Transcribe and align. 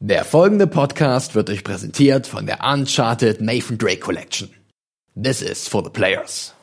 Der 0.00 0.24
folgende 0.24 0.68
Podcast 0.68 1.34
wird 1.34 1.50
euch 1.50 1.64
präsentiert 1.64 2.28
von 2.28 2.46
der 2.46 2.60
Uncharted 2.62 3.40
Nathan 3.40 3.78
Drake 3.78 3.98
Collection. 3.98 4.48
This 5.20 5.42
is 5.42 5.66
for 5.66 5.82
the 5.82 5.90
players. 5.90 6.54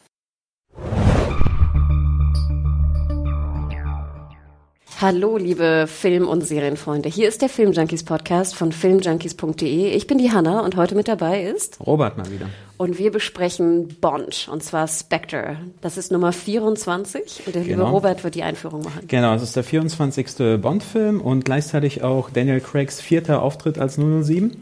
Hallo, 5.02 5.35
liebe 5.38 5.88
Film- 5.88 6.27
und 6.27 6.41
Serienfreunde. 6.48 7.09
Hier 7.09 7.27
ist 7.27 7.41
der 7.41 7.49
Filmjunkies 7.49 8.04
Podcast 8.05 8.55
von 8.55 8.72
filmjunkies.de. 8.72 9.90
Ich 9.90 10.08
bin 10.08 10.18
die 10.18 10.31
Hanna 10.31 10.62
und 10.62 10.77
heute 10.77 10.95
mit 10.95 11.09
dabei 11.09 11.44
ist 11.44 11.77
Robert 11.85 12.18
mal 12.18 12.31
wieder. 12.31 12.48
und 12.77 12.98
wir 12.98 13.12
besprechen 13.12 13.90
Bond 13.99 14.48
und 14.49 14.63
zwar 14.63 14.88
Spectre. 14.88 15.58
Das 15.81 15.98
ist 15.98 16.13
Nummer 16.13 16.31
24 16.31 17.44
und 17.45 17.55
der 17.55 17.63
liebe 17.63 17.76
Genau. 17.76 17.90
Robert 17.91 18.23
wird 18.23 18.35
die 18.35 18.44
Einführung 18.44 18.84
machen. 18.84 19.02
Genau, 19.09 19.34
es 19.35 19.41
ist 19.41 19.58
der 19.58 19.66
24. 19.66 20.62
Bond-Film 20.62 21.20
und 21.20 21.43
gleichzeitig 21.43 22.02
auch 22.04 22.30
Daniel 22.30 22.62
Craigs 22.62 23.02
vierter 23.02 23.41
Auftritt 23.41 23.77
als 23.77 23.98
007. 23.98 24.55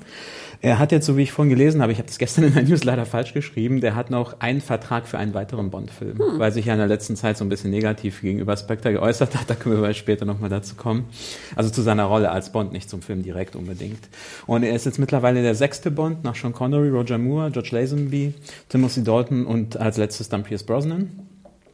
Er 0.64 0.80
hat 0.80 0.94
jetzt, 0.94 1.06
so 1.06 1.17
wie 1.17 1.23
ich 1.23 1.33
vorhin 1.33 1.50
gelesen 1.50 1.81
habe, 1.81 1.92
ich 1.92 1.97
habe 1.97 2.08
das 2.08 2.17
gestern 2.17 2.45
in 2.45 2.53
der 2.53 2.64
News 2.64 2.86
leider 2.86 3.06
falsch 3.06 3.33
geschrieben, 3.33 3.81
der 3.81 3.95
hat 3.95 4.09
noch 4.09 4.39
einen 4.39 4.61
Vertrag 4.61 5.09
für 5.09 5.17
einen 5.17 5.33
weiteren 5.33 5.70
Bond-Film, 5.70 6.17
weil 6.38 6.53
sich 6.53 6.67
ja 6.67 6.72
in 6.72 6.80
der 6.80 6.88
letzten 6.88 7.17
Zeit 7.17 7.36
so 7.36 7.44
ein 7.44 7.50
bisschen 7.50 7.70
negativ 7.70 8.22
gegenüber 8.22 8.55
Spectre 8.55 8.94
geäußert 8.94 9.36
hat. 9.36 9.50
Da 9.50 9.55
können 9.55 9.81
wir 9.81 9.94
später 9.94 10.23
nochmal 10.23 10.50
dazu 10.50 10.75
kommen. 10.75 11.03
Also 11.58 11.70
zu 11.70 11.81
seiner 11.81 12.05
Rolle 12.05 12.31
als 12.31 12.53
Bond, 12.53 12.72
nicht 12.72 12.89
zum 12.89 13.02
Film 13.02 13.23
direkt 13.23 13.58
unbedingt. 13.58 14.08
Und 14.47 14.64
er 14.64 14.73
ist 14.73 14.86
jetzt 14.86 15.00
mittlerweile 15.00 15.42
der 15.42 15.53
sechste 15.53 15.92
Bond 15.92 16.23
nach 16.23 16.36
Sean 16.36 16.53
Connery, 16.53 16.88
Roger 16.88 17.17
Moore, 17.17 17.52
George 17.52 17.72
Lazenby, 17.73 18.33
Timothy 18.70 19.03
Dalton 19.03 19.45
und 19.45 19.75
als 19.75 19.98
letztes 19.98 20.30
dann 20.30 20.44
Pierce 20.44 20.64
Brosnan. 20.64 21.09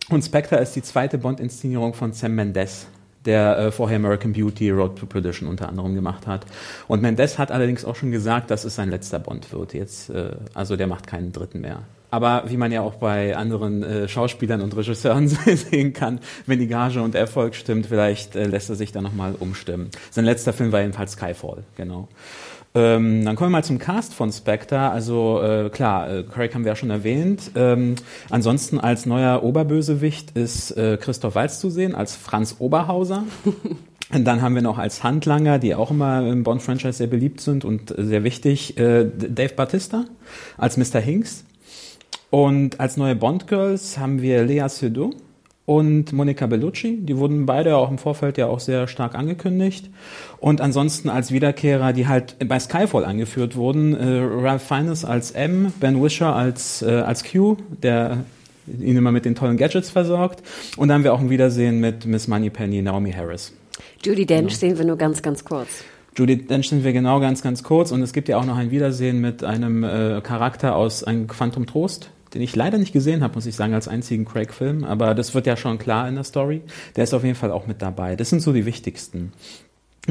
Und 0.09 0.25
Spectre 0.25 0.55
ist 0.55 0.75
die 0.75 0.81
zweite 0.81 1.19
Bond-Inszenierung 1.19 1.93
von 1.93 2.13
Sam 2.13 2.33
Mendes, 2.33 2.87
der 3.25 3.57
äh, 3.57 3.71
vorher 3.71 3.97
American 3.97 4.33
Beauty, 4.33 4.69
Road 4.71 4.97
to 4.97 5.05
Perdition 5.05 5.47
unter 5.47 5.69
anderem 5.69 5.95
gemacht 5.95 6.27
hat. 6.27 6.45
Und 6.87 7.01
Mendes 7.01 7.37
hat 7.37 7.51
allerdings 7.51 7.85
auch 7.85 7.95
schon 7.95 8.11
gesagt, 8.11 8.51
dass 8.51 8.63
es 8.63 8.75
sein 8.75 8.89
letzter 8.89 9.19
Bond 9.19 9.51
wird. 9.51 9.73
Jetzt, 9.73 10.09
äh, 10.09 10.31
also 10.53 10.75
der 10.75 10.87
macht 10.87 11.07
keinen 11.07 11.31
dritten 11.31 11.61
mehr. 11.61 11.83
Aber 12.11 12.45
wie 12.47 12.57
man 12.57 12.71
ja 12.71 12.81
auch 12.81 12.95
bei 12.95 13.35
anderen 13.35 13.83
äh, 13.83 14.07
Schauspielern 14.07 14.61
und 14.61 14.75
Regisseuren 14.75 15.27
sehen 15.55 15.93
kann, 15.93 16.19
wenn 16.47 16.59
die 16.59 16.67
Gage 16.67 17.01
und 17.01 17.13
Erfolg 17.13 17.55
stimmt, 17.55 17.85
vielleicht 17.85 18.35
äh, 18.35 18.45
lässt 18.45 18.69
er 18.69 18.75
sich 18.75 18.91
da 18.91 19.01
nochmal 19.01 19.35
umstimmen. 19.39 19.89
Sein 20.09 20.25
letzter 20.25 20.53
Film 20.53 20.71
war 20.71 20.81
jedenfalls 20.81 21.11
Skyfall, 21.11 21.63
genau. 21.75 22.07
Ähm, 22.75 23.25
dann 23.25 23.35
kommen 23.35 23.51
wir 23.51 23.57
mal 23.57 23.63
zum 23.63 23.79
Cast 23.79 24.13
von 24.13 24.31
Spectre. 24.31 24.91
Also 24.91 25.41
äh, 25.41 25.69
klar, 25.69 26.09
äh, 26.09 26.23
Craig 26.23 26.53
haben 26.53 26.63
wir 26.63 26.71
ja 26.71 26.75
schon 26.75 26.91
erwähnt. 26.91 27.51
Ähm, 27.55 27.95
ansonsten 28.29 28.79
als 28.79 29.05
neuer 29.05 29.43
Oberbösewicht 29.43 30.37
ist 30.37 30.71
äh, 30.71 30.97
Christoph 30.97 31.35
Waltz 31.35 31.59
zu 31.59 31.69
sehen, 31.69 31.95
als 31.95 32.15
Franz 32.15 32.57
Oberhauser. 32.59 33.23
Und 34.11 34.25
dann 34.25 34.41
haben 34.41 34.55
wir 34.55 34.63
noch 34.63 34.79
als 34.79 35.03
Handlanger, 35.03 35.59
die 35.59 35.75
auch 35.75 35.91
immer 35.91 36.25
im 36.27 36.43
Bond-Franchise 36.43 36.93
sehr 36.93 37.07
beliebt 37.07 37.41
sind 37.41 37.63
und 37.63 37.95
äh, 37.95 38.03
sehr 38.05 38.23
wichtig, 38.23 38.75
äh, 38.79 39.05
Dave 39.05 39.53
Batista 39.53 40.05
als 40.57 40.77
Mr. 40.77 40.99
Hinks. 40.99 41.45
Und 42.31 42.79
als 42.79 42.97
neue 42.97 43.15
Bond-Girls 43.15 43.99
haben 43.99 44.21
wir 44.21 44.43
Lea 44.43 44.67
Seydoux 44.67 45.11
und 45.69 46.13
Monica 46.13 46.47
Bellucci. 46.47 46.97
Die 46.99 47.15
wurden 47.17 47.45
beide 47.45 47.77
auch 47.77 47.91
im 47.91 47.99
Vorfeld 47.99 48.39
ja 48.39 48.47
auch 48.47 48.59
sehr 48.59 48.87
stark 48.87 49.13
angekündigt. 49.13 49.91
Und 50.39 50.61
ansonsten 50.61 51.09
als 51.09 51.31
Wiederkehrer, 51.31 51.93
die 51.93 52.07
halt 52.07 52.37
bei 52.47 52.59
Skyfall 52.59 53.05
angeführt 53.05 53.55
wurden, 53.55 53.93
äh, 53.93 54.19
Ralph 54.19 54.63
Fiennes 54.63 55.05
als 55.05 55.29
M, 55.29 55.71
Ben 55.79 56.01
Wisher 56.01 56.35
als, 56.35 56.81
äh, 56.81 56.89
als 56.89 57.23
Q, 57.23 57.57
der 57.83 58.23
ihn 58.65 58.97
immer 58.97 59.11
mit 59.11 59.25
den 59.25 59.35
tollen 59.35 59.57
Gadgets 59.57 59.91
versorgt. 59.91 60.41
Und 60.75 60.87
dann 60.87 60.95
haben 60.95 61.03
wir 61.03 61.13
auch 61.13 61.19
ein 61.19 61.29
Wiedersehen 61.29 61.79
mit 61.79 62.03
Miss 62.03 62.27
Moneypenny, 62.27 62.81
Naomi 62.81 63.11
Harris. 63.11 63.53
Judy 64.03 64.25
Dench 64.25 64.57
sehen 64.57 64.75
wir 64.75 64.85
nur 64.85 64.97
ganz, 64.97 65.21
ganz 65.21 65.45
kurz. 65.45 65.83
Judy 66.17 66.47
Dench 66.47 66.69
sind 66.69 66.83
wir 66.83 66.93
genau 66.93 67.19
ganz, 67.19 67.43
ganz 67.43 67.61
kurz. 67.61 67.91
Und 67.91 68.01
es 68.01 68.11
gibt 68.11 68.27
ja 68.27 68.37
auch 68.37 68.45
noch 68.45 68.57
ein 68.57 68.71
Wiedersehen 68.71 69.21
mit 69.21 69.43
einem 69.43 69.83
äh, 69.83 70.19
Charakter 70.21 70.75
aus 70.75 71.03
einem 71.03 71.27
Quantum 71.27 71.67
Trost, 71.67 72.09
den 72.33 72.41
ich 72.41 72.55
leider 72.55 72.77
nicht 72.77 72.93
gesehen 72.93 73.23
habe, 73.23 73.35
muss 73.35 73.45
ich 73.45 73.55
sagen, 73.55 73.73
als 73.73 73.87
einzigen 73.87 74.25
Craig-Film. 74.25 74.83
Aber 74.83 75.15
das 75.15 75.33
wird 75.33 75.45
ja 75.45 75.57
schon 75.57 75.77
klar 75.77 76.07
in 76.07 76.15
der 76.15 76.23
Story. 76.23 76.61
Der 76.95 77.03
ist 77.03 77.13
auf 77.13 77.23
jeden 77.23 77.35
Fall 77.35 77.51
auch 77.51 77.67
mit 77.67 77.81
dabei. 77.81 78.15
Das 78.15 78.29
sind 78.29 78.41
so 78.41 78.53
die 78.53 78.65
wichtigsten. 78.65 79.31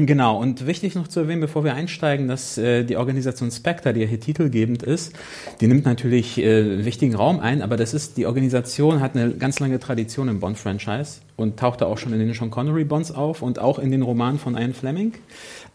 Genau, 0.05 0.39
und 0.39 0.65
wichtig 0.65 0.95
noch 0.95 1.09
zu 1.09 1.21
erwähnen, 1.21 1.41
bevor 1.41 1.65
wir 1.65 1.73
einsteigen, 1.73 2.29
dass 2.29 2.57
äh, 2.57 2.85
die 2.85 2.95
Organisation 2.95 3.51
Spectre, 3.51 3.91
die 3.91 4.01
ja 4.01 4.07
hier 4.07 4.19
titelgebend 4.19 4.81
ist, 4.81 5.13
die 5.59 5.67
nimmt 5.67 5.83
natürlich 5.83 6.37
äh, 6.37 6.85
wichtigen 6.85 7.15
Raum 7.15 7.39
ein, 7.39 7.61
aber 7.61 7.75
das 7.75 7.93
ist, 7.93 8.15
die 8.15 8.25
Organisation 8.25 9.01
hat 9.01 9.15
eine 9.15 9.31
ganz 9.31 9.59
lange 9.59 9.77
Tradition 9.79 10.29
im 10.29 10.39
Bond-Franchise 10.39 11.19
und 11.35 11.59
tauchte 11.59 11.85
auch 11.87 11.97
schon 11.97 12.13
in 12.13 12.19
den 12.19 12.33
Sean 12.33 12.49
Connery-Bonds 12.49 13.11
auf 13.11 13.41
und 13.41 13.59
auch 13.59 13.77
in 13.77 13.91
den 13.91 14.01
Romanen 14.01 14.39
von 14.39 14.55
Ian 14.55 14.73
Fleming. 14.73 15.13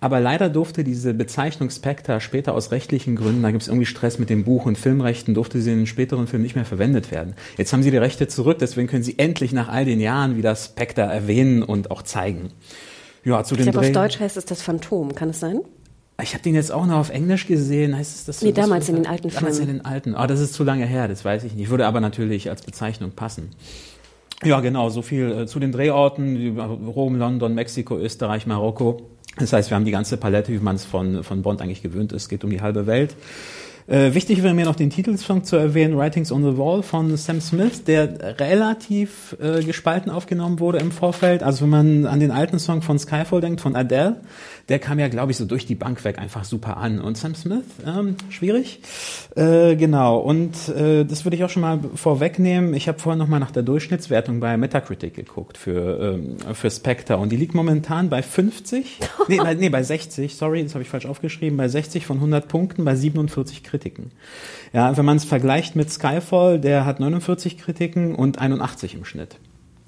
Aber 0.00 0.20
leider 0.20 0.50
durfte 0.50 0.84
diese 0.84 1.14
Bezeichnung 1.14 1.70
Spectre 1.70 2.20
später 2.20 2.54
aus 2.54 2.70
rechtlichen 2.70 3.16
Gründen, 3.16 3.42
da 3.42 3.50
gibt 3.50 3.62
es 3.62 3.68
irgendwie 3.68 3.86
Stress 3.86 4.18
mit 4.18 4.28
dem 4.30 4.44
Buch 4.44 4.66
und 4.66 4.76
Filmrechten, 4.76 5.34
durfte 5.34 5.60
sie 5.60 5.72
in 5.72 5.78
den 5.78 5.86
späteren 5.86 6.26
Filmen 6.26 6.42
nicht 6.42 6.56
mehr 6.56 6.64
verwendet 6.64 7.10
werden. 7.10 7.34
Jetzt 7.56 7.72
haben 7.72 7.82
sie 7.82 7.90
die 7.90 7.96
Rechte 7.96 8.28
zurück, 8.28 8.58
deswegen 8.60 8.86
können 8.88 9.02
sie 9.02 9.18
endlich 9.18 9.52
nach 9.52 9.68
all 9.68 9.84
den 9.84 10.00
Jahren 10.00 10.36
wieder 10.36 10.54
Spectre 10.56 11.02
erwähnen 11.02 11.62
und 11.62 11.90
auch 11.90 12.02
zeigen. 12.02 12.50
Ja, 13.24 13.42
zu 13.44 13.54
Ich 13.54 13.62
dem 13.62 13.72
glaube, 13.72 13.86
auf. 13.86 13.92
Deutsch 13.92 14.20
heißt 14.20 14.36
es 14.36 14.44
das 14.44 14.60
Phantom, 14.60 15.14
kann 15.14 15.30
es 15.30 15.40
sein? 15.40 15.60
Ich 16.22 16.34
habe 16.34 16.44
den 16.44 16.54
jetzt 16.54 16.70
auch 16.70 16.86
noch 16.86 16.98
auf 16.98 17.10
Englisch 17.10 17.46
gesehen. 17.46 17.96
Heißt 17.96 18.14
es 18.14 18.24
das? 18.24 18.42
Nee, 18.42 18.52
damals 18.52 18.88
in 18.88 18.94
den 18.94 19.06
alten 19.06 19.30
Damals 19.30 19.56
Filmen. 19.56 19.70
in 19.70 19.76
den 19.78 19.84
alten. 19.86 20.14
Ah, 20.14 20.26
das 20.28 20.38
ist 20.40 20.54
zu 20.54 20.62
lange 20.62 20.86
her, 20.86 21.08
das 21.08 21.24
weiß 21.24 21.42
ich 21.44 21.54
nicht. 21.54 21.70
Würde 21.70 21.86
aber 21.86 22.00
natürlich 22.00 22.50
als 22.50 22.62
Bezeichnung 22.62 23.10
passen. 23.12 23.50
Ja, 24.44 24.60
genau, 24.60 24.90
so 24.90 25.02
viel 25.02 25.30
äh, 25.32 25.46
zu 25.46 25.58
den 25.58 25.72
Drehorten. 25.72 26.58
Rom, 26.60 27.16
London, 27.16 27.54
Mexiko, 27.54 27.98
Österreich, 27.98 28.46
Marokko. 28.46 29.10
Das 29.38 29.52
heißt, 29.52 29.70
wir 29.70 29.76
haben 29.76 29.84
die 29.84 29.90
ganze 29.90 30.16
Palette, 30.16 30.52
wie 30.52 30.58
man 30.58 30.76
es 30.76 30.84
von, 30.84 31.24
von 31.24 31.42
Bond 31.42 31.60
eigentlich 31.60 31.82
gewöhnt 31.82 32.12
ist. 32.12 32.22
Es 32.22 32.28
geht 32.28 32.44
um 32.44 32.50
die 32.50 32.60
halbe 32.60 32.86
Welt. 32.86 33.16
Äh, 33.86 34.14
wichtig 34.14 34.42
wäre 34.42 34.54
mir 34.54 34.64
noch 34.64 34.76
den 34.76 34.88
Titelsong 34.88 35.44
zu 35.44 35.56
erwähnen, 35.56 35.98
Writings 35.98 36.32
on 36.32 36.42
the 36.42 36.56
Wall 36.56 36.82
von 36.82 37.14
Sam 37.18 37.42
Smith, 37.42 37.84
der 37.84 38.40
relativ 38.40 39.36
äh, 39.42 39.62
gespalten 39.62 40.10
aufgenommen 40.10 40.58
wurde 40.58 40.78
im 40.78 40.90
Vorfeld. 40.90 41.42
Also 41.42 41.64
wenn 41.64 41.70
man 41.70 42.06
an 42.06 42.18
den 42.18 42.30
alten 42.30 42.58
Song 42.58 42.80
von 42.80 42.98
Skyfall 42.98 43.42
denkt, 43.42 43.60
von 43.60 43.76
Adele, 43.76 44.22
der 44.68 44.78
kam 44.78 44.98
ja, 44.98 45.08
glaube 45.08 45.32
ich, 45.32 45.38
so 45.38 45.44
durch 45.44 45.66
die 45.66 45.74
Bank 45.74 46.04
weg 46.04 46.18
einfach 46.18 46.44
super 46.44 46.78
an. 46.78 47.00
Und 47.00 47.18
Sam 47.18 47.34
Smith, 47.34 47.64
ähm, 47.86 48.16
schwierig. 48.30 48.80
Äh, 49.36 49.76
genau, 49.76 50.18
und 50.18 50.68
äh, 50.68 51.04
das 51.04 51.24
würde 51.24 51.36
ich 51.36 51.44
auch 51.44 51.50
schon 51.50 51.62
mal 51.62 51.80
vorwegnehmen. 51.94 52.72
Ich 52.74 52.88
habe 52.88 52.98
vorhin 52.98 53.18
noch 53.18 53.28
mal 53.28 53.40
nach 53.40 53.50
der 53.50 53.62
Durchschnittswertung 53.62 54.40
bei 54.40 54.56
Metacritic 54.56 55.14
geguckt 55.14 55.58
für, 55.58 56.14
ähm, 56.14 56.36
für 56.54 56.70
Spectre 56.70 57.18
und 57.18 57.30
die 57.30 57.36
liegt 57.36 57.54
momentan 57.54 58.08
bei 58.08 58.22
50, 58.22 59.00
nee, 59.28 59.36
bei, 59.36 59.54
nee, 59.54 59.68
bei 59.68 59.82
60, 59.82 60.34
sorry, 60.34 60.62
das 60.62 60.74
habe 60.74 60.82
ich 60.82 60.88
falsch 60.88 61.06
aufgeschrieben, 61.06 61.56
bei 61.56 61.68
60 61.68 62.06
von 62.06 62.16
100 62.16 62.48
Punkten 62.48 62.84
bei 62.84 62.94
47 62.94 63.62
Kritiken. 63.62 64.12
Ja, 64.72 64.96
wenn 64.96 65.04
man 65.04 65.18
es 65.18 65.24
vergleicht 65.24 65.76
mit 65.76 65.90
Skyfall, 65.90 66.58
der 66.58 66.86
hat 66.86 67.00
49 67.00 67.58
Kritiken 67.58 68.14
und 68.14 68.38
81 68.38 68.94
im 68.94 69.04
Schnitt. 69.04 69.36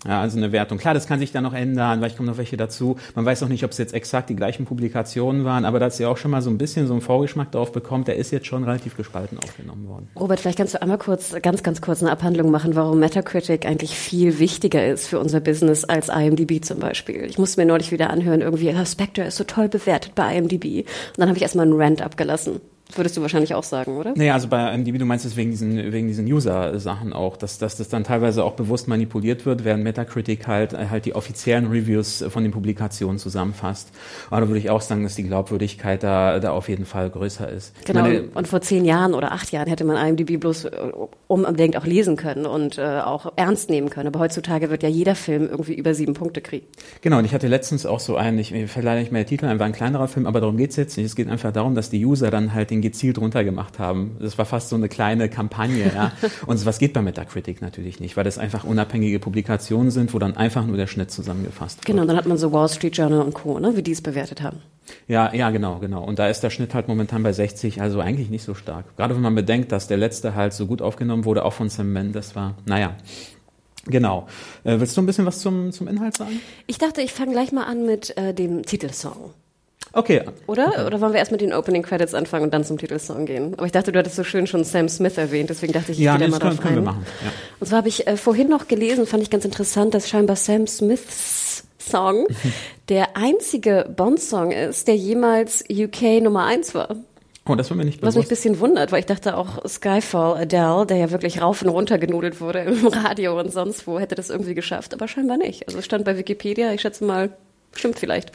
Ja, 0.06 0.20
also 0.20 0.38
eine 0.38 0.52
Wertung. 0.52 0.78
Klar, 0.78 0.94
das 0.94 1.06
kann 1.06 1.18
sich 1.18 1.32
dann 1.32 1.42
noch 1.42 1.54
ändern, 1.54 2.00
weil 2.00 2.10
ich 2.10 2.16
kommen 2.16 2.28
noch 2.28 2.38
welche 2.38 2.56
dazu. 2.56 2.96
Man 3.14 3.24
weiß 3.24 3.42
auch 3.42 3.48
nicht, 3.48 3.64
ob 3.64 3.72
es 3.72 3.78
jetzt 3.78 3.92
exakt 3.94 4.30
die 4.30 4.36
gleichen 4.36 4.64
Publikationen 4.64 5.44
waren, 5.44 5.64
aber 5.64 5.80
dass 5.80 5.98
ihr 5.98 6.08
auch 6.08 6.16
schon 6.16 6.30
mal 6.30 6.42
so 6.42 6.50
ein 6.50 6.58
bisschen 6.58 6.86
so 6.86 6.92
einen 6.92 7.03
Vorgeschmack 7.03 7.50
darauf 7.53 7.72
bekommt, 7.72 8.08
der 8.08 8.16
ist 8.16 8.30
jetzt 8.30 8.47
schon 8.47 8.64
relativ 8.64 8.97
gespalten 8.97 9.38
aufgenommen 9.38 9.88
worden. 9.88 10.08
Robert, 10.18 10.41
vielleicht 10.41 10.58
kannst 10.58 10.74
du 10.74 10.82
einmal 10.82 10.98
kurz, 10.98 11.34
ganz, 11.42 11.62
ganz 11.62 11.80
kurz 11.80 12.03
eine 12.03 12.12
Abhandlung 12.12 12.50
machen, 12.50 12.76
warum 12.76 13.00
Metacritic 13.00 13.66
eigentlich 13.66 13.97
viel 13.97 14.38
wichtiger 14.38 14.86
ist 14.86 15.08
für 15.08 15.18
unser 15.18 15.41
Business 15.41 15.84
als 15.84 16.09
IMDb 16.09 16.64
zum 16.64 16.78
Beispiel. 16.78 17.24
Ich 17.24 17.38
musste 17.38 17.60
mir 17.60 17.66
neulich 17.66 17.91
wieder 17.91 18.10
anhören, 18.10 18.41
irgendwie, 18.41 18.70
ah, 18.70 18.86
Spectre 18.86 19.24
ist 19.24 19.36
so 19.36 19.44
toll 19.44 19.68
bewertet 19.68 20.14
bei 20.14 20.36
IMDb. 20.36 20.86
Und 20.86 21.18
dann 21.18 21.28
habe 21.28 21.36
ich 21.36 21.42
erstmal 21.42 21.66
einen 21.66 21.80
Rant 21.80 22.02
abgelassen. 22.02 22.60
Würdest 22.94 23.16
du 23.16 23.22
wahrscheinlich 23.22 23.54
auch 23.54 23.65
sagen, 23.65 23.97
oder? 23.97 24.15
Nee, 24.16 24.30
also 24.30 24.47
bei 24.48 24.77
MDB, 24.77 24.98
du 24.98 25.04
meinst 25.04 25.24
es 25.27 25.36
wegen 25.36 25.50
diesen, 25.50 25.92
wegen 25.92 26.06
diesen 26.06 26.24
User-Sachen 26.24 27.12
auch, 27.12 27.36
dass, 27.36 27.59
dass 27.59 27.77
das 27.77 27.88
dann 27.88 28.04
teilweise 28.04 28.44
auch 28.44 28.53
bewusst 28.53 28.86
manipuliert 28.86 29.44
wird, 29.44 29.65
während 29.65 29.83
Metacritic 29.83 30.47
halt, 30.47 30.72
halt 30.72 31.04
die 31.04 31.15
offiziellen 31.15 31.66
Reviews 31.66 32.24
von 32.28 32.44
den 32.44 32.53
Publikationen 32.53 33.18
zusammenfasst. 33.18 33.91
Aber 34.30 34.42
da 34.42 34.48
würde 34.48 34.60
ich 34.60 34.71
auch 34.71 34.80
sagen, 34.80 35.03
dass 35.03 35.16
die 35.16 35.24
Glaubwürdigkeit 35.24 36.03
da, 36.03 36.38
da 36.38 36.53
auf 36.53 36.68
jeden 36.68 36.84
Fall 36.84 37.10
größer 37.10 37.48
ist. 37.48 37.74
Genau, 37.84 38.03
meine, 38.03 38.28
und 38.34 38.47
vor 38.47 38.60
zehn 38.60 38.84
Jahren 38.84 39.15
oder 39.15 39.33
acht 39.33 39.50
Jahren 39.50 39.68
hätte 39.68 39.84
man 39.84 39.97
IMDb 39.97 40.38
bloß 40.38 40.66
äh, 40.66 40.92
unbedingt 41.27 41.77
auch 41.77 41.86
lesen 41.86 42.16
können 42.16 42.47
und 42.47 42.78
äh, 42.78 43.00
auch 43.00 43.33
ernst 43.34 43.68
nehmen 43.68 43.91
können. 43.91 44.09
Aber 44.09 44.21
heutzutage 44.21 44.71
wird 44.71 44.84
ja 44.84 44.88
jeder 44.88 45.16
Film 45.16 45.48
irgendwie 45.50 45.74
über 45.74 45.92
sieben 45.92 46.15
Punkte 46.15 46.41
kriegen. 46.41 46.66
Genau, 47.00 47.18
und 47.18 47.24
ich 47.24 47.34
hatte 47.34 47.48
letztens 47.48 47.84
auch 47.84 48.00
so 48.00 48.16
einen, 48.16 48.38
ich 48.38 48.50
fällt 48.50 48.84
leider 48.84 49.00
nicht 49.00 49.12
mehr 49.12 49.22
der 49.22 49.28
Titel 49.28 49.47
ein, 49.47 49.59
war 49.59 49.66
ein 49.66 49.72
kleinerer 49.72 50.09
Film, 50.09 50.27
aber 50.27 50.41
darum 50.41 50.56
geht's 50.56 50.77
jetzt 50.77 50.97
nicht. 50.97 51.06
Es 51.06 51.16
geht 51.16 51.28
einfach 51.28 51.53
darum, 51.53 51.74
dass 51.74 51.91
die 51.91 52.04
User 52.04 52.30
dann 52.30 52.54
halt 52.54 52.71
den 52.71 52.75
gezielt 52.80 53.18
runtergemacht 53.18 53.78
haben. 53.78 54.16
Das 54.20 54.38
war 54.38 54.44
fast 54.44 54.68
so 54.68 54.76
eine 54.76 54.88
kleine 54.88 55.28
Kampagne. 55.28 55.92
ja. 55.94 56.12
Und 56.46 56.64
was 56.64 56.78
geht 56.78 56.92
bei 56.92 57.02
Metacritic 57.02 57.60
natürlich 57.62 58.00
nicht, 58.00 58.16
weil 58.16 58.24
das 58.24 58.38
einfach 58.38 58.64
unabhängige 58.64 59.18
Publikationen 59.18 59.90
sind, 59.90 60.14
wo 60.14 60.18
dann 60.18 60.36
einfach 60.36 60.66
nur 60.66 60.76
der 60.76 60.86
Schnitt 60.86 61.10
zusammengefasst 61.10 61.78
wird. 61.78 61.86
Genau, 61.86 62.04
dann 62.04 62.16
hat 62.16 62.26
man 62.26 62.38
so 62.38 62.52
Wall 62.52 62.68
Street 62.68 62.96
Journal 62.96 63.20
und 63.20 63.34
Co., 63.34 63.58
ne, 63.58 63.76
wie 63.76 63.82
die 63.82 63.92
es 63.92 64.02
bewertet 64.02 64.42
haben. 64.42 64.60
Ja, 65.08 65.34
ja, 65.34 65.50
genau, 65.50 65.78
genau. 65.78 66.04
Und 66.04 66.18
da 66.18 66.28
ist 66.28 66.40
der 66.40 66.50
Schnitt 66.50 66.74
halt 66.74 66.88
momentan 66.88 67.22
bei 67.22 67.32
60, 67.32 67.80
also 67.80 68.00
eigentlich 68.00 68.30
nicht 68.30 68.44
so 68.44 68.54
stark. 68.54 68.96
Gerade 68.96 69.14
wenn 69.14 69.22
man 69.22 69.34
bedenkt, 69.34 69.72
dass 69.72 69.88
der 69.88 69.96
letzte 69.96 70.34
halt 70.34 70.52
so 70.52 70.66
gut 70.66 70.82
aufgenommen 70.82 71.24
wurde, 71.24 71.44
auch 71.44 71.52
von 71.52 71.68
Sam 71.68 71.92
Mendes 71.92 72.36
war. 72.36 72.54
Naja. 72.66 72.96
Genau. 73.86 74.26
Äh, 74.64 74.80
willst 74.80 74.96
du 74.96 75.02
ein 75.02 75.06
bisschen 75.06 75.26
was 75.26 75.40
zum, 75.40 75.70
zum 75.72 75.86
Inhalt 75.86 76.16
sagen? 76.16 76.40
Ich 76.66 76.78
dachte, 76.78 77.02
ich 77.02 77.12
fange 77.12 77.32
gleich 77.32 77.52
mal 77.52 77.64
an 77.64 77.86
mit 77.86 78.16
äh, 78.16 78.34
dem 78.34 78.64
Titelsong. 78.64 79.30
Okay. 79.97 80.22
Oder? 80.47 80.69
Okay. 80.69 80.84
Oder 80.87 81.01
wollen 81.01 81.13
wir 81.15 81.19
erst 81.19 81.33
mit 81.33 81.41
den 81.41 81.54
Opening 81.54 81.83
Credits 81.83 82.13
anfangen 82.13 82.45
und 82.45 82.54
dann 82.54 82.65
zum 82.65 82.77
Titelsong 82.77 83.25
gehen? 83.25 83.54
Aber 83.57 83.65
ich 83.65 83.72
dachte, 83.72 83.93
du 83.93 83.98
hattest 83.98 84.16
so 84.16 84.25
schön 84.25 84.47
schon 84.47 84.63
Sam 84.63 84.91
Smith 84.91 85.16
erwähnt, 85.16 85.48
deswegen 85.48 85.72
dachte 85.72 85.93
ich, 85.93 85.98
ich 85.98 86.04
ja, 86.04 86.16
gehe 86.16 86.27
nee, 86.27 86.31
mal 86.31 86.39
das 86.39 86.51
drauf 86.51 86.60
können, 86.60 86.75
können 86.75 86.89
rein. 86.89 86.97
wir 86.97 87.03
machen. 87.03 87.07
Ja. 87.25 87.33
Und 87.60 87.66
zwar 87.66 87.78
habe 87.78 87.89
ich 87.89 88.07
äh, 88.07 88.19
vorhin 88.19 88.48
noch 88.48 88.69
gelesen, 88.69 89.07
fand 89.07 89.22
ich 89.22 89.31
ganz 89.31 89.47
interessant, 89.47 89.95
dass 89.95 90.09
scheinbar 90.09 90.37
Sam 90.37 90.66
Smiths 90.66 91.65
Song 91.78 92.27
der 92.91 93.16
einzige 93.16 93.91
Bond-Song 93.97 94.53
ist, 94.53 94.87
der 94.87 94.97
jemals 94.97 95.65
UK 95.71 96.22
Nummer 96.22 96.45
eins 96.45 96.75
war. 96.75 96.97
Oh, 97.48 97.54
das 97.54 97.71
war 97.71 97.77
mir 97.77 97.84
nicht 97.84 98.03
Was 98.03 98.15
bewusst. 98.15 98.16
mich 98.16 98.27
ein 98.27 98.28
bisschen 98.28 98.60
wundert, 98.60 98.93
weil 98.93 99.01
ich 99.01 99.07
dachte 99.07 99.37
auch 99.37 99.65
Skyfall, 99.66 100.37
Adele, 100.37 100.84
der 100.84 100.97
ja 100.97 101.10
wirklich 101.10 101.41
rauf 101.41 101.63
und 101.63 101.69
runter 101.69 101.97
genudelt 101.97 102.41
wurde 102.41 102.59
im 102.60 102.87
Radio 102.89 103.39
und 103.39 103.53
sonst 103.53 103.87
wo, 103.87 103.98
hätte 103.98 104.16
das 104.16 104.31
irgendwie 104.31 104.54
geschafft, 104.54 104.93
aber 104.93 105.09
scheinbar 105.09 105.37
nicht. 105.37 105.66
Also 105.69 105.81
stand 105.81 106.04
bei 106.04 106.19
Wikipedia, 106.19 106.72
ich 106.72 106.81
schätze 106.81 107.04
mal, 107.04 107.31
stimmt 107.78 107.98
vielleicht. 107.98 108.32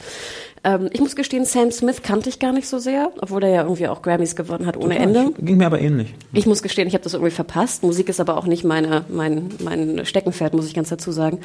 Ähm, 0.64 0.88
ich 0.92 1.00
muss 1.00 1.16
gestehen, 1.16 1.44
Sam 1.44 1.72
Smith 1.72 2.02
kannte 2.02 2.28
ich 2.28 2.38
gar 2.38 2.52
nicht 2.52 2.68
so 2.68 2.78
sehr, 2.78 3.10
obwohl 3.20 3.42
er 3.42 3.50
ja 3.50 3.62
irgendwie 3.62 3.88
auch 3.88 4.02
Grammys 4.02 4.36
gewonnen 4.36 4.66
hat 4.66 4.76
ohne 4.76 4.94
Total. 4.94 5.02
Ende. 5.02 5.32
Ging 5.42 5.56
mir 5.56 5.66
aber 5.66 5.80
ähnlich. 5.80 6.14
Ich 6.32 6.46
muss 6.46 6.62
gestehen, 6.62 6.86
ich 6.86 6.94
habe 6.94 7.02
das 7.02 7.14
irgendwie 7.14 7.32
verpasst. 7.32 7.82
Musik 7.82 8.08
ist 8.08 8.20
aber 8.20 8.36
auch 8.36 8.46
nicht 8.46 8.64
meine, 8.64 9.04
mein, 9.08 9.50
mein 9.60 10.06
Steckenpferd, 10.06 10.54
muss 10.54 10.66
ich 10.66 10.74
ganz 10.74 10.88
dazu 10.88 11.10
sagen. 11.10 11.40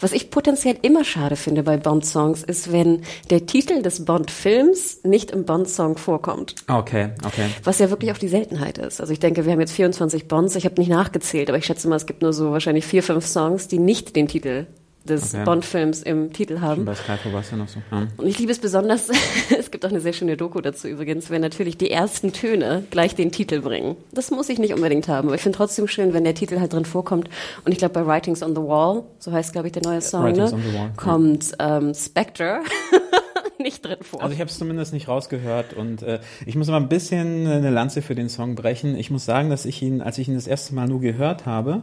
Was 0.00 0.12
ich 0.12 0.30
potenziell 0.30 0.76
immer 0.82 1.04
schade 1.04 1.36
finde 1.36 1.62
bei 1.62 1.76
Bond-Songs, 1.76 2.42
ist, 2.42 2.72
wenn 2.72 3.02
der 3.30 3.46
Titel 3.46 3.82
des 3.82 4.04
Bond-Films 4.04 5.00
nicht 5.04 5.30
im 5.32 5.44
Bond-Song 5.44 5.98
vorkommt. 5.98 6.54
Okay, 6.68 7.10
okay. 7.26 7.46
Was 7.64 7.78
ja 7.78 7.90
wirklich 7.90 8.12
auch 8.12 8.18
die 8.18 8.28
Seltenheit 8.28 8.78
ist. 8.78 9.00
Also 9.00 9.12
ich 9.12 9.20
denke, 9.20 9.44
wir 9.44 9.52
haben 9.52 9.60
jetzt 9.60 9.72
24 9.72 10.28
Bonds, 10.28 10.56
ich 10.56 10.64
habe 10.64 10.80
nicht 10.80 10.88
nachgezählt, 10.90 11.50
aber 11.50 11.58
ich 11.58 11.66
schätze 11.66 11.88
mal, 11.88 11.96
es 11.96 12.06
gibt 12.06 12.22
nur 12.22 12.32
so 12.32 12.52
wahrscheinlich 12.52 12.86
vier, 12.86 13.02
fünf 13.02 13.26
Songs, 13.26 13.68
die 13.68 13.78
nicht 13.78 14.16
den 14.16 14.28
Titel 14.28 14.66
des 15.04 15.34
Okay. 15.34 15.44
Bond-Films 15.44 16.02
im 16.02 16.32
Titel 16.32 16.60
haben. 16.60 16.84
Bei 16.84 16.94
Skyfall 16.94 17.32
war 17.32 17.40
es 17.40 17.50
ja 17.50 17.56
noch 17.56 17.68
so. 17.68 17.80
Ja. 17.90 18.06
Und 18.16 18.26
ich 18.26 18.38
liebe 18.38 18.52
es 18.52 18.58
besonders, 18.58 19.08
es 19.58 19.70
gibt 19.70 19.84
auch 19.84 19.90
eine 19.90 20.00
sehr 20.00 20.12
schöne 20.12 20.36
Doku 20.36 20.60
dazu 20.60 20.88
übrigens, 20.88 21.30
wenn 21.30 21.40
natürlich 21.40 21.76
die 21.76 21.90
ersten 21.90 22.32
Töne 22.32 22.84
gleich 22.90 23.14
den 23.14 23.32
Titel 23.32 23.60
bringen. 23.60 23.96
Das 24.12 24.30
muss 24.30 24.48
ich 24.48 24.58
nicht 24.58 24.74
unbedingt 24.74 25.08
haben, 25.08 25.28
aber 25.28 25.34
ich 25.34 25.42
finde 25.42 25.58
trotzdem 25.58 25.88
schön, 25.88 26.12
wenn 26.14 26.24
der 26.24 26.34
Titel 26.34 26.60
halt 26.60 26.72
drin 26.72 26.84
vorkommt. 26.84 27.28
Und 27.64 27.72
ich 27.72 27.78
glaube, 27.78 27.94
bei 27.94 28.06
Writings 28.06 28.42
on 28.42 28.54
the 28.54 28.62
Wall, 28.62 29.04
so 29.18 29.32
heißt, 29.32 29.52
glaube 29.52 29.68
ich, 29.68 29.72
der 29.72 29.82
neue 29.82 30.00
Song, 30.00 30.24
Writings 30.24 30.52
ne? 30.52 30.56
on 30.56 30.62
the 30.62 30.74
Wall, 30.74 30.86
ja. 30.86 30.92
kommt 30.96 31.52
ähm, 31.58 31.94
Spectre 31.94 32.60
nicht 33.58 33.84
drin 33.84 33.98
vor. 34.02 34.22
Also 34.22 34.34
ich 34.34 34.40
habe 34.40 34.50
es 34.50 34.58
zumindest 34.58 34.92
nicht 34.92 35.08
rausgehört 35.08 35.74
und 35.74 36.02
äh, 36.02 36.20
ich 36.46 36.56
muss 36.56 36.68
aber 36.68 36.78
ein 36.78 36.88
bisschen 36.88 37.46
eine 37.46 37.70
Lanze 37.70 38.02
für 38.02 38.14
den 38.14 38.28
Song 38.28 38.54
brechen. 38.54 38.96
Ich 38.96 39.10
muss 39.10 39.24
sagen, 39.24 39.50
dass 39.50 39.64
ich 39.64 39.82
ihn, 39.82 40.00
als 40.00 40.18
ich 40.18 40.28
ihn 40.28 40.34
das 40.34 40.46
erste 40.46 40.74
Mal 40.74 40.88
nur 40.88 41.00
gehört 41.00 41.46
habe, 41.46 41.82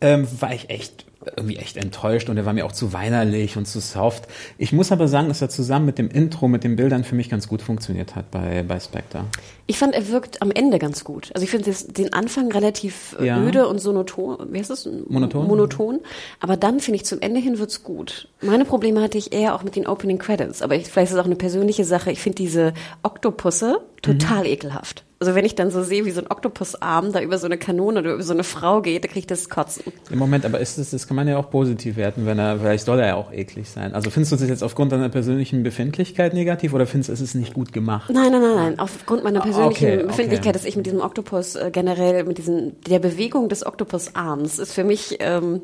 ähm, 0.00 0.26
war 0.40 0.52
ich 0.52 0.70
echt 0.70 1.06
irgendwie 1.36 1.56
echt 1.56 1.76
enttäuscht 1.76 2.28
und 2.28 2.36
er 2.36 2.44
war 2.46 2.52
mir 2.52 2.64
auch 2.66 2.72
zu 2.72 2.92
weinerlich 2.92 3.56
und 3.56 3.66
zu 3.66 3.80
soft. 3.80 4.24
Ich 4.58 4.72
muss 4.72 4.92
aber 4.92 5.08
sagen, 5.08 5.28
dass 5.28 5.40
er 5.42 5.48
zusammen 5.48 5.86
mit 5.86 5.98
dem 5.98 6.08
Intro, 6.08 6.48
mit 6.48 6.64
den 6.64 6.76
Bildern 6.76 7.04
für 7.04 7.14
mich 7.14 7.30
ganz 7.30 7.48
gut 7.48 7.62
funktioniert 7.62 8.14
hat 8.16 8.30
bei, 8.30 8.62
bei 8.62 8.78
Spectre. 8.80 9.24
Ich 9.66 9.78
fand, 9.78 9.94
er 9.94 10.08
wirkt 10.08 10.42
am 10.42 10.50
Ende 10.50 10.78
ganz 10.78 11.04
gut. 11.04 11.30
Also 11.34 11.44
ich 11.44 11.50
finde 11.50 11.70
den 11.88 12.12
Anfang 12.12 12.52
relativ 12.52 13.16
Ja. 13.20 13.40
öde 13.42 13.66
und 13.68 13.78
sonoton, 13.78 14.36
wie 14.52 14.58
heißt 14.58 14.70
das? 14.70 14.88
Monoton? 15.08 15.46
Monoton. 15.46 16.00
Aber 16.40 16.56
dann 16.56 16.80
finde 16.80 16.96
ich, 16.96 17.04
zum 17.06 17.20
Ende 17.20 17.40
hin 17.40 17.58
wird's 17.58 17.82
gut. 17.82 18.28
Meine 18.42 18.64
Probleme 18.64 19.00
hatte 19.00 19.16
ich 19.16 19.32
eher 19.32 19.54
auch 19.54 19.62
mit 19.62 19.74
den 19.76 19.86
Opening 19.86 20.18
Credits. 20.18 20.60
Aber 20.60 20.74
ich, 20.76 20.86
vielleicht 20.88 21.10
ist 21.10 21.14
es 21.14 21.20
auch 21.20 21.26
eine 21.26 21.36
persönliche 21.36 21.84
Sache. 21.84 22.10
Ich 22.10 22.20
finde 22.20 22.36
diese 22.36 22.74
Oktopusse 23.02 23.78
total 24.02 24.46
ekelhaft. 24.46 25.04
Also 25.20 25.34
wenn 25.34 25.46
ich 25.46 25.54
dann 25.54 25.70
so 25.70 25.82
sehe, 25.82 26.04
wie 26.04 26.10
so 26.10 26.20
ein 26.20 26.26
Oktopusarm 26.30 27.12
da 27.12 27.20
über 27.22 27.38
so 27.38 27.46
eine 27.46 27.56
Kanone 27.56 28.00
oder 28.00 28.12
über 28.14 28.22
so 28.22 28.34
eine 28.34 28.44
Frau 28.44 28.82
geht, 28.82 29.04
da 29.04 29.08
kriege 29.08 29.20
ich 29.20 29.26
das 29.26 29.48
Kotzen. 29.48 29.84
Im 30.10 30.18
Moment, 30.18 30.44
aber 30.44 30.60
ist 30.60 30.76
das, 30.76 30.90
das 30.90 31.08
kann 31.14 31.26
man 31.26 31.28
ja 31.28 31.38
auch 31.38 31.48
positiv 31.48 31.94
werten, 31.96 32.26
wenn 32.26 32.40
er, 32.40 32.58
vielleicht 32.58 32.86
soll 32.86 32.98
er 32.98 33.06
ja 33.06 33.14
auch 33.14 33.32
eklig 33.32 33.68
sein. 33.70 33.94
Also 33.94 34.10
findest 34.10 34.32
du 34.32 34.36
das 34.36 34.48
jetzt 34.48 34.64
aufgrund 34.64 34.90
deiner 34.90 35.08
persönlichen 35.08 35.62
Befindlichkeit 35.62 36.34
negativ 36.34 36.74
oder 36.74 36.86
findest 36.86 37.08
du, 37.10 37.12
es 37.12 37.20
ist 37.20 37.34
nicht 37.36 37.54
gut 37.54 37.72
gemacht? 37.72 38.10
Nein, 38.12 38.32
nein, 38.32 38.42
nein, 38.42 38.54
nein. 38.56 38.78
Aufgrund 38.80 39.22
meiner 39.22 39.40
persönlichen 39.40 39.70
Okay, 39.70 39.96
okay. 39.98 40.06
Befindlichkeit, 40.08 40.54
dass 40.56 40.64
ich 40.64 40.74
mit 40.76 40.86
diesem 40.86 41.00
Oktopus 41.00 41.54
äh, 41.54 41.70
generell, 41.72 42.24
mit 42.24 42.38
diesem, 42.38 42.72
der 42.82 42.98
Bewegung 42.98 43.48
des 43.48 43.64
Oktopusarms 43.64 44.58
ist 44.58 44.72
für 44.72 44.82
mich, 44.82 45.18
ähm, 45.20 45.60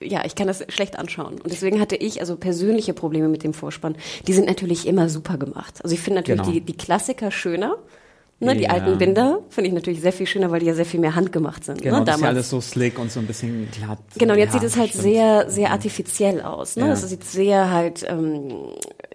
ja, 0.00 0.24
ich 0.24 0.34
kann 0.34 0.48
das 0.48 0.64
schlecht 0.68 0.98
anschauen. 0.98 1.34
Und 1.34 1.52
deswegen 1.52 1.78
hatte 1.78 1.94
ich 1.94 2.18
also 2.20 2.34
persönliche 2.34 2.92
Probleme 2.92 3.28
mit 3.28 3.44
dem 3.44 3.54
Vorspann. 3.54 3.94
Die 4.26 4.32
sind 4.32 4.48
natürlich 4.48 4.88
immer 4.88 5.08
super 5.08 5.36
gemacht. 5.38 5.78
Also 5.84 5.94
ich 5.94 6.00
finde 6.00 6.18
natürlich 6.20 6.40
Genau. 6.42 6.52
die, 6.52 6.60
die 6.60 6.76
Klassiker 6.76 7.30
schöner. 7.30 7.76
Ne, 8.42 8.56
die 8.56 8.64
Ja. 8.64 8.70
alten 8.70 8.98
Binder 8.98 9.38
finde 9.50 9.68
ich 9.68 9.74
natürlich 9.74 10.00
sehr 10.00 10.12
viel 10.12 10.26
schöner, 10.26 10.50
weil 10.50 10.60
die 10.60 10.66
ja 10.66 10.74
sehr 10.74 10.84
viel 10.84 10.98
mehr 11.00 11.14
handgemacht 11.14 11.64
sind. 11.64 11.80
Genau, 11.80 12.00
ne, 12.00 12.04
das 12.04 12.16
ist 12.16 12.22
ja 12.22 12.28
alles 12.28 12.50
so 12.50 12.60
slick 12.60 12.98
und 12.98 13.10
so 13.12 13.20
ein 13.20 13.26
bisschen 13.26 13.68
glatt. 13.70 13.98
Genau, 14.18 14.32
und 14.32 14.38
jetzt 14.40 14.54
Ja, 14.54 14.60
sieht 14.60 14.68
es 14.68 14.76
halt 14.76 14.88
stimmt. 14.90 15.04
sehr, 15.04 15.48
sehr 15.50 15.70
artifiziell 15.70 16.40
aus. 16.42 16.76
Ne? 16.76 16.84
Ja. 16.84 16.90
Das 16.90 17.08
sieht 17.08 17.22
sehr 17.24 17.70
halt, 17.70 18.04
ähm, 18.08 18.52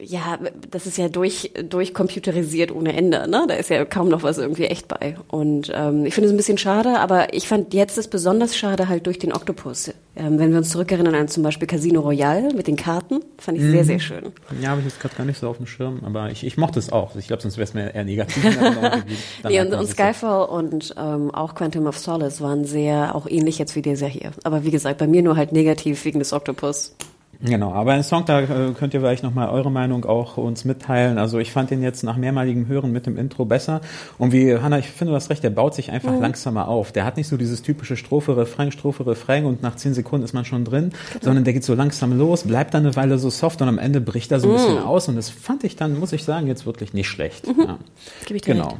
ja, 0.01 0.37
das 0.71 0.85
ist 0.85 0.97
ja 0.97 1.09
durch, 1.09 1.51
durch 1.69 1.93
computerisiert 1.93 2.71
ohne 2.71 2.93
Ende. 2.93 3.27
Ne? 3.29 3.45
Da 3.47 3.55
ist 3.55 3.69
ja 3.69 3.83
kaum 3.85 4.09
noch 4.09 4.23
was 4.23 4.37
irgendwie 4.37 4.65
echt 4.65 4.87
bei. 4.87 5.15
Und 5.27 5.71
ähm, 5.73 6.05
ich 6.05 6.13
finde 6.13 6.27
es 6.27 6.33
ein 6.33 6.37
bisschen 6.37 6.57
schade, 6.57 6.99
aber 6.99 7.33
ich 7.33 7.47
fand 7.47 7.73
jetzt 7.73 7.97
es 7.97 8.07
besonders 8.07 8.55
schade 8.57 8.87
halt 8.89 9.05
durch 9.07 9.19
den 9.19 9.33
Oktopus. 9.33 9.91
Ähm, 10.15 10.39
wenn 10.39 10.51
wir 10.51 10.57
uns 10.57 10.69
zurückerinnern 10.69 11.13
an 11.15 11.27
zum 11.27 11.43
Beispiel 11.43 11.67
Casino 11.67 12.01
Royale 12.01 12.53
mit 12.53 12.67
den 12.67 12.75
Karten, 12.75 13.19
fand 13.37 13.57
ich 13.57 13.63
sehr, 13.63 13.81
Mhm. 13.83 13.85
sehr 13.85 13.99
schön. 13.99 14.23
Ja, 14.61 14.69
habe 14.69 14.81
ich 14.81 14.85
jetzt 14.87 14.99
gerade 14.99 15.15
gar 15.15 15.25
nicht 15.25 15.39
so 15.39 15.47
auf 15.47 15.57
dem 15.57 15.67
Schirm, 15.67 16.01
aber 16.05 16.31
ich, 16.31 16.43
ich 16.45 16.57
mochte 16.57 16.79
es 16.79 16.91
auch. 16.91 17.15
Ich 17.15 17.27
glaube, 17.27 17.41
sonst 17.41 17.57
wäre 17.57 17.63
es 17.67 17.73
mir 17.73 17.93
eher 17.93 18.03
negativ. 18.03 18.43
Nee, 19.47 19.61
und, 19.61 19.73
und 19.73 19.87
Skyfall 19.87 20.47
und 20.49 20.93
ähm, 20.97 21.31
auch 21.33 21.55
Quantum 21.55 21.87
of 21.87 21.97
Solace 21.97 22.41
waren 22.41 22.65
sehr, 22.65 23.15
auch 23.15 23.27
ähnlich 23.27 23.57
jetzt 23.59 23.75
wie 23.75 23.81
dieser 23.81 24.07
hier. 24.07 24.31
Aber 24.43 24.63
wie 24.63 24.71
gesagt, 24.71 24.97
bei 24.97 25.07
mir 25.07 25.21
nur 25.21 25.35
halt 25.35 25.51
negativ 25.51 26.03
wegen 26.05 26.19
des 26.19 26.33
Oktopus. 26.33 26.95
Genau, 27.39 27.71
aber 27.71 27.93
ein 27.93 28.03
Song, 28.03 28.25
da 28.25 28.41
äh, 28.41 28.71
könnt 28.77 28.93
ihr 28.95 29.01
vielleicht 29.01 29.21
nochmal 29.21 29.49
eure 29.49 29.69
Meinung 29.69 30.05
auch 30.05 30.37
uns 30.37 30.65
mitteilen. 30.65 31.17
Also 31.19 31.37
ich 31.37 31.51
fand 31.51 31.69
den 31.69 31.83
jetzt 31.83 32.03
nach 32.03 32.17
mehrmaligem 32.17 32.67
Hören 32.67 32.91
mit 32.91 33.05
dem 33.05 33.15
Intro 33.17 33.45
besser. 33.45 33.81
Und 34.17 34.31
wie, 34.31 34.57
Hanna, 34.57 34.79
ich 34.79 34.87
finde, 34.87 35.11
du 35.11 35.15
hast 35.15 35.29
recht, 35.29 35.43
der 35.43 35.51
baut 35.51 35.75
sich 35.75 35.91
einfach 35.91 36.19
langsamer 36.19 36.67
auf. 36.67 36.91
Der 36.91 37.05
hat 37.05 37.15
nicht 37.17 37.27
so 37.27 37.37
dieses 37.37 37.61
typische 37.61 37.95
Strophe, 37.95 38.35
Refrain, 38.35 38.71
Strophe, 38.71 39.05
Refrain 39.05 39.45
und 39.45 39.61
nach 39.61 39.75
zehn 39.75 39.93
Sekunden 39.93 40.25
ist 40.25 40.33
man 40.33 40.45
schon 40.45 40.65
drin, 40.65 40.93
sondern 41.21 41.43
der 41.43 41.53
geht 41.53 41.63
so 41.63 41.75
langsam 41.75 42.17
los, 42.17 42.43
bleibt 42.43 42.73
dann 42.73 42.85
eine 42.85 42.95
Weile 42.95 43.19
so 43.19 43.29
soft 43.29 43.61
und 43.61 43.67
am 43.67 43.77
Ende 43.77 44.01
bricht 44.01 44.31
er 44.31 44.39
so 44.39 44.47
ein 44.49 44.53
bisschen 44.55 44.79
aus. 44.79 45.07
Und 45.07 45.15
das 45.15 45.29
fand 45.29 45.63
ich 45.63 45.75
dann, 45.75 45.99
muss 45.99 46.13
ich 46.13 46.23
sagen, 46.23 46.47
jetzt 46.47 46.65
wirklich 46.65 46.93
nicht 46.93 47.07
schlecht. 47.07 47.45
Ja. 47.45 47.77
Gebe 48.25 48.37
ich 48.37 48.41
dir 48.41 48.53
Genau. 48.55 48.69
recht. 48.69 48.77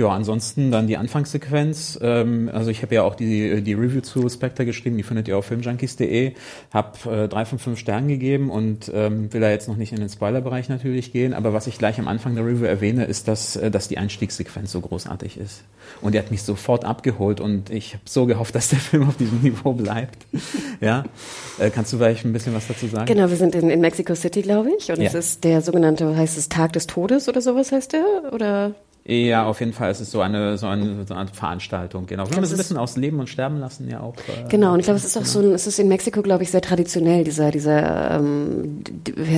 Ja, 0.00 0.08
ansonsten 0.08 0.70
dann 0.70 0.86
die 0.86 0.96
Anfangssequenz. 0.96 1.98
Ähm, 2.00 2.50
also 2.54 2.70
ich 2.70 2.80
habe 2.80 2.94
ja 2.94 3.02
auch 3.02 3.14
die, 3.14 3.60
die 3.60 3.74
Review 3.74 4.00
zu 4.00 4.26
Spectre 4.30 4.64
geschrieben, 4.64 4.96
die 4.96 5.02
findet 5.02 5.28
ihr 5.28 5.36
auf 5.36 5.44
filmjunkies.de. 5.44 6.32
Hab 6.72 7.04
äh, 7.04 7.28
drei 7.28 7.44
von 7.44 7.58
fünf 7.58 7.78
Sternen 7.78 8.08
gegeben 8.08 8.48
und 8.48 8.90
ähm, 8.94 9.30
will 9.30 9.42
da 9.42 9.50
jetzt 9.50 9.68
noch 9.68 9.76
nicht 9.76 9.92
in 9.92 10.00
den 10.00 10.08
Spoilerbereich 10.08 10.70
natürlich 10.70 11.12
gehen. 11.12 11.34
Aber 11.34 11.52
was 11.52 11.66
ich 11.66 11.76
gleich 11.76 11.98
am 11.98 12.08
Anfang 12.08 12.34
der 12.34 12.46
Review 12.46 12.64
erwähne, 12.64 13.04
ist, 13.04 13.28
dass, 13.28 13.56
äh, 13.56 13.70
dass 13.70 13.88
die 13.88 13.98
Einstiegssequenz 13.98 14.72
so 14.72 14.80
großartig 14.80 15.36
ist. 15.36 15.64
Und 16.00 16.14
die 16.14 16.18
hat 16.18 16.30
mich 16.30 16.44
sofort 16.44 16.86
abgeholt 16.86 17.38
und 17.38 17.68
ich 17.68 17.92
habe 17.92 18.04
so 18.06 18.24
gehofft, 18.24 18.54
dass 18.54 18.70
der 18.70 18.78
Film 18.78 19.06
auf 19.06 19.18
diesem 19.18 19.42
Niveau 19.42 19.74
bleibt. 19.74 20.24
ja, 20.80 21.04
äh, 21.58 21.68
kannst 21.68 21.92
du 21.92 21.98
vielleicht 21.98 22.24
ein 22.24 22.32
bisschen 22.32 22.54
was 22.54 22.66
dazu 22.66 22.86
sagen? 22.86 23.04
Genau, 23.04 23.28
wir 23.28 23.36
sind 23.36 23.54
in, 23.54 23.68
in 23.68 23.82
Mexico 23.82 24.14
City, 24.14 24.40
glaube 24.40 24.70
ich. 24.78 24.90
Und 24.90 24.98
Ja. 24.98 25.08
es 25.08 25.14
ist 25.14 25.44
der 25.44 25.60
sogenannte, 25.60 26.16
heißt 26.16 26.38
es 26.38 26.48
Tag 26.48 26.72
des 26.72 26.86
Todes 26.86 27.28
oder 27.28 27.42
sowas 27.42 27.70
heißt 27.70 27.92
der? 27.92 28.32
Oder 28.32 28.74
Ja, 29.10 29.44
auf 29.46 29.58
jeden 29.58 29.72
Fall. 29.72 29.90
Es 29.90 30.00
ist 30.00 30.12
so 30.12 30.20
eine, 30.20 30.56
so 30.56 30.68
eine, 30.68 31.04
so 31.04 31.14
eine 31.14 31.28
Veranstaltung, 31.32 32.06
genau. 32.06 32.28
Wir 32.30 32.36
haben 32.36 32.44
es 32.44 32.50
es 32.50 32.54
ein 32.54 32.58
bisschen 32.58 32.76
aus 32.76 32.96
Leben 32.96 33.18
und 33.18 33.28
Sterben 33.28 33.58
lassen 33.58 33.88
ja 33.90 34.00
auch. 34.00 34.14
Äh, 34.16 34.48
Genau, 34.48 34.72
und 34.72 34.78
ich 34.78 34.84
glaube, 34.84 34.98
es 34.98 35.04
ist 35.04 35.16
auch 35.16 35.24
so 35.24 35.40
ein, 35.40 35.52
es 35.52 35.66
ist 35.66 35.80
in 35.80 35.88
Mexiko, 35.88 36.22
glaube 36.22 36.44
ich, 36.44 36.50
sehr 36.52 36.60
traditionell, 36.60 37.24
dieser, 37.24 37.50
dieser, 37.50 38.12
ähm, 38.18 38.82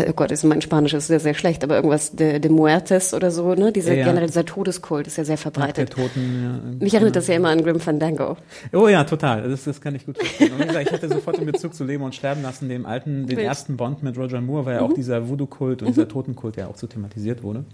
oh 0.09 0.12
Gott, 0.14 0.31
ist 0.31 0.45
mein 0.45 0.61
Spanisch 0.61 0.93
ist 0.93 1.07
sehr, 1.07 1.21
sehr 1.21 1.33
schlecht, 1.33 1.64
aber 1.64 1.76
irgendwas 1.76 2.12
de, 2.12 2.38
de 2.38 2.50
Muertes 2.50 3.14
oder 3.14 3.31
so, 3.31 3.55
ne? 3.55 3.73
Dieser, 3.73 3.95
Ja. 3.95 4.05
generell 4.05 4.26
dieser 4.26 4.45
Todeskult 4.45 5.07
ist 5.07 5.17
ja 5.17 5.25
sehr 5.25 5.37
der 5.37 5.38
verbreitet. 5.38 5.91
Toten. 5.91 6.43
Ja, 6.79 6.85
Mich 6.85 6.93
erinnert 6.93 7.17
das 7.17 7.26
ja 7.29 7.37
immer 7.37 7.49
an 7.49 7.62
Grim 7.62 7.81
Fandango. 7.81 8.37
Oh 8.75 8.88
ja, 8.88 9.05
total. 9.05 9.49
Das, 9.49 9.64
das 9.64 9.81
kann 9.81 9.95
ich 9.95 10.05
gut 10.05 10.19
verstehen. 10.19 10.52
Und 10.52 10.61
wie 10.64 10.67
gesagt, 10.67 10.87
ich 10.88 10.93
hatte 10.93 11.09
sofort 11.09 11.38
den 11.38 11.47
Bezug 11.47 11.75
zu 11.75 11.85
Leben 11.85 12.02
und 12.05 12.14
Sterben 12.14 12.43
lassen, 12.43 12.69
dem 12.69 12.85
alten, 12.85 13.26
den 13.26 13.38
Wild. 13.38 13.47
ersten 13.47 13.76
Bond 13.79 14.02
mit 14.02 14.19
Roger 14.19 14.41
Moore, 14.43 14.67
weil 14.67 14.75
ja 14.76 14.81
auch 14.83 14.93
dieser 14.93 15.29
Voodoo-Kult 15.29 15.83
und 15.83 15.88
dieser 15.88 16.09
Totenkult 16.09 16.57
ja 16.57 16.67
auch 16.67 16.76
so 16.76 16.87
thematisiert 16.87 17.43
wurde. 17.43 17.64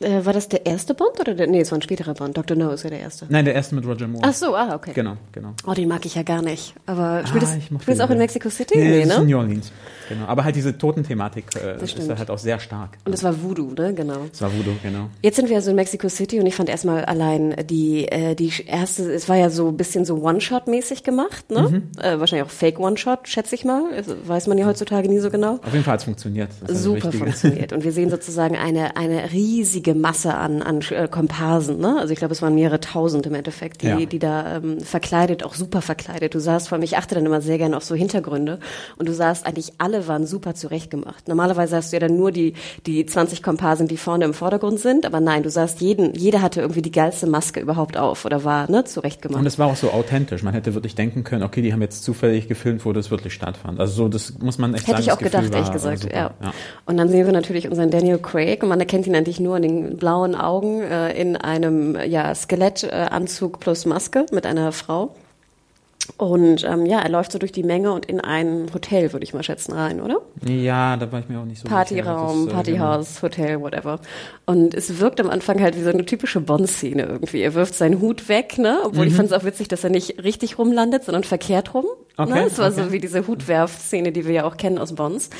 Äh, 0.00 0.24
war 0.24 0.32
das 0.32 0.48
der 0.48 0.64
erste 0.64 0.94
Bond 0.94 1.20
oder 1.20 1.34
der, 1.34 1.46
nee, 1.46 1.60
es 1.60 1.70
war 1.70 1.78
ein 1.78 1.82
späterer 1.82 2.14
Bond. 2.14 2.36
Dr. 2.36 2.56
No 2.56 2.70
ist 2.70 2.84
ja 2.84 2.90
der 2.90 3.00
erste. 3.00 3.26
Nein, 3.28 3.44
der 3.44 3.54
erste 3.54 3.74
mit 3.74 3.84
Roger 3.86 4.08
Moore. 4.08 4.24
Ach 4.26 4.32
so, 4.32 4.56
ah, 4.56 4.74
okay. 4.74 4.92
Genau, 4.94 5.16
genau. 5.32 5.52
Oh, 5.66 5.74
den 5.74 5.88
mag 5.88 6.06
ich 6.06 6.14
ja 6.14 6.22
gar 6.22 6.40
nicht. 6.40 6.74
Aber 6.86 7.26
spielt 7.26 7.44
Ah, 7.44 7.48
spielt 7.80 7.98
den 7.98 8.00
auch 8.00 8.10
in. 8.10 8.18
Mexico 8.18 8.48
City? 8.48 8.78
Nee, 8.78 8.84
Nee, 8.88 9.00
das 9.04 9.10
ist 9.10 9.16
in 9.18 9.26
ne? 9.26 9.30
New 9.32 9.38
Orleans. 9.38 9.72
Genau. 10.10 10.26
Aber 10.26 10.44
halt 10.44 10.56
diese 10.56 10.76
Totenthematik 10.76 11.46
äh, 11.56 11.82
ist 11.82 11.96
halt 12.18 12.30
auch 12.30 12.38
sehr 12.38 12.60
stark. 12.60 12.98
Und 13.06 13.14
es 13.14 13.22
war 13.24 13.42
Voodoo, 13.42 13.72
ne? 13.78 13.94
Genau. 13.94 14.26
Das 14.30 14.42
war 14.42 14.52
Voodoo, 14.52 14.72
genau. 14.82 15.08
Jetzt 15.22 15.36
sind 15.36 15.48
wir 15.48 15.56
also 15.56 15.70
in 15.70 15.76
Mexico 15.76 16.08
City 16.08 16.38
und 16.40 16.46
ich 16.46 16.56
fand 16.56 16.68
erstmal 16.68 17.04
allein 17.06 17.54
die, 17.64 18.06
äh, 18.08 18.34
die 18.34 18.52
erste, 18.66 19.10
es 19.12 19.28
war 19.28 19.36
ja 19.36 19.48
so 19.48 19.68
ein 19.68 19.76
bisschen 19.76 20.04
so 20.04 20.16
One-Shot-mäßig 20.16 21.04
gemacht, 21.04 21.50
ne? 21.50 21.62
Mhm. 21.62 22.02
Äh, 22.02 22.18
wahrscheinlich 22.20 22.46
auch 22.46 22.52
Fake 22.52 22.78
One-Shot, 22.78 23.28
schätze 23.28 23.54
ich 23.54 23.64
mal. 23.64 23.84
Das 23.96 24.06
weiß 24.26 24.48
man 24.48 24.58
ja 24.58 24.66
heutzutage 24.66 25.08
nie 25.08 25.20
so 25.20 25.30
genau. 25.30 25.60
Auf 25.64 25.72
jeden 25.72 25.84
Fall 25.84 25.92
hat 25.94 26.00
es 26.00 26.04
funktioniert. 26.04 26.50
Super 26.68 27.12
funktioniert. 27.12 27.72
Und 27.72 27.84
wir 27.84 27.92
sehen 27.92 28.10
sozusagen 28.10 28.56
eine, 28.56 28.96
eine 28.96 29.32
riesige 29.32 29.94
Masse 29.94 30.34
an, 30.34 30.60
an 30.62 30.80
äh, 30.90 31.06
Komparsen. 31.08 31.78
Ne? 31.78 31.96
Also 32.00 32.12
ich 32.12 32.18
glaube, 32.18 32.32
es 32.34 32.42
waren 32.42 32.54
mehrere 32.54 32.80
tausend 32.80 33.26
im 33.26 33.34
Endeffekt, 33.34 33.82
die, 33.82 33.86
Ja. 33.86 33.96
die 34.04 34.18
da 34.18 34.56
ähm, 34.56 34.80
verkleidet, 34.80 35.44
auch 35.44 35.54
super 35.54 35.82
verkleidet. 35.82 36.34
Du 36.34 36.40
sahst 36.40 36.68
vor 36.68 36.76
allem, 36.76 36.82
ich 36.82 36.96
achte 36.96 37.14
dann 37.14 37.24
immer 37.26 37.40
sehr 37.40 37.58
gerne 37.58 37.76
auf 37.76 37.84
so 37.84 37.94
Hintergründe. 37.94 38.58
Und 38.96 39.08
du 39.08 39.12
sahst 39.14 39.46
eigentlich, 39.46 39.72
alle 39.78 39.99
waren 40.08 40.26
super 40.26 40.54
zurechtgemacht. 40.54 41.28
Normalerweise 41.28 41.76
hast 41.76 41.92
du 41.92 41.96
ja 41.96 42.00
dann 42.00 42.16
nur 42.16 42.32
die, 42.32 42.54
die 42.86 43.06
20 43.06 43.42
Komparsen, 43.42 43.88
die 43.88 43.96
vorne 43.96 44.24
im 44.24 44.34
Vordergrund 44.34 44.80
sind. 44.80 45.06
Aber 45.06 45.20
nein, 45.20 45.42
du 45.42 45.50
sahst 45.50 45.80
jeden, 45.80 46.14
jeder 46.14 46.42
hatte 46.42 46.60
irgendwie 46.60 46.82
die 46.82 46.92
geilste 46.92 47.26
Maske 47.26 47.60
überhaupt 47.60 47.96
auf 47.96 48.24
oder 48.24 48.44
war 48.44 48.70
ne, 48.70 48.84
zurechtgemacht. 48.84 49.40
Und 49.40 49.46
es 49.46 49.58
war 49.58 49.68
auch 49.68 49.76
so 49.76 49.90
authentisch. 49.90 50.42
Man 50.42 50.54
hätte 50.54 50.74
wirklich 50.74 50.94
denken 50.94 51.24
können, 51.24 51.42
okay, 51.42 51.62
die 51.62 51.72
haben 51.72 51.82
jetzt 51.82 52.04
zufällig 52.04 52.48
gefilmt, 52.48 52.84
wo 52.84 52.92
das 52.92 53.10
wirklich 53.10 53.34
stattfand. 53.34 53.80
Also 53.80 53.94
so, 53.94 54.08
das 54.08 54.38
muss 54.38 54.58
man 54.58 54.74
echt 54.74 54.86
Hätte 54.86 55.02
sagen. 55.02 55.02
ich 55.02 55.12
auch 55.12 55.18
gedacht, 55.18 55.52
ehrlich 55.52 55.72
gesagt, 55.72 56.00
super. 56.00 56.14
ja. 56.14 56.52
Und 56.86 56.96
dann 56.96 57.08
sehen 57.08 57.26
wir 57.26 57.32
natürlich 57.32 57.68
unseren 57.68 57.90
Daniel 57.90 58.18
Craig 58.18 58.62
und 58.62 58.68
man 58.68 58.80
erkennt 58.80 59.06
ihn 59.06 59.14
eigentlich 59.14 59.40
nur 59.40 59.56
in 59.56 59.62
den 59.62 59.96
blauen 59.96 60.34
Augen 60.34 60.82
äh, 60.82 61.12
in 61.12 61.36
einem 61.36 61.96
ja, 62.06 62.34
Skelettanzug 62.34 63.54
äh, 63.54 63.58
plus 63.58 63.86
Maske 63.86 64.26
mit 64.32 64.46
einer 64.46 64.72
Frau. 64.72 65.14
Und 66.16 66.64
ähm, 66.64 66.86
ja, 66.86 67.00
er 67.00 67.08
läuft 67.08 67.32
so 67.32 67.38
durch 67.38 67.52
die 67.52 67.62
Menge 67.62 67.92
und 67.92 68.06
in 68.06 68.20
ein 68.20 68.66
Hotel, 68.74 69.12
würde 69.12 69.24
ich 69.24 69.32
mal 69.32 69.42
schätzen, 69.42 69.72
rein, 69.72 70.00
oder? 70.00 70.20
Ja, 70.46 70.96
da 70.96 71.10
war 71.12 71.20
ich 71.20 71.28
mir 71.28 71.38
auch 71.38 71.44
nicht 71.44 71.60
so 71.60 71.68
Partyraum, 71.68 72.44
sicher. 72.44 72.50
Äh, 72.50 72.54
Partyhaus, 72.54 73.22
Hotel, 73.22 73.60
whatever. 73.60 74.00
Und 74.46 74.74
es 74.74 74.98
wirkt 74.98 75.20
am 75.20 75.30
Anfang 75.30 75.60
halt 75.60 75.76
wie 75.76 75.82
so 75.82 75.90
eine 75.90 76.04
typische 76.04 76.40
Bond-Szene 76.40 77.04
irgendwie. 77.04 77.40
Er 77.40 77.54
wirft 77.54 77.74
seinen 77.74 78.00
Hut 78.00 78.28
weg, 78.28 78.58
ne? 78.58 78.80
Obwohl 78.84 79.06
ich 79.06 79.14
fand 79.14 79.30
es 79.30 79.32
auch 79.32 79.44
witzig, 79.44 79.68
dass 79.68 79.84
er 79.84 79.90
nicht 79.90 80.22
richtig 80.22 80.58
rumlandet, 80.58 81.04
sondern 81.04 81.24
verkehrt 81.24 81.74
rum. 81.74 81.86
Okay, 82.22 82.32
ne? 82.32 82.46
Es 82.46 82.58
war 82.58 82.70
okay. 82.70 82.82
so 82.84 82.92
wie 82.92 82.98
diese 83.00 83.26
Hutwerf-Szene, 83.26 84.12
die 84.12 84.26
wir 84.26 84.32
ja 84.34 84.44
auch 84.44 84.56
kennen 84.56 84.78
aus 84.78 84.94
Bonds. 84.94 85.30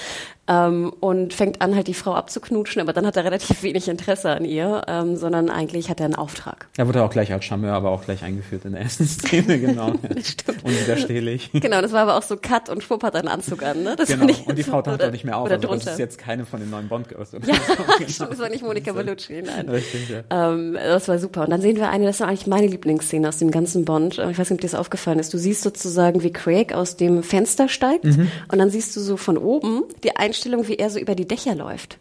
Ähm, 0.48 0.92
und 0.98 1.32
fängt 1.32 1.62
an, 1.62 1.76
halt 1.76 1.86
die 1.86 1.94
Frau 1.94 2.14
abzuknutschen, 2.14 2.82
aber 2.82 2.92
dann 2.92 3.06
hat 3.06 3.16
er 3.16 3.24
relativ 3.24 3.62
wenig 3.62 3.86
Interesse 3.88 4.30
an 4.30 4.44
ihr, 4.44 4.82
ähm, 4.88 5.16
sondern 5.16 5.48
eigentlich 5.48 5.88
hat 5.90 6.00
er 6.00 6.06
einen 6.06 6.16
Auftrag. 6.16 6.66
Er 6.76 6.88
wurde 6.88 7.04
auch 7.04 7.10
gleich 7.10 7.32
als 7.32 7.44
Charmeur, 7.44 7.72
aber 7.74 7.90
auch 7.90 8.04
gleich 8.04 8.24
eingeführt 8.24 8.64
in 8.64 8.72
der 8.72 8.80
ersten 8.80 9.06
Szene, 9.06 9.60
genau. 9.60 9.92
Unwiderstehlich. 10.64 11.50
Genau, 11.52 11.80
das 11.80 11.92
war 11.92 12.02
aber 12.02 12.16
auch 12.16 12.22
so 12.22 12.36
Cut 12.36 12.68
und 12.68 12.82
Schwupp 12.82 13.04
hat 13.04 13.14
einen 13.14 13.28
Anzug 13.28 13.62
an, 13.62 13.84
ne? 13.84 13.94
Das 13.94 14.08
Genau. 14.08 14.26
Und 14.46 14.58
die 14.58 14.64
Frau 14.64 14.82
taucht 14.82 15.00
auch 15.04 15.12
nicht 15.12 15.24
mehr 15.24 15.36
auf. 15.36 15.44
Oder 15.44 15.54
Also 15.54 15.68
das 15.68 15.78
drunter. 15.78 15.92
ist 15.92 15.98
jetzt 15.98 16.18
keine 16.18 16.44
von 16.44 16.58
den 16.58 16.70
neuen 16.70 16.88
Bond-Girls. 16.88 17.32
oder 17.34 17.46
Ja, 17.46 17.54
stimmt, 18.08 18.32
das 18.32 18.38
war 18.40 18.48
nicht 18.48 18.64
Monika 18.64 18.92
Bellucci, 18.92 19.42
nein. 19.42 19.68
Richtig, 19.68 20.08
ja. 20.08 20.52
Ähm, 20.52 20.74
das 20.74 21.06
war 21.06 21.18
super. 21.20 21.44
Und 21.44 21.50
dann 21.50 21.60
sehen 21.60 21.76
wir 21.76 21.90
eine, 21.90 22.06
das 22.06 22.18
war 22.18 22.26
eigentlich 22.26 22.48
meine 22.48 22.66
Lieblingsszene 22.66 23.28
aus 23.28 23.36
dem 23.36 23.52
ganzen 23.52 23.84
Bond. 23.84 24.14
Ich 24.18 24.38
weiß 24.38 24.38
nicht, 24.38 24.52
ob 24.52 24.60
dir 24.60 24.66
das 24.68 24.74
aufgefallen 24.74 25.20
ist. 25.20 25.32
Du 25.32 25.38
siehst 25.38 25.62
sozusagen, 25.62 26.24
wie 26.24 26.32
Craig 26.32 26.69
aus 26.74 26.96
dem 26.96 27.22
Fenster 27.22 27.68
steigt 27.68 28.04
Mhm. 28.04 28.30
und 28.50 28.58
dann 28.58 28.70
siehst 28.70 28.94
du 28.96 29.00
so 29.00 29.16
von 29.16 29.36
oben 29.38 29.82
die 30.04 30.16
Einstellung, 30.16 30.66
wie 30.68 30.76
er 30.76 30.90
so 30.90 30.98
über 30.98 31.14
die 31.14 31.26
Dächer 31.28 31.54
läuft. 31.54 31.98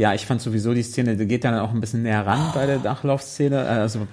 Ja, 0.00 0.14
ich 0.14 0.24
fand 0.24 0.40
sowieso 0.40 0.72
die 0.72 0.82
Szene, 0.82 1.14
die 1.14 1.26
geht 1.26 1.44
dann 1.44 1.58
auch 1.58 1.72
ein 1.72 1.80
bisschen 1.82 2.02
näher 2.02 2.24
ran 2.26 2.52
bei 2.54 2.64
der 2.64 2.78
Dachlaufszene, 2.78 3.56
äh, 3.56 3.68
also 3.68 4.06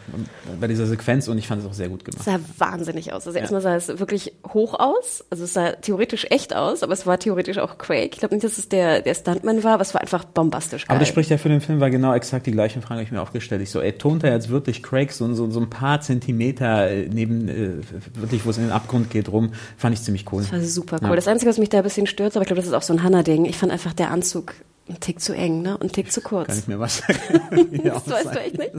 bei 0.59 0.67
dieser 0.67 0.85
Sequenz 0.85 1.29
und 1.29 1.37
ich 1.37 1.47
fand 1.47 1.61
es 1.61 1.67
auch 1.67 1.73
sehr 1.73 1.87
gut 1.87 2.03
gemacht. 2.03 2.19
Es 2.19 2.25
sah 2.25 2.39
wahnsinnig 2.57 3.13
aus. 3.13 3.25
Also 3.25 3.39
erstmal 3.39 3.61
sah 3.61 3.73
es 3.73 3.87
wirklich 3.87 4.33
hoch 4.53 4.77
aus. 4.77 5.23
Also 5.29 5.45
es 5.45 5.53
sah 5.53 5.71
theoretisch 5.71 6.27
echt 6.29 6.53
aus, 6.53 6.83
aber 6.83 6.91
es 6.91 7.05
war 7.05 7.17
theoretisch 7.19 7.57
auch 7.59 7.77
Craig. 7.77 8.15
Ich 8.15 8.19
glaube 8.19 8.35
nicht, 8.35 8.43
dass 8.43 8.57
es 8.57 8.67
der, 8.67 9.01
der 9.01 9.15
Stuntman 9.15 9.63
war, 9.63 9.75
aber 9.75 9.83
es 9.83 9.93
war 9.93 10.01
einfach 10.01 10.25
bombastisch 10.25 10.87
geil. 10.87 10.93
Aber 10.93 10.99
das 10.99 11.07
spricht 11.07 11.29
ja 11.29 11.37
für 11.37 11.47
den 11.47 11.61
Film, 11.61 11.79
weil 11.79 11.89
genau 11.89 12.13
exakt 12.13 12.47
die 12.47 12.51
gleichen 12.51 12.81
Fragen 12.81 12.95
habe 12.95 13.03
ich 13.05 13.13
mir 13.13 13.21
auch 13.21 13.31
gestellt. 13.31 13.61
Ich 13.61 13.71
so, 13.71 13.79
ey, 13.79 13.93
tont 13.93 14.25
er 14.25 14.33
jetzt 14.33 14.49
wirklich 14.49 14.83
Craig 14.83 15.13
so, 15.13 15.33
so, 15.35 15.49
so 15.49 15.61
ein 15.61 15.69
paar 15.69 16.01
Zentimeter 16.01 16.89
äh, 16.89 17.07
neben, 17.09 17.47
äh, 17.47 17.69
wirklich, 18.15 18.45
wo 18.45 18.49
es 18.49 18.57
in 18.57 18.63
den 18.63 18.73
Abgrund 18.73 19.09
geht, 19.09 19.31
rum, 19.31 19.53
fand 19.77 19.95
ich 19.95 20.03
ziemlich 20.03 20.25
cool. 20.33 20.41
Das 20.41 20.51
war 20.51 20.59
super 20.59 20.97
cool. 21.01 21.11
Ja. 21.11 21.15
Das 21.15 21.29
Einzige, 21.29 21.49
was 21.49 21.57
mich 21.57 21.69
da 21.69 21.77
ein 21.77 21.85
bisschen 21.85 22.07
stört, 22.07 22.35
aber 22.35 22.43
ich 22.43 22.47
glaube, 22.47 22.59
das 22.59 22.67
ist 22.67 22.73
auch 22.73 22.81
so 22.81 22.91
ein 22.91 23.03
Hanna-Ding. 23.03 23.45
Ich 23.45 23.55
fand 23.55 23.71
einfach 23.71 23.93
der 23.93 24.11
Anzug 24.11 24.53
ein 24.89 24.99
Tick 24.99 25.19
zu 25.19 25.33
eng, 25.33 25.61
ne? 25.61 25.73
Und 25.77 25.83
ein 25.87 25.91
Tick 25.91 26.11
zu 26.11 26.21
kurz. 26.21 26.47
Kann 26.47 26.57
ich 26.59 26.67
mir 26.67 26.79
was 26.79 26.97
sagen? 27.07 27.19
Ja, 27.83 27.93
Das 27.93 28.09
weißt 28.09 28.25
du 28.35 28.39
echt 28.39 28.57
nicht? 28.57 28.71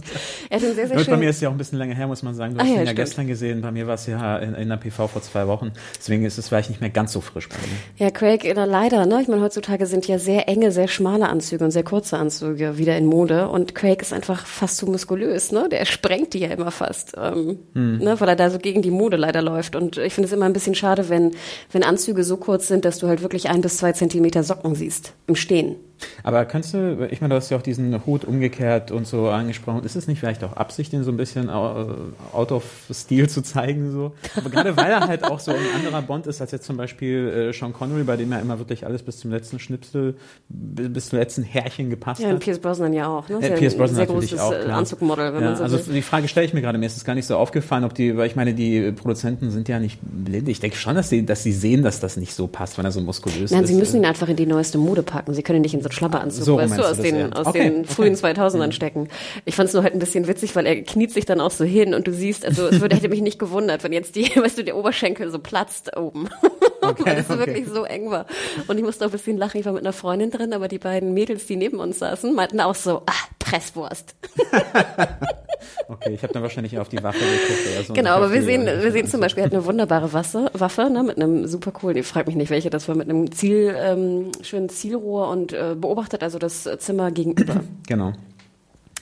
Er 0.51 0.57
hat 0.59 0.65
einen 0.65 0.75
sehr, 0.75 0.89
sehr 0.89 0.97
Gut, 0.97 1.07
bei 1.07 1.17
mir 1.17 1.23
schön. 1.25 1.29
ist 1.31 1.41
ja 1.43 1.49
auch 1.49 1.53
ein 1.53 1.59
bisschen 1.59 1.79
länger 1.79 1.95
her, 1.95 2.07
muss 2.07 2.23
man 2.23 2.35
sagen. 2.35 2.55
Du 2.55 2.61
Ah, 2.61 2.63
hast 2.65 2.69
ja, 2.69 2.75
ihn 2.75 2.79
ja 2.81 2.87
stimmt. 2.87 2.97
gestern 2.99 3.27
gesehen. 3.27 3.61
Bei 3.61 3.71
mir 3.73 3.87
war 3.87 3.95
es 3.95 4.07
ja 4.07 4.39
in, 4.39 4.55
in 4.55 4.69
der 4.69 4.77
PV 4.77 5.07
vor 5.09 5.23
zwei 5.23 5.47
Wochen. 5.47 5.73
Deswegen 5.99 6.25
ist 6.25 6.39
es 6.39 6.49
vielleicht 6.49 6.71
nicht 6.71 6.81
mehr 6.81 6.91
ganz 6.91 7.13
so 7.13 7.21
frisch 7.21 7.49
bei 7.49 7.57
mir. 7.57 8.05
Ja, 8.07 8.11
Craig, 8.11 8.45
äh, 8.45 8.53
leider, 8.53 9.07
ne? 9.07 9.21
Ich 9.23 9.29
meine, 9.29 9.43
heutzutage 9.43 9.87
sind 9.87 10.07
ja 10.09 10.19
sehr 10.19 10.49
enge, 10.49 10.73
sehr 10.73 10.89
schmale 10.89 11.29
Anzüge 11.29 11.65
und 11.65 11.71
sehr 11.73 11.85
kurze 11.85 12.17
Anzüge 12.19 12.79
wieder 12.79 12.97
in 12.97 13.07
Mode. 13.07 13.49
Und 13.49 13.75
Craig 13.75 14.01
ist 14.03 14.13
einfach 14.13 14.47
fast 14.47 14.79
zu 14.79 14.87
muskulös, 14.87 15.53
ne? 15.53 15.69
Der 15.71 15.85
sprengt 15.85 16.35
die 16.35 16.41
ja 16.41 16.49
immer 16.49 16.71
fast, 16.71 17.15
ähm, 17.17 17.59
Hm. 17.75 17.99
ne? 17.99 18.19
Weil 18.21 18.29
er 18.31 18.37
da 18.37 18.51
so 18.51 18.59
gegen 18.59 18.83
die 18.83 18.91
Mode 18.91 19.17
leider 19.17 19.43
läuft. 19.43 19.77
Und 19.77 19.99
ich 19.99 20.15
finde 20.15 20.27
es 20.29 20.33
immer 20.33 20.47
ein 20.47 20.53
bisschen 20.53 20.75
schade, 20.75 21.09
wenn, 21.09 21.33
wenn 21.73 21.83
Anzüge 21.83 22.25
so 22.25 22.37
kurz 22.39 22.69
sind, 22.69 22.85
dass 22.85 22.99
du 22.99 23.09
halt 23.09 23.23
wirklich 23.23 23.49
ein 23.51 23.61
bis 23.61 23.77
zwei 23.77 23.93
Zentimeter 23.93 24.43
Socken 24.43 24.75
siehst. 24.75 25.13
Im 25.27 25.37
Stehen. 25.37 25.77
Aber 26.23 26.45
kannst 26.45 26.75
du, 26.75 27.09
ich 27.11 27.21
meine, 27.21 27.33
du 27.35 27.37
hast 27.37 27.51
ja 27.51 27.57
auch 27.57 27.63
diesen 27.63 28.05
Hut 28.07 28.25
umgekehrt 28.25 28.91
und 28.91 29.07
so 29.07 29.29
angesprochen. 29.29 29.85
Ist 29.85 29.97
es 29.97 30.07
nicht 30.07 30.19
vielleicht 30.21 30.45
auch 30.45 30.53
Absicht, 30.55 30.93
den 30.93 31.03
so 31.05 31.11
ein 31.11 31.17
bisschen 31.17 31.51
au- 31.51 31.87
out 32.33 32.53
of 32.53 32.65
Stil 32.93 33.29
zu 33.29 33.43
zeigen? 33.43 33.91
So? 33.93 34.13
Aber 34.37 34.51
gerade 34.51 34.77
weil 34.77 34.91
er 34.91 35.07
halt 35.09 35.25
auch 35.25 35.41
so 35.41 35.51
ein 35.53 35.59
anderer 35.77 36.03
Bond 36.03 36.27
ist, 36.27 36.41
als 36.41 36.53
jetzt 36.53 36.65
zum 36.67 36.77
Beispiel 36.77 37.49
äh, 37.51 37.53
Sean 37.53 37.73
Connery, 37.73 38.05
bei 38.05 38.17
dem 38.17 38.31
ja 38.33 38.39
immer 38.39 38.59
wirklich 38.59 38.87
alles 38.87 39.03
bis 39.03 39.19
zum 39.19 39.31
letzten 39.31 39.59
Schnipsel, 39.59 40.17
bi- 40.49 40.89
bis 40.89 41.09
zum 41.09 41.19
letzten 41.19 41.43
Härchen 41.43 41.91
gepasst 41.91 42.21
Ja, 42.21 42.29
und 42.29 42.35
hat. 42.35 42.41
Pierce 42.43 42.59
Brosnan 42.61 42.93
ja 42.93 43.09
auch, 43.09 43.29
ne? 43.29 43.39
Äh, 43.41 43.57
Pierce 43.57 43.77
Brosnan 43.77 43.97
sehr 43.97 44.07
natürlich 44.07 44.31
großes 44.31 44.41
auch, 44.45 44.53
äh, 44.53 44.65
klar. 44.65 44.79
Anzugmodel, 44.79 45.35
wenn 45.35 45.43
ja, 45.43 45.49
man 45.49 45.57
so 45.57 45.63
also 45.65 45.87
will. 45.87 45.95
die 45.95 46.03
Frage 46.03 46.29
stelle 46.29 46.47
ich 46.47 46.55
mir 46.55 46.61
gerade, 46.61 46.79
mir 46.79 46.87
ist 46.87 46.97
es 46.97 47.05
gar 47.05 47.15
nicht 47.15 47.27
so 47.27 47.37
aufgefallen, 47.37 47.85
ob 47.85 47.95
die, 47.95 48.17
weil 48.17 48.27
ich 48.27 48.37
meine, 48.37 48.55
die 48.55 48.93
Produzenten 48.93 49.51
sind 49.51 49.69
ja 49.69 49.79
nicht 49.81 49.99
blind. 50.03 50.49
Ich 50.49 50.61
denke 50.61 50.77
schon, 50.77 50.95
dass 50.95 51.09
sie, 51.09 51.25
dass 51.27 51.43
sie 51.43 51.53
sehen, 51.53 51.83
dass 51.83 52.01
das 52.01 52.17
nicht 52.17 52.35
so 52.35 52.47
passt, 52.47 52.79
wenn 52.79 52.85
er 52.85 52.93
so 52.93 53.01
muskulös 53.01 53.51
Nein, 53.51 53.63
ist. 53.65 53.69
sie 53.71 53.75
müssen 53.77 53.97
ihn 53.97 54.05
einfach 54.05 54.29
in 54.29 54.37
die 54.37 54.47
neueste 54.47 54.79
Mode 54.79 55.03
packen. 55.03 55.35
Sie 55.35 55.43
können 55.43 55.57
ihn 55.59 55.63
nicht 55.63 55.75
in 55.75 55.83
so 55.89 55.91
einen 55.91 55.93
Schlapperanzug, 55.93 56.45
So 56.45 56.57
weißt 56.57 56.73
du, 56.73 56.77
du 56.77 56.83
aus 56.83 56.97
das 56.97 57.01
den, 57.01 57.33
aus 57.33 57.47
Okay, 57.47 57.71
den 57.71 57.81
okay. 57.81 57.95
frühen 57.95 58.15
2000ern 58.15 58.73
stecken. 58.73 59.09
Ich 59.45 59.57
fand 59.57 59.69
es 59.69 59.75
nur 59.75 59.83
halt 59.83 59.95
ein 59.95 59.99
bisschen 59.99 60.27
witzig, 60.27 60.55
weil 60.57 60.67
er 60.67 60.83
kniet 60.83 61.13
sich 61.13 61.25
dann 61.25 61.41
auch 61.41 61.51
so 61.51 61.65
hin 61.65 61.95
und 61.95 62.07
du 62.07 62.13
siehst, 62.13 62.45
also 62.45 62.67
es 62.67 62.81
würde, 62.81 62.97
hätte 62.97 63.09
mich 63.09 63.21
nicht 63.21 63.39
gewundert, 63.39 63.85
wenn 63.85 63.93
jetzt 63.93 64.17
die, 64.17 64.25
weißt 64.37 64.59
du, 64.59 64.65
der 64.65 64.77
Oberschenkel 64.77 65.31
so 65.31 65.39
platzt 65.39 65.97
oben. 65.97 66.29
weil 66.81 67.19
es 67.19 67.29
okay. 67.31 67.39
wirklich 67.39 67.67
so 67.69 67.85
eng 67.85 68.11
war. 68.11 68.27
Und 68.67 68.79
ich 68.79 68.85
musste 68.85 69.05
auch 69.05 69.09
ein 69.09 69.13
bisschen 69.13 69.37
lachen. 69.37 69.59
Ich 69.59 69.67
war 69.67 69.73
mit 69.73 69.83
einer 69.83 69.93
Freundin 69.93 70.31
drin, 70.31 70.53
aber 70.53 70.69
die 70.69 70.79
beiden 70.79 71.13
Mädels, 71.13 71.47
die 71.47 71.57
neben 71.57 71.81
uns 71.81 71.99
saßen, 71.99 72.35
meinten 72.35 72.61
auch 72.61 72.75
so, 72.75 73.03
ah, 73.07 73.13
Presswurst. 73.39 74.15
Okay, 75.89 76.15
ich 76.15 76.23
habe 76.23 76.33
dann 76.33 76.43
wahrscheinlich 76.43 76.79
auf 76.79 76.89
die 76.89 77.03
Waffe 77.03 77.19
geguckt 77.19 77.75
oder 77.75 77.85
so. 77.85 77.95
Genau, 77.95 78.11
aber 78.11 78.33
wir 78.33 78.43
sehen, 78.43 78.67
wir 78.67 78.93
sehen 78.93 79.07
zum 79.07 79.21
Beispiel, 79.21 79.43
er 79.43 79.47
hat 79.47 79.55
eine 79.55 79.65
wunderbare 79.65 80.13
Waffe, 80.13 80.51
Waffe 80.53 80.91
ne, 80.91 81.03
mit 81.03 81.17
einem 81.17 81.47
super 81.47 81.73
coolen, 81.73 81.97
ich 81.97 82.07
frage 82.07 82.27
mich 82.27 82.37
nicht 82.37 82.51
welche, 82.51 82.71
das 82.71 82.89
war 82.89 82.95
mit 82.95 83.09
einem 83.09 83.33
Ziel, 83.33 83.75
ähm, 83.77 84.31
schönen 84.43 84.69
Zielrohr 84.69 85.29
und 85.29 85.53
äh, 85.53 85.75
beobachtet 85.79 86.23
also 86.23 86.39
das 86.39 86.69
Zimmer 86.79 87.11
gegenüber. 87.11 87.61
Genau. 87.87 88.13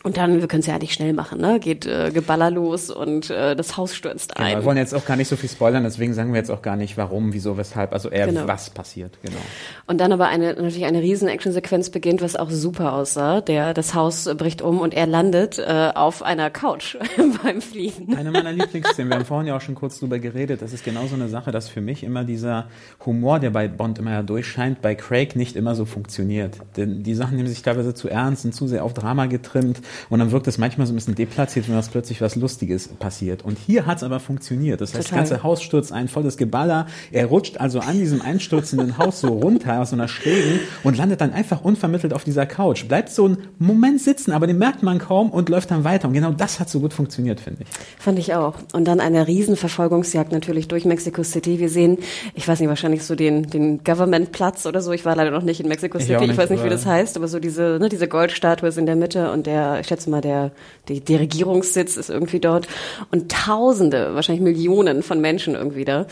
Und 0.07 0.19
dann, 0.19 0.41
wir 0.41 0.47
können 0.47 0.61
es 0.61 0.67
ja 0.67 0.77
eigentlich 0.77 0.93
schnell 0.93 1.13
machen, 1.15 1.41
ne? 1.41 1.59
Geht 1.59 1.85
äh, 1.85 2.13
Geballer 2.13 2.49
los 2.53 2.91
und 2.91 3.29
äh, 3.29 3.57
das 3.57 3.77
Haus 3.77 3.93
stürzt 3.93 4.37
Genau, 4.37 4.47
ein. 4.49 4.59
wir 4.59 4.65
wollen 4.65 4.77
jetzt 4.77 4.95
auch 4.95 5.05
gar 5.05 5.17
nicht 5.17 5.27
so 5.27 5.35
viel 5.35 5.49
spoilern, 5.49 5.83
deswegen 5.83 6.15
sagen 6.15 6.33
wir 6.33 6.39
jetzt 6.39 6.51
auch 6.53 6.63
gar 6.63 6.77
nicht, 6.77 6.97
warum, 6.97 7.33
wieso, 7.33 7.59
weshalb, 7.59 7.93
also 7.93 8.09
eher 8.09 8.27
Genau. 8.29 8.47
was 8.47 8.71
passiert, 8.71 9.19
genau. 9.21 9.41
Und 9.89 10.01
dann 10.01 10.13
aber 10.13 10.29
eine 10.29 10.55
natürlich 10.55 10.85
eine 10.85 11.01
riesen 11.03 11.27
Action-Sequenz 11.27 11.91
beginnt, 11.91 12.23
was 12.23 12.37
auch 12.37 12.51
super 12.51 12.93
aussah. 12.93 13.41
Der 13.41 13.75
das 13.75 13.95
Haus 13.97 14.31
bricht 14.37 14.63
um 14.63 14.79
und 14.79 14.95
er 14.95 15.09
landet 15.09 15.59
äh, 15.59 15.91
auf 15.93 16.23
einer 16.23 16.51
Couch 16.51 16.97
beim 17.43 17.61
Fliegen. 17.61 18.15
Eine 18.17 18.31
meiner 18.31 18.53
Lieblingsszenen, 18.53 19.11
wir 19.11 19.17
haben 19.19 19.25
vorhin 19.25 19.49
ja 19.49 19.57
auch 19.57 19.61
schon 19.61 19.75
kurz 19.75 19.99
drüber 19.99 20.21
geredet, 20.21 20.63
das 20.63 20.73
ist 20.73 20.85
genau 20.85 21.09
so 21.09 21.17
eine 21.17 21.29
Sache, 21.29 21.51
dass 21.51 21.69
für 21.69 21.81
mich 21.81 22.05
immer 22.05 22.23
dieser 22.23 22.69
Humor, 23.05 23.41
der 23.41 23.51
bei 23.51 23.67
Bond 23.67 23.99
immer 23.99 24.13
ja 24.13 24.23
durchscheint, 24.23 24.83
bei 24.83 24.95
Craig 24.95 25.35
nicht 25.35 25.57
immer 25.57 25.75
so 25.75 25.85
funktioniert. 25.85 26.59
Denn 26.77 27.03
die 27.03 27.15
Sachen 27.17 27.35
nehmen 27.39 27.49
sich 27.49 27.63
teilweise 27.63 27.93
zu 27.93 28.09
ernst, 28.09 28.43
sind 28.43 28.55
zu 28.55 28.69
sehr 28.69 28.85
auf 28.85 28.95
Drama 28.95 29.27
getrimmt 29.27 29.81
und 30.11 30.19
dann 30.19 30.33
wirkt 30.33 30.47
es 30.47 30.59
manchmal 30.59 30.87
so 30.87 30.93
ein 30.93 30.97
bisschen 30.97 31.15
deplatziert, 31.15 31.69
wenn 31.69 31.75
das 31.75 31.89
plötzlich 31.89 32.21
was 32.21 32.37
Lustiges 32.37 32.89
passiert. 32.89 33.45
Und 33.45 33.59
hier 33.59 33.87
hat 33.87 33.99
es 33.99 34.03
aber 34.03 34.21
funktioniert. 34.21 34.81
Das 34.81 34.95
heißt, 34.95 35.09
Total. 35.09 35.21
das 35.21 35.31
ganze 35.31 35.43
Haus 35.43 35.63
stürzt 35.63 35.93
ein, 35.93 36.09
volles 36.09 36.37
Geballer. 36.37 36.87
Er 37.13 37.27
rutscht 37.27 37.59
also 37.59 37.81
an 37.81 37.99
diesem 37.99 38.23
einstürzenden 38.23 38.99
Haus 38.99 39.21
so 39.21 39.29
runter 39.29 39.81
aus 39.81 39.91
so 39.91 39.97
einer 39.97 40.09
Schrägen 40.09 40.61
und 40.83 40.97
landet 40.97 41.21
dann 41.21 41.33
einfach 41.33 41.63
unvermittelt 41.63 42.13
auf 42.13 42.25
dieser 42.25 42.47
Couch. 42.47 42.87
Bleibt 42.87 43.11
so 43.11 43.25
einen 43.25 43.39
Moment 43.59 44.01
sitzen, 44.01 44.33
aber 44.33 44.47
den 44.47 44.59
merkt 44.59 44.83
man 44.83 44.99
kaum 44.99 45.31
und 45.31 45.49
läuft 45.49 45.71
dann 45.71 45.85
weiter. 45.85 46.09
Und 46.09 46.15
genau 46.15 46.33
das 46.33 46.61
hat 46.61 46.69
so 46.69 46.81
gut 46.81 46.93
funktioniert, 46.93 47.41
finde 47.41 47.63
ich. 47.63 47.69
Fand 47.99 48.19
ich 48.19 48.35
auch. 48.35 48.55
Und 48.73 48.87
dann 48.87 49.01
eine 49.01 49.27
Riesenverfolgungsjagd 49.27 50.33
natürlich 50.33 50.69
durch 50.69 50.85
Mexico 50.85 51.23
City. 51.23 51.59
Wir 51.59 51.69
sehen, 51.69 51.99
ich 52.35 52.47
weiß 52.47 52.61
nicht, 52.61 52.69
wahrscheinlich 52.69 53.05
so 53.05 53.15
den, 53.15 53.51
den 53.51 53.85
Government-Platz 53.85 54.67
oder 54.67 54.81
so. 54.81 54.93
Ich 54.93 55.05
war 55.05 55.17
leider 55.17 55.31
noch 55.31 55.43
nicht 55.43 55.61
in 55.61 55.69
Mexico 55.69 55.99
City. 55.99 56.25
Ich, 56.25 56.31
ich 56.31 56.37
weiß 56.37 56.51
nicht, 56.51 56.65
wie 56.65 56.69
das 56.69 56.87
heißt, 56.87 57.17
aber 57.17 57.29
so 57.29 57.39
diese, 57.39 57.79
ne, 57.81 57.89
diese 57.89 58.09
Goldstatue 58.09 58.69
ist 58.69 58.79
in 58.79 58.87
der 58.87 58.97
Mitte 58.97 59.33
und 59.33 59.47
der, 59.47 59.83
ich 59.87 59.89
schätze 59.89 60.11
mal, 60.11 60.21
der, 60.21 60.51
die, 60.89 61.01
die 61.01 61.15
Regierungssitz 61.15 61.97
ist 61.97 62.11
irgendwie 62.11 62.41
dort. 62.41 62.67
Und 63.13 63.31
Tausende, 63.31 64.15
wahrscheinlich 64.15 64.43
Millionen 64.43 65.05
von 65.05 65.21
Menschen 65.21 65.55
irgendwie 65.55 65.85
da. 65.85 66.07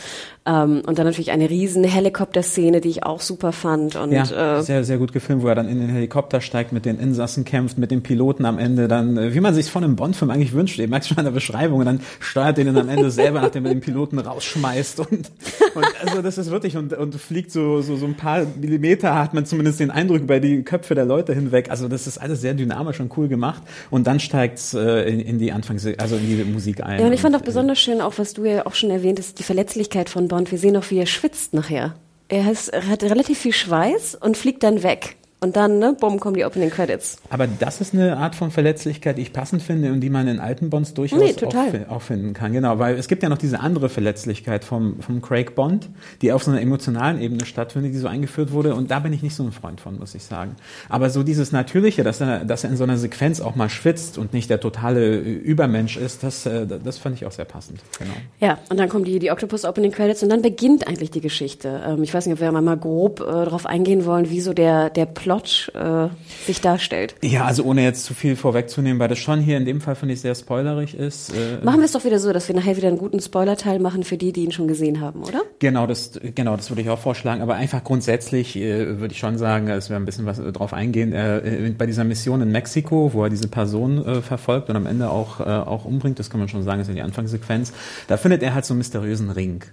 Ähm, 0.45 0.81
und 0.85 0.97
dann 0.97 1.05
natürlich 1.05 1.31
eine 1.31 1.49
riesen 1.49 1.83
Helikopterszene, 1.83 2.79
die 2.79 2.89
ich 2.89 3.03
auch 3.03 3.19
super 3.19 3.51
fand. 3.51 3.97
Und, 3.97 4.11
ja, 4.11 4.59
äh, 4.59 4.61
sehr, 4.61 4.83
sehr 4.85 4.97
gut 4.97 5.11
gefilmt, 5.11 5.43
wo 5.43 5.47
er 5.47 5.55
dann 5.55 5.67
in 5.67 5.79
den 5.79 5.89
Helikopter 5.89 6.39
steigt, 6.39 6.71
mit 6.71 6.85
den 6.85 6.99
Insassen 6.99 7.43
kämpft, 7.43 7.77
mit 7.77 7.91
den 7.91 8.01
Piloten 8.01 8.45
am 8.45 8.59
Ende 8.59 8.87
dann, 8.87 9.17
äh, 9.17 9.33
wie 9.33 9.41
man 9.41 9.53
sich 9.53 9.69
von 9.69 9.83
einem 9.83 9.97
Bond-Film 9.97 10.31
eigentlich 10.31 10.53
wünscht. 10.53 10.79
Ihr 10.79 10.87
merkt 10.87 11.07
schon 11.07 11.17
an 11.17 11.25
der 11.25 11.31
Beschreibung 11.31 11.79
und 11.79 11.85
dann 11.85 11.99
steuert 12.19 12.57
den 12.57 12.75
am 12.77 12.87
Ende 12.87 13.11
selber, 13.11 13.41
nachdem 13.41 13.65
er 13.65 13.73
den 13.73 13.81
Piloten 13.81 14.19
rausschmeißt 14.19 14.99
und, 15.01 15.31
und 15.75 15.85
also 16.01 16.21
das 16.21 16.37
ist 16.37 16.49
wirklich 16.51 16.77
und, 16.77 16.93
und 16.93 17.15
fliegt 17.15 17.51
so, 17.51 17.81
so, 17.81 17.95
so 17.97 18.05
ein 18.05 18.15
paar 18.15 18.45
Millimeter, 18.59 19.15
hat 19.15 19.33
man 19.33 19.45
zumindest 19.45 19.79
den 19.79 19.91
Eindruck 19.91 20.21
über 20.21 20.39
die 20.39 20.63
Köpfe 20.63 20.95
der 20.95 21.05
Leute 21.05 21.33
hinweg. 21.33 21.69
Also 21.69 21.87
das 21.87 22.07
ist 22.07 22.17
alles 22.17 22.41
sehr 22.41 22.53
dynamisch 22.53 22.99
und 22.99 23.15
cool 23.17 23.27
gemacht 23.27 23.54
und 23.89 24.07
dann 24.07 24.19
steigt's 24.19 24.73
äh, 24.73 25.09
in, 25.09 25.19
in 25.19 25.39
die 25.39 25.51
Anfangs, 25.51 25.85
also 25.97 26.15
in 26.15 26.27
die 26.27 26.43
Musik 26.43 26.83
ein. 26.83 26.99
Ja, 26.99 27.07
und 27.07 27.13
ich 27.13 27.21
fand 27.21 27.35
auch 27.35 27.41
äh, 27.41 27.45
besonders 27.45 27.79
schön, 27.79 28.01
auch 28.01 28.13
was 28.17 28.33
du 28.33 28.45
ja 28.45 28.65
auch 28.65 28.75
schon 28.75 28.91
erwähnt 28.91 29.19
hast, 29.19 29.39
die 29.39 29.43
Verletzlichkeit 29.43 30.09
von 30.09 30.27
Bond. 30.27 30.51
Wir 30.51 30.57
sehen 30.57 30.77
auch, 30.77 30.89
wie 30.89 30.97
er 30.97 31.05
schwitzt 31.05 31.53
nachher. 31.53 31.95
Er, 32.27 32.51
ist, 32.51 32.69
er 32.69 32.87
hat 32.87 33.03
relativ 33.03 33.39
viel 33.39 33.53
Schweiß 33.53 34.15
und 34.15 34.37
fliegt 34.37 34.63
dann 34.63 34.83
weg. 34.83 35.15
Und 35.41 35.57
dann, 35.57 35.79
ne, 35.79 35.95
bumm, 35.99 36.19
kommen 36.19 36.35
die 36.35 36.45
Opening 36.45 36.69
Credits. 36.69 37.17
Aber 37.29 37.45
das 37.45 37.81
ist 37.81 37.93
eine 37.93 38.17
Art 38.17 38.35
von 38.35 38.51
Verletzlichkeit, 38.51 39.17
die 39.17 39.21
ich 39.21 39.33
passend 39.33 39.61
finde 39.61 39.91
und 39.91 39.99
die 39.99 40.09
man 40.09 40.27
in 40.27 40.39
alten 40.39 40.69
Bonds 40.69 40.93
durchaus 40.93 41.19
nee, 41.19 41.35
auch, 41.45 41.91
auch, 41.91 42.01
finden 42.01 42.33
kann. 42.33 42.53
Genau, 42.53 42.79
weil 42.79 42.95
es 42.95 43.07
gibt 43.07 43.21
ja 43.21 43.27
noch 43.27 43.37
diese 43.37 43.59
andere 43.59 43.89
Verletzlichkeit 43.89 44.63
vom, 44.63 45.01
vom 45.01 45.21
Craig 45.21 45.53
Bond, 45.53 45.89
die 46.21 46.31
auf 46.31 46.43
so 46.43 46.51
einer 46.51 46.61
emotionalen 46.61 47.21
Ebene 47.21 47.45
stattfindet, 47.45 47.93
die 47.93 47.97
so 47.97 48.07
eingeführt 48.07 48.53
wurde. 48.53 48.73
Und 48.73 48.89
da 48.89 48.99
bin 48.99 49.11
ich 49.11 49.21
nicht 49.21 49.35
so 49.35 49.43
ein 49.43 49.51
Freund 49.51 49.81
von, 49.81 49.99
muss 49.99 50.15
ich 50.15 50.23
sagen. 50.23 50.55
Aber 50.89 51.09
so 51.09 51.21
dieses 51.21 51.51
Natürliche, 51.51 52.03
dass 52.03 52.21
er, 52.21 52.45
dass 52.45 52.63
er 52.63 52.69
in 52.69 52.77
so 52.77 52.85
einer 52.85 52.97
Sequenz 52.97 53.41
auch 53.41 53.55
mal 53.55 53.69
schwitzt 53.69 54.17
und 54.17 54.33
nicht 54.33 54.49
der 54.49 54.61
totale 54.61 55.17
Übermensch 55.19 55.97
ist, 55.97 56.23
das, 56.23 56.45
äh, 56.45 56.65
das 56.65 56.97
fand 56.97 57.17
ich 57.17 57.25
auch 57.25 57.31
sehr 57.31 57.45
passend. 57.45 57.81
Genau. 57.99 58.13
Ja, 58.39 58.57
und 58.69 58.79
dann 58.79 58.87
kommen 58.89 59.03
die, 59.03 59.19
die 59.19 59.31
Octopus 59.31 59.65
Opening 59.65 59.91
Credits 59.91 60.23
und 60.23 60.29
dann 60.29 60.41
beginnt 60.41 60.87
eigentlich 60.87 61.11
die 61.11 61.21
Geschichte. 61.21 61.83
Ähm, 61.85 62.01
ich 62.01 62.13
weiß 62.13 62.25
nicht, 62.25 62.33
ob 62.33 62.39
wir 62.39 62.51
mal 62.51 62.77
grob 62.77 63.19
äh, 63.19 63.25
darauf 63.25 63.65
eingehen 63.65 64.05
wollen, 64.05 64.29
wie 64.29 64.39
so 64.39 64.53
der, 64.53 64.89
der 64.89 65.05
Plot 65.05 65.24
Plot 65.25 65.71
äh, 65.73 66.07
sich 66.45 66.61
darstellt. 66.61 67.15
Ja, 67.23 67.45
also 67.45 67.63
ohne 67.63 67.83
jetzt 67.83 68.05
zu 68.05 68.13
viel 68.13 68.35
vorwegzunehmen, 68.35 68.99
weil 68.99 69.07
das 69.07 69.17
schon 69.17 69.39
hier 69.39 69.57
in 69.57 69.65
dem 69.65 69.81
Fall 69.81 69.95
finde 69.95 70.13
ich 70.13 70.21
sehr 70.21 70.35
spoilerig 70.35 70.93
ist. 70.93 71.31
Äh, 71.31 71.65
machen 71.65 71.79
wir 71.79 71.85
es 71.85 71.93
doch 71.93 72.05
wieder 72.05 72.19
so, 72.19 72.31
dass 72.31 72.47
wir 72.47 72.55
nachher 72.55 72.77
wieder 72.77 72.89
einen 72.89 72.99
guten 72.99 73.19
Spoiler-Teil 73.19 73.79
machen 73.79 74.03
für 74.03 74.17
die, 74.17 74.31
die 74.31 74.43
ihn 74.43 74.51
schon 74.51 74.67
gesehen 74.67 75.01
haben, 75.01 75.23
oder? 75.23 75.41
Genau, 75.57 75.87
das 75.87 76.11
genau, 76.35 76.55
das 76.55 76.69
würde 76.69 76.83
ich 76.83 76.91
auch 76.91 76.99
vorschlagen. 76.99 77.41
Aber 77.41 77.55
einfach 77.55 77.83
grundsätzlich 77.83 78.55
äh, 78.55 78.99
würde 78.99 79.13
ich 79.13 79.19
schon 79.19 79.39
sagen, 79.39 79.65
dass 79.65 79.89
wir 79.89 79.95
ein 79.95 80.05
bisschen 80.05 80.27
was 80.27 80.37
drauf 80.37 80.73
eingehen. 80.73 81.11
Äh, 81.11 81.73
bei 81.75 81.87
dieser 81.87 82.03
Mission 82.03 82.41
in 82.41 82.51
Mexiko, 82.51 83.11
wo 83.13 83.23
er 83.23 83.31
diese 83.31 83.47
Person 83.47 84.05
äh, 84.05 84.21
verfolgt 84.21 84.69
und 84.69 84.75
am 84.75 84.85
Ende 84.85 85.09
auch 85.09 85.39
äh, 85.39 85.43
auch 85.43 85.85
umbringt, 85.85 86.19
das 86.19 86.29
kann 86.29 86.39
man 86.39 86.49
schon 86.49 86.61
sagen, 86.61 86.81
ist 86.81 86.87
ja 86.87 86.93
die 86.93 87.01
Anfangssequenz. 87.01 87.73
Da 88.07 88.17
findet 88.17 88.43
er 88.43 88.53
halt 88.53 88.65
so 88.65 88.75
einen 88.75 88.79
mysteriösen 88.79 89.31
Ring 89.31 89.63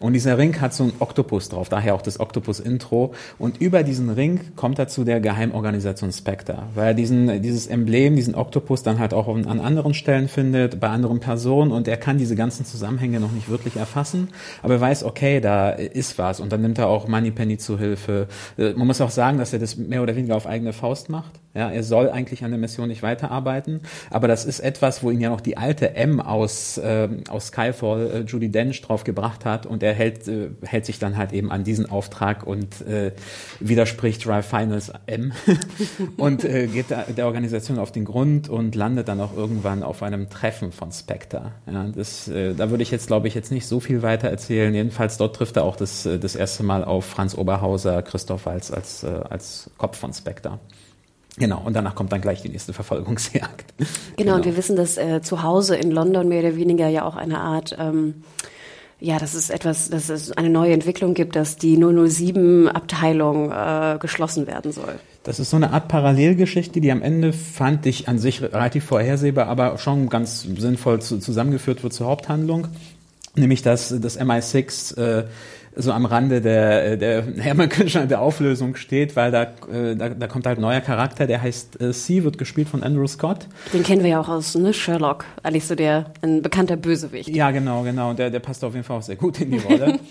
und 0.00 0.12
dieser 0.12 0.36
Ring 0.36 0.60
hat 0.60 0.74
so 0.74 0.84
einen 0.84 0.92
Oktopus 0.98 1.48
drauf, 1.48 1.70
daher 1.70 1.94
auch 1.94 2.02
das 2.02 2.20
Oktopus-Intro. 2.20 3.14
Und 3.38 3.60
über 3.60 3.82
diesen 3.82 4.10
Ring 4.10 4.40
kommt 4.56 4.78
er 4.78 4.88
zu 4.98 5.04
der 5.04 5.20
Geheimorganisation 5.20 6.10
Spectre, 6.10 6.64
weil 6.74 6.88
er 6.88 6.94
diesen, 6.94 7.40
dieses 7.40 7.68
Emblem, 7.68 8.16
diesen 8.16 8.34
Oktopus 8.34 8.82
dann 8.82 8.98
halt 8.98 9.14
auch 9.14 9.28
an 9.28 9.60
anderen 9.60 9.94
Stellen 9.94 10.26
findet, 10.26 10.80
bei 10.80 10.88
anderen 10.88 11.20
Personen 11.20 11.70
und 11.70 11.86
er 11.86 11.96
kann 11.96 12.18
diese 12.18 12.34
ganzen 12.34 12.66
Zusammenhänge 12.66 13.20
noch 13.20 13.30
nicht 13.30 13.48
wirklich 13.48 13.76
erfassen, 13.76 14.30
aber 14.60 14.74
er 14.74 14.80
weiß, 14.80 15.04
okay, 15.04 15.40
da 15.40 15.70
ist 15.70 16.18
was 16.18 16.40
und 16.40 16.50
dann 16.50 16.62
nimmt 16.62 16.78
er 16.78 16.88
auch 16.88 17.06
Moneypenny 17.06 17.58
zu 17.58 17.78
Hilfe. 17.78 18.26
Äh, 18.58 18.72
man 18.72 18.88
muss 18.88 19.00
auch 19.00 19.10
sagen, 19.10 19.38
dass 19.38 19.52
er 19.52 19.60
das 19.60 19.76
mehr 19.76 20.02
oder 20.02 20.16
weniger 20.16 20.34
auf 20.34 20.48
eigene 20.48 20.72
Faust 20.72 21.10
macht. 21.10 21.38
Ja, 21.58 21.70
er 21.70 21.82
soll 21.82 22.08
eigentlich 22.08 22.44
an 22.44 22.52
der 22.52 22.60
Mission 22.60 22.86
nicht 22.86 23.02
weiterarbeiten, 23.02 23.80
aber 24.10 24.28
das 24.28 24.44
ist 24.44 24.60
etwas, 24.60 25.02
wo 25.02 25.10
ihn 25.10 25.20
ja 25.20 25.28
noch 25.28 25.40
die 25.40 25.56
alte 25.56 25.96
M 25.96 26.20
aus, 26.20 26.78
äh, 26.78 27.08
aus 27.28 27.48
Skyfall, 27.48 28.10
äh, 28.10 28.20
Judy 28.20 28.48
Dench, 28.48 28.80
drauf 28.80 29.02
gebracht 29.02 29.44
hat 29.44 29.66
und 29.66 29.82
er 29.82 29.92
hält, 29.92 30.28
äh, 30.28 30.50
hält 30.62 30.86
sich 30.86 31.00
dann 31.00 31.16
halt 31.16 31.32
eben 31.32 31.50
an 31.50 31.64
diesen 31.64 31.90
Auftrag 31.90 32.46
und 32.46 32.80
äh, 32.82 33.10
widerspricht 33.58 34.24
Drive 34.24 34.46
Finals 34.46 34.92
M 35.06 35.32
und 36.16 36.44
äh, 36.44 36.68
geht 36.68 36.86
der 36.90 37.26
Organisation 37.26 37.80
auf 37.80 37.90
den 37.90 38.04
Grund 38.04 38.48
und 38.48 38.76
landet 38.76 39.08
dann 39.08 39.20
auch 39.20 39.36
irgendwann 39.36 39.82
auf 39.82 40.04
einem 40.04 40.30
Treffen 40.30 40.70
von 40.70 40.92
Spectre. 40.92 41.50
Ja, 41.66 41.88
das, 41.88 42.28
äh, 42.28 42.54
da 42.54 42.70
würde 42.70 42.84
ich 42.84 42.92
jetzt, 42.92 43.08
glaube 43.08 43.26
ich, 43.26 43.34
jetzt 43.34 43.50
nicht 43.50 43.66
so 43.66 43.80
viel 43.80 44.02
weiter 44.02 44.28
erzählen. 44.28 44.72
Jedenfalls 44.72 45.16
dort 45.16 45.34
trifft 45.34 45.56
er 45.56 45.64
auch 45.64 45.74
das, 45.74 46.06
äh, 46.06 46.20
das 46.20 46.36
erste 46.36 46.62
Mal 46.62 46.84
auf 46.84 47.04
Franz 47.04 47.34
Oberhauser, 47.36 48.02
Christoph 48.02 48.46
Walz 48.46 48.70
als, 48.70 49.02
äh, 49.02 49.08
als 49.28 49.70
Kopf 49.76 49.98
von 49.98 50.12
Spectre. 50.12 50.60
Genau, 51.36 51.62
und 51.64 51.74
danach 51.74 51.94
kommt 51.94 52.10
dann 52.12 52.20
gleich 52.20 52.42
die 52.42 52.48
nächste 52.48 52.72
Verfolgungsjagd. 52.72 53.74
Genau, 53.76 53.88
genau. 54.16 54.34
und 54.36 54.44
wir 54.44 54.56
wissen, 54.56 54.76
dass 54.76 54.96
äh, 54.96 55.22
zu 55.22 55.42
Hause 55.42 55.76
in 55.76 55.90
London 55.90 56.28
mehr 56.28 56.40
oder 56.40 56.56
weniger 56.56 56.88
ja 56.88 57.04
auch 57.04 57.16
eine 57.16 57.38
Art 57.40 57.76
ähm, 57.78 58.22
ja, 59.00 59.18
das 59.18 59.34
ist 59.34 59.50
etwas, 59.50 59.90
dass 59.90 60.08
es 60.08 60.32
eine 60.32 60.50
neue 60.50 60.72
Entwicklung 60.72 61.14
gibt, 61.14 61.36
dass 61.36 61.56
die 61.56 61.76
007-Abteilung 61.78 63.52
äh, 63.52 63.98
geschlossen 64.00 64.48
werden 64.48 64.72
soll. 64.72 64.98
Das 65.22 65.38
ist 65.38 65.50
so 65.50 65.56
eine 65.56 65.72
Art 65.72 65.86
Parallelgeschichte, 65.86 66.80
die 66.80 66.90
am 66.90 67.02
Ende 67.02 67.32
fand 67.32 67.86
ich 67.86 68.08
an 68.08 68.18
sich 68.18 68.42
relativ 68.42 68.84
vorhersehbar, 68.84 69.46
aber 69.46 69.78
schon 69.78 70.08
ganz 70.08 70.42
sinnvoll 70.42 71.00
zu, 71.00 71.18
zusammengeführt 71.18 71.84
wird 71.84 71.92
zur 71.92 72.08
Haupthandlung. 72.08 72.68
Nämlich, 73.36 73.62
dass 73.62 73.94
das 74.00 74.18
MI6 74.18 74.96
äh, 74.96 75.24
so 75.78 75.92
am 75.92 76.04
Rande 76.04 76.40
der, 76.40 76.96
der 76.96 77.24
Hermann 77.38 77.68
Künstler 77.68 78.06
der 78.06 78.20
Auflösung 78.20 78.74
steht, 78.74 79.14
weil 79.14 79.30
da, 79.30 79.44
äh, 79.72 79.94
da, 79.96 80.08
da 80.08 80.26
kommt 80.26 80.46
halt 80.46 80.58
ein 80.58 80.62
neuer 80.62 80.80
Charakter, 80.80 81.26
der 81.26 81.40
heißt 81.40 81.80
äh, 81.80 81.92
C, 81.92 82.24
wird 82.24 82.36
gespielt 82.36 82.68
von 82.68 82.82
Andrew 82.82 83.06
Scott. 83.06 83.46
Den 83.72 83.84
kennen 83.84 84.02
wir 84.02 84.10
ja 84.10 84.20
auch 84.20 84.28
aus 84.28 84.56
ne, 84.56 84.74
Sherlock, 84.74 85.24
eigentlich 85.42 85.66
so 85.66 85.76
der 85.76 86.12
ein 86.20 86.42
bekannter 86.42 86.76
Bösewicht. 86.76 87.28
Ja, 87.28 87.52
genau, 87.52 87.82
genau. 87.82 88.12
Der, 88.12 88.30
der 88.30 88.40
passt 88.40 88.64
auf 88.64 88.74
jeden 88.74 88.84
Fall 88.84 88.98
auch 88.98 89.02
sehr 89.02 89.16
gut 89.16 89.40
in 89.40 89.52
die 89.52 89.58
Rolle. 89.58 89.98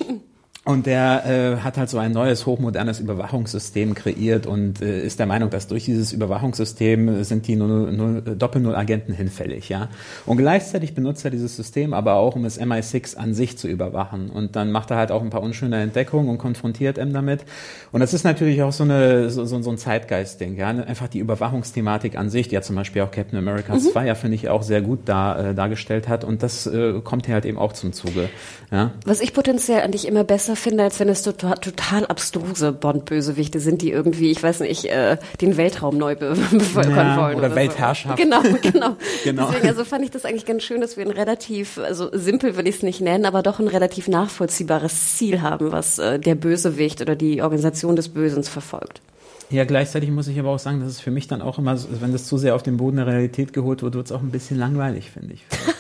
Und 0.68 0.86
der 0.86 1.26
äh, 1.26 1.64
hat 1.64 1.78
halt 1.78 1.90
so 1.90 1.98
ein 1.98 2.12
neues, 2.12 2.46
hochmodernes 2.46 3.00
Überwachungssystem 3.00 3.96
kreiert 3.96 4.46
und 4.46 4.82
äh, 4.82 5.00
ist 5.00 5.18
der 5.18 5.26
Meinung, 5.26 5.50
dass 5.50 5.68
durch 5.68 5.86
dieses 5.86 6.12
Überwachungssystem 6.12 7.24
sind 7.24 7.48
die 7.48 7.56
Doppel-Null-Agenten 7.56 9.14
hinfällig, 9.14 9.70
ja. 9.70 9.88
Und 10.26 10.36
gleichzeitig 10.36 10.94
benutzt 10.94 11.24
er 11.24 11.32
dieses 11.32 11.56
System 11.56 11.94
aber 11.94 12.16
auch, 12.16 12.36
um 12.36 12.44
das 12.44 12.60
MI6 12.60 13.16
an 13.16 13.34
sich 13.34 13.58
zu 13.58 13.70
überwachen. 13.70 14.30
Und 14.30 14.58
dann 14.58 14.74
macht 14.74 14.92
er 14.92 14.98
halt 14.98 15.10
auch 15.10 15.22
ein 15.22 15.30
paar 15.30 15.42
unschöne 15.42 15.82
Entdeckungen 15.82 16.28
und 16.28 16.38
konfrontiert 16.38 16.98
M 16.98 17.14
damit. 17.14 17.46
Und 17.94 18.02
das 18.02 18.14
ist 18.14 18.26
natürlich 18.26 18.62
auch 18.62 18.74
so, 18.74 18.84
eine, 18.84 19.30
so, 19.30 19.46
so, 19.46 19.62
so 19.62 19.70
ein 19.70 19.78
Zeitgeist-Ding, 19.78 20.58
ja. 20.58 20.68
Einfach 20.68 21.08
die 21.08 21.20
Überwachungsthematik 21.20 22.18
an 22.18 22.30
sich, 22.30 22.50
die 22.50 22.56
ja 22.56 22.62
zum 22.62 22.76
Beispiel 22.76 23.04
auch 23.04 23.12
Captain 23.12 23.40
America 23.40 23.74
mhm. 23.74 23.80
2 23.80 24.06
ja, 24.06 24.16
finde 24.16 24.36
ich, 24.36 24.50
auch 24.50 24.64
sehr 24.64 24.82
gut 24.82 25.00
da, 25.06 25.52
äh, 25.52 25.56
dargestellt 25.56 26.10
hat. 26.10 26.26
Und 26.26 26.44
das 26.44 26.68
äh, 26.68 27.00
kommt 27.06 27.26
hier 27.26 27.36
halt 27.36 27.46
eben 27.46 27.58
auch 27.58 27.72
zum 27.72 27.94
Zuge, 27.94 28.28
ja. 28.70 28.92
Was 29.06 29.22
ich 29.22 29.34
potenziell 29.34 29.80
an 29.80 29.94
dich 29.94 30.06
immer 30.06 30.26
besser 30.26 30.57
finde, 30.58 30.84
als 30.84 31.00
wenn 31.00 31.10
es 31.10 31.22
total, 31.22 31.56
total 31.56 32.06
abstruse 32.06 32.72
Bond-Bösewichte 32.72 33.60
sind, 33.60 33.82
die 33.82 33.92
irgendwie, 33.92 34.32
ich 34.32 34.42
weiß 34.42 34.62
nicht, 34.62 34.86
äh, 34.86 35.18
den 35.42 35.58
Weltraum 35.58 35.98
neu 35.98 36.16
be 36.16 36.36
bevölkern 36.52 37.08
ja, 37.08 37.18
wollen. 37.18 37.38
Oder, 37.38 37.48
oder 37.48 37.56
Weltherrschaft. 37.56 38.18
So. 38.18 38.24
Genau, 38.24 38.42
genau. 38.62 38.96
genau. 39.24 39.48
Deswegen 39.48 39.68
also 39.68 39.84
fand 39.86 40.04
ich 40.04 40.12
das 40.12 40.26
eigentlich 40.26 40.46
ganz 40.46 40.64
schön, 40.64 40.82
dass 40.82 40.98
wir 40.98 41.06
ein 41.06 41.12
relativ, 41.12 41.78
also 41.78 42.10
simpel 42.12 42.58
will 42.58 42.68
ich 42.68 42.78
es 42.78 42.84
nicht 42.84 43.02
nennen, 43.02 43.26
aber 43.26 43.44
doch 43.44 43.60
ein 43.60 43.68
relativ 43.68 44.08
nachvollziehbares 44.08 45.18
Ziel 45.18 45.42
haben, 45.42 45.72
was 45.72 46.00
äh, 46.00 46.20
der 46.20 46.36
Bösewicht 46.36 47.02
oder 47.02 47.16
die 47.16 47.42
Organisation 47.42 47.96
des 47.96 48.10
Bösens 48.10 48.50
verfolgt. 48.50 49.02
Ja, 49.50 49.64
gleichzeitig 49.64 50.10
muss 50.12 50.28
ich 50.28 50.38
aber 50.40 50.50
auch 50.50 50.60
sagen, 50.60 50.82
dass 50.82 50.90
es 50.90 51.00
für 51.00 51.12
mich 51.12 51.28
dann 51.28 51.42
auch 51.42 51.58
immer, 51.58 51.78
wenn 52.02 52.12
das 52.12 52.26
zu 52.26 52.38
sehr 52.38 52.54
auf 52.54 52.64
den 52.64 52.76
Boden 52.76 52.98
der 52.98 53.08
Realität 53.08 53.54
geholt 53.54 53.82
wird, 53.82 53.96
wird 53.96 54.08
es 54.08 54.12
auch 54.12 54.22
ein 54.22 54.32
bisschen 54.32 54.58
langweilig, 54.58 55.10
finde 55.12 55.36
ich. 55.36 55.46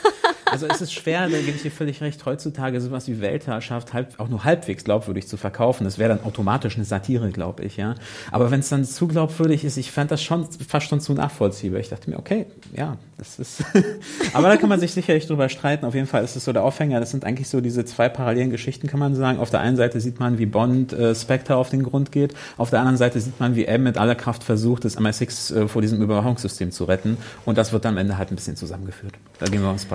Also 0.51 0.67
es 0.67 0.81
ist 0.81 0.93
schwer, 0.93 1.29
da 1.29 1.38
gebe 1.38 1.51
ich 1.51 1.62
dir 1.62 1.71
völlig 1.71 2.01
recht, 2.01 2.25
heutzutage 2.25 2.79
sowas 2.81 3.07
wie 3.07 3.21
Weltherrschaft 3.21 3.93
halb, 3.93 4.19
auch 4.19 4.29
nur 4.29 4.43
halbwegs 4.43 4.83
glaubwürdig 4.83 5.27
zu 5.27 5.38
verkaufen. 5.38 5.83
Das 5.83 5.97
wäre 5.97 6.10
dann 6.10 6.23
automatisch 6.23 6.75
eine 6.75 6.86
Satire, 6.86 7.29
glaube 7.31 7.63
ich, 7.63 7.77
ja. 7.77 7.95
Aber 8.31 8.51
wenn 8.51 8.60
es 8.62 8.69
dann 8.69 8.86
zu 8.86 9.07
glaubwürdig 9.07 9.63
ist, 9.63 9.77
ich 9.77 9.91
fand 9.91 10.12
das 10.12 10.23
schon 10.23 10.47
fast 10.67 10.88
schon 10.88 10.99
zu 10.99 11.13
nachvollziehbar. 11.13 11.79
Ich 11.79 11.89
dachte 11.89 12.10
mir, 12.10 12.17
okay, 12.17 12.45
ja, 12.75 12.97
das 13.17 13.39
ist. 13.39 13.63
Aber 14.33 14.47
da 14.47 14.57
kann 14.57 14.69
man 14.69 14.79
sich 14.79 14.93
sicherlich 14.93 15.27
drüber 15.27 15.49
streiten. 15.49 15.86
Auf 15.86 15.95
jeden 15.95 16.07
Fall 16.07 16.23
ist 16.23 16.36
es 16.36 16.45
so 16.45 16.53
der 16.53 16.63
Aufhänger. 16.63 16.99
Das 16.99 17.12
sind 17.12 17.25
eigentlich 17.25 17.49
so 17.49 17.62
diese 17.62 17.83
zwei 17.86 18.10
parallelen 18.10 18.51
Geschichten, 18.51 18.88
kann 18.88 18.99
man 18.99 19.15
sagen. 19.15 19.39
Auf 19.39 19.49
der 19.49 19.60
einen 19.62 19.75
Seite 19.75 19.99
sieht 19.99 20.19
man, 20.19 20.38
wie 20.38 20.45
Bond 20.45 20.93
äh, 20.93 21.15
Spectre 21.15 21.55
auf 21.55 21.69
den 21.69 21.83
Grund 21.83 22.12
geht. 22.12 22.36
Auf 22.57 22.69
der 22.69 22.79
anderen 22.79 22.97
Seite 22.97 23.19
sieht 23.19 23.39
man, 23.39 23.55
wie 23.55 23.65
M 23.65 23.83
mit 23.83 23.97
aller 23.97 24.15
Kraft 24.15 24.43
versucht, 24.43 24.86
das 24.86 24.97
MI6 24.97 25.55
äh, 25.55 25.67
vor 25.67 25.81
diesem 25.81 26.01
Überwachungssystem 26.01 26.71
zu 26.71 26.86
retten. 26.86 27.17
Und 27.45 27.57
das 27.57 27.73
wird 27.73 27.86
dann 27.86 27.95
am 27.95 27.97
Ende 27.97 28.17
halt 28.17 28.31
ein 28.31 28.36
bisschen 28.36 28.55
zusammengeführt. 28.55 29.13
Da 29.39 29.47
gehen 29.47 29.62
wir 29.62 29.69
uns 29.69 29.86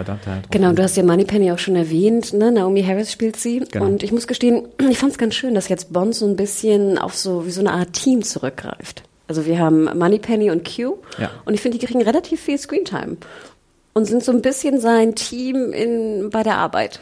weiter. 0.44 0.58
Genau, 0.58 0.72
du 0.72 0.82
hast 0.82 0.96
ja 0.96 1.02
Moneypenny 1.02 1.52
auch 1.52 1.58
schon 1.58 1.76
erwähnt. 1.76 2.32
Ne? 2.32 2.52
Naomi 2.52 2.82
Harris 2.82 3.12
spielt 3.12 3.36
sie. 3.36 3.60
Genau. 3.70 3.86
Und 3.86 4.02
ich 4.02 4.12
muss 4.12 4.26
gestehen, 4.26 4.68
ich 4.90 4.98
fand 4.98 5.12
es 5.12 5.18
ganz 5.18 5.34
schön, 5.34 5.54
dass 5.54 5.68
jetzt 5.68 5.92
Bond 5.92 6.14
so 6.14 6.26
ein 6.26 6.36
bisschen 6.36 6.98
auf 6.98 7.14
so 7.14 7.46
wie 7.46 7.50
so 7.50 7.60
eine 7.60 7.72
Art 7.72 7.92
Team 7.92 8.22
zurückgreift. 8.22 9.02
Also 9.28 9.46
wir 9.46 9.58
haben 9.58 9.84
Moneypenny 9.84 10.50
und 10.50 10.64
Q. 10.64 10.98
Ja. 11.18 11.30
Und 11.44 11.54
ich 11.54 11.60
finde, 11.60 11.78
die 11.78 11.86
kriegen 11.86 12.02
relativ 12.02 12.40
viel 12.40 12.58
Screentime 12.58 13.16
und 13.94 14.04
sind 14.04 14.24
so 14.24 14.32
ein 14.32 14.42
bisschen 14.42 14.80
sein 14.80 15.14
Team 15.14 15.72
in, 15.72 16.30
bei 16.30 16.42
der 16.42 16.56
Arbeit. 16.56 17.00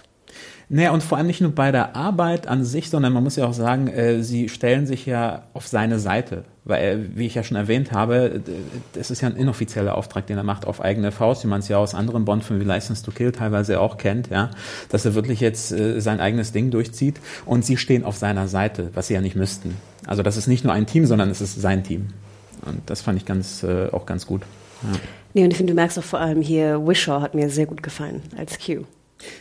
Naja, 0.73 0.93
und 0.93 1.03
vor 1.03 1.19
allem 1.19 1.27
nicht 1.27 1.41
nur 1.41 1.51
bei 1.51 1.73
der 1.73 1.97
Arbeit 1.97 2.47
an 2.47 2.63
sich, 2.65 2.91
sondern 2.91 3.13
man 3.13 3.25
muss 3.25 3.35
ja 3.35 3.45
auch 3.45 3.53
sagen, 3.53 3.89
äh, 3.89 4.23
sie 4.23 4.49
stellen 4.49 4.87
sich 4.87 5.05
ja 5.05 5.43
auf 5.53 5.67
seine 5.67 5.99
Seite. 5.99 6.45
Weil, 6.65 7.17
wie 7.17 7.27
ich 7.27 7.35
ja 7.35 7.43
schon 7.43 7.57
erwähnt 7.57 7.91
habe, 7.91 8.41
das 8.93 9.11
ist 9.11 9.21
ja 9.21 9.29
ein 9.29 9.35
inoffizieller 9.35 9.97
Auftrag, 9.97 10.29
den 10.29 10.37
er 10.37 10.45
macht 10.45 10.69
auf 10.69 10.81
eigene 10.81 11.11
Faust, 11.11 11.43
wie 11.43 11.49
man 11.49 11.59
es 11.59 11.67
ja 11.67 11.79
aus 11.79 11.97
anderen 11.97 12.25
Bond-Filmen 12.25 12.63
wie 12.63 12.69
License 12.69 13.05
to 13.05 13.11
Kill 13.11 13.33
teilweise 13.33 13.81
auch 13.81 13.97
kennt, 13.97 14.31
ja, 14.31 14.51
dass 14.91 15.05
er 15.05 15.17
wirklich 15.17 15.41
jetzt 15.41 15.73
äh, 15.73 15.99
sein 15.99 16.21
eigenes 16.21 16.53
Ding 16.53 16.71
durchzieht 16.71 17.21
und 17.47 17.65
sie 17.65 17.77
stehen 17.77 18.05
auf 18.05 18.17
seiner 18.17 18.47
Seite, 18.47 18.91
was 18.95 19.09
sie 19.09 19.15
ja 19.15 19.21
nicht 19.21 19.35
müssten. 19.35 19.77
Also 20.07 20.23
das 20.23 20.37
ist 20.37 20.47
nicht 20.47 20.63
nur 20.63 20.73
ein 20.73 20.87
Team, 20.87 21.05
sondern 21.05 21.31
es 21.31 21.41
ist 21.41 21.61
sein 21.61 21.83
Team. 21.83 22.11
Und 22.65 22.79
das 22.87 23.01
fand 23.01 23.19
ich 23.19 23.25
ganz, 23.25 23.65
äh, 23.65 23.89
auch 23.91 24.07
ganz 24.07 24.25
gut. 24.25 24.43
Ja. 24.85 24.99
Nee, 25.35 25.45
und 25.45 25.51
ich 25.51 25.57
finde, 25.57 25.73
du 25.73 25.77
merkst 25.77 25.99
auch 25.99 26.05
vor 26.05 26.21
allem 26.21 26.43
hier, 26.43 26.87
Wishaw 26.87 27.21
hat 27.23 27.35
mir 27.35 27.51
sehr 27.51 27.67
gut 27.67 27.83
gefallen 27.83 28.23
als 28.37 28.57
Q. 28.65 28.85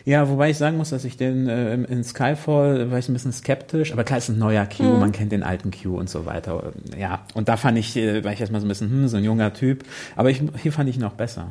Ja, 0.05 0.29
wobei 0.29 0.49
ich 0.49 0.57
sagen 0.57 0.77
muss, 0.77 0.89
dass 0.89 1.05
ich 1.05 1.17
den 1.17 1.47
äh, 1.47 1.73
in 1.73 2.03
Skyfall 2.03 2.91
war 2.91 2.99
ich 2.99 3.09
ein 3.09 3.13
bisschen 3.13 3.31
skeptisch, 3.31 3.91
aber 3.91 4.03
klar 4.03 4.17
ist 4.17 4.29
ein 4.29 4.37
neuer 4.37 4.65
Q, 4.65 4.83
mhm. 4.83 4.99
man 4.99 5.11
kennt 5.11 5.31
den 5.31 5.43
alten 5.43 5.71
Q 5.71 5.97
und 5.97 6.09
so 6.09 6.25
weiter. 6.25 6.73
Ja, 6.97 7.25
und 7.33 7.49
da 7.49 7.57
fand 7.57 7.77
ich, 7.77 7.95
äh, 7.95 8.23
war 8.23 8.33
ich 8.33 8.41
erstmal 8.41 8.61
so 8.61 8.67
ein 8.67 8.69
bisschen, 8.69 8.89
hm, 8.89 9.07
so 9.07 9.17
ein 9.17 9.23
junger 9.23 9.53
Typ, 9.53 9.83
aber 10.15 10.29
ich, 10.29 10.41
hier 10.61 10.71
fand 10.71 10.89
ich 10.89 10.97
ihn 10.97 11.03
auch 11.03 11.13
besser. 11.13 11.49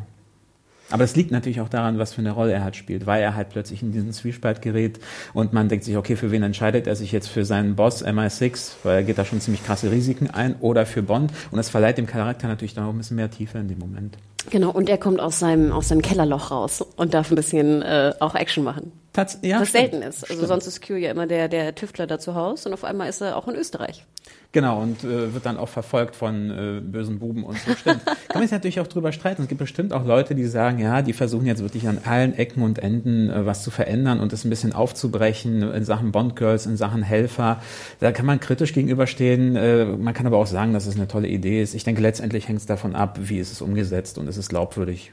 Aber 0.90 1.05
es 1.05 1.16
liegt 1.16 1.31
natürlich 1.31 1.61
auch 1.61 1.68
daran, 1.68 1.98
was 1.98 2.14
für 2.14 2.20
eine 2.20 2.31
Rolle 2.31 2.53
er 2.53 2.64
halt 2.64 2.77
spielt, 2.77 3.07
weil 3.07 3.22
er 3.22 3.35
halt 3.35 3.51
plötzlich 3.51 3.83
in 3.83 3.92
diesen 3.92 4.12
Zwiespalt 4.12 4.62
gerät 4.62 4.98
und 5.35 5.53
man 5.53 5.68
denkt 5.68 5.85
sich, 5.85 5.96
okay, 5.96 6.16
für 6.16 6.31
wen 6.31 6.42
entscheidet 6.42 6.87
er 6.87 6.96
sich 6.96 7.12
jetzt 7.12 7.29
für 7.29 7.44
seinen 7.44 7.77
Boss 7.77 8.05
MI6, 8.05 8.70
weil 8.85 8.96
er 8.96 9.03
geht 9.03 9.18
da 9.18 9.24
schon 9.24 9.40
ziemlich 9.40 9.64
krasse 9.64 9.90
Risiken 9.90 10.31
ein, 10.31 10.57
oder 10.61 10.87
für 10.87 11.03
Bond 11.03 11.33
und 11.51 11.57
das 11.57 11.68
verleiht 11.68 11.98
dem 11.98 12.07
Charakter 12.07 12.48
natürlich 12.48 12.74
dann 12.74 12.85
auch 12.85 12.90
ein 12.90 12.98
bisschen 12.98 13.16
mehr 13.16 13.31
Tiefe 13.31 13.59
in 13.59 13.68
dem 13.68 13.79
Moment. 13.79 14.16
Genau, 14.51 14.70
und 14.70 14.88
er 14.88 14.98
kommt 14.98 15.20
aus 15.20 15.38
seinem, 15.38 15.72
aus 15.72 15.88
seinem 15.88 16.01
Kellerloch 16.01 16.51
raus 16.51 16.83
und 16.96 17.12
darf 17.12 17.31
ein 17.31 17.37
bisschen 17.37 17.83
äh, 17.83 18.14
auch 18.20 18.35
Action 18.35 18.64
machen. 18.64 18.92
Tats 19.12 19.38
ja, 19.42 19.61
was 19.61 19.68
stimmt. 19.68 19.90
selten 19.90 20.03
ist. 20.03 20.22
Also 20.22 20.35
stimmt. 20.35 20.48
sonst 20.48 20.66
ist 20.66 20.87
Q 20.87 20.94
ja 20.94 21.11
immer 21.11 21.27
der, 21.27 21.48
der 21.48 21.74
Tüftler 21.74 22.07
da 22.07 22.18
zu 22.18 22.35
Hause 22.35 22.68
und 22.68 22.74
auf 22.74 22.85
einmal 22.85 23.09
ist 23.09 23.20
er 23.20 23.37
auch 23.37 23.48
in 23.48 23.57
Österreich. 23.57 24.05
Genau, 24.50 24.80
und 24.80 25.04
äh, 25.04 25.34
wird 25.34 25.44
dann 25.44 25.58
auch 25.58 25.68
verfolgt 25.68 26.16
von 26.16 26.50
äh, 26.50 26.80
bösen 26.80 27.18
Buben 27.18 27.44
und 27.44 27.58
so. 27.58 27.74
Stimmt. 27.74 28.04
Kann 28.06 28.16
man 28.32 28.42
sich 28.42 28.50
natürlich 28.50 28.80
auch 28.80 28.87
drüber 28.87 29.12
streiten. 29.12 29.42
Es 29.42 29.48
gibt 29.48 29.58
bestimmt 29.58 29.92
auch 29.92 30.06
Leute, 30.06 30.34
die 30.34 30.46
sagen, 30.46 30.78
ja, 30.78 31.02
die 31.02 31.12
versuchen 31.12 31.44
jetzt 31.44 31.61
wirklich 31.61 31.87
an 31.87 31.98
allen 32.04 32.32
Ecken 32.32 32.62
und 32.62 32.78
Enden 32.78 33.28
äh, 33.28 33.44
was 33.44 33.62
zu 33.62 33.70
verändern 33.70 34.20
und 34.20 34.32
es 34.32 34.46
ein 34.46 34.50
bisschen 34.50 34.72
aufzubrechen 34.72 35.61
in 35.61 35.84
Sachen 35.84 36.12
Bondgirls, 36.12 36.64
in 36.64 36.78
Sachen 36.78 37.02
Helfer. 37.02 37.61
Da 38.00 38.11
kann 38.11 38.24
man 38.24 38.40
kritisch 38.40 38.72
gegenüberstehen. 38.72 39.54
Äh, 39.54 39.84
man 39.84 40.14
kann 40.14 40.26
aber 40.26 40.38
auch 40.38 40.46
sagen, 40.46 40.72
dass 40.72 40.87
es 40.87 40.96
eine 40.96 41.08
tolle 41.08 41.28
Idee 41.28 41.62
ist. 41.62 41.74
Ich 41.74 41.84
denke, 41.84 42.00
letztendlich 42.00 42.48
hängt 42.48 42.61
es 42.61 42.66
davon 42.66 42.94
ab, 42.94 43.18
wie 43.20 43.38
ist 43.38 43.52
es 43.52 43.61
umgesetzt 43.61 44.16
und 44.16 44.28
ist 44.28 44.38
es 44.38 44.48
glaubwürdig. 44.48 45.12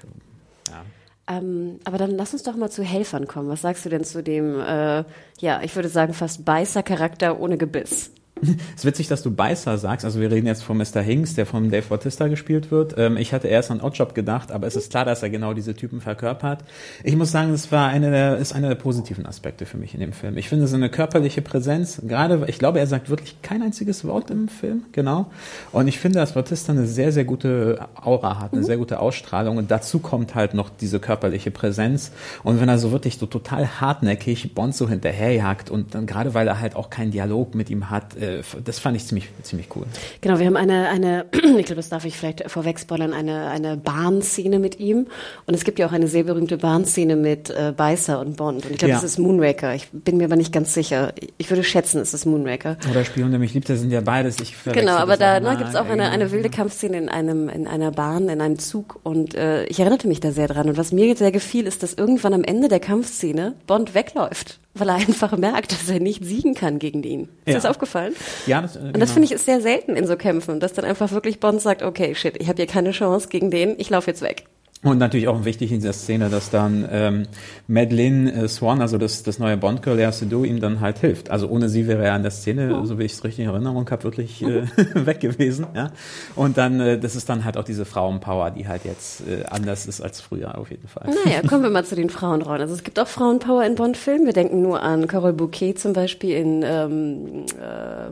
Ja. 0.69 1.38
Ähm, 1.38 1.80
aber 1.84 1.98
dann 1.98 2.12
lass 2.12 2.32
uns 2.32 2.43
doch 2.43 2.56
mal 2.56 2.71
zu 2.71 2.84
Helfern 2.84 3.28
kommen. 3.28 3.50
Was 3.50 3.63
sagst 3.63 3.84
du 3.84 3.89
denn 3.89 4.06
zu 4.06 4.24
dem, 4.24 4.62
äh, 4.62 5.04
ja, 5.39 5.62
ich 5.62 5.76
würde 5.76 5.89
sagen, 5.89 6.13
fast 6.13 6.45
Beißer-Charakter 6.45 7.38
ohne 7.38 7.58
Gebiss? 7.58 8.12
Es 8.41 8.50
ist 8.82 8.86
witzig, 8.86 9.08
dass 9.08 9.24
du 9.24 9.32
Beißer 9.32 9.78
sagst. 9.78 10.06
Also 10.06 10.19
wir 10.19 10.30
reden 10.30 10.48
jetzt 10.48 10.63
von 10.63 10.78
Mr. 10.78 11.02
Hinks, 11.02 11.36
der 11.36 11.45
von 11.45 11.69
Dave 11.71 11.88
Bautista 11.88 12.28
gespielt 12.28 12.69
wird. 12.69 12.95
Ähm, 12.98 13.17
ich 13.17 13.34
hatte 13.34 13.48
erst 13.48 13.71
an 13.71 13.82
Oddjob 13.82 14.13
gedacht, 14.13 14.52
aber 14.52 14.67
es 14.67 14.76
ist 14.76 14.91
klar, 14.91 15.06
dass 15.06 15.24
er 15.24 15.30
genau 15.30 15.54
diese 15.54 15.74
Typen 15.74 16.02
verkörpert. 16.02 16.63
Ich 17.04 17.15
muss 17.15 17.32
sagen, 17.32 17.52
das 17.52 17.71
war 17.71 17.88
eine 17.88 18.12
der, 18.12 18.38
ist 18.38 18.54
einer 18.54 18.67
der 18.67 18.76
positiven 18.76 19.26
Aspekte 19.26 19.65
für 19.65 19.78
mich 19.78 19.93
in 19.93 20.02
dem 20.02 20.12
Film. 20.12 20.38
Ich 20.38 20.50
finde 20.50 20.67
so 20.67 20.76
eine 20.76 20.89
körperliche 20.89 21.41
Präsenz, 21.41 22.02
gerade, 22.06 22.45
ich 22.48 22.60
glaube, 22.60 22.80
er 22.80 22.88
sagt 22.88 23.10
wirklich 23.10 23.41
kein 23.41 23.62
einziges 23.62 24.06
Wort 24.06 24.30
im 24.30 24.50
Film, 24.50 24.84
genau. 24.91 25.28
Und 25.71 25.88
ich 25.88 26.00
finde, 26.00 26.19
dass 26.19 26.34
Bautista 26.34 26.74
eine 26.74 26.86
sehr, 26.86 27.12
sehr 27.12 27.26
gute 27.26 27.88
Aura 27.95 28.39
hat, 28.39 28.52
eine 28.52 28.62
mhm. 28.62 28.65
sehr 28.65 28.78
gute 28.78 29.00
Ausstrahlung. 29.00 29.58
Und 29.58 29.71
dazu 29.71 30.00
kommt 30.00 30.36
halt 30.36 30.54
noch 30.54 30.69
diese 30.69 31.00
körperliche 31.00 31.52
Präsenz. 31.52 32.12
Und 32.43 32.60
wenn 32.60 32.69
er 32.69 32.80
so 32.80 32.91
wirklich 32.91 33.17
so 33.17 33.26
total 33.26 33.80
hartnäckig 33.80 34.54
Bond 34.54 34.76
so 34.76 34.89
hinterherjagt 34.89 35.69
und 35.69 35.95
dann 35.95 36.06
gerade, 36.06 36.34
weil 36.34 36.48
er 36.48 36.60
halt 36.60 36.76
auch 36.76 36.89
keinen 36.89 37.12
Dialog 37.12 37.56
mit 37.56 37.69
ihm 37.69 37.89
hat, 37.89 38.15
äh, 38.17 38.35
das 38.63 38.80
fand 38.80 38.98
ich 38.98 39.06
ziemlich, 39.06 39.30
ziemlich 39.43 39.67
cool. 39.76 39.86
Genau, 40.21 40.39
wir 40.39 40.45
haben 40.45 40.56
eine, 40.56 40.89
eine 40.89 41.26
ich 41.34 41.65
glaube, 41.65 41.76
das 41.76 41.89
darf 41.89 42.06
ich 42.06 42.17
vielleicht 42.17 42.50
vorweg 42.50 42.80
spoilern, 42.80 43.13
eine, 43.13 43.48
eine 43.50 43.78
Bahnszene 43.78 44.60
mit 44.60 44.80
ihm. 44.80 45.08
Und 45.45 45.54
es 45.54 45.63
gibt 45.63 45.80
ja 45.80 45.88
auch 45.88 45.91
eine 45.91 46.08
sehr 46.08 46.24
berühmte 46.24 46.58
Bahnszene 46.58 47.15
mit 47.15 47.50
äh, 47.50 47.74
Beißer 47.76 48.19
und 48.19 48.38
Bond. 48.38 48.65
Und 48.65 48.71
ich 48.71 48.78
glaube, 48.78 48.91
ja. 48.91 48.95
das 48.95 49.04
ist 49.04 49.19
Moonraker. 49.19 49.76
Ich 49.76 49.88
bin 49.91 50.17
mir 50.17 50.26
aber 50.26 50.36
nicht 50.36 50.52
ganz 50.52 50.74
sicher. 50.74 51.13
Ich 51.38 51.50
würde 51.50 51.63
schätzen, 51.63 52.00
es 52.02 52.13
ist 52.13 52.26
Moonraker. 52.26 52.78
Oder 52.89 53.06
Spion, 53.06 53.32
der 53.32 53.39
mich 53.39 53.54
liebt, 53.54 53.69
das 53.69 53.80
sind 53.80 53.91
ja 53.91 54.02
beides. 54.02 54.39
Ich 54.39 54.56
genau, 54.63 54.95
aber 54.95 55.17
da 55.17 55.39
ne, 55.39 55.56
gibt 55.58 55.69
es 55.69 55.76
auch 55.76 55.88
eine, 55.88 56.10
eine 56.10 56.32
wilde 56.32 56.50
Kampfszene 56.50 56.98
in 56.98 57.10
einem, 57.10 57.50
in 57.50 57.67
einer 57.67 57.91
Bahn, 57.91 58.30
in 58.30 58.41
einem 58.41 58.60
Zug. 58.60 59.00
Und 59.04 59.36
äh, 59.36 59.65
ich 59.65 59.80
erinnerte 59.80 60.08
mich 60.08 60.19
da 60.19 60.32
sehr 60.32 60.48
dran. 60.48 60.69
Und 60.69 60.78
was 60.78 60.91
mir 60.91 61.08
jetzt 61.08 61.19
sehr 61.19 61.32
gefiel, 61.32 61.67
ist, 61.67 61.84
dass 61.84 61.93
irgendwann 61.93 62.34
am 62.34 62.43
Ende 62.43 62.67
der 62.67 62.80
Kampfszene 62.80 63.54
Bond 63.67 63.93
wegläuft 63.93 64.60
weil 64.76 64.90
er 64.90 64.96
einfach 64.96 65.36
merkt, 65.38 65.72
dass 65.72 65.90
er 65.90 66.00
nicht 66.00 66.24
siegen 66.24 66.54
kann 66.54 66.80
gegen 66.80 67.02
ihn. 67.04 67.24
Ist 67.46 67.48
ja. 67.48 67.54
das 67.56 67.66
aufgefallen? 67.66 68.14
Ja, 68.46 68.62
das, 68.62 68.76
äh, 68.76 68.80
Und 68.80 69.00
das 69.00 69.10
genau. 69.10 69.14
finde 69.14 69.26
ich 69.26 69.32
ist 69.32 69.46
sehr 69.46 69.62
selten 69.62 69.96
in 69.96 70.06
so 70.06 70.16
Kämpfen, 70.18 70.60
dass 70.60 70.74
dann 70.74 70.86
einfach 70.86 71.12
wirklich 71.12 71.40
Bond 71.40 71.62
sagt, 71.62 71.82
okay, 71.82 72.14
shit, 72.14 72.36
ich 72.40 72.48
habe 72.48 72.58
hier 72.58 72.68
keine 72.68 72.92
Chance 72.92 73.30
gegen 73.30 73.50
den, 73.50 73.76
ich 73.80 73.90
laufe 73.90 74.12
jetzt 74.12 74.22
weg. 74.22 74.46
Und 74.86 75.00
natürlich 75.00 75.28
auch 75.28 75.45
wichtig 75.45 75.71
in 75.71 75.80
dieser 75.80 75.93
Szene, 75.93 76.30
dass 76.30 76.52
dann 76.52 76.88
ähm, 76.91 77.24
Madeleine 77.67 78.32
äh, 78.32 78.48
Swan, 78.48 78.82
also 78.82 79.00
das, 79.00 79.24
das 79.24 79.39
neue 79.39 79.58
Bond-Girl, 79.58 79.98
Lea 79.98 80.12
Seydoux, 80.12 80.45
ihm 80.45 80.60
dann 80.60 80.80
halt 80.80 81.00
hilft. 81.00 81.32
Also 81.32 81.48
ohne 81.48 81.69
sie 81.69 81.88
wäre 81.88 82.06
er 82.06 82.13
an 82.13 82.21
der 82.21 82.30
Szene, 82.30 82.80
oh. 82.80 82.86
so 82.86 83.00
wie 83.00 83.04
ich 83.04 83.13
es 83.13 83.24
richtig 83.24 83.45
in 83.45 83.52
Erinnerung 83.52 83.89
habe, 83.89 84.04
wirklich 84.04 84.43
äh, 84.43 84.67
weg 84.93 85.21
gewesen. 85.21 85.65
Ja? 85.74 85.89
Und 86.36 86.60
dann, 86.60 86.80
äh, 86.80 87.00
das 87.00 87.15
ist 87.15 87.30
dann 87.30 87.45
halt 87.45 87.58
auch 87.58 87.63
diese 87.63 87.84
Frauenpower, 87.84 88.52
die 88.52 88.67
halt 88.67 88.86
jetzt 88.86 89.21
äh, 89.21 89.43
anders 89.50 89.88
ist 89.88 90.02
als 90.02 90.21
früher 90.21 90.56
auf 90.56 90.69
jeden 90.69 90.88
Fall. 90.88 91.10
Naja, 91.26 91.41
kommen 91.41 91.63
wir 91.63 91.69
mal 91.71 91.84
zu 91.84 91.95
den 91.95 92.12
Frauenrollen. 92.12 92.62
Also 92.62 92.76
es 92.76 92.84
gibt 92.84 93.00
auch 93.00 93.08
Frauenpower 93.08 93.65
in 93.65 93.74
Bond-Filmen. 93.74 94.28
Wir 94.28 94.34
denken 94.34 94.62
nur 94.62 94.84
an 94.84 95.08
Carole 95.08 95.34
Bouquet 95.34 95.74
zum 95.74 95.93
Beispiel 95.93 96.38
in, 96.38 96.62
ähm, 96.63 97.45
äh, 97.60 98.10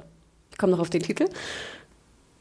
ich 0.50 0.58
komme 0.58 0.72
noch 0.72 0.80
auf 0.80 0.90
den 0.90 1.04
Titel. 1.04 1.26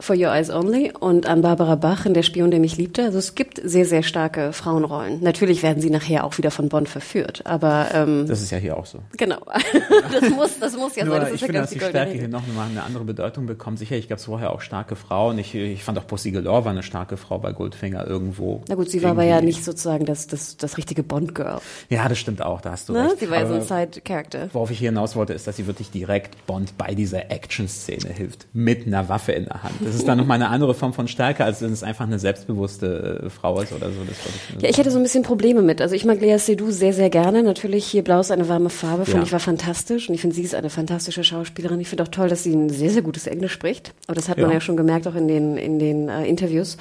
For 0.01 0.17
Your 0.17 0.33
Eyes 0.33 0.51
Only 0.51 0.93
und 0.99 1.27
an 1.27 1.43
Barbara 1.43 1.77
Bach 1.77 2.07
in 2.07 2.15
Der 2.15 2.23
Spion, 2.23 2.51
der 2.51 2.59
mich 2.59 2.77
liebte. 2.77 3.05
Also 3.05 3.19
es 3.19 3.35
gibt 3.35 3.61
sehr, 3.63 3.85
sehr 3.85 4.03
starke 4.03 4.53
Frauenrollen. 4.53 5.23
Natürlich 5.23 5.63
werden 5.63 5.81
sie 5.81 5.91
nachher 5.91 6.25
auch 6.25 6.39
wieder 6.39 6.51
von 6.51 6.69
Bond 6.69 6.89
verführt, 6.89 7.43
aber 7.45 7.89
ähm, 7.95 8.27
Das 8.27 8.43
ist 8.43 8.51
ja 8.51 8.59
hier 8.59 8.77
auch 8.77 8.87
so. 8.87 8.99
Genau. 9.17 9.39
das 10.13 10.31
muss, 10.31 10.59
das 10.59 10.77
muss 10.77 10.97
ja 10.97 11.05
Nur, 11.05 11.17
sein. 11.17 11.25
Das 11.27 11.35
ich 11.35 11.41
finde, 11.41 11.61
dass 11.61 11.71
die 11.71 11.79
Stärke 11.79 12.13
hier 12.13 12.29
noch 12.29 12.43
mal 12.49 12.69
eine 12.69 12.83
andere 12.83 13.05
Bedeutung 13.05 13.47
bekommt. 13.47 13.79
Sicherlich 13.79 14.09
gab 14.09 14.19
es 14.19 14.25
vorher 14.25 14.53
auch 14.53 14.61
starke 14.61 14.97
Frauen. 14.97 15.39
Ich, 15.39 15.55
ich 15.55 15.85
fand 15.85 15.99
auch 15.99 16.07
Pussy 16.07 16.33
Galore 16.33 16.65
war 16.65 16.73
eine 16.73 16.83
starke 16.83 17.17
Frau 17.17 17.39
bei 17.39 17.53
Goldfinger 17.53 18.07
irgendwo. 18.07 18.63
Na 18.69 18.75
gut, 18.75 18.91
sie 18.91 19.03
war 19.03 19.13
aber 19.13 19.25
ja 19.25 19.41
nicht 19.41 19.65
sozusagen 19.65 20.05
das, 20.05 20.27
das, 20.27 20.57
das 20.57 20.79
richtige 20.79 21.03
Bond-Girl. 21.03 21.61
Ja, 21.91 22.09
das 22.09 22.19
stimmt 22.19 22.43
auch, 22.43 22.61
da 22.61 22.73
hast 22.73 22.89
du 22.89 22.93
ne? 22.93 23.05
recht. 23.05 23.21
Sie 23.21 23.31
war 23.31 23.39
ja 23.39 23.47
so 23.47 23.55
ein 23.55 23.63
Side-Character. 23.63 24.49
Worauf 24.53 24.71
ich 24.71 24.79
hier 24.79 24.91
hinaus 24.91 25.15
wollte, 25.15 25.33
ist, 25.33 25.47
dass 25.47 25.57
sie 25.57 25.67
wirklich 25.67 25.91
direkt 25.91 26.47
Bond 26.47 26.77
bei 26.77 26.95
dieser 26.95 27.31
Action-Szene 27.31 28.13
hilft. 28.13 28.47
Mit 28.53 28.87
einer 28.87 29.09
Waffe 29.09 29.33
in 29.33 29.45
der 29.45 29.63
Hand. 29.63 29.75
Das 29.85 29.95
ist 29.95 30.07
dann 30.07 30.19
nochmal 30.19 30.37
eine 30.37 30.49
andere 30.49 30.75
Form 30.75 30.93
von 30.93 31.09
Stärke, 31.09 31.45
als 31.45 31.63
wenn 31.63 31.73
es 31.73 31.83
einfach 31.83 32.07
eine 32.07 32.19
selbstbewusste 32.19 33.23
äh, 33.25 33.31
Frau 33.31 33.61
ist 33.61 33.73
oder 33.73 33.87
so. 33.87 33.97
Ich, 34.11 34.63
ja, 34.63 34.69
ich 34.69 34.79
hatte 34.79 34.91
so 34.91 34.99
ein 34.99 35.03
bisschen 35.03 35.23
Probleme 35.23 35.63
mit. 35.63 35.81
Also 35.81 35.95
ich 35.95 36.05
mag 36.05 36.21
Lea 36.21 36.39
Seydoux 36.39 36.71
sehr, 36.71 36.93
sehr 36.93 37.11
gerne. 37.11 37.43
Natürlich 37.43 37.85
hier 37.87 38.03
Blau 38.03 38.21
ist 38.21 38.31
eine 38.31 38.49
warme 38.49 38.71
Farbe, 38.71 39.05
fand 39.05 39.19
ja. 39.19 39.23
ich 39.25 39.33
war 39.33 39.41
fantastisch. 39.41 40.09
Und 40.09 40.15
ich 40.15 40.21
finde, 40.21 40.37
sie 40.37 40.43
ist 40.43 40.55
eine 40.55 40.71
fantastische 40.71 41.25
Schauspielerin. 41.25 41.81
Ich 41.81 41.89
finde 41.89 42.05
auch 42.05 42.09
toll, 42.09 42.29
dass 42.29 42.43
sie 42.43 42.55
ein 42.55 42.69
sehr, 42.69 42.91
sehr 42.91 43.03
gutes 43.03 43.27
Englisch 43.27 43.53
spricht. 43.53 43.95
Aber 44.07 44.15
das 44.15 44.29
hat 44.29 44.39
man 44.39 44.51
ja 44.51 44.61
schon 44.61 44.77
gemerkt, 44.77 45.07
auch 45.07 45.15
in 45.15 45.29
den, 45.29 45.57
in 45.57 45.79
den 45.79 46.09
äh, 46.09 46.27
Interviews. 46.27 46.77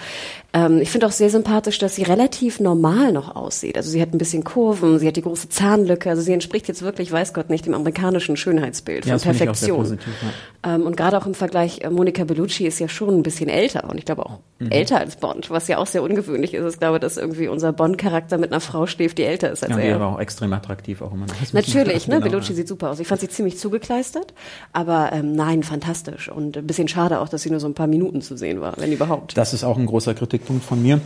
Ähm, 0.53 0.79
ich 0.81 0.89
finde 0.89 1.07
auch 1.07 1.11
sehr 1.11 1.29
sympathisch, 1.29 1.79
dass 1.79 1.95
sie 1.95 2.03
relativ 2.03 2.59
normal 2.59 3.11
noch 3.11 3.35
aussieht. 3.35 3.77
Also 3.77 3.89
sie 3.89 4.01
hat 4.01 4.13
ein 4.13 4.17
bisschen 4.17 4.43
Kurven, 4.43 4.99
sie 4.99 5.07
hat 5.07 5.15
die 5.15 5.21
große 5.21 5.49
Zahnlücke. 5.49 6.09
Also 6.09 6.21
sie 6.21 6.33
entspricht 6.33 6.67
jetzt 6.67 6.81
wirklich, 6.81 7.11
weiß 7.11 7.33
Gott 7.33 7.49
nicht, 7.49 7.65
dem 7.65 7.73
amerikanischen 7.73 8.37
Schönheitsbild 8.37 9.05
von 9.05 9.19
Perfektion. 9.19 9.77
Positiv, 9.77 10.13
ja. 10.63 10.75
ähm, 10.75 10.85
und 10.85 10.97
gerade 10.97 11.17
auch 11.17 11.25
im 11.25 11.33
Vergleich, 11.33 11.81
äh, 11.81 11.89
Monica 11.89 12.23
Bellucci 12.23 12.65
ist 12.65 12.79
ja 12.79 12.89
schon 12.91 13.19
ein 13.19 13.23
bisschen 13.23 13.49
älter 13.49 13.89
und 13.89 13.97
ich 13.97 14.05
glaube 14.05 14.25
auch 14.25 14.39
mhm. 14.59 14.71
älter 14.71 14.99
als 14.99 15.15
Bond, 15.15 15.49
was 15.49 15.67
ja 15.67 15.77
auch 15.77 15.87
sehr 15.87 16.03
ungewöhnlich 16.03 16.53
ist. 16.53 16.73
Ich 16.73 16.79
glaube, 16.79 16.99
dass 16.99 17.17
irgendwie 17.17 17.47
unser 17.47 17.73
Bond-Charakter 17.73 18.37
mit 18.37 18.51
einer 18.51 18.61
Frau 18.61 18.87
schläft, 18.87 19.17
die 19.17 19.23
älter 19.23 19.51
ist 19.51 19.63
als 19.63 19.73
ja, 19.73 19.79
er. 19.79 19.89
Ja, 19.89 19.95
aber 19.95 20.07
auch 20.07 20.19
extrem 20.19 20.53
attraktiv 20.53 21.01
auch 21.01 21.13
immer. 21.13 21.25
Natürlich, 21.51 22.07
ne? 22.07 22.15
Genau, 22.15 22.29
Bellucci 22.29 22.51
ja. 22.51 22.55
sieht 22.57 22.67
super 22.67 22.91
aus. 22.91 22.99
Ich 22.99 23.07
fand 23.07 23.21
sie 23.21 23.29
ziemlich 23.29 23.57
zugekleistert, 23.57 24.33
aber 24.73 25.11
ähm, 25.13 25.35
nein, 25.35 25.63
fantastisch 25.63 26.29
und 26.29 26.57
ein 26.57 26.67
bisschen 26.67 26.87
schade 26.87 27.19
auch, 27.19 27.29
dass 27.29 27.41
sie 27.41 27.49
nur 27.49 27.59
so 27.59 27.67
ein 27.67 27.73
paar 27.73 27.87
Minuten 27.87 28.21
zu 28.21 28.37
sehen 28.37 28.61
war, 28.61 28.73
wenn 28.77 28.91
überhaupt. 28.91 29.37
Das 29.37 29.53
ist 29.53 29.63
auch 29.63 29.77
ein 29.77 29.85
großer 29.85 30.13
Kritikpunkt 30.13 30.63
von 30.63 30.81
mir. 30.81 31.01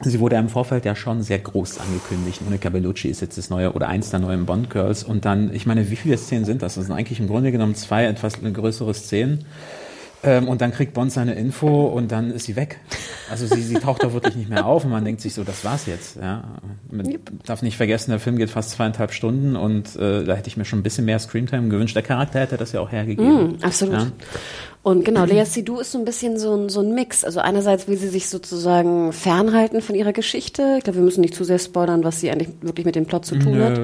Sie 0.00 0.20
wurde 0.20 0.36
im 0.36 0.50
Vorfeld 0.50 0.84
ja 0.84 0.94
schon 0.94 1.22
sehr 1.22 1.38
groß 1.38 1.78
angekündigt. 1.78 2.42
Monica 2.42 2.68
Bellucci 2.68 3.08
ist 3.08 3.22
jetzt 3.22 3.38
das 3.38 3.48
neue 3.48 3.72
oder 3.72 3.88
eins 3.88 4.10
der 4.10 4.20
neuen 4.20 4.44
Bond 4.44 4.68
Girls. 4.68 5.02
Und 5.02 5.24
dann, 5.24 5.54
ich 5.54 5.64
meine, 5.64 5.90
wie 5.90 5.96
viele 5.96 6.18
Szenen 6.18 6.44
sind 6.44 6.60
das? 6.60 6.74
Das 6.74 6.84
sind 6.84 6.94
eigentlich 6.94 7.18
im 7.18 7.28
Grunde 7.28 7.50
genommen 7.50 7.74
zwei 7.74 8.04
etwas 8.04 8.34
größere 8.42 8.92
Szenen. 8.92 9.46
Ähm, 10.26 10.48
und 10.48 10.60
dann 10.60 10.72
kriegt 10.72 10.92
Bond 10.92 11.12
seine 11.12 11.34
Info 11.34 11.86
und 11.86 12.10
dann 12.10 12.32
ist 12.32 12.46
sie 12.46 12.56
weg. 12.56 12.80
Also 13.30 13.46
sie, 13.46 13.62
sie 13.62 13.74
taucht 13.76 14.02
doch 14.02 14.12
wirklich 14.12 14.34
nicht 14.34 14.50
mehr 14.50 14.66
auf 14.66 14.84
und 14.84 14.90
man 14.90 15.04
denkt 15.04 15.20
sich 15.20 15.34
so, 15.34 15.44
das 15.44 15.64
war's 15.64 15.86
jetzt. 15.86 16.16
Ja. 16.16 16.44
Man 16.90 17.08
yep. 17.08 17.30
darf 17.44 17.62
nicht 17.62 17.76
vergessen, 17.76 18.10
der 18.10 18.20
Film 18.20 18.36
geht 18.36 18.50
fast 18.50 18.70
zweieinhalb 18.70 19.12
Stunden 19.12 19.56
und 19.56 19.96
äh, 19.96 20.24
da 20.24 20.34
hätte 20.34 20.48
ich 20.48 20.56
mir 20.56 20.64
schon 20.64 20.80
ein 20.80 20.82
bisschen 20.82 21.04
mehr 21.04 21.18
Screentime 21.18 21.68
gewünscht. 21.68 21.94
Der 21.94 22.02
Charakter 22.02 22.40
hätte 22.40 22.56
das 22.56 22.72
ja 22.72 22.80
auch 22.80 22.90
hergegeben. 22.90 23.52
Mm, 23.52 23.58
absolut. 23.62 23.94
Ja. 23.94 24.06
Und 24.82 25.04
genau, 25.04 25.24
Lea 25.24 25.44
Seydoux 25.44 25.80
ist 25.80 25.90
so 25.90 25.98
ein 25.98 26.04
bisschen 26.04 26.38
so 26.38 26.54
ein, 26.54 26.68
so 26.68 26.80
ein 26.80 26.94
Mix. 26.94 27.24
Also 27.24 27.40
einerseits 27.40 27.88
will 27.88 27.96
sie 27.96 28.08
sich 28.08 28.28
sozusagen 28.28 29.12
fernhalten 29.12 29.80
von 29.80 29.96
ihrer 29.96 30.12
Geschichte. 30.12 30.76
Ich 30.78 30.84
glaube, 30.84 30.98
wir 30.98 31.04
müssen 31.04 31.22
nicht 31.22 31.34
zu 31.34 31.42
sehr 31.42 31.58
spoilern, 31.58 32.04
was 32.04 32.20
sie 32.20 32.30
eigentlich 32.30 32.50
wirklich 32.60 32.86
mit 32.86 32.94
dem 32.94 33.06
Plot 33.06 33.24
zu 33.26 33.36
tun 33.36 33.58
Nö. 33.58 33.64
hat. 33.64 33.80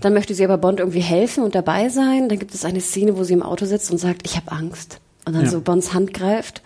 Dann 0.00 0.12
möchte 0.12 0.34
sie 0.34 0.44
aber 0.44 0.58
Bond 0.58 0.80
irgendwie 0.80 1.00
helfen 1.00 1.44
und 1.44 1.54
dabei 1.54 1.88
sein. 1.88 2.28
Dann 2.28 2.38
gibt 2.40 2.52
es 2.52 2.64
eine 2.64 2.80
Szene, 2.80 3.16
wo 3.16 3.22
sie 3.22 3.34
im 3.34 3.44
Auto 3.44 3.64
sitzt 3.64 3.92
und 3.92 3.98
sagt, 3.98 4.22
ich 4.24 4.36
habe 4.36 4.50
Angst 4.50 5.00
und 5.30 5.36
dann 5.36 5.44
ja. 5.44 5.50
so 5.50 5.60
Bonds 5.60 5.94
Hand 5.94 6.12
greift. 6.12 6.62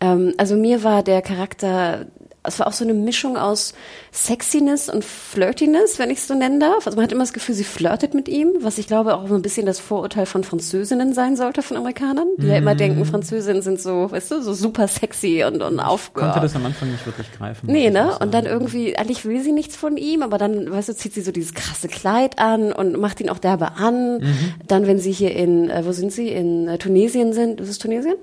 Ähm, 0.00 0.34
also 0.38 0.56
mir 0.56 0.82
war 0.82 1.02
der 1.04 1.22
Charakter 1.22 2.06
es 2.48 2.58
war 2.58 2.66
auch 2.66 2.72
so 2.72 2.84
eine 2.84 2.94
Mischung 2.94 3.36
aus 3.36 3.74
Sexiness 4.12 4.88
und 4.88 5.04
Flirtiness, 5.04 5.98
wenn 5.98 6.10
ich 6.10 6.18
es 6.18 6.26
so 6.26 6.34
nennen 6.34 6.60
darf. 6.60 6.86
Also 6.86 6.96
man 6.96 7.04
hat 7.04 7.12
immer 7.12 7.22
das 7.22 7.32
Gefühl, 7.32 7.54
sie 7.54 7.64
flirtet 7.64 8.14
mit 8.14 8.28
ihm, 8.28 8.52
was 8.60 8.78
ich 8.78 8.86
glaube 8.86 9.14
auch 9.14 9.28
so 9.28 9.34
ein 9.34 9.42
bisschen 9.42 9.66
das 9.66 9.78
Vorurteil 9.78 10.26
von 10.26 10.44
Französinnen 10.44 11.12
sein 11.14 11.36
sollte, 11.36 11.62
von 11.62 11.76
Amerikanern, 11.76 12.26
die 12.38 12.46
mm. 12.46 12.50
ja 12.50 12.56
immer 12.56 12.74
mhm. 12.74 12.78
denken, 12.78 13.04
Französinnen 13.04 13.62
sind 13.62 13.80
so, 13.80 14.10
weißt 14.10 14.30
du, 14.30 14.42
so 14.42 14.54
super 14.54 14.88
sexy 14.88 15.44
und, 15.44 15.62
und 15.62 15.78
auf. 15.80 16.12
Konnte 16.14 16.40
das 16.40 16.56
am 16.56 16.66
Anfang 16.66 16.90
nicht 16.90 17.04
wirklich 17.06 17.30
greifen. 17.32 17.70
Nee, 17.70 17.90
ne? 17.90 18.18
Und 18.18 18.34
dann 18.34 18.46
irgendwie, 18.46 18.96
eigentlich 18.96 19.24
will 19.24 19.42
sie 19.42 19.52
nichts 19.52 19.76
von 19.76 19.96
ihm, 19.96 20.22
aber 20.22 20.38
dann, 20.38 20.70
weißt 20.70 20.88
du, 20.88 20.94
zieht 20.94 21.14
sie 21.14 21.20
so 21.20 21.32
dieses 21.32 21.54
krasse 21.54 21.88
Kleid 21.88 22.38
an 22.38 22.72
und 22.72 22.98
macht 22.98 23.20
ihn 23.20 23.28
auch 23.28 23.38
derbe 23.38 23.76
an. 23.76 24.18
Mhm. 24.18 24.54
Dann, 24.66 24.86
wenn 24.86 24.98
sie 24.98 25.12
hier 25.12 25.34
in, 25.34 25.70
äh, 25.70 25.84
wo 25.84 25.92
sind 25.92 26.12
sie? 26.12 26.28
In 26.28 26.68
äh, 26.68 26.78
Tunesien 26.78 27.32
sind, 27.32 27.60
ist 27.60 27.68
es 27.68 27.78
Tunesien? 27.78 28.14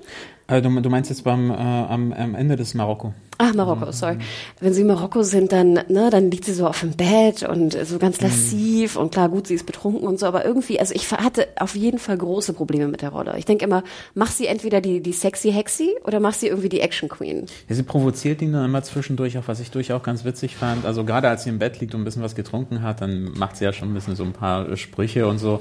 Du, 0.48 0.60
du, 0.60 0.90
meinst 0.90 1.10
jetzt 1.10 1.24
beim, 1.24 1.50
äh, 1.50 1.54
am, 1.54 2.12
am 2.12 2.34
Ende 2.34 2.56
des 2.56 2.74
Marokko? 2.74 3.12
Ach, 3.38 3.52
Marokko, 3.54 3.92
sorry. 3.92 4.18
Wenn 4.60 4.72
sie 4.72 4.80
in 4.80 4.86
Marokko 4.86 5.22
sind, 5.22 5.52
dann, 5.52 5.74
ne, 5.88 6.08
dann 6.10 6.30
liegt 6.30 6.44
sie 6.44 6.54
so 6.54 6.66
auf 6.66 6.80
dem 6.80 6.92
Bett 6.92 7.42
und 7.42 7.76
so 7.86 7.98
ganz 7.98 8.20
mhm. 8.20 8.26
lassiv 8.26 8.94
mhm. 8.94 9.02
und 9.02 9.12
klar, 9.12 9.28
gut, 9.28 9.46
sie 9.46 9.54
ist 9.54 9.66
betrunken 9.66 10.06
und 10.06 10.18
so, 10.18 10.26
aber 10.26 10.44
irgendwie, 10.44 10.80
also 10.80 10.94
ich 10.94 11.10
hatte 11.10 11.48
auf 11.58 11.76
jeden 11.76 11.98
Fall 11.98 12.16
große 12.16 12.54
Probleme 12.54 12.88
mit 12.88 13.02
der 13.02 13.10
Rolle. 13.10 13.34
Ich 13.38 13.44
denke 13.44 13.64
immer, 13.64 13.82
mach 14.14 14.30
sie 14.30 14.46
entweder 14.46 14.80
die, 14.80 15.00
die 15.00 15.12
sexy 15.12 15.52
Hexy 15.52 15.96
oder 16.04 16.20
mach 16.20 16.32
sie 16.34 16.46
irgendwie 16.46 16.68
die 16.68 16.80
Action 16.80 17.08
Queen. 17.08 17.46
Ja, 17.68 17.74
sie 17.74 17.82
provoziert 17.82 18.40
ihn 18.40 18.52
dann 18.52 18.64
immer 18.64 18.82
zwischendurch, 18.82 19.36
auch 19.38 19.48
was 19.48 19.60
ich 19.60 19.70
durchaus 19.70 20.02
ganz 20.02 20.24
witzig 20.24 20.56
fand. 20.56 20.86
Also 20.86 21.04
gerade 21.04 21.28
als 21.28 21.44
sie 21.44 21.50
im 21.50 21.58
Bett 21.58 21.80
liegt 21.80 21.94
und 21.94 22.00
ein 22.00 22.04
bisschen 22.04 22.22
was 22.22 22.34
getrunken 22.34 22.82
hat, 22.82 23.00
dann 23.00 23.32
macht 23.36 23.56
sie 23.56 23.64
ja 23.64 23.72
schon 23.72 23.90
ein 23.90 23.94
bisschen 23.94 24.16
so 24.16 24.24
ein 24.24 24.32
paar 24.32 24.76
Sprüche 24.76 25.26
und 25.26 25.38
so. 25.38 25.60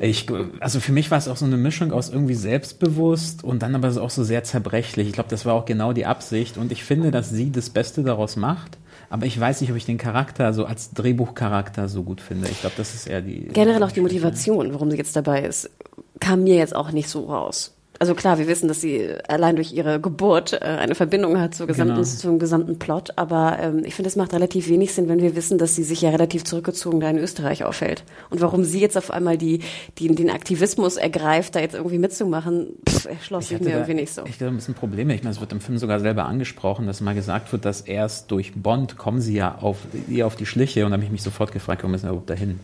Ich, 0.00 0.26
also 0.60 0.80
für 0.80 0.92
mich 0.92 1.10
war 1.10 1.18
es 1.18 1.28
auch 1.28 1.36
so 1.36 1.44
eine 1.44 1.56
Mischung 1.56 1.92
aus 1.92 2.08
irgendwie 2.10 2.34
selbstbewusst 2.34 3.42
und 3.42 3.62
dann 3.62 3.74
aber 3.74 4.00
auch 4.00 4.10
so 4.10 4.22
sehr 4.22 4.44
zerbrechlich. 4.44 5.08
Ich 5.08 5.12
glaube, 5.12 5.30
das 5.30 5.44
war 5.44 5.54
auch 5.54 5.64
genau 5.64 5.92
die 5.92 6.06
Absicht 6.06 6.56
und 6.56 6.70
ich 6.70 6.84
finde, 6.84 7.10
dass 7.16 7.30
sie 7.30 7.50
das 7.50 7.70
Beste 7.70 8.02
daraus 8.02 8.36
macht. 8.36 8.78
Aber 9.08 9.26
ich 9.26 9.38
weiß 9.38 9.60
nicht, 9.60 9.70
ob 9.70 9.76
ich 9.76 9.86
den 9.86 9.98
Charakter 9.98 10.52
so 10.52 10.64
als 10.64 10.90
Drehbuchcharakter 10.92 11.88
so 11.88 12.02
gut 12.02 12.20
finde. 12.20 12.48
Ich 12.48 12.60
glaube, 12.60 12.74
das 12.76 12.94
ist 12.94 13.06
eher 13.06 13.22
die. 13.22 13.48
Generell 13.52 13.82
auch 13.82 13.92
die 13.92 14.00
Motivation, 14.00 14.72
warum 14.72 14.90
sie 14.90 14.96
jetzt 14.96 15.14
dabei 15.14 15.42
ist, 15.42 15.70
kam 16.18 16.44
mir 16.44 16.56
jetzt 16.56 16.74
auch 16.74 16.90
nicht 16.90 17.08
so 17.08 17.26
raus 17.26 17.75
also 17.98 18.14
klar, 18.14 18.38
wir 18.38 18.46
wissen, 18.46 18.68
dass 18.68 18.80
sie 18.80 19.08
allein 19.28 19.56
durch 19.56 19.72
ihre 19.72 20.00
Geburt 20.00 20.52
äh, 20.52 20.64
eine 20.64 20.94
Verbindung 20.94 21.40
hat 21.40 21.54
zur 21.54 21.66
gesamten, 21.66 21.94
genau. 21.94 22.06
zum 22.06 22.38
gesamten 22.38 22.78
Plot, 22.78 23.12
aber 23.16 23.58
ähm, 23.60 23.82
ich 23.84 23.94
finde, 23.94 24.08
es 24.08 24.16
macht 24.16 24.32
relativ 24.32 24.68
wenig 24.68 24.92
Sinn, 24.92 25.08
wenn 25.08 25.20
wir 25.20 25.36
wissen, 25.36 25.58
dass 25.58 25.74
sie 25.74 25.84
sich 25.84 26.02
ja 26.02 26.10
relativ 26.10 26.44
zurückgezogen 26.44 27.00
da 27.00 27.10
in 27.10 27.18
Österreich 27.18 27.64
aufhält. 27.64 28.04
Und 28.30 28.40
warum 28.40 28.64
sie 28.64 28.80
jetzt 28.80 28.96
auf 28.96 29.10
einmal 29.10 29.38
die, 29.38 29.60
die 29.98 30.14
den 30.14 30.30
Aktivismus 30.30 30.96
ergreift, 30.96 31.54
da 31.54 31.60
jetzt 31.60 31.74
irgendwie 31.74 31.98
mitzumachen, 31.98 32.68
pff, 32.88 33.06
erschloss 33.06 33.48
sich 33.48 33.60
mir 33.60 33.70
da, 33.70 33.76
irgendwie 33.76 33.94
nicht 33.94 34.12
so. 34.12 34.24
Ich 34.26 34.38
glaube, 34.38 34.54
ein 34.54 34.56
bisschen 34.56 34.74
Probleme. 34.74 35.14
Ich 35.14 35.22
meine, 35.22 35.34
es 35.34 35.40
wird 35.40 35.52
im 35.52 35.60
Film 35.60 35.78
sogar 35.78 36.00
selber 36.00 36.26
angesprochen, 36.26 36.86
dass 36.86 37.00
mal 37.00 37.14
gesagt 37.14 37.52
wird, 37.52 37.64
dass 37.64 37.80
erst 37.80 38.30
durch 38.30 38.54
Bond 38.54 38.96
kommen 38.96 39.20
sie 39.20 39.34
ja 39.34 39.56
auf, 39.60 39.78
ihr 40.08 40.26
auf 40.26 40.36
die 40.36 40.46
Schliche 40.46 40.84
und 40.84 40.90
da 40.90 40.96
habe 40.96 41.04
ich 41.04 41.10
mich 41.10 41.22
sofort 41.22 41.52
gefragt, 41.52 41.82
warum 41.82 41.94
ist 41.94 42.04
er 42.04 42.10
überhaupt 42.10 42.30
dahin? 42.30 42.60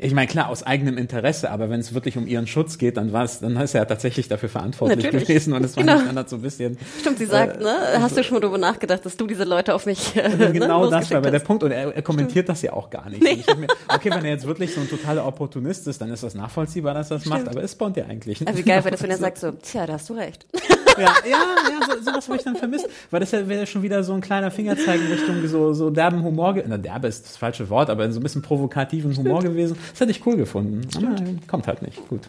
Ich 0.00 0.14
meine, 0.14 0.28
klar, 0.28 0.48
aus 0.48 0.62
eigenem 0.62 0.96
Interesse, 0.96 1.50
aber 1.50 1.70
wenn 1.70 1.80
es 1.80 1.92
wirklich 1.92 2.16
um 2.16 2.28
ihren 2.28 2.46
Schutz 2.46 2.78
geht, 2.78 2.96
dann 2.96 3.12
war 3.12 3.24
es, 3.24 3.40
dann 3.40 3.56
ist 3.56 3.74
er 3.74 3.80
ja 3.80 3.84
tatsächlich 3.84 4.28
dafür 4.28 4.48
verantwortlich 4.48 5.04
Natürlich. 5.04 5.26
gewesen 5.26 5.52
und 5.54 5.64
es 5.64 5.76
war 5.76 5.82
genau. 5.82 5.98
nicht 5.98 6.08
anders 6.08 6.30
so 6.30 6.36
ein 6.36 6.42
bisschen. 6.42 6.78
Stimmt, 7.00 7.18
sie 7.18 7.26
sagt, 7.26 7.60
äh, 7.60 7.64
ne? 7.64 7.76
Hast 8.00 8.16
du 8.16 8.22
schon 8.22 8.34
mal 8.34 8.40
darüber 8.40 8.58
nachgedacht, 8.58 9.04
dass 9.04 9.16
du 9.16 9.26
diese 9.26 9.42
Leute 9.42 9.74
auf 9.74 9.86
mich. 9.86 10.14
Äh, 10.14 10.52
genau 10.52 10.84
ne, 10.90 10.90
das 10.90 11.10
war 11.10 11.20
bei 11.20 11.32
der 11.32 11.40
Punkt 11.40 11.64
und 11.64 11.72
er, 11.72 11.94
er 11.96 12.02
kommentiert 12.02 12.44
Stimmt. 12.44 12.48
das 12.48 12.62
ja 12.62 12.74
auch 12.74 12.90
gar 12.90 13.10
nicht. 13.10 13.22
Nee. 13.22 13.42
Mir, 13.56 13.66
okay, 13.88 14.10
wenn 14.10 14.24
er 14.24 14.30
jetzt 14.30 14.46
wirklich 14.46 14.72
so 14.72 14.80
ein 14.80 14.88
totaler 14.88 15.26
Opportunist 15.26 15.88
ist, 15.88 16.00
dann 16.00 16.12
ist 16.12 16.22
das 16.22 16.34
nachvollziehbar, 16.34 16.94
dass 16.94 17.10
er 17.10 17.16
das 17.16 17.22
Stimmt. 17.22 17.44
macht, 17.44 17.48
aber 17.48 17.62
ist 17.62 17.74
Bond 17.76 17.96
ja 17.96 18.04
eigentlich 18.04 18.38
nicht. 18.38 18.48
Also 18.48 18.58
wie 18.58 18.64
geil 18.64 18.78
wäre 18.84 18.92
das, 18.92 19.02
wenn 19.02 19.10
er 19.10 19.18
sagt 19.18 19.38
so, 19.38 19.50
tja, 19.50 19.84
da 19.86 19.94
hast 19.94 20.08
du 20.08 20.14
recht. 20.14 20.46
Ja, 21.00 21.14
ja, 21.24 21.38
ja, 21.70 21.86
so, 21.86 22.02
sowas 22.02 22.28
habe 22.28 22.36
ich 22.36 22.44
dann 22.44 22.56
vermisst, 22.56 22.88
weil 23.10 23.20
das 23.20 23.32
wäre 23.32 23.66
schon 23.66 23.82
wieder 23.82 24.02
so 24.02 24.12
ein 24.12 24.20
kleiner 24.20 24.50
Fingerzeig 24.50 25.00
in 25.00 25.12
Richtung 25.12 25.46
so, 25.46 25.72
so 25.72 25.90
derben 25.90 26.22
Humor, 26.22 26.56
na, 26.66 26.76
derbe 26.76 27.08
ist 27.08 27.24
das 27.24 27.36
falsche 27.36 27.68
Wort, 27.70 27.90
aber 27.90 28.10
so 28.12 28.20
ein 28.20 28.22
bisschen 28.22 28.42
provokativen 28.42 29.16
Humor 29.16 29.42
gewesen. 29.42 29.76
Das 29.92 30.00
hätte 30.00 30.10
ich 30.10 30.26
cool 30.26 30.36
gefunden 30.36 30.48
gefunden. 30.48 30.88
Aber 30.96 31.46
kommt 31.46 31.66
halt 31.66 31.82
nicht. 31.82 32.08
Gut. 32.08 32.20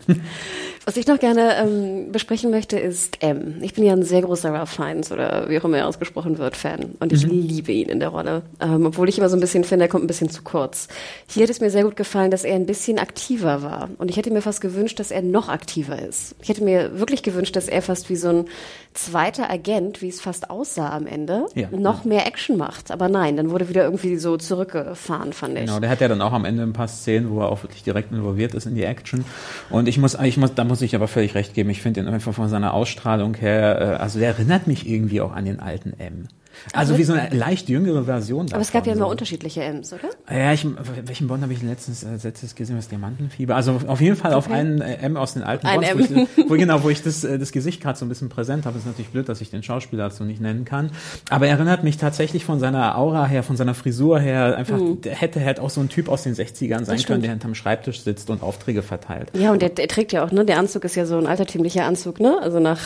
Was 0.85 0.97
ich 0.97 1.07
noch 1.07 1.19
gerne 1.19 1.55
ähm, 1.57 2.11
besprechen 2.11 2.51
möchte, 2.51 2.79
ist 2.79 3.21
M. 3.21 3.55
Ich 3.61 3.73
bin 3.73 3.83
ja 3.83 3.93
ein 3.93 4.03
sehr 4.03 4.21
großer 4.21 4.51
Ralph 4.51 4.71
Fiennes 4.71 5.11
oder 5.11 5.49
wie 5.49 5.59
auch 5.59 5.65
immer 5.65 5.77
er 5.77 5.87
ausgesprochen 5.87 6.37
wird, 6.37 6.55
Fan. 6.55 6.95
Und 6.99 7.13
ich 7.13 7.25
mhm. 7.25 7.31
liebe 7.31 7.71
ihn 7.71 7.89
in 7.89 7.99
der 7.99 8.09
Rolle. 8.09 8.43
Ähm, 8.59 8.85
obwohl 8.85 9.09
ich 9.09 9.17
immer 9.17 9.29
so 9.29 9.37
ein 9.37 9.39
bisschen 9.39 9.63
finde, 9.63 9.85
er 9.85 9.89
kommt 9.89 10.03
ein 10.03 10.07
bisschen 10.07 10.29
zu 10.29 10.41
kurz. 10.41 10.87
Hier 11.27 11.43
hat 11.43 11.49
es 11.49 11.59
mir 11.59 11.69
sehr 11.69 11.83
gut 11.83 11.95
gefallen, 11.95 12.31
dass 12.31 12.43
er 12.43 12.55
ein 12.55 12.65
bisschen 12.65 12.97
aktiver 12.97 13.61
war. 13.61 13.89
Und 13.97 14.09
ich 14.09 14.17
hätte 14.17 14.31
mir 14.31 14.41
fast 14.41 14.61
gewünscht, 14.61 14.99
dass 14.99 15.11
er 15.11 15.21
noch 15.21 15.49
aktiver 15.49 16.01
ist. 16.01 16.35
Ich 16.41 16.49
hätte 16.49 16.63
mir 16.63 16.97
wirklich 16.97 17.23
gewünscht, 17.23 17.55
dass 17.55 17.67
er 17.67 17.81
fast 17.81 18.09
wie 18.09 18.15
so 18.15 18.29
ein 18.29 18.45
zweiter 18.93 19.49
Agent, 19.49 20.01
wie 20.01 20.09
es 20.09 20.19
fast 20.19 20.49
aussah 20.49 20.89
am 20.89 21.05
Ende, 21.05 21.45
ja, 21.55 21.67
noch 21.71 22.05
mehr 22.05 22.25
Action 22.25 22.57
macht. 22.57 22.91
Aber 22.91 23.07
nein, 23.07 23.37
dann 23.37 23.51
wurde 23.51 23.69
wieder 23.69 23.83
irgendwie 23.83 24.17
so 24.17 24.37
zurückgefahren, 24.37 25.33
fand 25.33 25.55
ich. 25.57 25.65
Genau, 25.65 25.79
der 25.79 25.89
hat 25.89 26.01
ja 26.01 26.07
dann 26.07 26.21
auch 26.21 26.33
am 26.33 26.45
Ende 26.45 26.63
ein 26.63 26.73
paar 26.73 26.87
Szenen, 26.87 27.29
wo 27.29 27.39
er 27.41 27.49
auch 27.49 27.63
wirklich 27.63 27.83
direkt 27.83 28.11
involviert 28.11 28.53
ist 28.55 28.65
in 28.65 28.75
die 28.75 28.83
Action. 28.83 29.23
Und 29.69 29.87
ich 29.87 29.97
muss, 29.97 30.15
ich 30.15 30.37
muss, 30.37 30.53
da 30.55 30.63
muss 30.69 30.81
ich 30.81 30.95
aber 30.95 31.09
völlig 31.09 31.35
recht 31.35 31.53
geben. 31.53 31.69
Ich 31.69 31.81
finde 31.81 31.99
ihn 31.99 32.07
einfach 32.07 32.33
von 32.33 32.47
seiner 32.47 32.73
Ausstrahlung 32.73 33.35
her, 33.35 33.81
äh, 33.81 34.01
also 34.01 34.19
der 34.19 34.29
erinnert 34.29 34.67
mich 34.67 34.87
irgendwie 34.87 35.19
auch 35.19 35.33
an 35.33 35.43
den 35.43 35.59
alten 35.59 35.93
M. 35.99 36.29
Also 36.73 36.97
wie 36.97 37.03
so 37.03 37.13
eine 37.13 37.35
leicht 37.35 37.69
jüngere 37.69 38.03
Version. 38.03 38.47
Davon, 38.47 38.53
aber 38.53 38.61
es 38.61 38.71
gab 38.71 38.85
ja 38.85 38.93
immer 38.93 39.05
so. 39.05 39.11
unterschiedliche 39.11 39.63
M's, 39.63 39.93
oder? 39.93 40.09
Ja, 40.29 40.53
ich, 40.53 40.65
welchen 41.05 41.27
Bond 41.27 41.43
habe 41.43 41.53
ich 41.53 41.61
letztens, 41.61 42.03
äh, 42.03 42.17
letztes 42.21 42.55
gesehen, 42.55 42.75
das 42.75 42.87
Diamantenfieber? 42.89 43.55
Also 43.55 43.79
auf 43.87 44.01
jeden 44.01 44.15
Fall 44.15 44.31
okay. 44.31 44.37
auf 44.37 44.51
einen 44.51 44.81
äh, 44.81 44.95
M 44.97 45.17
aus 45.17 45.33
den 45.33 45.43
alten 45.43 45.67
Ein 45.67 45.81
Bonds, 45.81 46.09
M. 46.09 46.17
Wo, 46.17 46.41
ich, 46.41 46.49
wo, 46.49 46.53
genau, 46.55 46.83
wo 46.83 46.89
ich 46.89 47.01
das, 47.01 47.23
äh, 47.23 47.39
das 47.39 47.51
Gesicht 47.51 47.81
gerade 47.81 47.97
so 47.97 48.05
ein 48.05 48.09
bisschen 48.09 48.29
präsent 48.29 48.65
habe. 48.65 48.77
Ist 48.77 48.85
natürlich 48.85 49.09
blöd, 49.09 49.29
dass 49.29 49.41
ich 49.41 49.49
den 49.49 49.63
Schauspieler 49.63 50.05
dazu 50.05 50.23
nicht 50.23 50.41
nennen 50.41 50.65
kann. 50.65 50.91
Aber 51.29 51.47
er 51.47 51.53
erinnert 51.53 51.83
mich 51.83 51.97
tatsächlich 51.97 52.45
von 52.45 52.59
seiner 52.59 52.97
Aura 52.97 53.25
her, 53.25 53.43
von 53.43 53.57
seiner 53.57 53.73
Frisur 53.73 54.19
her, 54.19 54.57
einfach, 54.57 54.77
mhm. 54.77 55.01
der 55.01 55.15
hätte 55.15 55.43
halt 55.43 55.59
auch 55.59 55.69
so 55.69 55.81
ein 55.81 55.89
Typ 55.89 56.09
aus 56.09 56.23
den 56.23 56.35
60ern 56.35 56.83
sein 56.83 57.01
können, 57.03 57.21
der 57.21 57.31
hinterm 57.31 57.55
Schreibtisch 57.55 58.01
sitzt 58.01 58.29
und 58.29 58.43
Aufträge 58.43 58.81
verteilt. 58.81 59.31
Ja, 59.37 59.51
und 59.51 59.61
der, 59.61 59.69
der 59.69 59.87
trägt 59.87 60.13
ja 60.13 60.23
auch, 60.23 60.31
ne? 60.31 60.45
Der 60.45 60.57
Anzug 60.57 60.83
ist 60.85 60.95
ja 60.95 61.05
so 61.05 61.17
ein 61.17 61.27
altertümlicher 61.27 61.85
Anzug, 61.85 62.19
ne? 62.19 62.37
Also 62.41 62.59
nach 62.59 62.79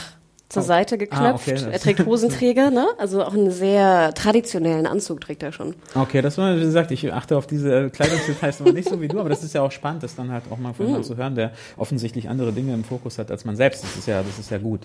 zur 0.54 0.64
oh. 0.64 0.66
Seite 0.66 0.98
geknöpft. 0.98 1.50
Ah, 1.50 1.54
okay, 1.54 1.72
er 1.72 1.80
trägt 1.80 2.00
Hosenträger, 2.06 2.70
ne? 2.70 2.88
Also 2.98 3.24
auch 3.24 3.34
einen 3.34 3.52
sehr 3.52 4.14
traditionellen 4.14 4.86
Anzug 4.86 5.22
trägt 5.22 5.44
er 5.44 5.52
schon. 5.52 5.76
Okay, 5.96 6.22
das 6.22 6.38
war, 6.38 6.56
wie 6.56 6.62
gesagt, 6.62 6.92
ich 6.92 7.12
achte 7.12 7.36
auf 7.36 7.48
diese 7.48 7.90
Kleidungsdetails 7.90 8.62
immer 8.62 8.72
nicht 8.72 8.88
so 8.88 9.02
wie 9.02 9.08
du, 9.08 9.20
aber 9.20 9.30
das 9.30 9.44
ist 9.44 9.54
ja 9.54 9.62
auch 9.62 9.72
spannend, 9.72 10.04
das 10.04 10.16
dann 10.16 10.32
halt 10.32 10.44
auch 10.52 10.58
mal 10.58 10.74
von 10.74 10.86
jemandem 10.86 11.10
mm. 11.10 11.14
zu 11.14 11.18
hören, 11.18 11.36
der 11.36 11.52
offensichtlich 11.76 12.30
andere 12.30 12.54
Dinge 12.54 12.74
im 12.74 12.84
Fokus 12.84 13.18
hat 13.18 13.32
als 13.32 13.46
man 13.46 13.56
selbst. 13.56 13.84
Das 13.84 13.98
ist 13.98 14.08
ja, 14.08 14.22
das 14.22 14.38
ist 14.38 14.52
ja 14.52 14.60
gut. 14.60 14.82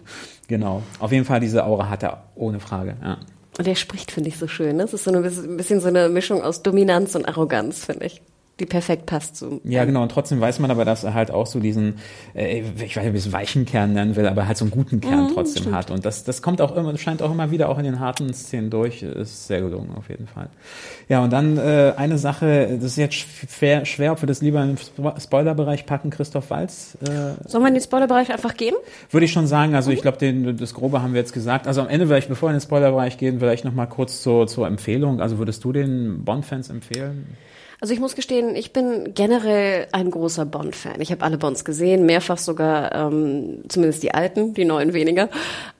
Genau. 0.49 0.83
Auf 0.99 1.13
jeden 1.13 1.27
Fall 1.27 1.41
diese 1.41 1.65
Aura 1.65 1.91
hat 1.91 2.03
er 2.03 2.25
ohne 2.35 2.61
Frage, 2.61 2.97
ja. 3.03 3.19
Und 3.59 3.67
er 3.67 3.75
spricht, 3.75 4.13
finde 4.13 4.29
ich, 4.29 4.39
so 4.39 4.47
schön. 4.47 4.77
Ne? 4.77 4.85
Es 4.85 4.95
ist 4.95 5.03
so 5.03 5.11
eine, 5.11 5.19
ein 5.19 5.57
bisschen 5.57 5.81
so 5.81 5.89
eine 5.89 6.09
Mischung 6.09 6.43
aus 6.43 6.63
Dominanz 6.63 7.17
und 7.17 7.27
Arroganz, 7.27 7.85
finde 7.85 8.07
ich. 8.07 8.23
Die 8.61 8.67
perfekt 8.67 9.07
passt 9.07 9.37
zu. 9.37 9.61
Ja, 9.65 9.85
genau. 9.85 10.03
Und 10.03 10.11
trotzdem 10.11 10.41
weiß 10.41 10.59
man 10.59 10.71
aber, 10.71 10.85
dass 10.85 11.05
er 11.05 11.15
halt 11.15 11.31
auch 11.31 11.47
so 11.47 11.61
diesen, 11.61 11.95
äh, 12.35 12.61
ich 12.61 12.97
weiß 12.97 13.05
nicht, 13.05 13.11
ob 13.11 13.15
ich 13.15 13.27
es 13.27 13.33
weichen 13.33 13.65
Kern 13.67 13.93
nennen 13.93 14.17
will, 14.17 14.27
aber 14.27 14.49
halt 14.49 14.57
so 14.57 14.65
einen 14.65 14.73
guten 14.73 15.01
Kern 15.01 15.25
mhm, 15.25 15.35
trotzdem 15.35 15.63
stimmt. 15.63 15.77
hat. 15.77 15.91
Und 15.91 16.05
das, 16.05 16.25
das 16.25 16.43
kommt 16.43 16.61
auch 16.61 16.75
immer, 16.75 16.97
scheint 16.99 17.23
auch 17.23 17.31
immer 17.31 17.51
wieder 17.51 17.69
auch 17.69 17.79
in 17.79 17.85
den 17.85 18.01
harten 18.01 18.33
Szenen 18.35 18.71
durch. 18.71 19.03
Ist 19.03 19.47
sehr 19.47 19.61
gelungen 19.61 19.91
auf 19.97 20.09
jeden 20.09 20.27
Fall. 20.27 20.49
Ja, 21.09 21.23
und 21.23 21.33
dann 21.33 21.57
äh, 21.57 21.95
eine 21.97 22.19
Sache, 22.19 22.77
das 22.77 22.85
ist 22.85 22.97
jetzt 22.97 23.15
schwer, 23.15 23.85
schwer, 23.85 24.13
ob 24.13 24.23
wir 24.23 24.27
das 24.27 24.43
lieber 24.43 24.63
im 24.63 24.77
Spoilerbereich 24.77 25.87
packen, 25.87 26.11
Christoph 26.11 26.51
Walz. 26.51 26.99
Äh, 27.03 27.49
Sollen 27.49 27.63
wir 27.63 27.69
in 27.69 27.75
den 27.75 27.83
Spoilerbereich 27.83 28.33
einfach 28.33 28.57
gehen? 28.57 28.75
Würde 29.11 29.25
ich 29.25 29.33
schon 29.33 29.47
sagen. 29.47 29.75
Also 29.75 29.91
mhm. 29.91 29.97
ich 29.97 30.03
glaube, 30.03 30.55
das 30.55 30.75
Grobe 30.75 31.01
haben 31.01 31.15
wir 31.15 31.21
jetzt 31.21 31.33
gesagt. 31.33 31.67
Also 31.67 31.81
am 31.81 31.89
Ende 31.89 32.07
vielleicht, 32.07 32.29
bevor 32.29 32.49
wir 32.49 32.55
in 32.55 32.57
den 32.57 32.63
Spoilerbereich 32.63 33.19
gehen, 33.19 33.39
vielleicht 33.39 33.65
noch 33.65 33.73
mal 33.73 33.87
kurz 33.87 34.21
zur, 34.23 34.47
zur 34.49 34.67
Empfehlung. 34.67 35.21
Also 35.21 35.39
würdest 35.39 35.63
du 35.65 35.73
den 35.73 36.25
Bond-Fans 36.25 36.71
empfehlen? 36.71 37.37
Also 37.81 37.95
ich 37.95 38.01
muss 38.01 38.17
gestehen, 38.17 38.57
ich 38.57 38.73
bin 38.73 39.15
generell 39.15 39.87
ein 39.93 40.11
großer 40.11 40.45
Bond-Fan. 40.45 41.01
Ich 41.01 41.13
habe 41.13 41.23
alle 41.23 41.39
Bonds 41.39 41.65
gesehen, 41.65 42.07
mehrfach 42.07 42.39
sogar, 42.39 42.93
ähm, 42.93 43.63
zumindest 43.69 44.03
die 44.03 44.13
alten, 44.13 44.53
die 44.53 44.65
neuen 44.65 44.95
weniger. 44.95 45.29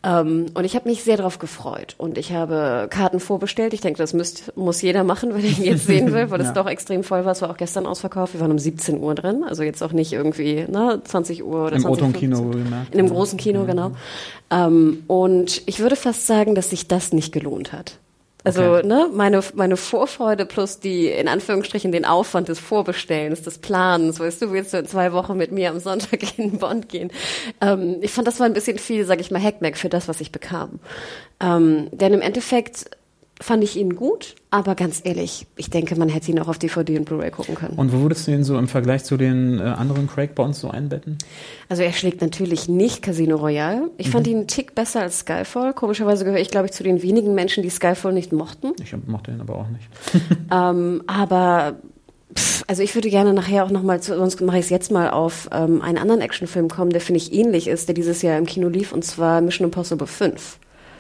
Ähm, 0.05 0.47
und 0.55 0.65
ich 0.65 0.77
habe 0.77 0.89
mich 0.89 1.03
sehr 1.03 1.17
darauf 1.17 1.41
gefreut. 1.41 1.97
Und 1.99 2.17
ich 2.17 2.33
habe 2.33 2.87
Karten 2.89 3.19
vorbestellt. 3.19 3.75
Ich 3.75 3.81
denke, 3.81 3.99
das 3.99 4.13
müsst, 4.13 4.57
muss 4.57 4.81
jeder 4.81 5.03
machen, 5.03 5.35
wenn 5.35 5.43
er 5.43 5.51
ihn 5.51 5.65
jetzt 5.65 5.87
sehen 5.87 6.13
will, 6.13 6.31
weil 6.31 6.41
es 6.41 6.49
ja. 6.49 6.53
doch 6.53 6.69
extrem 6.69 7.03
voll 7.03 7.25
war. 7.25 7.33
Es 7.33 7.43
war 7.43 7.51
auch 7.51 7.57
gestern 7.57 7.85
ausverkauft. 7.85 8.35
Wir 8.35 8.41
waren 8.41 8.53
um 8.53 8.61
17 8.61 9.01
Uhr 9.01 9.17
drin. 9.17 9.43
Also 9.43 9.65
jetzt 9.65 9.83
auch 9.83 9.93
nicht 9.93 10.13
irgendwie 10.13 10.67
ne, 10.69 11.01
20 11.03 11.43
Uhr 11.43 11.67
oder 11.67 11.77
Im 11.77 11.83
20 11.83 12.05
Uhr. 12.05 12.13
Kino. 12.13 12.51
In 12.53 12.99
einem 12.99 13.09
großen 13.09 13.39
Kino, 13.39 13.65
genau. 13.65 13.91
Ähm, 14.53 15.03
und 15.09 15.63
ich 15.67 15.81
würde 15.81 15.97
fast 15.97 16.29
sagen, 16.29 16.55
dass 16.55 16.71
sich 16.71 16.87
das 16.87 17.13
nicht 17.13 17.33
gelohnt 17.33 17.73
hat. 17.73 17.99
Also 18.49 18.77
okay. 18.77 18.87
ne, 18.87 19.09
meine, 19.13 19.41
meine 19.55 19.77
Vorfreude 19.77 20.47
plus 20.47 20.81
die, 20.81 21.09
in 21.09 21.29
Anführungsstrichen, 21.29 21.93
den 21.93 22.05
Aufwand 22.05 22.49
des 22.49 22.59
Vorbestellens, 22.59 23.43
des 23.43 23.59
Planens, 23.59 24.19
weißt 24.19 24.43
du, 24.43 24.53
willst 24.53 24.73
du 24.73 24.79
in 24.79 24.87
zwei 24.87 25.13
Wochen 25.13 25.37
mit 25.37 25.53
mir 25.53 25.71
am 25.71 25.81
Sonntag 25.81 26.21
in 26.39 26.59
Bond 26.59 26.89
gehen. 26.89 27.11
Ähm, 27.61 27.99
ich 28.01 28.11
fand, 28.11 28.27
das 28.27 28.41
war 28.41 28.47
ein 28.47 28.55
bisschen 28.55 28.79
viel, 28.79 29.05
sag 29.05 29.21
ich 29.21 29.31
mal, 29.31 29.43
Hackmack 29.43 29.77
für 29.77 29.89
das, 29.89 30.09
was 30.09 30.21
ich 30.21 30.33
bekam. 30.33 30.81
Ähm, 31.41 31.89
denn 31.93 32.15
im 32.15 32.21
Endeffekt 32.21 32.91
fand 33.41 33.63
ich 33.63 33.77
ihn 33.77 33.95
gut, 33.95 34.35
aber 34.51 34.75
ganz 34.75 35.01
ehrlich, 35.05 35.47
ich 35.57 35.71
denke, 35.71 35.95
man 35.97 36.09
hätte 36.09 36.31
ihn 36.31 36.39
auch 36.41 36.49
auf 36.49 36.59
DVD 36.59 36.99
und 36.99 37.05
Blu-ray 37.05 37.31
gucken 37.31 37.55
können. 37.55 37.79
Und 37.79 37.93
wo 37.93 38.01
würdest 38.01 38.27
du 38.27 38.33
ihn 38.33 38.43
so 38.45 38.59
im 38.59 38.67
Vergleich 38.67 39.05
zu 39.05 39.17
den 39.17 39.59
äh, 39.59 39.63
anderen 39.63 40.09
Craig 40.09 40.35
Bonds 40.35 40.61
so 40.61 40.71
einbetten? 40.71 41.19
Also 41.69 41.83
er 41.83 41.93
schlägt 41.93 42.21
natürlich 42.21 42.69
nicht 42.69 43.03
Casino 43.03 43.37
Royale. 43.37 43.91
Ich 43.97 44.09
mhm. 44.09 44.13
fand 44.13 44.27
ihn 44.27 44.37
einen 44.39 44.47
Tick 44.49 44.75
besser 44.75 45.03
als 45.03 45.21
Skyfall. 45.21 45.73
Komischerweise 45.73 46.25
gehöre 46.25 46.41
ich, 46.41 46.51
glaube 46.51 46.67
ich, 46.67 46.73
zu 46.73 46.83
den 46.83 47.03
wenigen 47.03 47.35
Menschen, 47.35 47.63
die 47.63 47.71
Skyfall 47.71 48.13
nicht 48.13 48.33
mochten. 48.33 48.73
Ich 48.83 48.95
mochte 49.07 49.31
ihn 49.31 49.41
aber 49.41 49.57
auch 49.57 49.69
nicht. 49.69 49.89
ähm, 50.53 51.03
aber 51.07 51.77
also 52.67 52.83
ich 52.83 52.95
würde 52.95 53.09
gerne 53.09 53.33
nachher 53.33 53.65
auch 53.65 53.71
nochmal, 53.71 54.03
sonst 54.03 54.41
mache 54.41 54.59
ich 54.59 54.65
es 54.65 54.71
jetzt 54.71 54.91
mal 54.91 55.11
auf 55.11 55.49
ähm, 55.53 55.81
einen 55.81 55.99
anderen 55.99 56.21
Actionfilm 56.21 56.69
kommen, 56.69 56.91
der 56.91 57.01
finde 57.01 57.19
ich 57.19 57.33
ähnlich 57.33 57.69
ist, 57.69 57.89
der 57.89 57.95
dieses 57.95 58.21
Jahr 58.23 58.37
im 58.37 58.47
Kino 58.47 58.69
lief, 58.69 58.93
und 58.93 59.05
zwar 59.05 59.41
Mission 59.41 59.65
Impossible 59.67 60.07
5. 60.07 60.59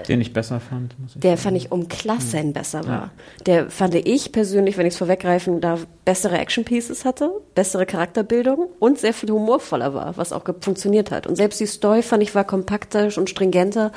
Den 0.09 0.21
ich 0.21 0.33
besser 0.33 0.61
fand. 0.61 0.94
der 1.14 1.33
sagen. 1.33 1.42
fand 1.42 1.57
ich 1.57 1.73
um 1.73 1.88
Klassen 1.88 2.40
hm. 2.40 2.53
besser 2.53 2.87
war. 2.87 2.94
Ja. 2.94 3.11
Der 3.47 3.71
fand 3.71 3.94
ich 3.94 4.33
persönlich, 4.33 4.77
wenn 4.79 4.87
ich 4.87 4.94
es 4.94 4.99
vorweggreifen 4.99 5.61
darf, 5.61 5.87
bessere 6.05 6.38
Action-Pieces 6.38 7.05
hatte, 7.05 7.31
bessere 7.55 7.85
Charakterbildung 7.85 8.68
und 8.79 8.99
sehr 8.99 9.12
viel 9.12 9.31
humorvoller 9.31 9.92
war, 9.92 10.16
was 10.16 10.33
auch 10.33 10.44
funktioniert 10.61 11.11
hat. 11.11 11.27
Und 11.27 11.37
selbst 11.37 11.61
die 11.61 11.66
Story 11.66 12.03
fand 12.03 12.23
ich 12.23 12.35
war 12.35 12.44
kompakter 12.44 13.09
und 13.16 13.29
stringenter. 13.29 13.92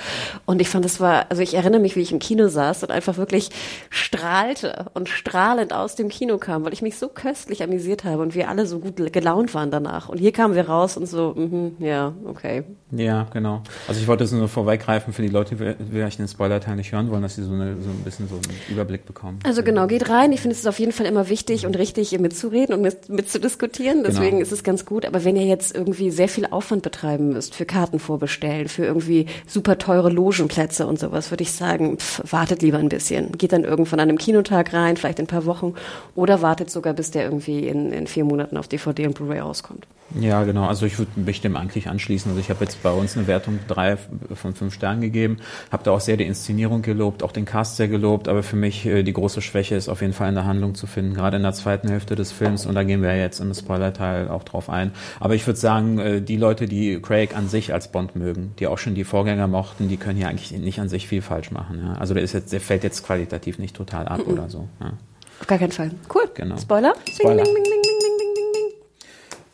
Und 0.45 0.61
ich 0.61 0.69
fand, 0.69 0.85
es 0.85 0.99
war, 0.99 1.27
also 1.29 1.41
ich 1.41 1.53
erinnere 1.53 1.79
mich, 1.79 1.95
wie 1.95 2.01
ich 2.01 2.11
im 2.11 2.19
Kino 2.19 2.49
saß 2.49 2.83
und 2.83 2.91
einfach 2.91 3.17
wirklich 3.17 3.49
strahlte 3.89 4.87
und 4.93 5.09
strahlend 5.09 5.73
aus 5.73 5.95
dem 5.95 6.09
Kino 6.09 6.37
kam, 6.37 6.65
weil 6.65 6.73
ich 6.73 6.81
mich 6.81 6.97
so 6.97 7.07
köstlich 7.07 7.63
amüsiert 7.63 8.03
habe 8.03 8.21
und 8.21 8.35
wir 8.35 8.49
alle 8.49 8.65
so 8.65 8.79
gut 8.79 9.13
gelaunt 9.13 9.53
waren 9.53 9.71
danach. 9.71 10.09
Und 10.09 10.17
hier 10.17 10.33
kamen 10.33 10.55
wir 10.55 10.67
raus 10.67 10.97
und 10.97 11.05
so, 11.05 11.33
mm 11.35 11.51
ja, 11.79 12.13
okay. 12.25 12.63
Ja, 12.91 13.27
genau. 13.31 13.61
Also 13.87 14.01
ich 14.01 14.07
wollte 14.07 14.23
es 14.23 14.31
nur 14.31 14.47
vorweggreifen 14.47 15.13
für 15.13 15.21
die 15.21 15.29
Leute, 15.29 15.55
die 15.55 16.00
vielleicht 16.01 16.19
den 16.19 16.27
Spoiler-Teil 16.27 16.75
nicht 16.77 16.91
hören 16.91 17.11
wollen, 17.11 17.21
dass 17.21 17.35
sie 17.35 17.43
so, 17.43 17.53
eine, 17.53 17.79
so 17.79 17.89
ein 17.89 18.01
bisschen 18.03 18.27
so 18.27 18.35
einen 18.35 18.43
Überblick 18.69 19.05
bekommen. 19.05 19.39
Also 19.43 19.61
genau, 19.61 19.85
geht 19.85 20.09
rein. 20.09 20.31
Ich 20.31 20.41
finde, 20.41 20.53
es 20.53 20.61
ist 20.61 20.67
auf 20.67 20.79
jeden 20.79 20.91
Fall 20.91 21.05
immer 21.05 21.29
wichtig 21.29 21.65
und 21.67 21.77
richtig, 21.77 22.17
mitzureden 22.17 22.73
und 22.73 22.81
mit, 22.81 23.09
mitzudiskutieren. 23.09 24.03
Deswegen 24.03 24.37
genau. 24.37 24.41
ist 24.41 24.51
es 24.51 24.63
ganz 24.63 24.85
gut. 24.85 25.05
Aber 25.05 25.23
wenn 25.23 25.35
ihr 25.35 25.45
jetzt 25.45 25.75
irgendwie 25.75 26.09
sehr 26.09 26.27
viel 26.27 26.47
Aufwand 26.47 26.81
betreiben 26.81 27.29
müsst 27.29 27.53
für 27.53 27.65
Karten 27.65 27.99
vorbestellen, 27.99 28.67
für 28.67 28.83
irgendwie 28.83 29.27
super 29.45 29.77
teure 29.77 30.09
Logenplätze 30.09 30.87
und 30.87 30.99
sowas, 30.99 31.31
würde 31.31 31.43
ich 31.43 31.51
sagen, 31.51 31.97
pff, 31.97 32.21
wartet 32.31 32.63
lieber 32.63 32.79
ein 32.79 32.89
bisschen. 32.89 33.31
Geht 33.33 33.53
dann 33.53 33.63
irgendwann 33.63 33.99
an 33.99 34.09
einem 34.09 34.17
Kinotag 34.17 34.73
rein, 34.73 34.97
vielleicht 34.97 35.19
in 35.19 35.25
ein 35.25 35.27
paar 35.27 35.45
Wochen, 35.45 35.75
oder 36.15 36.41
wartet 36.41 36.71
sogar, 36.71 36.93
bis 36.93 37.11
der 37.11 37.25
irgendwie 37.25 37.67
in, 37.67 37.93
in 37.93 38.07
vier 38.07 38.25
Monaten 38.25 38.57
auf 38.57 38.67
DVD 38.67 39.05
und 39.05 39.13
Blu-ray 39.13 39.39
rauskommt. 39.39 39.85
Ja, 40.19 40.43
genau. 40.43 40.65
Also 40.65 40.85
ich 40.85 40.97
würde 40.97 41.11
mich 41.15 41.41
dem 41.41 41.55
eigentlich 41.55 41.87
anschließen. 41.87 42.31
Also 42.31 42.41
ich 42.41 42.49
habe 42.49 42.63
jetzt 42.63 42.83
bei 42.83 42.91
uns 42.91 43.15
eine 43.15 43.27
Wertung 43.27 43.59
drei 43.67 43.97
von 44.33 44.53
fünf 44.53 44.73
Sternen 44.73 45.01
gegeben, 45.01 45.37
habe 45.71 45.80
da 45.87 45.91
auch 45.91 45.99
sehr 45.99 46.17
die 46.17 46.25
Inszenierung 46.25 46.81
gelobt, 46.81 47.23
auch 47.23 47.31
den 47.31 47.45
Cast 47.45 47.77
sehr 47.77 47.87
gelobt, 47.87 48.27
aber 48.27 48.43
für 48.43 48.55
mich 48.55 48.85
äh, 48.85 49.03
die 49.03 49.13
große 49.13 49.41
Schwäche 49.41 49.75
ist 49.75 49.89
auf 49.89 50.01
jeden 50.01 50.13
Fall 50.13 50.29
in 50.29 50.35
der 50.35 50.45
Handlung 50.45 50.75
zu 50.75 50.87
finden, 50.87 51.13
gerade 51.13 51.37
in 51.37 51.43
der 51.43 51.53
zweiten 51.53 51.89
Hälfte 51.89 52.15
des 52.15 52.31
Films 52.31 52.65
und 52.65 52.75
da 52.75 52.83
gehen 52.83 53.01
wir 53.01 53.17
jetzt 53.17 53.39
im 53.39 53.53
Spoiler-Teil 53.53 54.29
auch 54.29 54.43
drauf 54.43 54.69
ein. 54.69 54.91
Aber 55.19 55.35
ich 55.35 55.45
würde 55.45 55.59
sagen, 55.59 55.99
äh, 55.99 56.21
die 56.21 56.37
Leute, 56.37 56.65
die 56.65 57.01
Craig 57.01 57.35
an 57.35 57.47
sich 57.47 57.73
als 57.73 57.91
Bond 57.91 58.15
mögen, 58.15 58.53
die 58.59 58.67
auch 58.67 58.77
schon 58.77 58.95
die 58.95 59.03
Vorgänger 59.03 59.47
mochten, 59.47 59.89
die 59.89 59.97
können 59.97 60.17
hier 60.17 60.27
eigentlich 60.27 60.51
nicht 60.51 60.79
an 60.79 60.89
sich 60.89 61.07
viel 61.07 61.21
falsch 61.21 61.51
machen. 61.51 61.81
Ja? 61.85 61.93
Also 61.93 62.13
der 62.13 62.23
ist 62.23 62.33
jetzt, 62.33 62.53
der 62.53 62.61
fällt 62.61 62.83
jetzt 62.83 63.05
qualitativ 63.05 63.59
nicht 63.59 63.75
total 63.75 64.07
ab 64.07 64.25
mhm. 64.25 64.33
oder 64.33 64.49
so. 64.49 64.67
Ja. 64.79 64.93
Auf 65.39 65.47
gar 65.47 65.57
keinen 65.57 65.71
Fall. 65.71 65.91
Cool. 66.13 66.29
Genau. 66.35 66.57
Spoiler? 66.57 66.93
Spoiler. 67.11 67.43
Bing, 67.43 67.53
bing, 67.53 67.63
bing, 67.63 67.90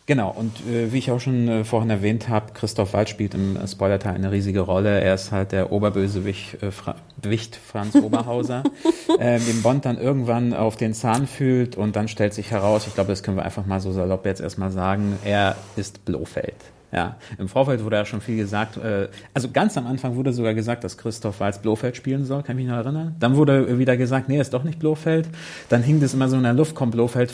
Genau, 0.07 0.31
und 0.31 0.65
äh, 0.65 0.93
wie 0.93 0.99
ich 0.99 1.11
auch 1.11 1.19
schon 1.19 1.49
äh, 1.49 1.63
vorhin 1.65 1.89
erwähnt 1.89 2.29
habe, 2.29 2.53
Christoph 2.53 2.93
Wald 2.93 3.09
spielt 3.09 3.33
im 3.33 3.57
äh, 3.57 3.67
Spoilerteil 3.67 4.15
eine 4.15 4.31
riesige 4.31 4.61
Rolle. 4.61 5.01
Er 5.01 5.13
ist 5.13 5.33
halt 5.33 5.51
der 5.51 5.73
Oberbösewicht 5.73 6.63
äh, 6.63 6.71
Fra 6.71 6.95
Wicht 7.21 7.57
Franz 7.57 7.93
Oberhauser, 7.93 8.63
äh, 9.19 9.37
dem 9.37 9.61
Bond 9.61 9.83
dann 9.83 9.97
irgendwann 9.97 10.53
auf 10.53 10.77
den 10.77 10.93
Zahn 10.93 11.27
fühlt 11.27 11.75
und 11.75 11.97
dann 11.97 12.07
stellt 12.07 12.33
sich 12.33 12.51
heraus, 12.51 12.87
ich 12.87 12.93
glaube, 12.93 13.09
das 13.09 13.21
können 13.21 13.35
wir 13.35 13.43
einfach 13.43 13.65
mal 13.65 13.81
so 13.81 13.91
salopp 13.91 14.25
jetzt 14.25 14.39
erstmal 14.39 14.71
sagen, 14.71 15.19
er 15.25 15.57
ist 15.75 16.05
Blofeld. 16.05 16.55
Ja, 16.93 17.17
im 17.37 17.49
Vorfeld 17.49 17.83
wurde 17.83 17.97
ja 17.97 18.05
schon 18.05 18.21
viel 18.21 18.37
gesagt. 18.37 18.77
Äh, 18.77 19.09
also 19.33 19.49
ganz 19.51 19.77
am 19.77 19.87
Anfang 19.87 20.15
wurde 20.15 20.31
sogar 20.31 20.53
gesagt, 20.53 20.85
dass 20.85 20.97
Christoph 20.97 21.41
Walz 21.41 21.59
Blofeld 21.59 21.97
spielen 21.97 22.23
soll, 22.23 22.43
kann 22.43 22.57
ich 22.57 22.63
mich 22.63 22.71
noch 22.71 22.81
erinnern. 22.81 23.17
Dann 23.19 23.35
wurde 23.35 23.77
wieder 23.77 23.97
gesagt, 23.97 24.29
nee, 24.29 24.39
ist 24.39 24.53
doch 24.53 24.63
nicht 24.63 24.79
Blofeld. 24.79 25.27
Dann 25.67 25.83
hing 25.83 25.99
das 25.99 26.13
immer 26.13 26.29
so 26.29 26.37
in 26.37 26.43
der 26.43 26.53
Luft, 26.53 26.75
kommt 26.75 26.93
Blofeld 26.93 27.33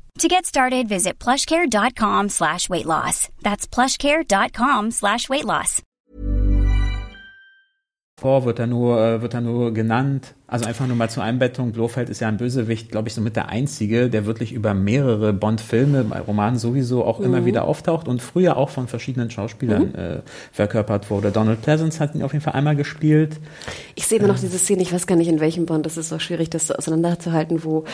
To 0.21 0.27
get 0.27 0.45
started, 0.45 0.87
visit 0.87 1.17
plushcare.com 1.17 2.29
slash 2.29 2.69
weight 2.69 2.85
loss. 2.85 3.29
That's 3.41 3.65
plushcare.com 3.67 4.91
slash 4.91 5.27
weight 5.29 5.45
loss. 5.45 5.81
Vor 8.21 8.45
wird 8.45 8.59
er 8.59 8.67
nur, 8.67 9.01
äh, 9.01 9.23
wird 9.23 9.33
er 9.33 9.41
nur 9.41 9.73
genannt. 9.73 10.35
Also 10.45 10.67
einfach 10.67 10.85
nur 10.85 10.95
mal 10.95 11.09
zur 11.09 11.23
Einbettung. 11.23 11.71
Blofeld 11.71 12.07
ist 12.07 12.21
ja 12.21 12.27
ein 12.27 12.37
Bösewicht, 12.37 12.91
glaube 12.91 13.07
ich, 13.07 13.15
somit 13.15 13.35
der 13.35 13.49
einzige, 13.49 14.11
der 14.11 14.27
wirklich 14.27 14.53
über 14.53 14.75
mehrere 14.75 15.33
Bond-Filme, 15.33 16.03
bei 16.03 16.19
Romanen 16.19 16.59
sowieso 16.59 17.03
auch 17.03 17.17
mhm. 17.17 17.25
immer 17.25 17.45
wieder 17.45 17.63
auftaucht 17.63 18.07
und 18.07 18.21
früher 18.21 18.57
auch 18.57 18.69
von 18.69 18.87
verschiedenen 18.87 19.31
Schauspielern 19.31 19.87
mhm. 19.87 19.95
äh, 19.95 20.21
verkörpert 20.51 21.09
wurde. 21.09 21.31
Donald 21.31 21.63
Pleasance 21.63 21.99
hat 21.99 22.13
ihn 22.13 22.21
auf 22.21 22.33
jeden 22.33 22.43
Fall 22.43 22.53
einmal 22.53 22.75
gespielt. 22.75 23.39
Ich 23.95 24.05
sehe 24.05 24.19
immer 24.19 24.27
noch 24.27 24.37
äh, 24.37 24.41
diese 24.41 24.59
Szene, 24.59 24.83
ich 24.83 24.93
weiß 24.93 25.07
gar 25.07 25.15
nicht 25.15 25.29
in 25.29 25.39
welchem 25.39 25.65
Bond, 25.65 25.87
das 25.87 25.97
ist 25.97 26.09
so 26.09 26.19
schwierig, 26.19 26.51
das 26.51 26.67
so 26.67 26.75
auseinanderzuhalten, 26.75 27.63
wo 27.63 27.85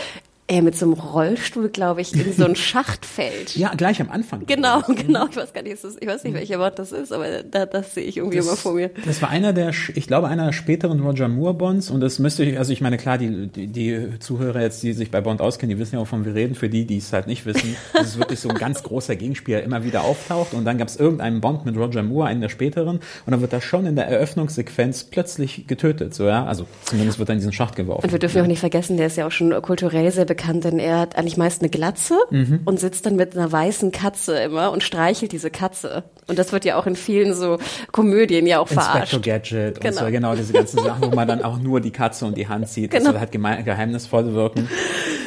er 0.49 0.61
mit 0.61 0.77
so 0.77 0.85
einem 0.85 0.93
Rollstuhl, 0.93 1.67
glaube 1.67 1.99
ich, 1.99 2.13
in 2.13 2.31
so 2.31 2.45
einen 2.45 2.55
Schacht 2.67 3.05
fällt. 3.05 3.57
Ja, 3.57 3.73
gleich 3.75 3.99
am 3.99 4.09
Anfang. 4.09 4.45
Genau, 4.45 4.81
genau. 4.87 5.27
Ich 5.29 5.35
weiß 5.35 5.53
gar 5.53 5.61
nicht, 5.61 5.77
ich 5.77 6.07
weiß 6.07 6.23
nicht, 6.23 6.33
welcher 6.33 6.59
Wort 6.59 6.79
das 6.79 6.93
ist, 6.93 7.11
aber 7.11 7.43
da, 7.43 7.65
das 7.65 7.93
sehe 7.93 8.05
ich 8.05 8.17
irgendwie 8.17 8.37
das, 8.37 8.47
immer 8.47 8.55
vor 8.55 8.73
mir. 8.73 8.89
Das 9.05 9.21
war 9.21 9.29
einer 9.29 9.51
der, 9.51 9.71
ich 9.95 10.07
glaube, 10.07 10.27
einer 10.27 10.45
der 10.45 10.53
späteren 10.53 11.01
Roger 11.01 11.27
Moore 11.27 11.53
Bonds 11.53 11.91
und 11.91 11.99
das 11.99 12.19
müsste 12.19 12.45
ich, 12.45 12.57
also 12.57 12.71
ich 12.71 12.79
meine, 12.79 12.97
klar, 12.97 13.17
die, 13.17 13.47
die, 13.47 13.67
die 13.67 14.19
Zuhörer 14.19 14.61
jetzt, 14.61 14.81
die 14.83 14.93
sich 14.93 15.11
bei 15.11 15.19
Bond 15.19 15.41
auskennen, 15.41 15.75
die 15.75 15.81
wissen 15.81 15.95
ja, 15.95 16.01
wovon 16.01 16.23
wir 16.23 16.33
reden. 16.33 16.55
Für 16.55 16.69
die, 16.69 16.85
die 16.85 16.97
es 16.97 17.11
halt 17.11 17.27
nicht 17.27 17.45
wissen, 17.45 17.75
das 17.93 18.07
ist 18.07 18.17
wirklich 18.17 18.39
so 18.39 18.47
ein 18.47 18.55
ganz 18.55 18.83
großer 18.83 19.17
Gegenspieler, 19.17 19.63
immer 19.63 19.83
wieder 19.83 20.03
auftaucht 20.03 20.53
und 20.53 20.63
dann 20.63 20.77
gab 20.77 20.87
es 20.87 20.95
irgendeinen 20.95 21.41
Bond 21.41 21.65
mit 21.65 21.75
Roger 21.75 22.03
Moore, 22.03 22.27
einen 22.27 22.39
der 22.39 22.49
späteren 22.49 22.97
und 22.97 23.31
dann 23.31 23.41
wird 23.41 23.51
er 23.51 23.61
schon 23.61 23.85
in 23.85 23.97
der 23.97 24.07
Eröffnungssequenz 24.07 25.03
plötzlich 25.05 25.67
getötet, 25.67 26.13
so 26.13 26.25
ja, 26.25 26.45
also 26.45 26.65
zumindest 26.85 27.19
wird 27.19 27.29
er 27.29 27.33
in 27.33 27.39
diesen 27.39 27.53
Schacht 27.53 27.75
geworfen. 27.75 28.05
Und 28.05 28.11
wir 28.13 28.19
dürfen 28.19 28.37
ja. 28.37 28.43
auch 28.43 28.47
nicht 28.47 28.59
vergessen, 28.59 28.95
der 28.95 29.07
ist 29.07 29.17
ja 29.17 29.27
auch 29.27 29.31
schon 29.31 29.61
kulturell 29.61 30.09
sehr 30.11 30.23
bekannt 30.23 30.36
bekannt, 30.37 30.63
denn 30.63 30.79
er 30.79 30.99
hat 30.99 31.17
eigentlich 31.17 31.35
meist 31.37 31.61
eine 31.61 31.69
Glatze 31.69 32.17
Mhm. 32.29 32.61
und 32.65 32.79
sitzt 32.79 33.05
dann 33.05 33.15
mit 33.15 33.35
einer 33.35 33.51
weißen 33.51 33.91
Katze 33.91 34.37
immer 34.39 34.71
und 34.71 34.83
streichelt 34.83 35.31
diese 35.31 35.49
Katze. 35.49 36.03
Und 36.27 36.37
das 36.39 36.51
wird 36.51 36.63
ja 36.65 36.77
auch 36.77 36.85
in 36.87 36.95
vielen 36.95 37.33
so 37.33 37.57
Komödien 37.91 38.45
ja 38.47 38.59
auch 38.59 38.69
Inspector 38.69 38.91
verarscht. 38.93 39.23
Gadget 39.23 39.75
und 39.77 39.81
Genau. 39.81 40.05
so, 40.05 40.11
genau, 40.11 40.35
diese 40.35 40.53
ganzen 40.53 40.83
Sachen, 40.83 41.11
wo 41.11 41.15
man 41.15 41.27
dann 41.27 41.41
auch 41.43 41.57
nur 41.57 41.81
die 41.81 41.91
Katze 41.91 42.25
und 42.25 42.37
die 42.37 42.47
Hand 42.47 42.67
sieht. 42.69 42.93
Das 42.93 42.99
Genau. 42.99 43.11
soll 43.11 43.19
halt 43.19 43.31
geheimnisvoll 43.65 44.33
wirken. 44.33 44.69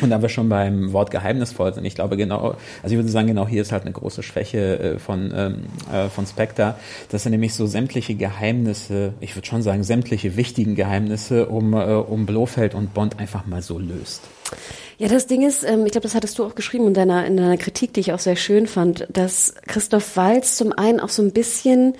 Und 0.03 0.11
da 0.11 0.23
wir 0.23 0.29
schon 0.29 0.49
beim 0.49 0.93
Wort 0.93 1.11
geheimnisvoll 1.11 1.75
sind, 1.75 1.85
ich 1.85 1.95
glaube 1.95 2.17
genau, 2.17 2.57
also 2.83 2.95
ich 2.95 2.97
würde 2.97 3.09
sagen, 3.09 3.29
genau 3.29 3.47
hier 3.47 3.63
ist 3.63 3.73
halt 3.73 3.83
eine 3.83 3.93
große 3.93 4.23
Schwäche 4.23 4.79
äh, 4.79 4.99
von, 4.99 5.33
ähm, 5.35 5.65
äh, 5.93 6.09
von 6.09 6.27
Spectre, 6.27 6.75
dass 7.11 7.25
er 7.25 7.31
nämlich 7.31 7.55
so 7.55 7.67
sämtliche 7.67 8.15
Geheimnisse, 8.15 9.15
ich 9.21 9.37
würde 9.37 9.47
schon 9.47 9.63
sagen, 9.63 9.83
sämtliche 9.85 10.37
wichtigen 10.37 10.75
Geheimnisse 10.75 11.47
um, 11.47 11.75
äh, 11.75 11.95
um 11.95 12.27
Blofeld 12.27 12.75
und 12.75 12.95
Bond 12.95 13.19
einfach 13.19 13.47
mal 13.47 13.63
so 13.63 13.79
löst. 13.79 14.23
Ja, 14.99 15.09
das 15.09 15.27
Ding 15.27 15.47
ist, 15.47 15.65
ähm, 15.65 15.87
ich 15.87 15.93
glaube, 15.93 16.03
das 16.03 16.15
hattest 16.15 16.39
du 16.39 16.45
auch 16.45 16.55
geschrieben 16.55 16.89
in 16.89 16.95
deiner, 16.95 17.25
in 17.25 17.37
deiner 17.37 17.57
Kritik, 17.57 17.95
die 17.95 18.01
ich 18.01 18.13
auch 18.13 18.19
sehr 18.19 18.37
schön 18.37 18.67
fand, 18.67 19.07
dass 19.11 19.55
Christoph 19.67 20.17
Walz 20.17 20.57
zum 20.57 20.73
einen 20.73 21.01
auch 21.01 21.09
so 21.09 21.23
ein 21.23 21.33
bisschen 21.33 21.95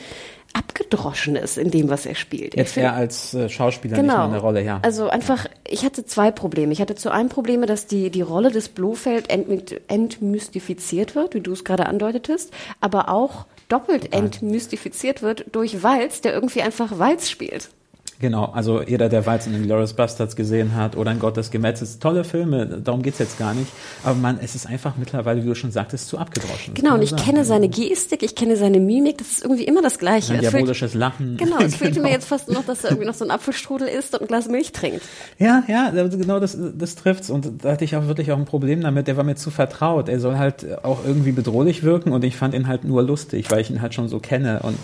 abgedroschen 0.53 1.37
ist 1.37 1.59
in 1.59 1.71
dem, 1.71 1.89
was 1.91 2.07
er 2.07 2.15
spielt. 2.15 2.57
Jetzt 2.57 2.75
find- 2.75 2.85
er 2.85 2.95
als 2.95 3.35
äh, 3.35 3.49
Schauspieler 3.49 3.97
nicht 3.97 4.07
mehr 4.07 4.17
Genau. 4.17 4.29
eine 4.29 4.39
Rolle, 4.39 4.63
ja. 4.63 4.81
Also 4.83 5.09
einfach, 5.09 5.47
ich 5.69 5.85
hatte 5.85 6.05
zwei 6.05 6.31
Probleme. 6.31 6.73
Ich 6.73 6.81
hatte 6.81 6.95
zu 6.95 7.11
einem 7.11 7.29
Probleme, 7.29 7.67
dass 7.67 7.87
die, 7.87 8.11
die 8.11 8.23
Rolle 8.23 8.51
des 8.51 8.69
Blofeld 8.69 9.31
entmy- 9.31 9.79
entmystifiziert 9.89 11.15
wird, 11.15 11.35
wie 11.35 11.41
du 11.41 11.53
es 11.53 11.65
gerade 11.65 11.87
andeutetest, 11.87 12.53
aber 12.81 13.09
auch 13.09 13.47
doppelt 13.69 14.13
entmystifiziert 14.13 15.23
wird 15.23 15.47
durch 15.53 15.83
Walz, 15.83 16.21
der 16.21 16.35
irgendwie 16.35 16.63
einfach 16.63 16.99
Walz 16.99 17.29
spielt. 17.31 17.71
Genau, 18.21 18.45
also 18.53 18.83
jeder, 18.83 19.09
der 19.09 19.25
Walz 19.25 19.47
in 19.47 19.55
den 19.55 19.63
Glorious 19.63 19.95
Bastards 19.95 20.37
gesehen 20.37 20.77
hat 20.77 20.95
oder 20.95 21.11
in 21.11 21.19
Gott 21.19 21.39
des 21.39 21.51
Gemetzes, 21.51 21.99
tolle 22.01 22.23
Filme, 22.23 22.67
darum 22.67 23.03
geht's 23.03 23.19
jetzt 23.19 23.39
gar 23.39 23.55
nicht. 23.55 23.73
Aber 24.05 24.15
man, 24.15 24.39
es 24.43 24.55
ist 24.55 24.67
einfach 24.67 24.97
mittlerweile, 24.99 25.43
wie 25.43 25.47
du 25.47 25.55
schon 25.55 25.71
sagtest, 25.73 26.07
zu 26.09 26.19
abgedroschen. 26.19 26.75
Genau, 26.75 26.95
und 26.97 27.03
ich 27.03 27.11
sagen. 27.11 27.23
kenne 27.23 27.45
seine 27.47 27.71
Gestik, 27.71 28.23
ich 28.23 28.35
kenne 28.35 28.57
seine 28.57 28.79
Mimik, 28.79 29.17
das 29.19 29.29
ist 29.33 29.43
irgendwie 29.43 29.65
immer 29.65 29.81
das 29.81 29.99
Gleiche. 29.99 30.35
Ein 30.35 30.41
Es 30.41 30.51
fehlt- 30.51 30.55
diabolisches 30.61 30.93
Lachen. 30.93 31.39
Genau, 31.39 31.59
es 31.61 31.77
fehlte 31.77 31.95
Genau. 31.95 32.09
mir 32.09 32.13
jetzt 32.13 32.27
fast 32.29 32.49
nur 32.49 32.59
noch, 32.59 32.67
dass 32.67 32.85
er 32.85 32.91
irgendwie 32.91 33.07
noch 33.09 33.15
so 33.15 33.25
ein 33.25 33.31
Apfelstrudel 33.31 33.89
isst 33.89 34.13
und 34.15 34.21
ein 34.21 34.27
Glas 34.27 34.49
Milch 34.49 34.73
trinkt. 34.73 35.01
Ja, 35.39 35.63
ja, 35.67 35.91
genau 35.91 36.41
das, 36.41 36.59
das 36.77 36.97
trifft's. 36.97 37.31
Und 37.31 37.65
da 37.65 37.73
hatte 37.73 37.85
ich 37.85 37.97
auch 37.97 38.07
wirklich 38.07 38.33
auch 38.33 38.37
ein 38.39 38.45
Problem 38.45 38.83
damit. 38.83 39.07
Der 39.09 39.17
war 39.17 39.25
mir 39.25 39.37
zu 39.37 39.51
vertraut. 39.51 40.11
Er 40.11 40.21
soll 40.21 40.37
halt 40.37 40.85
auch 40.85 40.99
irgendwie 41.07 41.33
bedrohlich 41.33 41.83
wirken 41.85 42.13
und 42.13 42.23
ich 42.23 42.37
fand 42.37 42.53
ihn 42.55 42.69
halt 42.69 42.85
nur 42.85 43.03
lustig, 43.03 43.51
weil 43.51 43.61
ich 43.63 43.71
ihn 43.71 43.81
halt 43.81 43.95
schon 43.95 44.09
so 44.09 44.19
kenne. 44.19 44.61
Und 44.63 44.77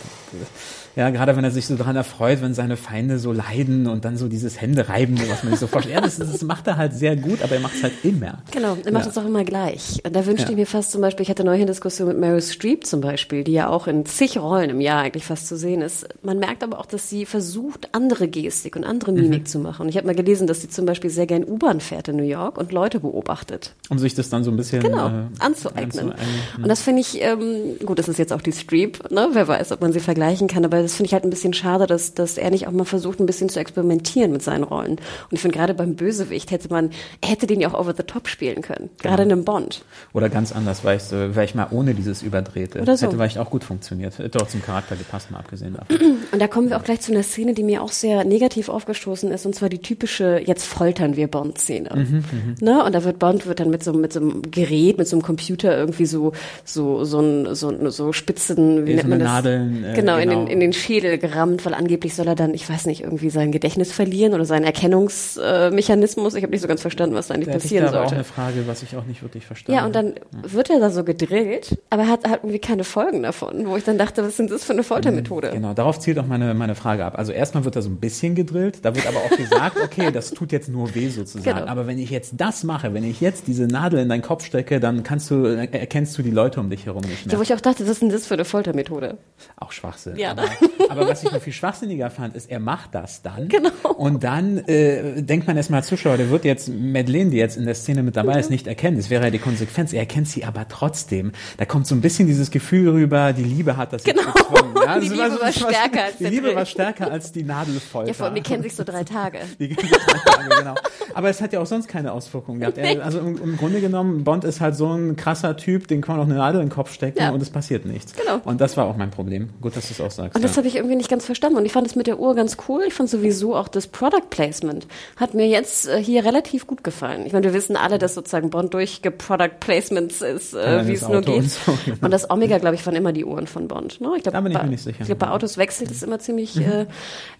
ja, 0.96 1.10
gerade 1.10 1.36
wenn 1.36 1.44
er 1.44 1.50
sich 1.50 1.66
so 1.66 1.76
daran 1.76 1.94
erfreut, 1.94 2.40
wenn 2.42 2.54
seine 2.54 2.76
Feinde 2.76 3.18
so 3.18 3.30
leiden 3.32 3.86
und 3.86 4.04
dann 4.04 4.16
so 4.16 4.28
dieses 4.28 4.60
Händereiben, 4.60 5.18
was 5.28 5.44
man 5.44 5.52
sich 5.52 5.60
so 5.60 5.66
vorstellt. 5.66 5.94
Ja, 5.94 6.00
das, 6.00 6.16
das 6.18 6.42
macht 6.42 6.66
er 6.66 6.76
halt 6.78 6.94
sehr 6.94 7.14
gut, 7.16 7.42
aber 7.42 7.52
er 7.54 7.60
macht's 7.60 7.82
halt 7.82 7.92
immer. 8.02 8.38
Genau, 8.50 8.76
er 8.84 8.92
macht 8.92 9.04
Ja. 9.04 9.10
es 9.10 9.18
auch 9.18 9.26
immer 9.26 9.44
gleich. 9.44 10.00
Und 10.04 10.16
da 10.16 10.24
wünschte 10.26 10.46
Ja. 10.46 10.50
ich 10.52 10.56
mir 10.56 10.66
fast 10.66 10.90
zum 10.92 11.02
Beispiel, 11.02 11.22
ich 11.22 11.28
hatte 11.30 11.44
neulich 11.44 11.60
eine 11.62 11.70
Diskussion 11.70 12.08
mit 12.08 12.18
Meryl 12.18 12.40
Streep 12.42 12.86
zum 12.86 13.00
Beispiel, 13.00 13.44
die 13.44 13.52
ja 13.52 13.68
auch 13.68 13.86
in 13.86 14.06
zig 14.06 14.38
Rollen 14.38 14.70
im 14.70 14.80
Jahr 14.80 15.02
eigentlich 15.02 15.24
fast 15.26 15.46
zu 15.48 15.56
sehen 15.56 15.82
ist. 15.82 16.08
Man 16.22 16.38
merkt 16.38 16.64
aber 16.64 16.78
auch, 16.80 16.86
dass 16.86 17.10
sie 17.10 17.26
versucht, 17.26 17.90
andere 17.92 18.26
Gestik 18.28 18.74
und 18.76 18.84
andere 18.84 19.12
Mimik 19.12 19.42
Mhm. 19.42 19.46
zu 19.46 19.58
machen. 19.58 19.82
Und 19.82 19.88
ich 19.90 19.96
habe 19.98 20.06
mal 20.06 20.14
gelesen, 20.16 20.46
dass 20.46 20.62
sie 20.62 20.68
zum 20.70 20.86
Beispiel 20.86 21.10
sehr 21.10 21.26
gern 21.26 21.44
U-Bahn 21.44 21.80
fährt 21.80 22.08
in 22.08 22.16
New 22.16 22.22
York 22.24 22.56
und 22.58 22.72
Leute 22.72 23.00
beobachtet. 23.00 23.74
Um 23.90 23.98
sich 23.98 24.14
das 24.14 24.30
dann 24.30 24.44
so 24.44 24.50
ein 24.50 24.56
bisschen 24.56 24.82
Genau, 24.82 25.08
äh, 25.08 25.10
anzueignen. 25.40 25.84
anzueignen. 25.84 26.14
Und 26.62 26.68
das 26.68 26.80
finde 26.82 27.02
ich, 27.02 27.20
ähm, 27.22 27.76
gut, 27.84 27.98
das 27.98 28.08
ist 28.08 28.18
jetzt 28.18 28.32
auch 28.32 28.40
die 28.40 28.52
Streep, 28.52 29.10
ne? 29.10 29.28
wer 29.32 29.46
weiß, 29.46 29.72
ob 29.72 29.82
man 29.82 29.92
sie 29.92 30.00
vergleichen 30.00 30.48
kann, 30.48 30.64
aber 30.64 30.85
das 30.86 30.94
finde 30.94 31.08
ich 31.08 31.12
halt 31.12 31.24
ein 31.24 31.30
bisschen 31.30 31.52
schade, 31.52 31.86
dass, 31.86 32.14
dass 32.14 32.38
er 32.38 32.50
nicht 32.50 32.66
auch 32.66 32.72
mal 32.72 32.84
versucht, 32.84 33.20
ein 33.20 33.26
bisschen 33.26 33.48
zu 33.48 33.58
experimentieren 33.58 34.32
mit 34.32 34.42
seinen 34.42 34.64
Rollen. 34.64 34.92
Und 34.92 35.32
ich 35.32 35.40
finde, 35.40 35.56
gerade 35.56 35.74
beim 35.74 35.96
Bösewicht 35.96 36.50
hätte 36.50 36.68
man, 36.68 36.90
er 37.20 37.30
hätte 37.30 37.46
den 37.46 37.60
ja 37.60 37.68
auch 37.68 37.78
over 37.78 37.94
the 37.96 38.02
top 38.02 38.28
spielen 38.28 38.62
können, 38.62 38.90
gerade 39.02 39.24
in 39.24 39.32
einem 39.32 39.44
Bond. 39.44 39.84
Oder 40.12 40.28
ganz 40.28 40.52
anders, 40.52 40.84
weil 40.84 40.96
ich, 40.96 41.02
so, 41.02 41.16
weil 41.34 41.44
ich 41.44 41.54
mal 41.54 41.68
ohne 41.70 41.94
dieses 41.94 42.22
Überdrehte. 42.22 42.80
Oder 42.80 42.96
so. 42.96 43.06
Hätte 43.06 43.16
vielleicht 43.16 43.38
auch 43.38 43.50
gut 43.50 43.64
funktioniert. 43.64 44.18
Hätte 44.18 44.40
auch 44.40 44.48
zum 44.48 44.62
Charakter 44.62 44.96
gepasst, 44.96 45.30
mal 45.30 45.38
abgesehen 45.38 45.74
davon. 45.74 45.96
Und 46.32 46.40
da 46.40 46.48
kommen 46.48 46.70
wir 46.70 46.76
auch 46.76 46.84
gleich 46.84 47.00
zu 47.00 47.12
einer 47.12 47.22
Szene, 47.22 47.54
die 47.54 47.62
mir 47.62 47.82
auch 47.82 47.92
sehr 47.92 48.24
negativ 48.24 48.68
aufgestoßen 48.68 49.30
ist, 49.30 49.46
und 49.46 49.54
zwar 49.54 49.68
die 49.68 49.78
typische 49.78 50.40
jetzt 50.44 50.66
foltern 50.66 51.16
wir 51.16 51.28
Bond-Szene. 51.28 51.90
Mhm, 51.94 52.24
ne? 52.60 52.84
Und 52.84 52.94
da 52.94 53.04
wird 53.04 53.18
Bond 53.18 53.46
wird 53.46 53.60
dann 53.60 53.70
mit 53.70 53.82
so, 53.82 53.92
mit 53.92 54.12
so 54.12 54.20
einem 54.20 54.42
Gerät, 54.50 54.98
mit 54.98 55.08
so 55.08 55.16
einem 55.16 55.22
Computer 55.22 55.76
irgendwie 55.76 56.06
so 56.06 56.32
so 56.64 57.04
so 57.04 57.20
ein, 57.20 57.54
so, 57.54 57.90
so 57.90 58.12
Spitzen, 58.12 58.86
wie 58.86 58.94
nennt 58.94 59.08
man 59.08 59.18
das? 59.18 59.28
Nadeln, 59.28 59.84
äh, 59.84 59.94
genau, 59.94 60.16
in 60.16 60.28
genau. 60.28 60.44
den 60.44 60.52
in 60.52 60.60
den 60.60 60.72
Schädel 60.76 61.18
gerammt, 61.18 61.64
weil 61.66 61.74
angeblich 61.74 62.14
soll 62.14 62.28
er 62.28 62.34
dann, 62.36 62.54
ich 62.54 62.68
weiß 62.68 62.86
nicht, 62.86 63.02
irgendwie 63.02 63.30
sein 63.30 63.50
Gedächtnis 63.52 63.90
verlieren 63.92 64.34
oder 64.34 64.44
seinen 64.44 64.64
Erkennungsmechanismus. 64.64 66.34
Ich 66.34 66.42
habe 66.42 66.52
nicht 66.52 66.62
so 66.62 66.68
ganz 66.68 66.80
verstanden, 66.80 67.14
was 67.16 67.28
da 67.28 67.34
eigentlich 67.34 67.46
Da 67.46 67.52
hätte 67.54 67.64
ich 67.66 67.70
passieren 67.70 67.84
da 67.84 67.90
aber 67.90 67.98
auch 68.00 68.02
sollte. 68.10 68.14
eine 68.16 68.24
Frage, 68.24 68.66
was 68.66 68.82
ich 68.82 68.96
auch 68.96 69.04
nicht 69.04 69.22
wirklich 69.22 69.44
verstanden 69.46 69.78
Ja, 69.78 69.86
und 69.86 69.94
dann 69.94 70.14
wird 70.42 70.70
er 70.70 70.80
da 70.80 70.90
so 70.90 71.04
gedrillt, 71.04 71.78
aber 71.90 72.02
er 72.02 72.08
hat 72.08 72.28
halt 72.28 72.40
irgendwie 72.42 72.58
keine 72.58 72.84
Folgen 72.84 73.22
davon, 73.22 73.66
wo 73.66 73.76
ich 73.76 73.84
dann 73.84 73.98
dachte, 73.98 74.22
was 74.24 74.36
sind 74.36 74.50
das 74.50 74.64
für 74.64 74.72
eine 74.72 74.82
Foltermethode? 74.82 75.50
Genau, 75.50 75.74
darauf 75.74 75.98
zielt 75.98 76.18
auch 76.18 76.26
meine, 76.26 76.54
meine 76.54 76.74
Frage 76.74 77.04
ab. 77.04 77.18
Also 77.18 77.32
erstmal 77.32 77.64
wird 77.64 77.76
da 77.76 77.82
so 77.82 77.88
ein 77.90 77.96
bisschen 77.96 78.34
gedrillt, 78.34 78.78
da 78.82 78.94
wird 78.94 79.06
aber 79.06 79.18
auch 79.18 79.36
gesagt, 79.36 79.76
okay, 79.84 80.10
das 80.12 80.30
tut 80.30 80.52
jetzt 80.52 80.68
nur 80.68 80.94
weh 80.94 81.08
sozusagen. 81.08 81.58
Genau. 81.58 81.70
Aber 81.70 81.86
wenn 81.86 81.98
ich 81.98 82.10
jetzt 82.10 82.34
das 82.36 82.64
mache, 82.64 82.94
wenn 82.94 83.04
ich 83.04 83.20
jetzt 83.20 83.46
diese 83.46 83.64
Nadel 83.66 84.00
in 84.00 84.08
deinen 84.08 84.22
Kopf 84.22 84.44
stecke, 84.44 84.80
dann 84.80 85.02
kannst 85.02 85.30
du, 85.30 85.44
erkennst 85.44 86.16
du 86.18 86.22
die 86.22 86.30
Leute 86.30 86.60
um 86.60 86.70
dich 86.70 86.86
herum 86.86 87.02
nicht 87.02 87.22
Ja, 87.24 87.28
mehr. 87.32 87.38
wo 87.38 87.42
ich 87.42 87.54
auch 87.54 87.60
dachte, 87.60 87.82
was 87.84 87.90
ist 87.90 88.02
denn 88.02 88.10
das 88.10 88.26
für 88.26 88.34
eine 88.34 88.44
Foltermethode? 88.44 89.18
Auch 89.56 89.72
Schwachsinn. 89.72 90.16
Ja, 90.16 90.32
aber? 90.32 90.44
aber 90.88 91.08
was 91.08 91.22
ich 91.22 91.32
noch 91.32 91.40
viel 91.40 91.52
schwachsinniger 91.52 92.10
fand, 92.10 92.36
ist, 92.36 92.50
er 92.50 92.60
macht 92.60 92.94
das 92.94 93.22
dann. 93.22 93.48
Genau. 93.48 93.70
Und 93.96 94.24
dann 94.24 94.58
äh, 94.68 95.22
denkt 95.22 95.46
man 95.46 95.56
erstmal 95.56 95.82
Zuschauer, 95.84 96.16
der 96.16 96.30
wird 96.30 96.44
jetzt 96.44 96.68
Madeleine, 96.68 97.30
die 97.30 97.36
jetzt 97.36 97.56
in 97.56 97.64
der 97.66 97.74
Szene 97.74 98.02
mit 98.02 98.16
dabei 98.16 98.38
ist, 98.40 98.50
nicht 98.50 98.66
erkennen. 98.66 98.96
Das 98.96 99.10
wäre 99.10 99.24
ja 99.24 99.30
die 99.30 99.38
Konsequenz. 99.38 99.92
Er 99.92 100.00
erkennt 100.00 100.28
sie 100.28 100.44
aber 100.44 100.66
trotzdem. 100.68 101.32
Da 101.58 101.64
kommt 101.64 101.86
so 101.86 101.94
ein 101.94 102.00
bisschen 102.00 102.26
dieses 102.26 102.50
Gefühl 102.50 102.88
rüber, 102.90 103.32
die 103.32 103.44
Liebe 103.44 103.76
hat 103.76 103.92
das 103.92 104.04
jetzt 104.04 104.18
Genau. 104.18 104.32
gezwungen. 104.32 104.74
Ja, 104.84 104.98
Die 105.00 105.08
das 105.08 105.16
Liebe 105.16 105.30
so- 105.30 105.40
war 105.40 106.04
als 106.04 106.16
Die 106.18 106.24
Liebe 106.26 106.54
war 106.54 106.66
stärker 106.66 107.10
als 107.10 107.32
die 107.32 107.42
Nadelfolter. 107.42 108.08
Ja, 108.08 108.14
vor 108.14 108.26
allem, 108.26 108.34
die 108.36 108.42
kennen 108.42 108.62
sich 108.62 108.74
so 108.74 108.84
drei 108.84 109.04
Tage. 109.04 109.38
Die 109.58 109.68
kennen 109.68 109.88
sich 109.88 109.98
drei 109.98 110.18
Tage, 110.32 110.48
genau. 110.58 110.74
Aber 111.14 111.28
es 111.30 111.40
hat 111.40 111.52
ja 111.52 111.60
auch 111.60 111.66
sonst 111.66 111.88
keine 111.88 112.12
Auswirkungen 112.12 112.60
gehabt. 112.60 112.78
Er, 112.78 113.04
also 113.04 113.18
im, 113.20 113.42
im 113.42 113.56
Grunde 113.56 113.80
genommen, 113.80 114.24
Bond 114.24 114.44
ist 114.44 114.60
halt 114.60 114.76
so 114.76 114.92
ein 114.92 115.16
krasser 115.16 115.56
Typ, 115.56 115.88
den 115.88 116.00
kann 116.02 116.16
man 116.16 116.24
auch 116.26 116.28
eine 116.30 116.38
Nadel 116.38 116.60
in 116.60 116.66
den 116.68 116.72
Kopf 116.72 116.92
stecken 116.92 117.18
Ja. 117.20 117.30
und 117.30 117.40
es 117.42 117.50
passiert 117.50 117.86
nichts. 117.86 118.12
Genau. 118.14 118.40
Und 118.44 118.60
das 118.60 118.76
war 118.76 118.84
auch 118.86 118.96
mein 118.96 119.10
Problem. 119.10 119.50
Gut, 119.60 119.76
dass 119.76 119.88
du 119.88 119.94
es 119.94 120.00
auch 120.00 120.10
sagst. 120.10 120.36
Und 120.36 120.42
das 120.44 120.55
habe 120.56 120.68
ich 120.68 120.76
irgendwie 120.76 120.96
nicht 120.96 121.08
ganz 121.08 121.24
verstanden. 121.26 121.58
Und 121.58 121.66
ich 121.66 121.72
fand 121.72 121.86
es 121.86 121.96
mit 121.96 122.06
der 122.06 122.18
Uhr 122.18 122.34
ganz 122.34 122.56
cool. 122.68 122.82
Ich 122.86 122.94
fand 122.94 123.08
sowieso 123.08 123.54
auch 123.56 123.68
das 123.68 123.86
Product 123.86 124.28
Placement 124.30 124.86
hat 125.16 125.34
mir 125.34 125.46
jetzt 125.46 125.88
äh, 125.88 126.02
hier 126.02 126.24
relativ 126.24 126.66
gut 126.66 126.84
gefallen. 126.84 127.24
Ich 127.26 127.32
meine, 127.32 127.44
wir 127.44 127.54
wissen 127.54 127.76
alle, 127.76 127.98
dass 127.98 128.14
sozusagen 128.14 128.50
Bond 128.50 128.74
durch 128.74 129.00
Product 129.02 129.60
Placements 129.60 130.22
ist, 130.22 130.54
Ja, 130.54 130.80
äh, 130.80 130.86
wie 130.88 130.92
es 130.92 131.08
nur 131.08 131.20
geht. 131.22 131.36
und 131.36 131.50
so, 131.50 131.78
genau. 131.84 131.96
Und 132.02 132.10
das 132.10 132.30
Omega, 132.30 132.58
glaube 132.58 132.74
ich, 132.76 132.84
waren 132.86 132.96
immer 132.96 133.12
die 133.12 133.24
Uhren 133.24 133.46
von 133.46 133.68
Bond. 133.68 134.00
Ne? 134.00 134.10
Ich 134.16 134.22
glaub, 134.22 134.32
Da 134.34 134.40
bin 134.40 134.52
ich 134.52 134.58
bei, 134.58 134.76
sicher. 134.76 134.96
Ich 135.00 135.06
glaube, 135.06 135.16
bei 135.16 135.28
Autos 135.30 135.58
wechselt 135.58 135.90
es 135.90 136.02
immer 136.02 136.18
ziemlich. 136.18 136.56
Mhm. 136.56 136.62
Äh, 136.62 136.86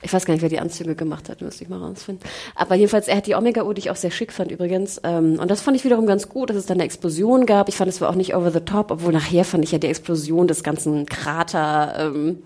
ich 0.03 0.12
weiß 0.12 0.25
gar 0.25 0.35
nicht, 0.35 0.43
wer 0.43 0.49
die 0.49 0.61
Anzüge 0.61 0.95
gemacht 0.95 1.29
hat, 1.29 1.41
müsste 1.43 1.64
ich 1.64 1.71
mal 1.71 1.79
rausfinden. 1.79 2.27
Aber 2.55 2.75
jedenfalls, 2.75 3.09
er 3.09 3.17
hat 3.17 3.27
die 3.27 3.35
Omega-Uhr, 3.35 3.75
die 3.75 3.81
ich 3.81 3.91
auch 3.91 3.97
sehr 3.97 4.11
schick 4.11 4.33
fand 4.33 4.51
übrigens. 4.51 5.01
Ähm, 5.05 5.39
und 5.41 5.51
das 5.51 5.61
fand 5.61 5.77
ich 5.77 5.85
wiederum 5.85 6.07
ganz 6.07 6.29
gut, 6.29 6.51
dass 6.51 6.57
es 6.57 6.67
da 6.67 6.75
eine 6.75 6.85
Explosion 6.85 7.47
gab. 7.47 7.69
Ich 7.69 7.77
fand, 7.77 7.89
es 7.89 8.01
war 8.01 8.11
auch 8.11 8.14
nicht 8.14 8.35
over 8.35 8.51
the 8.51 8.61
top, 8.61 8.91
obwohl 8.91 9.12
nachher 9.12 9.45
fand 9.45 9.64
ich 9.64 9.73
ja 9.73 9.79
die 9.79 9.87
Explosion 9.89 10.47
des 10.49 10.62
ganzen 10.62 11.07
Krater. 11.07 11.95
Ähm, 11.99 12.39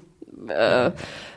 äh, 0.48 0.90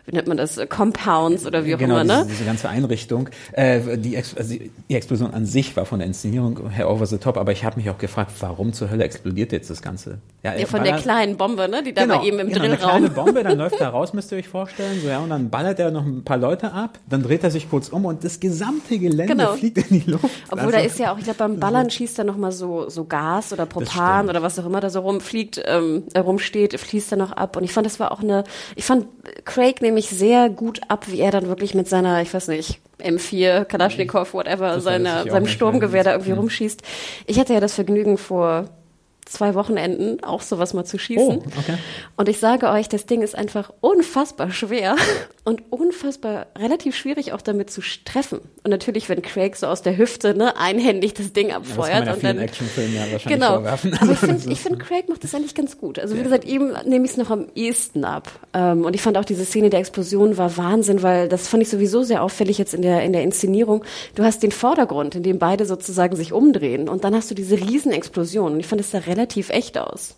wie 0.05 0.15
nennt 0.15 0.27
man 0.27 0.37
das, 0.37 0.59
Compounds 0.69 1.45
oder 1.45 1.65
wie 1.65 1.75
auch 1.75 1.79
genau, 1.79 1.95
immer, 1.95 2.03
ne? 2.03 2.17
diese, 2.23 2.35
diese 2.35 2.45
ganze 2.45 2.67
Einrichtung. 2.69 3.29
Äh, 3.53 3.97
die, 3.97 4.15
Ex 4.15 4.35
also 4.35 4.55
die 4.55 4.95
Explosion 4.95 5.33
an 5.33 5.45
sich 5.45 5.75
war 5.77 5.85
von 5.85 5.99
der 5.99 6.07
Inszenierung 6.07 6.69
her 6.69 6.89
over 6.89 7.05
the 7.05 7.17
top, 7.17 7.37
aber 7.37 7.51
ich 7.53 7.63
habe 7.63 7.77
mich 7.77 7.89
auch 7.89 7.97
gefragt, 7.97 8.31
warum 8.41 8.73
zur 8.73 8.89
Hölle 8.89 9.03
explodiert 9.05 9.51
jetzt 9.53 9.69
das 9.69 9.81
Ganze? 9.81 10.17
Ja, 10.43 10.51
er 10.51 10.67
von 10.67 10.83
der 10.83 10.97
kleinen 10.97 11.37
Bombe, 11.37 11.69
ne? 11.69 11.83
Die 11.83 11.93
da 11.93 12.01
Genau, 12.03 12.17
mal 12.17 12.25
eben 12.27 12.39
im 12.39 12.49
genau, 12.49 12.59
eine 12.65 12.75
Drillraum. 12.75 12.89
kleine 12.89 13.09
Bombe, 13.11 13.43
dann 13.43 13.57
läuft 13.57 13.79
er 13.79 13.89
raus, 13.89 14.13
müsst 14.13 14.31
ihr 14.33 14.37
euch 14.39 14.47
vorstellen, 14.49 14.99
so 15.01 15.07
ja, 15.07 15.19
und 15.19 15.29
dann 15.29 15.49
ballert 15.49 15.79
er 15.79 15.89
noch 15.91 16.05
ein 16.05 16.23
paar 16.25 16.37
Leute 16.37 16.73
ab, 16.73 16.99
dann 17.09 17.23
dreht 17.23 17.43
er 17.45 17.51
sich 17.51 17.69
kurz 17.69 17.87
um 17.87 18.03
und 18.05 18.23
das 18.25 18.39
gesamte 18.41 18.99
Gelände 18.99 19.27
Genau. 19.35 19.53
fliegt 19.53 19.77
in 19.89 20.01
die 20.01 20.11
Luft. 20.11 20.25
Obwohl 20.49 20.59
Also- 20.59 20.71
da 20.71 20.79
ist 20.79 20.99
ja 20.99 21.13
auch, 21.13 21.17
ich 21.17 21.23
glaube, 21.23 21.37
beim 21.39 21.59
Ballern 21.59 21.89
schießt 21.89 22.19
da 22.19 22.25
noch 22.25 22.35
mal 22.35 22.51
so, 22.51 22.89
so 22.89 23.05
Gas 23.05 23.53
oder 23.53 23.65
Propan 23.65 24.27
oder 24.29 24.41
was 24.41 24.59
auch 24.59 24.65
immer 24.65 24.81
da 24.81 24.89
so 24.89 24.99
rumfliegt, 24.99 25.61
ähm, 25.65 26.03
äh, 26.13 26.19
rumsteht, 26.19 26.77
fließt 26.77 27.13
da 27.13 27.15
noch 27.15 27.31
ab. 27.31 27.55
Und 27.55 27.63
ich 27.63 27.71
fand, 27.71 27.85
das 27.85 28.01
war 28.01 28.11
auch 28.11 28.19
eine, 28.21 28.43
ich 28.75 28.83
fand 28.83 29.05
Craig 29.45 29.81
nämlich 29.81 29.92
sehr 30.09 30.49
gut 30.49 30.81
ab, 30.87 31.05
wie 31.07 31.19
er 31.19 31.31
dann 31.31 31.47
wirklich 31.47 31.73
mit 31.73 31.87
seiner, 31.87 32.21
ich 32.21 32.33
weiß 32.33 32.47
nicht, 32.49 32.79
M4, 32.99 33.65
Kalaschnikow, 33.65 34.33
whatever, 34.33 34.67
Das 34.67 34.77
weiß 34.77 34.83
seiner, 34.83 35.23
seinem 35.23 35.47
Sturmgewehr 35.47 36.03
da 36.03 36.11
irgendwie 36.11 36.31
ist. 36.31 36.37
rumschießt. 36.37 36.81
Ich 37.27 37.39
hatte 37.39 37.53
ja 37.53 37.59
das 37.59 37.73
Vergnügen 37.73 38.17
vor 38.17 38.69
zwei 39.33 39.55
Wochenenden 39.55 40.23
auch 40.23 40.41
sowas 40.41 40.73
mal 40.73 40.85
zu 40.85 40.97
schießen. 40.97 41.39
Oh, 41.39 41.59
okay. 41.59 41.77
Und 42.15 42.29
ich 42.29 42.39
sage 42.39 42.69
euch, 42.69 42.87
das 42.87 43.05
Ding 43.05 43.21
ist 43.21 43.35
einfach 43.35 43.73
unfassbar 43.81 44.51
schwer 44.51 44.95
und 45.43 45.61
unfassbar 45.71 46.47
relativ 46.57 46.95
schwierig 46.95 47.33
auch 47.33 47.41
damit 47.41 47.69
zu 47.69 47.81
treffen. 48.05 48.39
Und 48.63 48.71
natürlich, 48.71 49.09
wenn 49.09 49.21
Craig 49.21 49.55
so 49.57 49.67
aus 49.67 49.81
der 49.81 49.97
Hüfte 49.97 50.33
ne, 50.33 50.55
einhändig 50.57 51.13
das 51.13 51.33
Ding 51.33 51.51
abfeuert. 51.51 52.05
Ja, 52.05 52.13
das 52.13 52.21
kann 52.21 52.21
man 52.21 52.23
ja 52.23 52.29
und 52.29 52.37
dann, 52.37 52.39
Actionfilmen 52.39 52.95
ja 52.95 53.01
wahrscheinlich 53.01 53.25
genau. 53.25 53.53
vorwerfen. 53.55 53.97
Aber 53.99 54.11
ich 54.11 54.19
finde, 54.19 54.49
ich 54.51 54.59
find, 54.61 54.79
Craig 54.79 55.09
macht 55.09 55.23
das 55.23 55.35
eigentlich 55.35 55.55
ganz 55.55 55.77
gut. 55.77 55.99
Also 55.99 56.15
wie 56.15 56.23
gesagt, 56.23 56.45
ihm 56.45 56.73
nehme 56.85 57.05
ich 57.05 57.11
es 57.11 57.17
noch 57.17 57.29
am 57.29 57.47
ehesten 57.55 58.05
ab. 58.05 58.31
Ähm, 58.53 58.85
und 58.85 58.95
ich 58.95 59.01
fand 59.01 59.17
auch 59.17 59.25
diese 59.25 59.43
Szene 59.43 59.69
der 59.69 59.79
Explosion 59.79 60.37
war 60.37 60.55
Wahnsinn, 60.55 61.03
weil 61.03 61.27
das 61.27 61.47
fand 61.47 61.61
ich 61.63 61.69
sowieso 61.69 62.03
sehr 62.03 62.23
auffällig 62.23 62.57
jetzt 62.57 62.73
in 62.73 62.81
der, 62.81 63.03
in 63.03 63.11
der 63.11 63.23
Inszenierung. 63.23 63.83
Du 64.15 64.23
hast 64.23 64.43
den 64.43 64.51
Vordergrund, 64.51 65.15
in 65.15 65.23
dem 65.23 65.39
beide 65.39 65.65
sozusagen 65.65 66.15
sich 66.15 66.31
umdrehen 66.31 66.87
und 66.87 67.03
dann 67.03 67.15
hast 67.15 67.29
du 67.31 67.35
diese 67.35 67.59
Riesenexplosion. 67.59 68.53
Und 68.53 68.59
ich 68.59 68.67
fand 68.67 68.79
es 68.79 68.91
sah 68.91 68.99
relativ 68.99 69.22
echt 69.49 69.77
aus. 69.77 70.15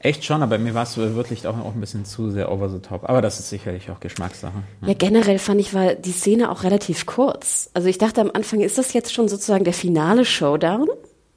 Echt 0.00 0.24
schon, 0.24 0.42
aber 0.42 0.58
mir 0.58 0.74
war 0.74 0.82
es 0.82 0.96
wirklich 0.96 1.46
auch, 1.46 1.58
auch 1.58 1.74
ein 1.74 1.80
bisschen 1.80 2.04
zu 2.04 2.30
sehr 2.30 2.50
over 2.50 2.68
the 2.68 2.80
top. 2.80 3.08
Aber 3.08 3.22
das 3.22 3.38
ist 3.38 3.48
sicherlich 3.48 3.90
auch 3.90 4.00
Geschmackssache. 4.00 4.62
Ja, 4.84 4.94
generell 4.94 5.38
fand 5.38 5.60
ich, 5.60 5.72
war 5.72 5.94
die 5.94 6.12
Szene 6.12 6.50
auch 6.50 6.62
relativ 6.62 7.06
kurz. 7.06 7.70
Also 7.72 7.88
ich 7.88 7.98
dachte 7.98 8.20
am 8.20 8.30
Anfang, 8.32 8.60
ist 8.60 8.78
das 8.78 8.92
jetzt 8.92 9.14
schon 9.14 9.28
sozusagen 9.28 9.64
der 9.64 9.72
finale 9.72 10.24
Showdown? 10.24 10.88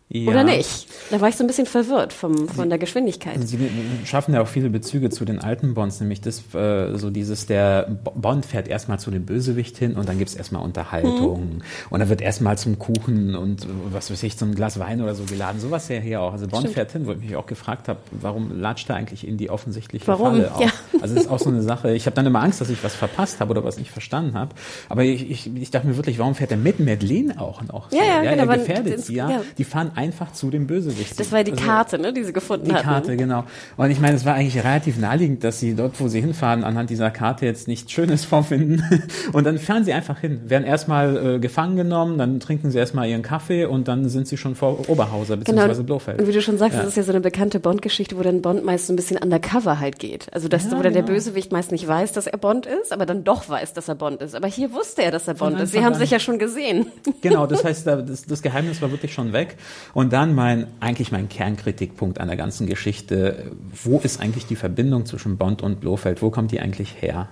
Ja. 0.08 0.30
Oder 0.30 0.44
nicht? 0.44 0.88
Da 1.10 1.20
war 1.20 1.30
ich 1.30 1.36
so 1.36 1.44
ein 1.44 1.48
bisschen 1.48 1.66
verwirrt 1.66 2.14
vom, 2.14 2.48
von 2.48 2.70
der 2.70 2.78
Geschwindigkeit. 2.78 3.40
Sie 3.48 3.58
schaffen 4.06 4.36
ja 4.36 4.42
auch 4.42 4.48
viele 4.48 4.70
Bezüge 4.70 5.10
zu 5.10 5.26
den 5.26 5.40
alten 5.40 5.74
Bonds, 5.74 6.00
nämlich 6.00 6.22
das, 6.22 6.44
äh, 6.54 6.96
so 6.96 7.10
dieses, 7.10 7.48
der 7.48 7.88
Bond 8.14 8.46
fährt 8.46 8.68
erstmal 8.68 9.00
zu 9.00 9.10
dem 9.10 9.26
Bösewicht 9.26 9.76
hin 9.80 9.96
und 9.96 10.08
dann 10.08 10.20
gibt's 10.20 10.36
erstmal 10.36 10.62
Unterhaltung. 10.62 11.62
Und 11.90 12.00
dann 12.00 12.08
wird 12.08 12.22
erstmal 12.22 12.56
zum 12.56 12.78
Kuchen 12.78 13.36
und 13.36 13.66
was 13.92 14.12
weiß 14.12 14.22
ich, 14.24 14.38
zum 14.38 14.54
Glas 14.54 14.80
Wein 14.80 15.02
oder 15.02 15.16
so 15.16 15.24
geladen. 15.24 15.60
Sowas 15.60 15.90
ja 15.90 15.98
hier 15.98 16.22
auch. 16.22 16.34
Also 16.34 16.46
Bond 16.48 16.62
Stimmt. 16.62 16.76
fährt 16.76 16.92
hin, 16.92 17.08
wo 17.08 17.12
ich 17.14 17.18
mich 17.20 17.36
auch 17.36 17.48
gefragt 17.48 17.88
habe, 17.88 18.00
warum 18.12 18.60
latscht 18.60 18.88
er 18.92 18.98
eigentlich 18.98 19.28
in 19.28 19.38
die 19.38 19.50
offensichtliche 19.50 20.06
Warum? 20.08 20.34
Falle 20.36 20.54
auch? 20.54 20.62
Ja. 20.62 20.68
Also 21.02 21.16
das 21.16 21.24
ist 21.26 21.32
auch 21.32 21.40
so 21.40 21.50
eine 21.50 21.64
Sache. 21.64 21.94
Ich 21.96 22.06
habe 22.06 22.16
dann 22.16 22.28
immer 22.28 22.44
Angst, 22.44 22.62
dass 22.62 22.70
ich 22.70 22.84
was 22.84 22.94
verpasst 22.94 23.40
habe 23.40 23.50
oder 23.50 23.64
was 23.64 23.78
nicht 23.80 23.90
verstanden 23.90 24.36
habe. 24.36 24.54
Aber 24.88 25.04
ich, 25.04 25.30
ich, 25.32 25.56
ich 25.56 25.72
dachte 25.72 25.88
mir 25.88 25.96
wirklich, 25.98 26.20
warum 26.20 26.36
fährt 26.36 26.52
er 26.52 26.58
mit 26.58 26.80
Madeleine 26.80 27.42
auch 27.42 27.64
noch? 27.64 27.90
So? 27.90 27.98
Ja, 27.98 28.04
ja, 28.04 28.20
genau, 28.22 28.44
Er 28.44 28.46
man- 28.46 28.60
gefährdet 28.60 29.00
sie 29.04 29.16
ja. 29.16 29.30
ja. 29.32 29.42
Die 29.58 29.64
fahren 29.64 29.94
einfach 29.96 30.32
zu 30.34 30.50
dem 30.50 30.68
Bösewicht. 30.68 31.20
Das 31.20 31.32
war 31.32 31.44
die 31.44 31.52
Also- 31.54 31.64
Karte, 31.66 31.98
ne, 32.00 32.14
die 32.14 32.24
sie 32.24 32.34
gefunden 32.34 32.66
die 32.70 32.74
hatten. 32.74 32.84
Karte, 32.86 33.18
genau. 33.18 33.44
Und 33.78 33.92
ich 33.92 34.00
meine, 34.00 34.16
es 34.16 34.26
war 34.26 34.36
eigentlich 34.36 34.64
relativ 34.64 34.98
naheliegend, 34.98 35.44
dass 35.44 35.60
sie 35.60 35.76
dort, 35.76 36.00
wo 36.00 36.08
sie 36.08 36.22
hinfahren, 36.22 36.64
anhand 36.64 36.90
dieser 36.90 37.12
Karte 37.12 37.46
jetzt 37.46 37.68
nichts 37.68 37.92
Schönes 37.92 38.26
vorfinden. 38.26 38.84
Und 39.34 39.46
dann 39.46 39.58
fahren 39.58 39.84
sie 39.86 39.94
einfach 39.94 40.20
hin, 40.20 40.42
werden 40.50 40.64
erstmal 40.66 41.36
äh, 41.36 41.40
gefangen 41.40 41.76
genommen, 41.76 42.18
dann 42.18 42.40
trinken 42.40 42.72
sie 42.72 42.78
erstmal 42.78 43.08
ihren 43.10 43.22
Kaffee 43.22 43.66
und 43.66 43.88
dann 43.88 44.10
sind 44.10 44.28
sie 44.28 44.38
schon 44.38 44.56
vor 44.56 44.90
Oberhauser 44.90 45.38
bzw. 45.38 45.68
Genau. 45.68 45.84
Blofeld. 45.84 46.20
Und 46.20 46.28
wie 46.28 46.32
du 46.32 46.42
schon 46.42 46.58
sagst, 46.58 46.76
Ja. 46.78 46.82
das 46.82 46.90
ist 46.90 46.98
ja 46.98 47.04
so 47.04 47.12
eine 47.12 47.22
bekannte 47.22 47.60
Bond-Geschichte, 47.60 48.18
wo 48.18 48.22
dann 48.24 48.42
Bond 48.42 48.64
meist 48.66 48.88
so 48.88 48.94
ein 48.94 48.96
bisschen 48.96 49.18
undercover 49.18 49.80
halt 49.80 50.00
geht. 50.00 50.28
Also 50.34 50.48
dass 50.48 50.66
Ja, 50.66 50.72
wo 50.72 50.82
dann 50.82 50.94
der 50.94 51.04
genau. 51.04 51.14
Bösewicht 51.14 51.52
meist 51.52 51.72
nicht 51.72 51.88
weiß, 51.88 52.12
dass 52.14 52.28
er 52.28 52.38
Bond 52.38 52.66
ist, 52.66 52.92
aber 52.92 53.06
dann 53.06 53.24
doch 53.24 53.48
weiß, 53.50 53.74
dass 53.74 53.88
er 53.88 53.96
Bond 53.96 54.22
ist. 54.22 54.36
Aber 54.36 54.48
hier 54.48 54.74
wusste 54.74 55.04
er, 55.04 55.12
dass 55.12 55.28
er 55.28 55.36
Bond 55.36 55.60
ist. 55.60 55.72
Sie 55.72 55.84
haben 55.84 55.96
sich 55.96 56.10
ja 56.12 56.20
schon 56.20 56.40
gesehen. 56.40 56.88
Genau, 57.22 57.46
das 57.48 57.64
heißt, 57.64 57.86
da- 57.88 58.02
das, 58.02 58.26
das 58.26 58.42
Geheimnis 58.42 58.82
war 58.82 58.92
wirklich 58.92 59.14
schon 59.14 59.34
weg. 59.34 59.58
Und 59.94 60.14
dann 60.14 60.36
mein, 60.36 60.68
eigentlich 60.80 61.12
mein 61.12 61.30
Kernkritikpunkt 61.30 62.20
an 62.20 62.28
der 62.28 62.38
ganzen 62.38 62.68
Geschichte. 62.68 63.52
Wo 63.84 64.00
ist 64.00 64.20
eigentlich 64.20 64.46
die 64.46 64.56
Verbindung 64.56 65.06
zwischen 65.06 65.38
Bond 65.38 65.62
und 65.62 65.80
Blofeld? 65.80 66.22
Wo 66.22 66.30
kommt 66.30 66.52
die 66.52 66.60
eigentlich 66.60 67.02
her? 67.02 67.30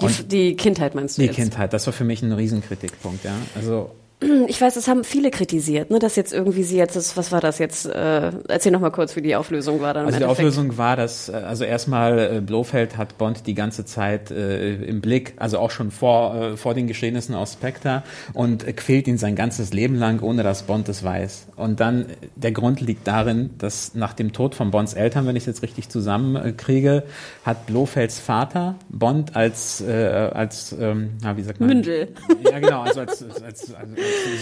Die, 0.00 0.28
die 0.28 0.56
Kindheit 0.56 0.94
meinst 0.94 1.18
du 1.18 1.22
Die 1.22 1.26
jetzt? 1.26 1.36
Kindheit, 1.36 1.72
das 1.72 1.86
war 1.86 1.92
für 1.92 2.04
mich 2.04 2.22
ein 2.22 2.32
Riesenkritikpunkt, 2.32 3.24
ja. 3.24 3.32
Also, 3.56 3.90
Ich 4.48 4.60
weiß, 4.60 4.74
das 4.74 4.88
haben 4.88 5.04
viele 5.04 5.30
kritisiert, 5.30 5.90
ne, 5.90 5.98
dass 5.98 6.16
jetzt 6.16 6.32
irgendwie 6.32 6.62
sie 6.62 6.76
jetzt, 6.76 6.96
das, 6.96 7.16
was 7.16 7.32
war 7.32 7.40
das 7.40 7.58
jetzt? 7.58 7.86
Äh, 7.86 8.32
erzähl 8.48 8.72
noch 8.72 8.80
mal 8.80 8.90
kurz, 8.90 9.14
wie 9.16 9.22
die 9.22 9.36
Auflösung 9.36 9.80
war 9.80 9.94
dann. 9.94 10.06
Also 10.06 10.18
die 10.18 10.24
Endeffekt. 10.24 10.48
Auflösung 10.48 10.78
war, 10.78 10.96
dass 10.96 11.28
äh, 11.28 11.32
also 11.32 11.64
erstmal 11.64 12.18
äh, 12.18 12.40
Blofeld 12.40 12.96
hat 12.96 13.18
Bond 13.18 13.46
die 13.46 13.54
ganze 13.54 13.84
Zeit 13.84 14.30
äh, 14.30 14.74
im 14.74 15.00
Blick, 15.00 15.34
also 15.36 15.58
auch 15.58 15.70
schon 15.70 15.90
vor 15.90 16.34
äh, 16.34 16.56
vor 16.56 16.74
den 16.74 16.86
Geschehnissen 16.86 17.34
aus 17.34 17.54
Spectre 17.54 18.02
und 18.32 18.66
äh, 18.66 18.72
quält 18.72 19.06
ihn 19.06 19.18
sein 19.18 19.36
ganzes 19.36 19.72
Leben 19.72 19.94
lang, 19.94 20.22
ohne 20.22 20.42
dass 20.42 20.62
Bond 20.64 20.88
es 20.88 21.02
weiß. 21.04 21.48
Und 21.56 21.80
dann 21.80 22.02
äh, 22.02 22.06
der 22.36 22.52
Grund 22.52 22.80
liegt 22.80 23.06
darin, 23.06 23.50
dass 23.58 23.94
nach 23.94 24.14
dem 24.14 24.32
Tod 24.32 24.54
von 24.54 24.70
Bonds 24.70 24.94
Eltern, 24.94 25.26
wenn 25.26 25.36
ich 25.36 25.42
es 25.42 25.46
jetzt 25.46 25.62
richtig 25.62 25.88
zusammenkriege, 25.90 27.04
hat 27.44 27.66
Blofelds 27.66 28.18
Vater 28.18 28.76
Bond 28.88 29.36
als 29.36 29.80
äh, 29.80 30.30
als 30.32 30.74
ähm, 30.78 31.10
na, 31.22 31.36
wie 31.36 31.42
sagt 31.42 31.60
man 31.60 31.68
Mündel. 31.68 32.08
ja, 32.42 32.58
genau, 32.58 32.82
also 32.82 33.00
als, 33.00 33.22
als, 33.22 33.42
als, 33.42 33.74
als 33.74 33.88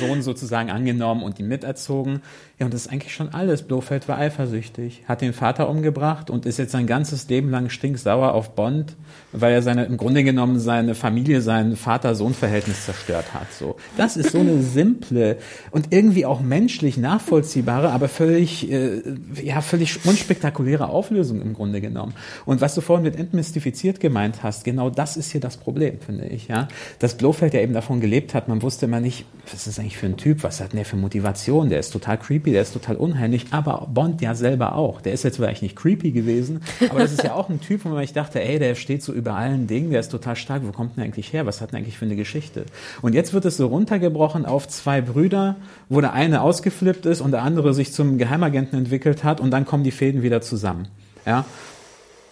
Sohn 0.00 0.22
sozusagen 0.22 0.70
angenommen 0.70 1.22
und 1.22 1.38
ihn 1.38 1.48
miterzogen. 1.48 2.20
Ja, 2.58 2.64
und 2.64 2.72
das 2.72 2.86
ist 2.86 2.92
eigentlich 2.92 3.12
schon 3.12 3.34
alles. 3.34 3.62
Blofeld 3.62 4.08
war 4.08 4.16
eifersüchtig, 4.16 5.02
hat 5.06 5.20
den 5.20 5.34
Vater 5.34 5.68
umgebracht 5.68 6.30
und 6.30 6.46
ist 6.46 6.58
jetzt 6.58 6.72
sein 6.72 6.86
ganzes 6.86 7.28
Leben 7.28 7.50
lang 7.50 7.68
stinksauer 7.68 8.32
auf 8.32 8.54
Bond, 8.54 8.96
weil 9.32 9.52
er 9.52 9.60
seine, 9.60 9.84
im 9.84 9.98
Grunde 9.98 10.24
genommen 10.24 10.58
seine 10.58 10.94
Familie, 10.94 11.42
sein 11.42 11.76
Vater-Sohn-Verhältnis 11.76 12.86
zerstört 12.86 13.34
hat. 13.34 13.52
So. 13.52 13.76
Das 13.98 14.16
ist 14.16 14.30
so 14.30 14.38
eine 14.38 14.62
simple 14.76 15.36
und 15.70 15.92
irgendwie 15.92 16.24
auch 16.24 16.40
menschlich 16.40 16.96
nachvollziehbare, 16.96 17.90
aber 17.90 18.08
völlig, 18.08 18.70
äh, 18.72 19.02
ja, 19.42 19.60
völlig 19.60 20.06
unspektakuläre 20.06 20.88
Auflösung 20.88 21.42
im 21.42 21.52
Grunde 21.52 21.82
genommen. 21.82 22.14
Und 22.46 22.62
was 22.62 22.74
du 22.74 22.80
vorhin 22.80 23.04
mit 23.04 23.16
entmystifiziert 23.16 24.00
gemeint 24.00 24.42
hast, 24.42 24.64
genau 24.64 24.88
das 24.88 25.18
ist 25.18 25.30
hier 25.30 25.42
das 25.42 25.58
Problem, 25.58 26.00
finde 26.00 26.24
ich, 26.26 26.48
ja. 26.48 26.68
Dass 27.00 27.18
Blofeld 27.18 27.52
ja 27.52 27.60
eben 27.60 27.74
davon 27.74 28.00
gelebt 28.00 28.32
hat, 28.32 28.48
man 28.48 28.62
wusste 28.62 28.86
immer 28.86 29.00
nicht, 29.00 29.26
was 29.56 29.66
ist 29.66 29.78
eigentlich 29.78 29.96
für 29.96 30.04
ein 30.04 30.18
Typ, 30.18 30.42
was 30.42 30.60
hat 30.60 30.72
denn 30.72 30.76
der 30.76 30.84
für 30.84 30.96
Motivation, 30.96 31.70
der 31.70 31.80
ist 31.80 31.90
total 31.90 32.18
creepy, 32.18 32.52
der 32.52 32.60
ist 32.60 32.74
total 32.74 32.96
unheimlich, 32.96 33.46
aber 33.52 33.88
Bond 33.90 34.20
ja 34.20 34.34
selber 34.34 34.74
auch. 34.74 35.00
Der 35.00 35.14
ist 35.14 35.24
jetzt 35.24 35.36
vielleicht 35.36 35.62
nicht 35.62 35.74
creepy 35.74 36.10
gewesen, 36.10 36.60
aber 36.90 37.00
das 37.00 37.12
ist 37.12 37.22
ja 37.22 37.32
auch 37.32 37.48
ein 37.48 37.62
Typ, 37.62 37.86
wo 37.86 37.96
ich 37.96 38.12
dachte, 38.12 38.42
ey, 38.42 38.58
der 38.58 38.74
steht 38.74 39.02
so 39.02 39.14
über 39.14 39.34
allen 39.34 39.66
Dingen, 39.66 39.90
der 39.90 40.00
ist 40.00 40.10
total 40.10 40.36
stark, 40.36 40.60
wo 40.66 40.72
kommt 40.72 40.98
denn 40.98 41.04
eigentlich 41.04 41.32
her, 41.32 41.46
was 41.46 41.62
hat 41.62 41.72
denn 41.72 41.78
eigentlich 41.78 41.96
für 41.96 42.04
eine 42.04 42.16
Geschichte? 42.16 42.66
Und 43.00 43.14
jetzt 43.14 43.32
wird 43.32 43.46
es 43.46 43.56
so 43.56 43.68
runtergebrochen 43.68 44.44
auf 44.44 44.68
zwei 44.68 45.00
Brüder, 45.00 45.56
wo 45.88 46.02
der 46.02 46.12
eine 46.12 46.42
ausgeflippt 46.42 47.06
ist 47.06 47.22
und 47.22 47.30
der 47.30 47.42
andere 47.42 47.72
sich 47.72 47.94
zum 47.94 48.18
Geheimagenten 48.18 48.78
entwickelt 48.78 49.24
hat 49.24 49.40
und 49.40 49.50
dann 49.52 49.64
kommen 49.64 49.84
die 49.84 49.90
Fäden 49.90 50.22
wieder 50.22 50.42
zusammen. 50.42 50.88
Ja, 51.24 51.46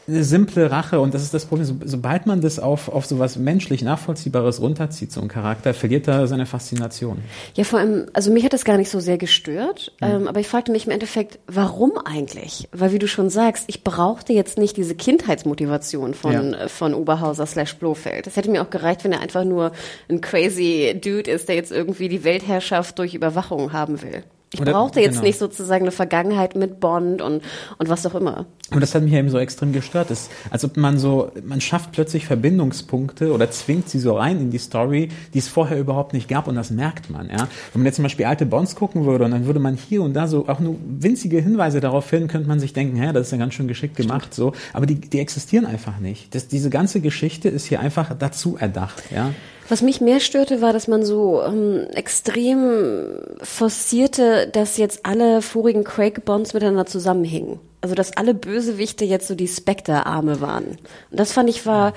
eine 0.06 0.22
simple 0.24 0.70
Rache 0.70 1.00
und 1.00 1.14
das 1.14 1.22
ist 1.22 1.32
das 1.34 1.46
Problem. 1.46 1.66
So, 1.66 1.74
sobald 1.84 2.26
man 2.26 2.40
das 2.40 2.58
auf, 2.58 2.88
auf 2.88 3.06
sowas 3.06 3.36
menschlich 3.36 3.82
Nachvollziehbares 3.82 4.60
runterzieht, 4.60 5.12
so 5.12 5.20
ein 5.20 5.28
Charakter, 5.28 5.72
verliert 5.74 6.08
er 6.08 6.26
seine 6.26 6.46
Faszination. 6.46 7.18
Ja, 7.54 7.64
vor 7.64 7.78
allem, 7.78 8.06
also 8.12 8.30
mich 8.30 8.44
hat 8.44 8.52
das 8.52 8.64
gar 8.64 8.76
nicht 8.76 8.90
so 8.90 9.00
sehr 9.00 9.18
gestört, 9.18 9.92
Mhm. 10.00 10.06
ähm, 10.06 10.28
aber 10.28 10.40
ich 10.40 10.48
fragte 10.48 10.72
mich 10.72 10.86
im 10.86 10.92
Endeffekt, 10.92 11.38
warum 11.46 11.92
eigentlich? 12.04 12.68
Weil 12.72 12.92
wie 12.92 12.98
du 12.98 13.08
schon 13.08 13.30
sagst, 13.30 13.64
ich 13.68 13.82
brauchte 13.84 14.32
jetzt 14.32 14.58
nicht 14.58 14.76
diese 14.76 14.94
Kindheitsmotivation 14.94 16.14
von, 16.14 16.32
Ja. 16.32 16.40
äh, 16.64 16.68
von 16.68 16.94
Oberhauser 16.94 17.46
slash 17.46 17.76
Blofeld. 17.76 18.26
Das 18.26 18.36
hätte 18.36 18.50
mir 18.50 18.62
auch 18.62 18.70
gereicht, 18.70 19.04
wenn 19.04 19.12
er 19.12 19.20
einfach 19.20 19.44
nur 19.44 19.72
ein 20.08 20.20
crazy 20.20 20.94
Dude 21.02 21.30
ist, 21.30 21.48
der 21.48 21.56
jetzt 21.56 21.72
irgendwie 21.72 22.08
die 22.08 22.24
Weltherrschaft 22.24 22.98
durch 22.98 23.14
Überwachung 23.14 23.72
haben 23.72 24.02
will. 24.02 24.22
Ich 24.54 24.60
Oder- 24.60 24.72
brauchte 24.72 25.00
jetzt 25.00 25.14
genau. 25.14 25.24
nicht 25.24 25.38
sozusagen 25.38 25.82
eine 25.82 25.90
Vergangenheit 25.90 26.54
mit 26.54 26.78
Bond 26.78 27.20
und, 27.20 27.42
und 27.78 27.88
was 27.88 28.06
auch 28.06 28.14
immer. 28.14 28.46
Und 28.70 28.80
das 28.80 28.94
hat 28.94 29.02
mich 29.02 29.12
eben 29.12 29.28
so 29.28 29.38
extrem 29.38 29.72
gestört. 29.72 30.10
Das, 30.10 30.30
als 30.50 30.64
ob 30.64 30.76
man 30.76 30.96
so, 30.96 31.32
man 31.44 31.60
schafft 31.60 31.90
plötzlich 31.90 32.26
Verbindungspunkte 32.26 33.32
oder 33.32 33.50
zwingt 33.50 33.88
sie 33.88 33.98
so 33.98 34.16
rein 34.16 34.38
in 34.38 34.50
die 34.50 34.58
Story, 34.58 35.08
die 35.34 35.38
es 35.38 35.48
vorher 35.48 35.78
überhaupt 35.78 36.12
nicht 36.12 36.28
gab 36.28 36.46
und 36.46 36.54
das 36.54 36.70
merkt 36.70 37.10
man, 37.10 37.28
ja. 37.28 37.48
Wenn 37.72 37.82
man 37.82 37.86
jetzt 37.86 37.96
zum 37.96 38.04
Beispiel 38.04 38.26
alte 38.26 38.46
Bonds 38.46 38.76
gucken 38.76 39.04
würde 39.04 39.24
und 39.24 39.32
dann 39.32 39.46
würde 39.46 39.58
man 39.58 39.74
hier 39.74 40.02
und 40.02 40.14
da 40.14 40.28
so 40.28 40.48
auch 40.48 40.60
nur 40.60 40.76
winzige 40.86 41.40
Hinweise 41.40 41.80
darauf 41.80 42.04
finden, 42.04 42.28
könnte 42.28 42.46
man 42.46 42.60
sich 42.60 42.72
denken, 42.72 42.96
hä, 42.96 43.12
das 43.12 43.26
ist 43.26 43.32
ja 43.32 43.38
ganz 43.38 43.54
schön 43.54 43.66
geschickt 43.66 43.96
gemacht, 43.96 44.32
so. 44.32 44.52
Aber 44.72 44.86
die, 44.86 44.94
die 44.94 45.18
existieren 45.18 45.66
einfach 45.66 45.98
nicht. 45.98 46.32
Das, 46.34 46.46
diese 46.46 46.70
ganze 46.70 47.00
Geschichte 47.00 47.48
ist 47.48 47.66
hier 47.66 47.80
einfach 47.80 48.14
dazu 48.16 48.56
erdacht, 48.56 49.02
ja. 49.14 49.30
Was 49.68 49.80
mich 49.80 50.00
mehr 50.00 50.20
störte, 50.20 50.60
war, 50.60 50.72
dass 50.72 50.88
man 50.88 51.04
so 51.04 51.42
ähm, 51.42 51.86
extrem 51.94 53.18
forcierte, 53.42 54.48
dass 54.48 54.76
jetzt 54.76 55.06
alle 55.06 55.40
vorigen 55.40 55.84
Craig-Bonds 55.84 56.52
miteinander 56.52 56.86
zusammenhingen. 56.86 57.60
Also 57.80 57.94
dass 57.94 58.16
alle 58.16 58.34
Bösewichte 58.34 59.04
jetzt 59.04 59.28
so 59.28 59.34
die 59.34 59.48
Spectre-Arme 59.48 60.40
waren. 60.40 60.78
Und 61.10 61.20
das 61.20 61.32
fand 61.32 61.48
ich 61.48 61.64
war, 61.66 61.94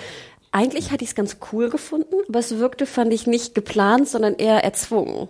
eigentlich 0.51 0.91
hatte 0.91 1.03
ich 1.03 1.11
es 1.11 1.15
ganz 1.15 1.37
cool 1.51 1.69
gefunden, 1.69 2.15
aber 2.29 2.39
es 2.39 2.57
wirkte, 2.57 2.85
fand 2.85 3.13
ich, 3.13 3.27
nicht 3.27 3.53
geplant, 3.53 4.07
sondern 4.07 4.35
eher 4.35 4.63
erzwungen. 4.63 5.27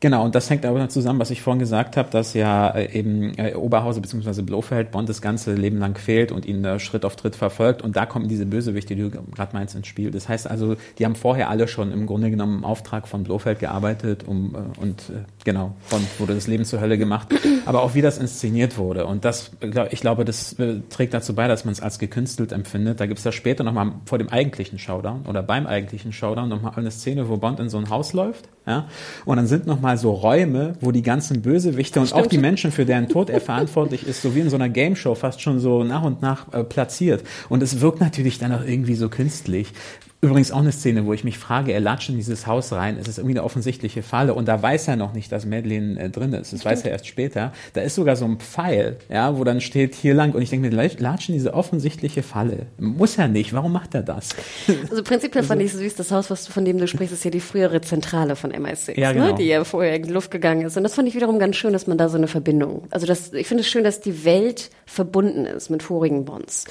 Genau, 0.00 0.24
und 0.24 0.36
das 0.36 0.48
hängt 0.48 0.64
aber 0.64 0.88
zusammen, 0.88 1.18
was 1.18 1.30
ich 1.30 1.42
vorhin 1.42 1.58
gesagt 1.58 1.96
habe, 1.96 2.08
dass 2.10 2.32
ja 2.32 2.70
äh, 2.70 2.96
eben 2.96 3.36
äh, 3.36 3.54
Oberhauser 3.54 4.00
bzw. 4.00 4.42
Blofeld 4.42 4.92
Bond 4.92 5.08
das 5.08 5.20
ganze 5.20 5.54
Leben 5.54 5.78
lang 5.78 5.94
quält 5.94 6.30
und 6.30 6.46
ihn 6.46 6.64
äh, 6.64 6.78
Schritt 6.78 7.04
auf 7.04 7.16
Tritt 7.16 7.34
verfolgt 7.34 7.82
und 7.82 7.96
da 7.96 8.06
kommen 8.06 8.28
diese 8.28 8.46
Bösewichte, 8.46 8.94
die 8.94 9.02
du 9.02 9.10
gerade 9.10 9.54
meinst, 9.54 9.74
ins 9.74 9.88
Spiel. 9.88 10.12
Das 10.12 10.28
heißt 10.28 10.48
also, 10.48 10.76
die 10.98 11.04
haben 11.04 11.16
vorher 11.16 11.50
alle 11.50 11.66
schon 11.66 11.90
im 11.90 12.06
Grunde 12.06 12.30
genommen 12.30 12.58
im 12.58 12.64
Auftrag 12.64 13.08
von 13.08 13.24
Blofeld 13.24 13.58
gearbeitet 13.58 14.22
um, 14.24 14.54
äh, 14.54 14.80
und 14.80 15.00
äh, 15.10 15.24
genau. 15.42 15.74
Bond 15.90 16.06
wurde 16.20 16.34
das 16.34 16.46
Leben 16.46 16.64
zur 16.64 16.80
Hölle 16.80 16.96
gemacht. 16.96 17.28
Aber 17.66 17.82
auch 17.82 17.94
wie 17.94 18.02
das 18.02 18.18
inszeniert 18.18 18.78
wurde. 18.78 19.04
Und 19.04 19.24
das, 19.24 19.50
ich 19.90 20.00
glaube, 20.00 20.24
das 20.24 20.52
äh, 20.60 20.80
trägt 20.90 21.12
dazu 21.12 21.34
bei, 21.34 21.48
dass 21.48 21.64
man 21.64 21.72
es 21.72 21.80
als 21.80 21.98
gekünstelt 21.98 22.52
empfindet. 22.52 23.00
Da 23.00 23.06
gibt 23.06 23.18
es 23.18 23.24
ja 23.24 23.32
später 23.32 23.64
nochmal 23.64 23.92
vor 24.04 24.18
dem 24.18 24.28
eigentlichen 24.28 24.78
Showdown 24.78 25.26
oder 25.26 25.42
beim 25.42 25.66
eigentlichen 25.66 26.12
Showdown 26.12 26.48
nochmal 26.48 26.72
eine 26.76 26.92
Szene, 26.92 27.28
wo 27.28 27.36
Bond 27.36 27.58
in 27.58 27.68
so 27.68 27.78
ein 27.78 27.90
Haus 27.90 28.12
läuft. 28.12 28.48
Ja? 28.68 28.86
Und 29.24 29.38
dann 29.38 29.46
sind 29.46 29.66
nochmal 29.66 29.87
so 29.96 30.12
Räume, 30.12 30.74
wo 30.80 30.92
die 30.92 31.02
ganzen 31.02 31.42
Bösewichte 31.42 32.00
und 32.00 32.12
auch 32.12 32.26
die 32.26 32.38
Menschen, 32.38 32.70
für 32.72 32.84
deren 32.84 33.08
Tod 33.08 33.30
er 33.30 33.40
verantwortlich 33.40 34.06
ist, 34.06 34.22
so 34.22 34.34
wie 34.34 34.40
in 34.40 34.50
so 34.50 34.56
einer 34.56 34.68
Game 34.68 34.96
Show 34.96 35.14
fast 35.14 35.40
schon 35.40 35.60
so 35.60 35.84
nach 35.84 36.02
und 36.02 36.22
nach 36.22 36.52
äh, 36.52 36.64
platziert. 36.64 37.24
Und 37.48 37.62
es 37.62 37.80
wirkt 37.80 38.00
natürlich 38.00 38.38
dann 38.38 38.52
auch 38.52 38.64
irgendwie 38.64 38.94
so 38.94 39.08
künstlich. 39.08 39.72
Übrigens 40.20 40.50
auch 40.50 40.58
eine 40.58 40.72
Szene, 40.72 41.06
wo 41.06 41.12
ich 41.12 41.22
mich 41.22 41.38
frage, 41.38 41.72
er 41.72 41.78
latscht 41.78 42.08
in 42.08 42.16
dieses 42.16 42.48
Haus 42.48 42.72
rein, 42.72 42.98
es 43.00 43.06
ist 43.06 43.18
irgendwie 43.18 43.38
eine 43.38 43.44
offensichtliche 43.44 44.02
Falle 44.02 44.34
und 44.34 44.48
da 44.48 44.60
weiß 44.60 44.88
er 44.88 44.96
noch 44.96 45.12
nicht, 45.12 45.30
dass 45.30 45.46
Madeleine 45.46 46.00
äh, 46.00 46.10
drin 46.10 46.32
ist. 46.32 46.52
Das 46.52 46.64
weiß 46.64 46.82
er 46.82 46.90
erst 46.90 47.06
später. 47.06 47.52
Da 47.74 47.82
ist 47.82 47.94
sogar 47.94 48.16
so 48.16 48.24
ein 48.24 48.38
Pfeil, 48.38 48.96
ja, 49.08 49.38
wo 49.38 49.44
dann 49.44 49.60
steht 49.60 49.94
hier 49.94 50.14
lang 50.14 50.32
und 50.32 50.42
ich 50.42 50.50
denke 50.50 50.68
mir, 50.68 50.90
latschen 50.98 51.34
diese 51.34 51.54
offensichtliche 51.54 52.24
Falle. 52.24 52.66
Muss 52.78 53.16
er 53.16 53.28
nicht, 53.28 53.52
warum 53.52 53.72
macht 53.72 53.94
er 53.94 54.02
das? 54.02 54.30
Also 54.90 55.02
prinzipiell 55.02 55.44
fand 55.44 55.60
ich 55.60 55.72
süß, 55.72 55.96
das 55.96 56.10
Haus, 56.10 56.30
was 56.30 56.46
du, 56.46 56.52
von 56.52 56.64
dem 56.64 56.78
du 56.78 56.88
sprichst, 56.88 57.12
ist 57.12 57.24
ja 57.24 57.30
die 57.30 57.40
frühere 57.40 57.80
Zentrale 57.80 58.36
von 58.36 58.52
MI6, 58.52 58.98
ja, 58.98 59.12
genau. 59.12 59.26
ne, 59.26 59.34
die 59.34 59.44
ja 59.44 59.62
vorher 59.64 59.96
in 59.96 60.04
die 60.04 60.10
Luft 60.10 60.30
gegangen 60.30 60.62
ist. 60.62 60.76
Und 60.76 60.82
das 60.82 60.94
fand 60.94 61.08
ich 61.08 61.14
wiederum 61.14 61.38
ganz 61.38 61.56
schön, 61.56 61.72
dass 61.72 61.86
man 61.86 61.98
da 61.98 62.08
so 62.08 62.16
eine 62.16 62.26
Verbindung, 62.26 62.86
also 62.90 63.06
das, 63.06 63.32
ich 63.32 63.46
finde 63.46 63.62
es 63.62 63.68
schön, 63.68 63.84
dass 63.84 64.00
die 64.00 64.24
Welt 64.24 64.70
verbunden 64.86 65.44
ist 65.44 65.68
mit 65.68 65.82
vorigen 65.82 66.24
Bonds. 66.24 66.64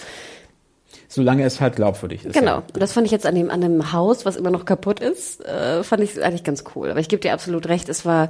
Solange 1.17 1.43
es 1.43 1.59
halt 1.59 1.77
glaubwürdig 1.77 2.25
ist. 2.25 2.33
Genau. 2.33 2.57
Ja. 2.57 2.63
Und 2.75 2.79
das 2.79 2.93
fand 2.93 3.07
ich 3.07 3.11
jetzt 3.11 3.25
an 3.25 3.33
dem, 3.33 3.49
an 3.49 3.59
dem 3.59 3.91
Haus, 3.91 4.23
was 4.23 4.35
immer 4.35 4.51
noch 4.51 4.65
kaputt 4.65 4.99
ist, 4.99 5.43
äh, 5.43 5.81
fand 5.83 6.03
ich 6.03 6.23
eigentlich 6.23 6.43
ganz 6.43 6.63
cool. 6.75 6.91
Aber 6.91 6.99
ich 6.99 7.09
gebe 7.09 7.19
dir 7.19 7.33
absolut 7.33 7.67
recht, 7.67 7.89
es 7.89 8.05
war, 8.05 8.29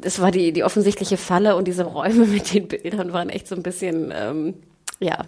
es 0.00 0.22
war 0.22 0.30
die, 0.30 0.54
die 0.54 0.64
offensichtliche 0.64 1.18
Falle 1.18 1.54
und 1.54 1.68
diese 1.68 1.84
Räume 1.84 2.24
mit 2.26 2.54
den 2.54 2.66
Bildern 2.66 3.12
waren 3.12 3.28
echt 3.28 3.46
so 3.46 3.54
ein 3.54 3.62
bisschen, 3.62 4.10
ähm, 4.16 4.54
ja, 5.00 5.18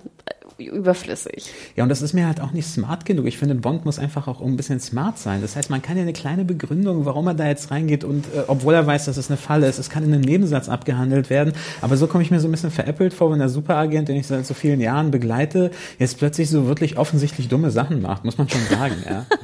überflüssig. 0.58 1.50
Ja, 1.76 1.82
und 1.82 1.88
das 1.88 2.02
ist 2.02 2.12
mir 2.12 2.26
halt 2.26 2.40
auch 2.40 2.52
nicht 2.52 2.66
smart 2.66 3.04
genug. 3.04 3.26
Ich 3.26 3.38
finde, 3.38 3.54
Bond 3.54 3.84
muss 3.84 3.98
einfach 3.98 4.26
auch 4.28 4.40
ein 4.40 4.56
bisschen 4.56 4.80
smart 4.80 5.18
sein. 5.18 5.42
Das 5.42 5.56
heißt, 5.56 5.70
man 5.70 5.82
kann 5.82 5.96
ja 5.96 6.02
eine 6.02 6.12
kleine 6.12 6.44
Begründung, 6.44 7.04
warum 7.04 7.26
er 7.26 7.34
da 7.34 7.46
jetzt 7.46 7.70
reingeht 7.70 8.04
und 8.04 8.26
äh, 8.26 8.44
obwohl 8.46 8.74
er 8.74 8.86
weiß, 8.86 9.04
dass 9.04 9.16
es 9.16 9.30
eine 9.30 9.36
Falle 9.36 9.68
ist, 9.68 9.78
es 9.78 9.90
kann 9.90 10.04
in 10.04 10.12
einem 10.12 10.22
Nebensatz 10.22 10.68
abgehandelt 10.68 11.30
werden. 11.30 11.52
Aber 11.80 11.96
so 11.96 12.06
komme 12.06 12.22
ich 12.22 12.30
mir 12.30 12.40
so 12.40 12.48
ein 12.48 12.52
bisschen 12.52 12.70
veräppelt 12.70 13.12
vor, 13.12 13.30
wenn 13.30 13.38
der 13.38 13.48
Superagent, 13.48 14.08
den 14.08 14.16
ich 14.16 14.26
seit 14.26 14.46
so 14.46 14.54
vielen 14.54 14.80
Jahren 14.80 15.10
begleite, 15.10 15.70
jetzt 15.98 16.18
plötzlich 16.18 16.48
so 16.48 16.66
wirklich 16.66 16.96
offensichtlich 16.98 17.48
dumme 17.48 17.70
Sachen 17.70 18.00
macht, 18.00 18.24
muss 18.24 18.38
man 18.38 18.48
schon 18.48 18.64
sagen, 18.70 18.96
ja. 19.08 19.26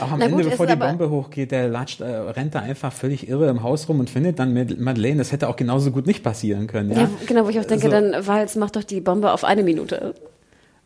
Auch 0.00 0.12
am 0.12 0.18
Na 0.18 0.26
Ende, 0.26 0.36
gut, 0.42 0.50
bevor 0.50 0.66
die 0.66 0.76
Bombe 0.76 1.10
hochgeht, 1.10 1.50
der 1.50 1.68
latscht, 1.68 2.00
äh, 2.00 2.04
rennt 2.04 2.54
da 2.54 2.60
einfach 2.60 2.92
völlig 2.92 3.28
irre 3.28 3.48
im 3.48 3.62
Haus 3.62 3.88
rum 3.88 4.00
und 4.00 4.10
findet 4.10 4.38
dann 4.38 4.52
mit 4.52 4.78
Madeleine. 4.80 5.18
Das 5.18 5.32
hätte 5.32 5.48
auch 5.48 5.56
genauso 5.56 5.90
gut 5.90 6.06
nicht 6.06 6.22
passieren 6.22 6.66
können. 6.66 6.90
Ja, 6.92 7.02
Ja, 7.02 7.08
genau, 7.26 7.44
wo 7.44 7.48
ich 7.50 7.58
auch 7.60 7.64
denke, 7.64 7.86
So. 7.86 7.90
dann, 7.90 8.26
Walz, 8.26 8.56
mach 8.56 8.70
doch 8.70 8.84
die 8.84 9.00
Bombe 9.00 9.32
auf 9.32 9.44
eine 9.44 9.62
Minute. 9.62 10.14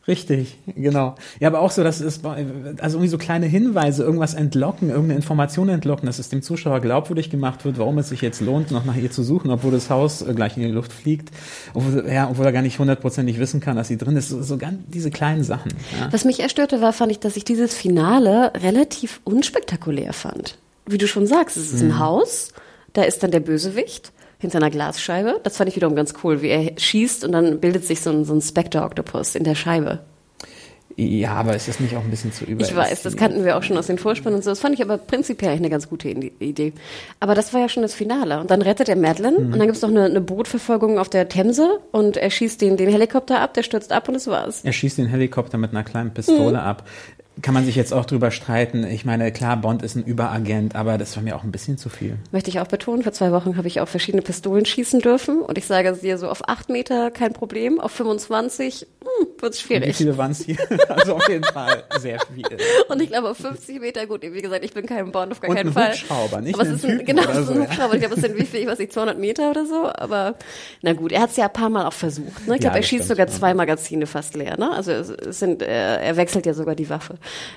Richtig, 0.08 0.58
genau. 0.74 1.14
Ja, 1.38 1.46
aber 1.48 1.60
auch 1.60 1.70
so, 1.70 1.84
dass 1.84 2.00
es, 2.00 2.20
also 2.24 2.96
irgendwie 2.96 3.08
so 3.08 3.18
kleine 3.18 3.46
Hinweise, 3.46 4.02
irgendwas 4.02 4.34
entlocken, 4.34 4.88
irgendeine 4.88 5.14
Information 5.14 5.68
entlocken, 5.68 6.06
dass 6.06 6.18
es 6.18 6.28
dem 6.28 6.42
Zuschauer 6.42 6.80
glaubwürdig 6.80 7.30
gemacht 7.30 7.64
wird, 7.64 7.78
warum 7.78 7.98
es 7.98 8.08
sich 8.08 8.20
jetzt 8.20 8.40
lohnt, 8.40 8.72
noch 8.72 8.84
nach 8.84 8.96
ihr 8.96 9.12
zu 9.12 9.22
suchen, 9.22 9.52
obwohl 9.52 9.70
das 9.70 9.90
Haus 9.90 10.22
äh, 10.22 10.34
gleich 10.34 10.56
in 10.56 10.64
die 10.64 10.70
Luft 10.70 10.92
fliegt, 10.92 11.30
obwohl, 11.72 12.04
ja, 12.10 12.28
obwohl 12.28 12.44
er 12.46 12.52
gar 12.52 12.62
nicht 12.62 12.80
hundertprozentig 12.80 13.38
wissen 13.38 13.60
kann, 13.60 13.76
dass 13.76 13.86
sie 13.88 13.96
drin 13.96 14.16
ist. 14.16 14.28
So, 14.30 14.42
so 14.42 14.58
ganz 14.58 14.80
diese 14.88 15.10
kleinen 15.10 15.44
Sachen. 15.44 15.72
Ja. 15.98 16.08
Was 16.12 16.24
mich 16.24 16.40
erstörte 16.40 16.80
war, 16.80 16.92
fand 16.92 17.12
ich, 17.12 17.20
dass 17.20 17.36
ich 17.36 17.44
dieses 17.44 17.72
Finale 17.74 18.52
relativ 18.60 19.20
unspektakulär 19.22 20.12
fand. 20.12 20.58
Wie 20.84 20.98
du 20.98 21.06
schon 21.06 21.28
sagst, 21.28 21.56
es 21.56 21.72
ist 21.72 21.82
Mhm. 21.82 21.90
ein 21.92 21.98
Haus, 22.00 22.52
da 22.92 23.02
ist 23.02 23.22
dann 23.22 23.30
der 23.30 23.38
Bösewicht 23.40 24.10
hinter 24.42 24.58
einer 24.58 24.68
Glasscheibe. 24.70 25.40
Das 25.42 25.56
fand 25.56 25.70
ich 25.70 25.76
wiederum 25.76 25.96
ganz 25.96 26.12
cool, 26.22 26.42
wie 26.42 26.48
er 26.48 26.72
schießt 26.78 27.24
und 27.24 27.32
dann 27.32 27.58
bildet 27.60 27.86
sich 27.86 28.02
so 28.02 28.10
ein, 28.10 28.26
so 28.26 28.34
ein 28.34 28.42
Spectre-Octopus 28.42 29.34
in 29.36 29.44
der 29.44 29.54
Scheibe. 29.54 30.00
Ja, 30.96 31.32
aber 31.36 31.56
ist 31.56 31.68
das 31.68 31.80
nicht 31.80 31.96
auch 31.96 32.04
ein 32.04 32.10
bisschen 32.10 32.34
zu 32.34 32.44
über? 32.44 32.60
Ich 32.60 32.76
weiß, 32.76 33.00
das 33.02 33.16
kannten 33.16 33.46
wir 33.46 33.56
auch 33.56 33.62
schon 33.62 33.78
aus 33.78 33.86
den 33.86 33.96
Vorspannen 33.96 34.36
und 34.36 34.42
so. 34.44 34.50
Das 34.50 34.60
fand 34.60 34.74
ich 34.74 34.82
aber 34.82 34.98
prinzipiell 34.98 35.48
eigentlich 35.50 35.62
eine 35.62 35.70
ganz 35.70 35.88
gute 35.88 36.10
Idee. 36.10 36.74
Aber 37.18 37.34
das 37.34 37.54
war 37.54 37.62
ja 37.62 37.70
schon 37.70 37.82
das 37.82 37.94
Finale. 37.94 38.38
Und 38.40 38.50
dann 38.50 38.60
rettet 38.60 38.90
er 38.90 38.96
Madeline 38.96 39.38
Mhm. 39.38 39.52
und 39.54 39.58
dann 39.58 39.66
gibt's 39.68 39.80
noch 39.80 39.88
eine, 39.88 40.04
eine 40.04 40.20
Bootverfolgung 40.20 40.98
auf 40.98 41.08
der 41.08 41.30
Themse 41.30 41.78
und 41.92 42.18
er 42.18 42.28
schießt 42.30 42.60
den, 42.60 42.76
den 42.76 42.90
Helikopter 42.90 43.40
ab, 43.40 43.54
der 43.54 43.62
stürzt 43.62 43.90
ab 43.90 44.06
und 44.08 44.14
das 44.14 44.26
war's. 44.26 44.60
Er 44.64 44.72
schießt 44.74 44.98
den 44.98 45.06
Helikopter 45.06 45.56
mit 45.56 45.70
einer 45.70 45.82
kleinen 45.82 46.12
Pistole 46.12 46.50
Mhm. 46.50 46.56
ab. 46.56 46.86
Kann 47.40 47.54
man 47.54 47.64
sich 47.64 47.76
jetzt 47.76 47.94
auch 47.94 48.04
drüber 48.04 48.30
streiten. 48.30 48.84
Ich 48.84 49.06
meine, 49.06 49.32
klar, 49.32 49.56
Bond 49.56 49.82
ist 49.82 49.96
ein 49.96 50.04
Überagent, 50.04 50.76
aber 50.76 50.98
das 50.98 51.16
war 51.16 51.22
mir 51.22 51.34
auch 51.34 51.44
ein 51.44 51.50
bisschen 51.50 51.78
zu 51.78 51.88
viel. 51.88 52.18
Möchte 52.30 52.50
ich 52.50 52.60
auch 52.60 52.66
betonen, 52.66 53.02
vor 53.02 53.12
zwei 53.12 53.32
Wochen 53.32 53.56
habe 53.56 53.66
ich 53.68 53.80
auf 53.80 53.88
verschiedene 53.88 54.22
Pistolen 54.22 54.66
schießen 54.66 55.00
dürfen 55.00 55.40
und 55.40 55.56
ich 55.56 55.64
sage 55.64 55.92
dir 55.94 56.18
so 56.18 56.28
auf 56.28 56.46
acht 56.48 56.68
Meter 56.68 57.10
kein 57.10 57.32
Problem, 57.32 57.80
auf 57.80 57.90
25 57.92 58.86
hm, 59.02 59.26
wird's 59.40 59.58
Und 59.62 59.70
wie 59.70 59.74
schwierig. 59.78 59.96
viele 59.96 60.18
waren 60.18 60.32
es 60.32 60.44
hier? 60.44 60.58
also 60.88 61.14
auf 61.16 61.26
jeden 61.28 61.44
Fall 61.44 61.82
sehr 62.00 62.18
viele. 62.34 62.58
Und 62.88 63.00
ich 63.00 63.08
glaube 63.08 63.30
auf 63.30 63.38
50 63.38 63.80
Meter, 63.80 64.06
gut, 64.06 64.22
wie 64.22 64.42
gesagt, 64.42 64.64
ich 64.64 64.74
bin 64.74 64.84
kein 64.86 65.10
Bond, 65.10 65.32
auf 65.32 65.40
gar 65.40 65.48
Und 65.50 65.56
keinen 65.56 65.68
ein 65.68 65.72
Fall. 65.72 65.90
Hubschrauber, 65.92 66.40
nicht 66.42 66.54
Aber 66.54 66.68
es 66.68 66.74
ist 66.74 66.84
ein, 66.84 67.04
genau, 67.04 67.22
es 67.22 67.38
ist 67.38 67.46
so, 67.46 67.54
ein. 67.54 67.62
Hubschrauber. 67.62 67.94
Ich 67.94 68.00
glaube, 68.00 68.14
es 68.14 68.20
sind 68.20 68.38
wie 68.38 68.44
viel, 68.44 68.60
ich 68.60 68.66
weiß 68.66 68.78
nicht, 68.78 68.92
200 68.92 69.18
Meter 69.18 69.50
oder 69.50 69.64
so, 69.66 69.90
aber 69.92 70.34
na 70.82 70.92
gut, 70.92 71.12
er 71.12 71.22
hat 71.22 71.30
es 71.30 71.36
ja 71.36 71.46
ein 71.46 71.52
paar 71.52 71.70
Mal 71.70 71.86
auch 71.86 71.92
versucht. 71.94 72.46
Ne? 72.46 72.54
Ich 72.56 72.60
glaube, 72.60 72.64
Ja, 72.64 72.70
er 72.74 72.76
das 72.80 72.86
schießt 72.86 73.04
stimmt, 73.04 73.08
sogar 73.18 73.26
ja. 73.26 73.32
zwei 73.32 73.54
Magazine 73.54 74.06
fast 74.06 74.34
leer. 74.36 74.56
Ne? 74.58 74.70
Also 74.70 74.92
es, 74.92 75.08
es 75.08 75.38
sind, 75.38 75.62
äh, 75.62 75.96
er 76.02 76.16
wechselt 76.16 76.44
ja 76.46 76.52
sogar 76.54 76.74
die 76.74 76.90
Waffe. 76.90 77.14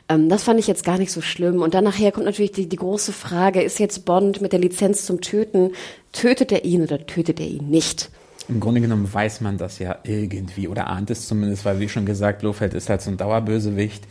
Ähm, 0.10 0.30
das 0.30 0.44
fand 0.44 0.60
ich 0.60 0.68
jetzt 0.68 0.84
gar 0.84 0.98
nicht 0.98 1.12
so 1.12 1.22
schlimm. 1.22 1.62
Und 1.62 1.74
dann 1.74 1.84
nachher 1.84 2.12
kommt 2.12 2.26
natürlich 2.26 2.52
die, 2.52 2.68
die 2.68 2.76
große 2.76 3.14
Frage, 3.14 3.62
ist 3.62 3.80
jetzt 3.80 4.06
Bond 4.06 4.42
mit 4.42 4.52
der 4.52 4.60
Lizenz 4.60 5.06
zum 5.06 5.22
Töten, 5.22 5.72
tötet 6.12 6.52
er 6.52 6.66
ihn 6.66 6.82
oder 6.84 7.06
tötet 7.06 7.40
er 7.40 7.48
ihn 7.48 7.70
nicht? 7.70 8.10
Im 8.48 8.60
Grunde 8.60 8.80
genommen 8.80 9.12
weiß 9.12 9.42
man 9.42 9.58
das 9.58 9.80
ja 9.80 9.98
irgendwie 10.04 10.68
oder 10.68 10.86
ahnt 10.88 11.10
es 11.10 11.28
zumindest, 11.28 11.66
weil 11.66 11.80
wie 11.80 11.90
schon 11.90 12.06
gesagt, 12.06 12.42
Blofeld 12.42 12.76
ist 12.76 12.90
halt 12.90 13.02
so 13.02 13.10
ein 13.10 13.18
Dauerbösewicht 13.18 14.04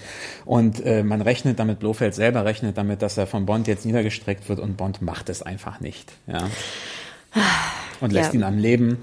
und 0.44 0.84
äh, 0.84 1.04
man 1.04 1.20
rechnet 1.20 1.60
damit, 1.60 1.78
Blofeld 1.78 2.16
selber 2.16 2.44
rechnet 2.44 2.76
damit, 2.76 3.00
dass 3.00 3.16
er 3.16 3.28
von 3.28 3.46
Bond 3.46 3.68
jetzt 3.68 3.86
niedergestreckt 3.86 4.48
wird 4.48 4.58
und 4.58 4.76
Bond 4.76 5.02
macht 5.02 5.28
es 5.28 5.42
einfach 5.42 5.78
nicht. 5.78 6.12
Ja. 6.26 6.48
Und 8.00 8.12
lässt 8.12 8.32
Ja. 8.32 8.40
ihn 8.40 8.42
am 8.44 8.58
Leben. 8.58 8.98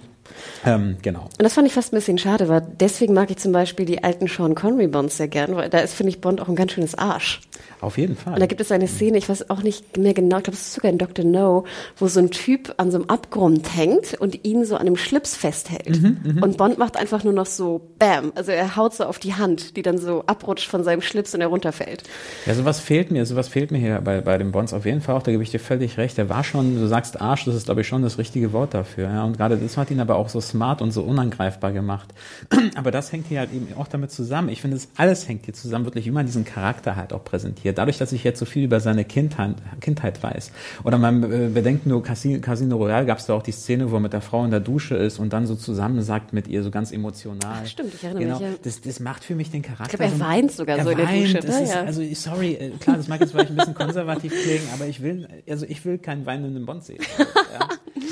Ähm, 0.66 0.98
genau. 1.02 1.24
Und 1.24 1.42
das 1.42 1.54
fand 1.54 1.68
ich 1.68 1.74
fast 1.74 1.92
ein 1.92 1.96
bisschen 1.96 2.18
schade, 2.18 2.50
weil 2.50 2.62
deswegen 2.80 3.14
mag 3.14 3.32
ich 3.32 3.38
zum 3.38 3.52
Beispiel 3.52 3.86
die 3.86 4.04
alten 4.04 4.28
Sean 4.28 4.56
Connery 4.56 4.88
Bonds 4.88 5.18
sehr 5.18 5.28
gern, 5.28 5.56
weil 5.56 5.70
da 5.70 5.80
ist, 5.80 5.94
finde 5.94 6.12
ich, 6.12 6.22
Bond 6.22 6.42
auch 6.42 6.48
ein 6.48 6.56
ganz 6.56 6.72
schönes 6.74 6.96
Arsch. 6.96 7.42
Auf 7.82 7.98
jeden 7.98 8.16
Fall. 8.16 8.36
Und 8.36 8.40
da 8.40 8.46
gibt 8.46 8.62
es 8.62 8.72
eine 8.72 8.88
Szene, 8.88 9.18
ich 9.18 9.28
weiß 9.28 9.50
auch 9.50 9.64
nicht 9.64 9.98
mehr 9.98 10.14
genau, 10.14 10.38
ich 10.38 10.44
glaube, 10.44 10.56
es 10.56 10.68
ist 10.68 10.74
sogar 10.74 10.92
in 10.92 11.00
Dr. 11.00 11.26
No, 11.26 11.66
wo 11.98 12.08
so 12.08 12.20
ein 12.20 12.30
Typ 12.30 12.76
an 12.78 12.92
so 12.92 13.00
einem 13.00 13.10
Abgrund 13.10 13.76
hängt 13.76 14.14
und 14.20 14.46
ihn 14.46 14.66
so 14.66 14.76
an 14.76 14.82
einem 14.82 14.98
Schlips 14.98 15.36
festhält. 15.36 16.00
und 16.42 16.58
Bond 16.58 16.78
macht 16.78 16.96
einfach 16.96 17.24
nur 17.24 17.34
noch 17.34 17.48
so 17.48 17.82
Bam. 17.98 18.34
Also 18.36 18.52
er 18.52 18.76
haut 18.76 18.94
so 18.94 19.06
auf 19.06 19.18
die 19.18 19.34
Hand, 19.34 19.76
die 19.78 19.82
dann 19.82 19.98
so 19.98 20.24
abrutscht 20.28 20.70
von 20.70 20.84
seinem 20.84 21.02
Schlips 21.02 21.34
und 21.34 21.42
er 21.42 21.48
runterfällt. 21.48 22.04
Ja, 22.46 22.54
sowas 22.54 22.80
fehlt 22.80 23.10
mir, 23.10 23.26
sowas 23.26 23.48
fehlt 23.48 23.72
mir 23.72 23.80
hier 23.80 24.00
bei, 24.02 24.22
bei 24.22 24.38
den 24.38 24.52
Bonds 24.52 24.74
auf 24.74 24.86
jeden 24.86 25.02
Fall 25.02 25.16
auch, 25.16 25.24
da 25.24 25.32
gebe 25.32 25.42
ich 25.42 25.50
dir 25.50 25.60
völlig 25.60 25.98
recht. 25.98 26.20
Der 26.20 26.30
war 26.30 26.44
schon, 26.44 26.80
du 26.80 26.88
sagst 26.88 27.20
Arsch, 27.20 27.46
das 27.46 27.56
ist 27.56 27.66
glaube 27.66 27.82
ich 27.82 27.88
schon 27.88 28.04
das 28.04 28.20
richtige 28.20 28.54
Wort 28.54 28.76
dafür. 28.76 29.10
Ja? 29.10 29.24
Und 29.24 29.38
gerade 29.38 29.58
das 29.58 29.78
hat 29.78 29.90
ihn 29.90 30.00
aber 30.00 30.18
auch 30.18 30.30
so 30.30 30.40
smart 30.40 30.84
und 30.84 30.92
so 30.92 31.02
unangreifbar 31.02 31.72
gemacht. 31.72 32.14
aber 32.76 32.92
das 32.92 33.12
hängt 33.12 33.26
hier 33.28 33.40
halt 33.40 33.54
eben 33.54 33.70
auch 33.78 33.88
damit 33.88 34.12
zusammen. 34.12 34.50
Ich 34.50 34.62
finde, 34.62 34.78
das 34.78 34.88
alles 34.98 35.28
hängt 35.28 35.46
hier 35.46 35.54
zusammen, 35.56 35.86
wirklich, 35.86 36.06
wie 36.06 36.12
man 36.12 36.28
diesen 36.28 36.46
Charakter 36.46 36.96
halt 36.96 37.12
auch 37.14 37.24
präsentiert. 37.24 37.71
Dadurch, 37.74 37.98
dass 37.98 38.12
ich 38.12 38.24
jetzt 38.24 38.40
so 38.40 38.46
viel 38.46 38.64
über 38.64 38.80
seine 38.80 39.06
Kindheit, 39.06 39.56
Kindheit 39.80 40.22
weiß. 40.22 40.52
Oder 40.84 40.98
man 40.98 41.24
äh, 41.24 41.50
bedenkt 41.54 41.86
nur, 41.86 42.04
Casino, 42.04 42.40
Casino 42.40 42.78
Royale 42.78 43.06
gab 43.06 43.20
es 43.20 43.26
da 43.26 43.34
auch 43.34 43.44
die 43.44 43.52
Szene, 43.52 43.92
wo 43.92 43.96
er 43.96 44.00
mit 44.00 44.14
der 44.14 44.22
Frau 44.22 44.44
in 44.46 44.52
der 44.52 44.60
Dusche 44.60 44.96
ist 44.96 45.20
und 45.20 45.34
dann 45.34 45.46
so 45.48 45.56
zusammen 45.56 46.02
sagt 46.02 46.34
mit 46.34 46.48
ihr, 46.48 46.64
so 46.64 46.72
ganz 46.72 46.92
emotional. 46.92 47.60
Ach, 47.64 47.68
stimmt, 47.68 47.94
ich 47.94 48.04
erinnere 48.04 48.24
genau, 48.24 48.40
mich, 48.40 48.48
ja. 48.50 48.56
Das, 48.62 48.82
das 48.82 49.00
macht 49.00 49.24
für 49.24 49.36
mich 49.36 49.52
den 49.52 49.62
Charakter. 49.62 49.86
Ich 49.86 50.00
glaube, 50.00 50.04
er 50.12 50.18
so- 50.18 50.24
weint 50.26 50.52
sogar 50.52 50.78
er 50.78 50.84
so 50.84 50.90
in 50.92 50.98
der 50.98 51.08
weint, 51.08 51.24
Dusche. 51.24 51.40
das 51.40 51.58
ne? 51.58 51.64
ist, 51.64 51.74
ja. 51.74 51.84
also 51.84 52.04
sorry, 52.14 52.54
äh, 52.54 52.70
klar, 52.80 52.98
das 52.98 53.08
mag 53.08 53.20
jetzt 53.20 53.32
vielleicht 53.32 53.50
ein 53.52 53.56
bisschen 53.56 53.74
konservativ 53.76 54.32
klingen, 54.32 54.68
aber 54.74 54.88
ich 54.88 55.02
will, 55.02 55.28
also 55.50 55.66
ich 55.68 55.84
will 55.86 55.98
keinen 55.98 56.26
weinenden 56.26 56.66
Bond 56.66 56.84
sehen. 56.84 57.00
Ja. 57.54 57.68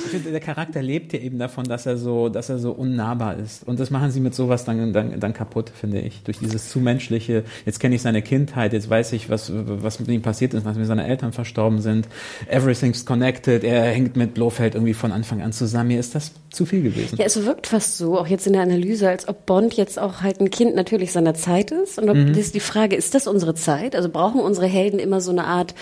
Finde, 0.09 0.31
der 0.31 0.39
Charakter 0.39 0.81
lebt 0.81 1.13
ja 1.13 1.19
eben 1.19 1.39
davon, 1.39 1.65
dass 1.65 1.85
er 1.85 1.97
so, 1.97 2.29
dass 2.29 2.49
er 2.49 2.59
so 2.59 2.71
unnahbar 2.71 3.37
ist. 3.37 3.67
Und 3.67 3.79
das 3.79 3.89
machen 3.91 4.11
sie 4.11 4.19
mit 4.19 4.35
sowas 4.35 4.65
dann, 4.65 4.93
dann, 4.93 5.19
dann 5.19 5.33
kaputt, 5.33 5.69
finde 5.69 5.99
ich. 6.01 6.23
Durch 6.23 6.39
dieses 6.39 6.69
zu 6.69 6.79
menschliche, 6.79 7.43
jetzt 7.65 7.79
kenne 7.79 7.95
ich 7.95 8.01
seine 8.01 8.21
Kindheit, 8.21 8.73
jetzt 8.73 8.89
weiß 8.89 9.13
ich, 9.13 9.29
was, 9.29 9.51
was 9.53 9.99
mit 9.99 10.09
ihm 10.09 10.21
passiert 10.21 10.53
ist, 10.53 10.65
nachdem 10.65 10.85
seine 10.85 11.07
Eltern 11.07 11.31
verstorben 11.33 11.81
sind. 11.81 12.07
Everything's 12.47 13.05
connected, 13.05 13.63
er 13.63 13.83
hängt 13.83 14.15
mit 14.15 14.33
Blofeld 14.33 14.75
irgendwie 14.75 14.93
von 14.93 15.11
Anfang 15.11 15.41
an 15.41 15.51
zusammen. 15.53 15.89
Mir 15.89 15.99
ist 15.99 16.15
das 16.15 16.31
zu 16.51 16.65
viel 16.65 16.81
gewesen. 16.81 17.17
Ja, 17.17 17.25
es 17.25 17.45
wirkt 17.45 17.67
fast 17.67 17.97
so, 17.97 18.17
auch 18.19 18.27
jetzt 18.27 18.47
in 18.47 18.53
der 18.53 18.61
Analyse, 18.63 19.09
als 19.09 19.27
ob 19.27 19.45
Bond 19.45 19.75
jetzt 19.75 19.99
auch 19.99 20.21
halt 20.21 20.41
ein 20.41 20.49
Kind 20.49 20.75
natürlich 20.75 21.11
seiner 21.11 21.33
Zeit 21.33 21.71
ist. 21.71 21.99
Und 21.99 22.09
ob 22.09 22.15
Mhm. 22.15 22.29
das 22.29 22.37
ist 22.37 22.55
die 22.55 22.59
Frage, 22.59 22.95
ist 22.95 23.15
das 23.15 23.27
unsere 23.27 23.55
Zeit? 23.55 23.95
Also 23.95 24.09
brauchen 24.09 24.41
unsere 24.41 24.67
Helden 24.67 24.99
immer 24.99 25.21
so 25.21 25.31
eine 25.31 25.45
Art 25.45 25.73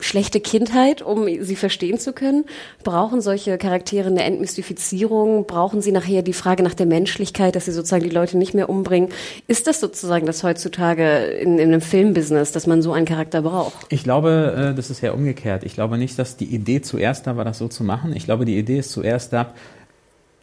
schlechte 0.00 0.40
Kindheit, 0.40 1.02
um 1.02 1.26
sie 1.42 1.56
verstehen 1.56 1.98
zu 1.98 2.12
können? 2.12 2.44
Brauchen 2.84 3.20
solche 3.20 3.58
Charaktere 3.58 4.08
eine 4.08 4.24
Entmystifizierung? 4.24 5.46
Brauchen 5.46 5.80
sie 5.80 5.92
nachher 5.92 6.22
die 6.22 6.32
Frage 6.32 6.62
nach 6.62 6.74
der 6.74 6.86
Menschlichkeit, 6.86 7.56
dass 7.56 7.64
sie 7.64 7.72
sozusagen 7.72 8.04
die 8.04 8.10
Leute 8.10 8.36
nicht 8.36 8.54
mehr 8.54 8.68
umbringen? 8.68 9.10
Ist 9.46 9.66
das 9.66 9.80
sozusagen 9.80 10.26
das 10.26 10.42
heutzutage 10.42 11.18
in, 11.18 11.58
in 11.58 11.68
einem 11.68 11.80
Filmbusiness, 11.80 12.52
dass 12.52 12.66
man 12.66 12.82
so 12.82 12.92
einen 12.92 13.06
Charakter 13.06 13.42
braucht? 13.42 13.86
Ich 13.88 14.04
glaube, 14.04 14.72
äh, 14.72 14.74
das 14.74 14.90
ist 14.90 15.00
ja 15.00 15.12
umgekehrt. 15.12 15.64
Ich 15.64 15.74
glaube 15.74 15.98
nicht, 15.98 16.18
dass 16.18 16.36
die 16.36 16.54
Idee 16.54 16.82
zuerst 16.82 17.26
da 17.26 17.36
war, 17.36 17.44
das 17.44 17.58
so 17.58 17.68
zu 17.68 17.84
machen. 17.84 18.14
Ich 18.14 18.24
glaube, 18.24 18.44
die 18.44 18.58
Idee 18.58 18.78
ist 18.78 18.92
zuerst 18.92 19.32
da, 19.32 19.54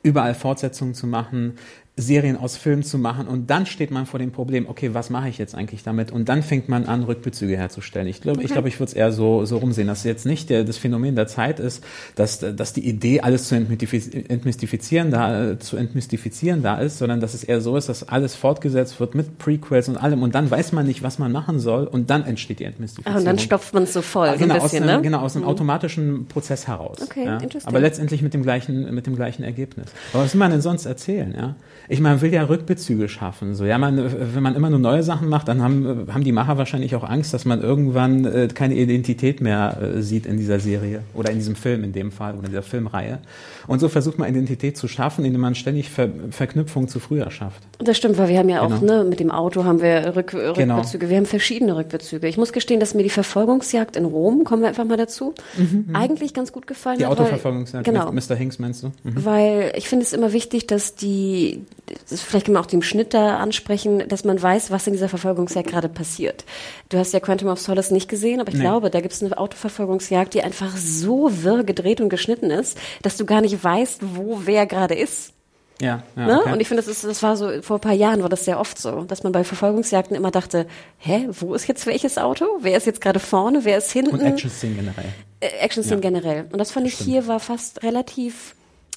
überall 0.04 0.36
Fortsetzungen 0.36 0.94
zu 0.94 1.08
machen, 1.08 1.56
Serien 1.96 2.38
aus 2.38 2.58
Filmen 2.58 2.82
zu 2.82 2.98
machen 2.98 3.28
und 3.28 3.52
dann 3.52 3.68
steht 3.68 3.92
man 3.92 4.08
vor 4.08 4.20
dem 4.20 4.32
Problem, 4.32 4.68
okay, 4.68 4.96
was 4.96 5.12
mache 5.12 5.30
ich 5.30 5.38
jetzt 5.38 5.54
eigentlich 5.54 5.84
damit? 5.84 6.12
Und 6.12 6.28
dann 6.28 6.42
fängt 6.42 6.68
man 6.68 6.86
an, 6.86 7.04
Rückbezüge 7.04 7.56
herzustellen. 7.56 8.08
Ich 8.08 8.20
glaube, 8.20 8.40
okay. 8.40 8.48
ich, 8.48 8.52
glaube, 8.52 8.68
ich 8.68 8.80
würde 8.80 8.90
es 8.90 8.94
eher 8.94 9.12
so, 9.12 9.46
so 9.46 9.58
rumsehen, 9.58 9.88
dass 9.88 10.04
jetzt 10.04 10.26
nicht 10.26 10.50
der, 10.50 10.64
das 10.64 10.78
Phänomen 10.78 11.16
der 11.16 11.28
Zeit 11.28 11.60
ist, 11.60 11.84
dass, 12.16 12.40
dass 12.40 12.74
die 12.74 12.88
Idee, 12.88 13.22
alles 13.22 13.48
zu 13.48 13.56
entmystifizieren, 13.56 15.12
da, 15.12 15.60
zu 15.60 15.78
entmystifizieren 15.78 16.64
da 16.64 16.80
ist, 16.80 16.98
sondern 16.98 17.20
dass 17.20 17.36
es 17.36 17.44
eher 17.44 17.62
so 17.62 17.78
ist, 17.78 17.90
dass 17.90 18.10
alles 18.10 18.34
fortgesetzt 18.34 19.00
wird 19.00 19.14
mit 19.14 19.38
Prequels 19.38 19.88
und 19.88 19.98
allem 19.98 20.24
und 20.24 20.34
dann 20.34 20.50
weiß 20.50 20.72
man 20.72 20.88
nicht, 20.88 21.04
was 21.04 21.20
man 21.20 21.32
machen 21.32 21.60
soll 21.60 21.86
und 21.86 22.10
dann 22.10 22.24
entsteht 22.26 22.60
die 22.60 22.64
Entmystifizierung. 22.64 23.16
Ach, 23.16 23.20
und 23.20 23.26
dann 23.26 23.38
stopft 23.38 23.72
man 23.76 23.84
es 23.84 23.94
so 23.94 24.02
voll, 24.02 24.30
ah, 24.30 24.36
genau, 24.36 24.56
so 24.56 24.62
ein 24.62 24.64
bisschen, 24.64 24.84
aus 24.84 24.90
einem, 24.90 24.98
ne? 24.98 25.02
Genau, 25.04 25.20
aus 25.20 25.36
einem 25.36 25.44
mhm. 25.44 25.52
automatischen 25.52 26.26
Prozess 26.26 26.68
heraus. 26.68 26.98
Okay, 27.04 27.26
ja? 27.26 27.38
interessant. 27.38 27.68
Aber 27.68 27.80
letztendlich 27.80 28.24
mit 28.24 28.34
dem 28.34 28.42
gleichen, 28.42 28.96
mit 28.96 29.06
dem 29.06 29.16
gleichen 29.16 29.44
Ergebnis. 29.44 29.92
Aber 30.12 30.24
was 30.24 30.34
will 30.34 30.40
man 30.40 30.50
denn 30.50 30.62
sonst 30.62 30.88
erzählen, 30.88 31.36
ja? 31.38 31.56
Ich 31.90 32.00
meine, 32.00 32.16
man 32.16 32.22
will 32.22 32.34
ja 32.34 32.44
Rückbezüge 32.44 33.10
schaffen. 33.10 33.56
So, 33.56 33.66
ja, 33.66 33.78
man, 33.78 33.98
wenn 34.34 34.42
man 34.44 34.56
immer 34.56 34.70
nur 34.70 34.80
neue 34.80 35.04
Sachen 35.04 35.28
macht, 35.30 35.48
dann 35.48 35.62
haben, 35.62 36.08
haben 36.14 36.24
die 36.24 36.32
Macher 36.32 36.58
wahrscheinlich 36.58 36.96
auch 36.96 37.04
Angst, 37.04 37.34
dass 37.34 37.46
man 37.46 37.62
irgendwann 37.62 38.26
äh, 38.26 38.48
keine 38.54 38.76
Identität 38.76 39.42
mehr 39.42 39.78
äh, 39.82 40.02
sieht 40.02 40.26
in 40.26 40.38
dieser 40.38 40.60
Serie 40.60 41.02
oder 41.14 41.32
in 41.32 41.38
diesem 41.40 41.56
Film 41.56 41.84
in 41.84 41.92
dem 41.92 42.12
Fall 42.12 42.34
oder 42.36 42.46
in 42.46 42.50
dieser 42.52 42.62
Filmreihe. 42.64 43.20
Und 43.68 43.80
so 43.80 43.90
versucht 43.90 44.18
man 44.20 44.30
Identität 44.30 44.78
zu 44.78 44.88
schaffen, 44.88 45.26
indem 45.26 45.42
man 45.42 45.56
ständig 45.56 45.90
Ver 45.90 46.10
Verknüpfungen 46.32 46.88
zu 46.90 47.00
früher 47.00 47.30
schafft. 47.32 47.62
Das 47.80 47.98
stimmt, 47.98 48.18
weil 48.18 48.30
wir 48.30 48.40
haben 48.40 48.50
ja 48.50 48.66
Genau. 48.66 48.76
auch, 48.78 48.82
ne, 48.82 49.04
mit 49.04 49.20
dem 49.20 49.32
Auto 49.32 49.64
haben 49.66 49.82
wir 49.82 50.16
Rück, 50.16 50.32
Genau. 50.56 50.76
Rückbezüge. 50.76 51.10
Wir 51.10 51.18
haben 51.18 51.26
verschiedene 51.26 51.76
Rückbezüge. 51.76 52.28
Ich 52.28 52.38
muss 52.38 52.54
gestehen, 52.54 52.80
dass 52.80 52.94
mir 52.94 53.04
die 53.04 53.10
Verfolgungsjagd 53.10 53.96
in 53.98 54.06
Rom, 54.06 54.44
kommen 54.46 54.62
wir 54.62 54.70
einfach 54.70 54.86
mal 54.86 54.98
dazu, 54.98 55.34
eigentlich 55.94 56.34
ganz 56.34 56.52
gut 56.52 56.68
gefallen 56.68 56.96
Mhm, 56.96 57.00
Die 57.00 57.06
hat. 57.06 57.12
weil- 57.18 57.26
Autoverfolgungsjagd 57.26 57.86
Genau. 57.86 58.12
Mr. 58.12 58.36
Hinks 58.36 58.60
meinst 58.60 58.84
du? 58.84 58.88
Mhm. 59.04 59.26
Weil 59.26 59.74
ich 59.76 59.88
finde 59.90 60.04
es 60.06 60.14
immer 60.14 60.34
wichtig, 60.34 60.68
dass 60.68 60.96
die, 60.96 61.62
vielleicht 62.06 62.46
kann 62.46 62.54
man 62.54 62.64
auch 62.64 62.68
den 62.68 62.82
Schnitt 62.82 63.14
da 63.14 63.38
ansprechen, 63.38 64.08
dass 64.08 64.24
man 64.24 64.42
weiß, 64.42 64.72
was 64.72 64.88
in 64.88 64.94
dieser 64.94 65.10
Verfolgungsjagd 65.10 65.70
gerade 65.70 65.90
passiert. 65.90 66.46
Du 66.90 66.98
hast 66.98 67.14
ja 67.14 67.20
Quantum 67.20 67.50
of 67.50 67.60
Solace 67.60 67.92
nicht 67.92 68.08
gesehen, 68.10 68.40
aber 68.40 68.50
ich 68.50 68.56
Nee. 68.56 68.62
glaube, 68.62 68.90
da 68.90 69.02
gibt 69.02 69.14
es 69.14 69.22
eine 69.24 69.38
Autoverfolgungsjagd, 69.38 70.34
die 70.34 70.42
einfach 70.44 70.76
so 70.78 71.30
wirr 71.44 71.64
gedreht 71.64 72.00
und 72.02 72.10
geschnitten 72.10 72.50
ist, 72.52 72.78
dass 73.02 73.18
du 73.18 73.26
gar 73.26 73.42
nicht 73.42 73.62
weißt, 73.64 74.00
wo 74.16 74.42
wer 74.46 74.66
gerade 74.66 74.96
ist. 74.96 75.34
Ja, 75.82 76.04
ja 76.16 76.26
Ne? 76.28 76.40
okay. 76.42 76.54
Und 76.54 76.60
ich 76.62 76.68
finde, 76.68 76.84
das, 76.84 76.90
ist, 76.92 77.04
das 77.04 77.22
war 77.24 77.36
so, 77.36 77.62
vor 77.62 77.78
ein 77.78 77.82
paar 77.82 77.94
Jahren 77.94 78.22
war 78.22 78.30
das 78.30 78.46
sehr 78.46 78.60
oft 78.60 78.78
so, 78.80 79.04
dass 79.04 79.24
man 79.24 79.32
bei 79.34 79.44
Verfolgungsjagden 79.44 80.16
immer 80.16 80.32
dachte, 80.32 80.68
hä, 81.00 81.28
wo 81.32 81.54
ist 81.54 81.68
jetzt 81.68 81.86
welches 81.88 82.18
Auto? 82.18 82.46
Wer 82.62 82.78
ist 82.78 82.86
jetzt 82.86 83.02
gerade 83.02 83.20
vorne? 83.20 83.66
Wer 83.66 83.80
ist 83.80 83.92
hinten? 83.92 84.12
und 84.14 84.22
Action-Szenen 84.22 84.76
generell. 84.78 85.06
äh, 85.42 85.48
Action-Szenen 85.60 86.02
Ja. 86.04 86.10
generell. 86.10 86.46
Und 86.52 86.60
das 86.60 86.72
fand 86.72 86.88
ich 86.88 86.94
hier 86.94 87.28
war 87.28 87.40
fast 87.40 87.84
relativ, 87.84 88.56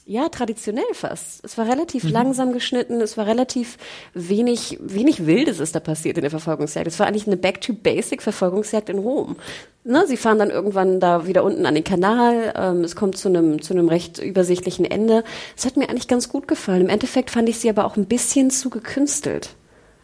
ja, 0.08 0.28
traditionell 0.28 0.84
fast. 0.92 1.44
Es 1.44 1.58
war 1.58 1.66
relativ 1.68 2.04
Mhm. 2.04 2.10
langsam 2.10 2.52
geschnitten, 2.52 3.00
es 3.00 3.16
war 3.16 3.26
relativ 3.26 3.76
wenig, 4.14 4.78
wenig 4.80 5.26
Wildes 5.26 5.58
ist 5.58 5.74
da 5.74 5.80
passiert 5.80 6.16
in 6.16 6.22
der 6.22 6.30
Verfolgungsjagd. 6.30 6.86
Es 6.86 7.00
war 7.00 7.06
eigentlich 7.08 7.26
eine 7.26 7.36
Back-to-Basic-Verfolgungsjagd 7.36 8.88
in 8.88 8.98
Rom. 8.98 9.36
Ne, 9.84 10.04
sie 10.06 10.16
fahren 10.16 10.38
dann 10.38 10.50
irgendwann 10.50 11.00
da 11.00 11.26
wieder 11.26 11.44
unten 11.44 11.64
an 11.66 11.74
den 11.74 11.84
Kanal, 11.84 12.52
ähm, 12.56 12.82
es 12.84 12.96
kommt 12.96 13.16
zu 13.16 13.28
einem, 13.28 13.62
zu 13.62 13.72
einem 13.72 13.88
recht 13.88 14.18
übersichtlichen 14.18 14.84
Ende. 14.84 15.22
Es 15.56 15.64
hat 15.64 15.76
mir 15.76 15.88
eigentlich 15.88 16.08
ganz 16.08 16.28
gut 16.28 16.48
gefallen. 16.48 16.82
Im 16.82 16.88
Endeffekt 16.88 17.30
fand 17.30 17.48
ich 17.48 17.58
sie 17.58 17.68
aber 17.70 17.84
auch 17.84 17.96
ein 17.96 18.06
bisschen 18.06 18.50
zu 18.50 18.70
gekünstelt. 18.70 19.50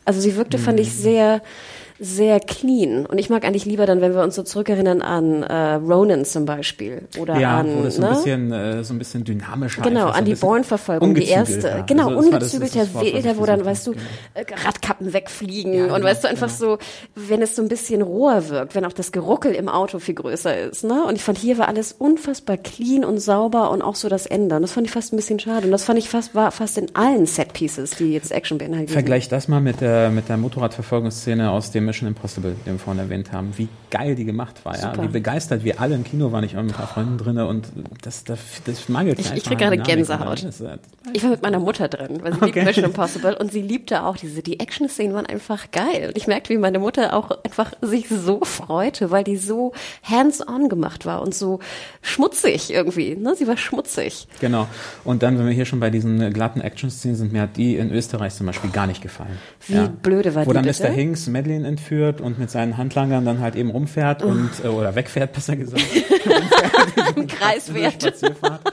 Also 0.05 0.21
sie 0.21 0.37
wirkte, 0.37 0.59
fand 0.59 0.79
Mhm. 0.79 0.83
ich, 0.83 0.93
sehr, 0.95 1.43
sehr 2.05 2.41
clean. 2.41 3.07
Und 3.07 3.19
ich 3.19 3.31
mag 3.31 3.45
eigentlich 3.45 3.65
lieber 3.65 3.87
dann, 3.87 4.01
wenn 4.01 4.13
wir 4.13 4.25
uns 4.25 4.35
so 4.35 4.43
zurückerinnern 4.43 5.03
an 5.03 5.45
äh, 5.45 5.75
Ronan 5.75 6.25
zum 6.25 6.47
Beispiel. 6.47 7.03
Oder 7.17 7.39
Ja, 7.39 7.61
an, 7.61 7.79
wo 7.79 7.83
das 7.85 7.95
so 7.95 8.03
ein 8.03 8.09
ne? 8.09 8.15
bisschen, 8.17 8.53
äh, 8.53 8.83
so 8.83 8.93
ein 8.93 8.99
bisschen 8.99 9.23
dynamischer 9.23 9.83
Genau, 9.83 10.09
an 10.09 10.25
die 10.25 10.35
Bourne-Verfolgung, 10.35 11.15
die 11.15 11.29
erste. 11.29 11.85
Genau, 11.87 12.09
Also 12.09 12.19
ungezügelter, 12.19 12.93
wilder, 13.01 13.37
wo 13.37 13.47
dann, 13.47 13.65
weißt 13.65 13.87
du, 13.87 13.93
genau. 13.93 14.05
Radkappen 14.65 15.13
wegfliegen 15.13 15.75
Ja, 15.75 15.85
und 15.85 15.95
genau, 15.95 16.05
weißt 16.07 16.25
du, 16.25 16.29
einfach 16.29 16.49
genau. 16.59 16.73
so, 16.73 16.79
wenn 17.15 17.41
es 17.41 17.55
so 17.55 17.63
ein 17.63 17.69
bisschen 17.69 18.03
roher 18.03 18.49
wirkt, 18.49 18.75
wenn 18.75 18.85
auch 18.85 18.93
das 18.93 19.13
Geruckel 19.13 19.55
im 19.55 19.69
Auto 19.69 20.01
viel 20.01 20.17
größer 20.17 20.59
ist, 20.59 20.83
ne? 20.83 21.05
Und 21.07 21.15
ich 21.15 21.23
fand, 21.23 21.39
hier 21.39 21.57
war 21.59 21.69
alles 21.69 21.93
unfassbar 21.93 22.57
clean 22.57 23.05
und 23.05 23.19
sauber 23.21 23.71
und 23.71 23.81
auch 23.81 23.95
so 23.95 24.09
das 24.09 24.27
Ende. 24.27 24.57
Und 24.57 24.63
das 24.63 24.73
fand 24.73 24.89
ich 24.89 24.93
fast 24.93 25.13
ein 25.13 25.17
bisschen 25.17 25.39
schade. 25.39 25.67
Und 25.67 25.71
das 25.71 25.85
fand 25.85 26.01
ich 26.01 26.09
fast, 26.09 26.35
war 26.35 26.51
fast 26.51 26.79
in 26.79 26.97
allen 26.97 27.27
Set-Pieces, 27.27 27.93
die 27.93 28.13
jetzt 28.13 28.33
Action 28.33 28.59
beinhalten. 28.59 28.93
Vergleich 28.93 29.29
das 29.29 29.47
mal 29.47 29.61
mit 29.61 29.81
der, 29.81 30.11
mit 30.11 30.29
der 30.29 30.37
Motorradverfolgungsszene 30.37 31.49
aus 31.49 31.71
dem 31.71 31.92
Mission 31.93 32.09
Impossible, 32.09 32.57
den 32.67 32.73
wir 32.75 32.79
vorhin 32.79 33.03
erwähnt 33.03 33.33
haben. 33.33 33.53
Wie 33.59 33.69
geil 33.91 34.15
die 34.15 34.25
gemacht 34.25 34.65
war, 34.65 34.75
ja. 34.75 34.91
Super. 34.93 35.03
Wie 35.05 35.09
begeistert 35.09 35.63
wir 35.63 35.79
alle 35.79 35.95
im 35.95 36.05
Kino 36.05 36.33
waren. 36.33 36.43
Ich 36.45 36.57
war 36.57 36.63
mit 36.63 36.73
ein 36.73 36.77
paar 36.77 36.87
Freunden 36.87 37.19
drin 37.19 37.37
und 37.39 37.69
das, 38.01 38.25
das, 38.25 38.39
das 38.65 38.89
mangelt 38.89 39.19
Ich- 39.19 39.27
ich 39.27 39.33
einfach 39.33 39.51
krieg 39.51 39.63
an 39.63 39.71
gerade. 39.77 39.83
Gänsehaut. 39.83 40.43
Ist, 40.43 40.61
äh, 40.63 40.79
Ich 41.13 41.23
war 41.23 41.31
mit 41.31 41.43
meiner 41.43 41.59
Mutter 41.59 41.89
drin, 41.89 42.19
weil 42.23 42.33
sie 42.33 42.41
liebt 42.41 42.57
Okay. 42.57 42.65
Mission 42.65 42.85
Impossible 42.87 43.37
und 43.39 43.53
sie 43.53 43.61
liebte 43.61 44.05
auch 44.05 44.17
diese, 44.17 44.43
die 44.43 44.59
Action-Szenen 44.59 45.15
waren 45.15 45.27
einfach 45.27 45.71
geil. 45.71 46.07
Und 46.09 46.17
ich 46.17 46.27
merkte, 46.27 46.55
wie 46.55 46.59
meine 46.59 46.79
Mutter 46.79 47.15
auch 47.15 47.31
einfach 47.45 47.73
sich 47.83 48.09
so 48.09 48.41
freute, 48.43 49.11
weil 49.11 49.23
die 49.25 49.37
so 49.37 49.73
hands-on 50.03 50.69
gemacht 50.71 51.05
war 51.05 51.21
und 51.23 51.35
so 51.35 51.61
schmutzig 52.01 52.73
irgendwie, 52.73 53.15
ne? 53.17 53.35
Sie 53.37 53.47
war 53.47 53.57
schmutzig. 53.57 54.27
Genau. 54.41 54.67
Und 55.05 55.23
dann, 55.23 55.39
wenn 55.39 55.47
wir 55.47 55.53
hier 55.53 55.67
schon 55.67 55.81
bei 55.81 55.91
diesen 55.91 56.33
glatten 56.33 56.61
Action-Szenen 56.61 57.17
sind, 57.17 57.33
mir 57.33 57.43
hat 57.43 57.57
die 57.57 57.77
in 57.77 57.91
Österreich 57.93 58.35
zum 58.35 58.47
Beispiel 58.47 58.71
gar 58.71 58.87
nicht 58.87 59.03
gefallen. 59.03 59.39
Wie 59.69 59.89
blöde 60.03 60.35
war 60.35 60.47
Wo 60.47 60.51
die 60.51 60.55
dann 60.55 60.65
bitte? 60.65 60.83
Mr. 60.85 60.91
Hinks 60.91 61.27
Madeleine 61.29 61.67
entführt 61.83 62.21
und 62.21 62.39
mit 62.39 62.51
seinen 62.51 62.77
Handlangern 62.77 63.25
dann 63.25 63.41
halt 63.41 63.57
eben 63.57 63.71
rumfährt 63.71 64.23
und, 64.23 64.51
äh, 64.65 64.69
oder 64.69 64.95
wegfährt, 64.95 65.33
besser 65.33 65.57
gesagt. 65.57 65.83
Im 67.17 67.27
Kreis 67.27 67.69
fährt. 67.71 68.15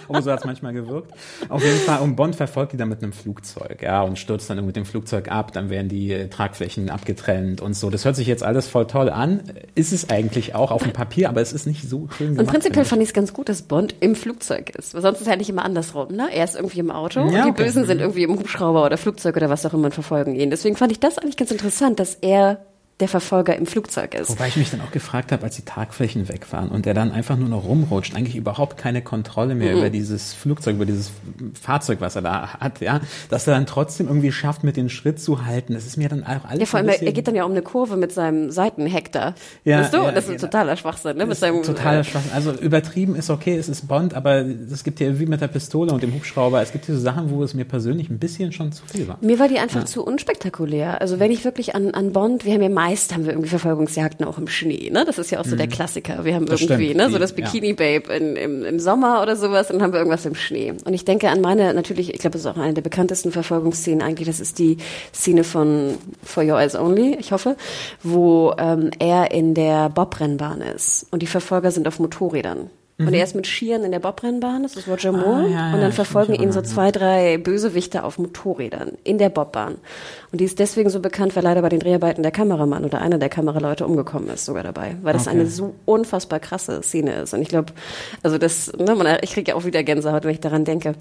Oh, 0.08 0.20
so 0.22 0.32
hat 0.32 0.40
es 0.40 0.46
manchmal 0.46 0.74
gewirkt. 0.74 1.12
Auf 1.50 1.64
jeden 1.64 1.80
Fall, 1.80 2.02
und 2.02 2.16
Bond 2.16 2.36
verfolgt 2.36 2.74
die 2.74 2.78
dann 2.78 2.90
mit 2.90 3.02
einem 3.02 3.12
Flugzeug, 3.12 3.82
ja, 3.82 4.02
und 4.04 4.20
stürzt 4.20 4.50
dann 4.50 4.64
mit 4.66 4.76
dem 4.76 4.86
Flugzeug 4.86 5.32
ab, 5.32 5.52
dann 5.54 5.70
werden 5.70 5.90
die 5.90 6.12
äh, 6.12 6.28
Tragflächen 6.28 6.90
abgetrennt 6.90 7.62
und 7.62 7.76
so. 7.76 7.90
Das 7.90 8.06
hört 8.06 8.16
sich 8.16 8.28
jetzt 8.28 8.44
alles 8.44 8.68
voll 8.68 8.88
toll 8.88 9.10
an. 9.10 9.42
Ist 9.76 9.92
es 9.92 10.10
eigentlich 10.10 10.56
auch 10.56 10.72
auf 10.72 10.84
dem 10.84 10.94
Papier, 10.94 11.30
aber 11.30 11.42
es 11.42 11.54
ist 11.54 11.66
nicht 11.66 11.90
so 11.90 12.08
schön 12.16 12.30
gemacht. 12.30 12.40
Und 12.42 12.48
prinzipiell 12.48 12.86
fand 12.86 13.02
ich 13.02 13.10
es 13.10 13.14
ganz 13.14 13.34
gut, 13.34 13.50
dass 13.50 13.64
Bond 13.64 13.96
im 14.00 14.16
Flugzeug 14.16 14.70
ist. 14.76 14.94
Weil 14.94 15.02
sonst 15.02 15.18
ist 15.18 15.22
es 15.22 15.28
ja 15.28 15.36
nicht 15.36 15.50
immer 15.50 15.66
andersrum, 15.66 16.16
ne? 16.16 16.30
Er 16.32 16.44
ist 16.44 16.56
irgendwie 16.56 16.80
im 16.80 16.92
Auto 16.92 17.22
und 17.22 17.32
Ja, 17.32 17.44
die 17.46 17.52
okay. 17.52 17.64
Bösen 17.64 17.86
sind 17.86 18.00
irgendwie 18.00 18.24
im 18.24 18.38
Hubschrauber 18.38 18.86
oder 18.86 18.98
Flugzeug 18.98 19.36
oder 19.36 19.50
was 19.50 19.66
auch 19.66 19.74
immer 19.74 19.86
und 19.86 19.94
verfolgen 19.94 20.36
ihn. 20.36 20.50
Deswegen 20.50 20.76
fand 20.76 20.92
ich 20.92 21.00
das 21.00 21.18
eigentlich 21.18 21.38
ganz 21.38 21.52
interessant, 21.52 22.00
dass 22.00 22.16
er 22.16 22.60
der 23.00 23.08
Verfolger 23.08 23.56
im 23.56 23.66
Flugzeug 23.66 24.14
ist. 24.14 24.30
Wobei 24.30 24.48
ich 24.50 24.58
mich 24.58 24.72
dann 24.72 24.82
auch 24.82 24.92
gefragt 24.92 25.32
habe, 25.32 25.44
als 25.44 25.56
die 25.56 25.64
Tragflächen 25.64 26.28
weg 26.28 26.52
waren 26.52 26.70
und 26.70 26.86
der 26.86 26.94
dann 26.94 27.12
einfach 27.12 27.38
nur 27.38 27.48
noch 27.50 27.64
rumrutscht, 27.64 28.16
eigentlich 28.16 28.36
überhaupt 28.36 28.78
keine 28.78 29.02
Kontrolle 29.02 29.56
mehr 29.56 29.72
Mhm. 29.74 29.78
über 29.80 29.90
dieses 29.90 30.34
Flugzeug, 30.34 30.76
über 30.76 30.86
dieses 30.86 31.12
Fahrzeug, 31.60 32.02
was 32.02 32.16
er 32.16 32.22
da 32.22 32.54
hat, 32.60 32.82
ja, 32.82 33.00
dass 33.30 33.48
er 33.48 33.54
dann 33.54 33.66
trotzdem 33.66 34.08
irgendwie 34.08 34.32
schafft, 34.32 34.64
mit 34.64 34.76
den 34.78 34.90
Schritt 34.90 35.20
zu 35.20 35.46
halten. 35.46 35.74
Das 35.74 35.86
ist 35.86 35.98
mir 35.98 36.10
dann 36.10 36.24
auch 36.24 36.44
alles 36.46 36.60
Ja, 36.60 36.66
vor 36.66 36.80
allem, 36.80 36.90
er 36.90 37.12
geht 37.14 37.28
dann 37.28 37.36
ja 37.36 37.44
um 37.46 37.52
eine 37.52 37.62
Kurve 37.62 37.96
mit 37.96 38.12
seinem 38.12 38.52
Seitenheck 38.52 39.12
da. 39.12 39.34
Ja, 39.64 39.80
weißt 39.80 39.94
du? 39.94 39.98
ja, 39.98 40.12
das 40.12 40.26
ist 40.26 40.30
ein 40.32 40.36
ja. 40.36 40.40
totaler 40.40 40.76
Schwachsinn, 40.76 41.18
ne? 41.18 41.26
Mit 41.26 41.38
seinem, 41.38 41.64
totaler 41.64 42.00
äh, 42.00 42.04
Schwachsinn. 42.04 42.32
Also 42.34 42.52
übertrieben 42.54 43.16
ist 43.16 43.30
okay, 43.30 43.56
es 43.58 43.70
ist 43.70 43.88
Bond, 43.88 44.14
aber 44.14 44.40
es 44.40 44.84
gibt 44.84 45.00
ja 45.00 45.20
wie 45.20 45.26
mit 45.26 45.40
der 45.42 45.48
Pistole 45.48 45.94
und 45.94 46.04
dem 46.04 46.14
Hubschrauber, 46.14 46.62
es 46.62 46.72
gibt 46.72 46.88
diese 46.88 47.00
Sachen, 47.00 47.30
wo 47.30 47.44
es 47.44 47.54
mir 47.54 47.66
persönlich 47.66 48.10
ein 48.10 48.20
bisschen 48.20 48.52
schon 48.52 48.72
zu 48.72 48.84
viel 48.86 49.08
war. 49.08 49.18
Mir 49.22 49.40
war 49.40 49.48
die 49.48 49.60
einfach 49.60 49.86
zu 49.86 50.04
unspektakulär. 50.06 51.02
Also 51.02 51.20
wenn 51.20 51.32
ich 51.32 51.46
wirklich 51.46 51.76
an, 51.76 51.92
an 51.92 52.12
Bond, 52.12 52.46
wir 52.46 52.54
haben 52.54 52.62
ja 52.62 52.70
meist, 52.90 53.14
haben 53.14 53.26
wir 53.26 53.32
irgendwie 53.34 53.50
Verfolgungsjagden 53.50 54.26
auch 54.26 54.38
im 54.38 54.48
Schnee, 54.48 54.90
ne? 54.92 55.06
Das 55.06 55.18
ist 55.18 55.32
ja 55.32 55.40
auch 55.40 55.46
so 55.46 55.56
der 55.56 55.68
Klassiker. 55.68 56.26
Wir 56.26 56.36
haben 56.36 56.44
Mhm. 56.44 56.48
Das 56.48 56.62
irgendwie, 56.62 56.86
stimmt. 56.86 56.98
ne, 56.98 57.10
so 57.10 57.20
das. 57.20 57.34
Bikini 57.34 57.74
Babe 57.74 58.12
in, 58.14 58.36
im, 58.36 58.64
im 58.64 58.80
Sommer 58.80 59.22
oder 59.22 59.36
sowas 59.36 59.70
und 59.70 59.76
dann 59.78 59.84
haben 59.84 59.94
wir 59.94 60.00
irgendwas 60.00 60.26
im 60.26 60.36
Schnee. 60.36 60.74
Und 60.86 60.94
ich 60.94 61.06
denke 61.06 61.30
an 61.30 61.42
meine, 61.42 61.74
natürlich, 61.74 62.14
ich 62.14 62.20
glaube, 62.20 62.34
das 62.34 62.42
ist 62.42 62.48
auch 62.48 62.58
eine 62.58 62.74
der 62.74 62.82
bekanntesten 62.82 63.32
Verfolgungsszenen 63.32 64.02
eigentlich, 64.02 64.28
das 64.28 64.40
ist 64.40 64.58
die 64.60 64.78
Szene 65.14 65.44
von 65.44 65.96
For 66.24 66.44
Your 66.44 66.60
Eyes 66.60 66.76
Only, 66.76 67.16
ich 67.20 67.32
hoffe, 67.32 67.56
wo 68.04 68.54
ähm, 68.58 68.90
er 69.00 69.32
in 69.32 69.54
der 69.54 69.90
Bobrennbahn 69.90 70.62
ist 70.62 71.06
und 71.12 71.22
die 71.22 71.28
Verfolger 71.28 71.72
sind 71.72 71.88
auf 71.88 72.00
Motorrädern. 72.00 72.70
Und 73.00 73.14
er 73.14 73.24
ist 73.24 73.34
mit 73.34 73.48
Skiern 73.48 73.86
in 73.86 73.92
der 73.94 74.00
Bobrennbahn, 74.00 74.64
das 74.64 74.76
ist 74.76 74.88
Roger 74.90 75.14
Moore. 75.14 75.44
Mhm. 75.44 75.46
Ah, 75.46 75.48
ja, 75.48 75.68
ja, 75.70 75.74
und 75.74 75.80
dann 75.80 75.94
verfolgen 75.94 76.34
ihn 76.36 76.52
so 76.52 76.62
zwei, 76.62 76.92
drei 76.92 77.38
Bösewichte 77.38 78.04
auf 78.04 78.20
Motorrädern 78.20 78.92
in 79.06 79.18
der 79.18 79.30
Bobbahn. 79.30 79.76
Und 80.34 80.42
die 80.42 80.46
ist 80.46 80.60
deswegen 80.60 80.90
so 80.90 81.00
bekannt, 81.00 81.34
weil 81.36 81.44
leider 81.44 81.62
bei 81.62 81.70
den 81.70 81.80
Dreharbeiten 81.80 82.24
der 82.24 82.32
Kameramann 82.34 82.84
oder 82.84 83.00
einer 83.00 83.18
der 83.18 83.30
Kameraleute 83.30 83.86
umgekommen 83.88 84.30
ist 84.30 84.44
sogar 84.46 84.64
dabei. 84.64 84.98
Weil 85.02 85.14
das 85.14 85.28
Okay. 85.28 85.38
eine 85.38 85.48
so 85.48 85.76
unfassbar 85.86 86.40
krasse 86.40 86.84
Szene 86.84 87.14
ist. 87.22 87.34
Und 87.34 87.42
ich 87.42 87.48
glaube, 87.48 87.72
also 88.22 88.38
das, 88.38 88.72
ne, 88.78 88.94
man, 88.96 89.18
ich 89.22 89.32
kriege 89.32 89.52
ja 89.52 89.56
auch 89.56 89.64
wieder 89.64 89.82
Gänsehaut, 89.82 90.26
wenn 90.26 90.32
ich 90.32 90.42
daran 90.42 90.66
denke. 90.66 90.94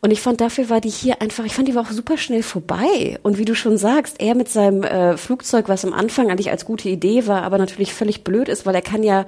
Und 0.00 0.10
ich 0.10 0.20
fand, 0.20 0.40
dafür 0.40 0.68
war 0.70 0.80
die 0.80 0.90
hier 0.90 1.22
einfach, 1.22 1.44
ich 1.44 1.54
fand, 1.54 1.68
die 1.68 1.74
war 1.76 1.82
auch 1.82 1.92
super 1.92 2.16
schnell 2.18 2.42
vorbei. 2.42 3.18
Und 3.22 3.38
wie 3.38 3.44
du 3.44 3.54
schon 3.54 3.78
sagst, 3.78 4.20
er 4.20 4.34
mit 4.34 4.48
seinem 4.48 4.82
äh, 4.82 5.16
Flugzeug, 5.16 5.68
was 5.68 5.84
am 5.84 5.92
Anfang 5.92 6.30
eigentlich 6.30 6.50
als 6.50 6.64
gute 6.64 6.88
Idee 6.88 7.28
war, 7.28 7.42
aber 7.42 7.58
natürlich 7.58 7.94
völlig 7.94 8.24
blöd 8.24 8.48
ist, 8.48 8.66
weil 8.66 8.74
er 8.74 8.82
kann 8.82 9.04
ja 9.04 9.24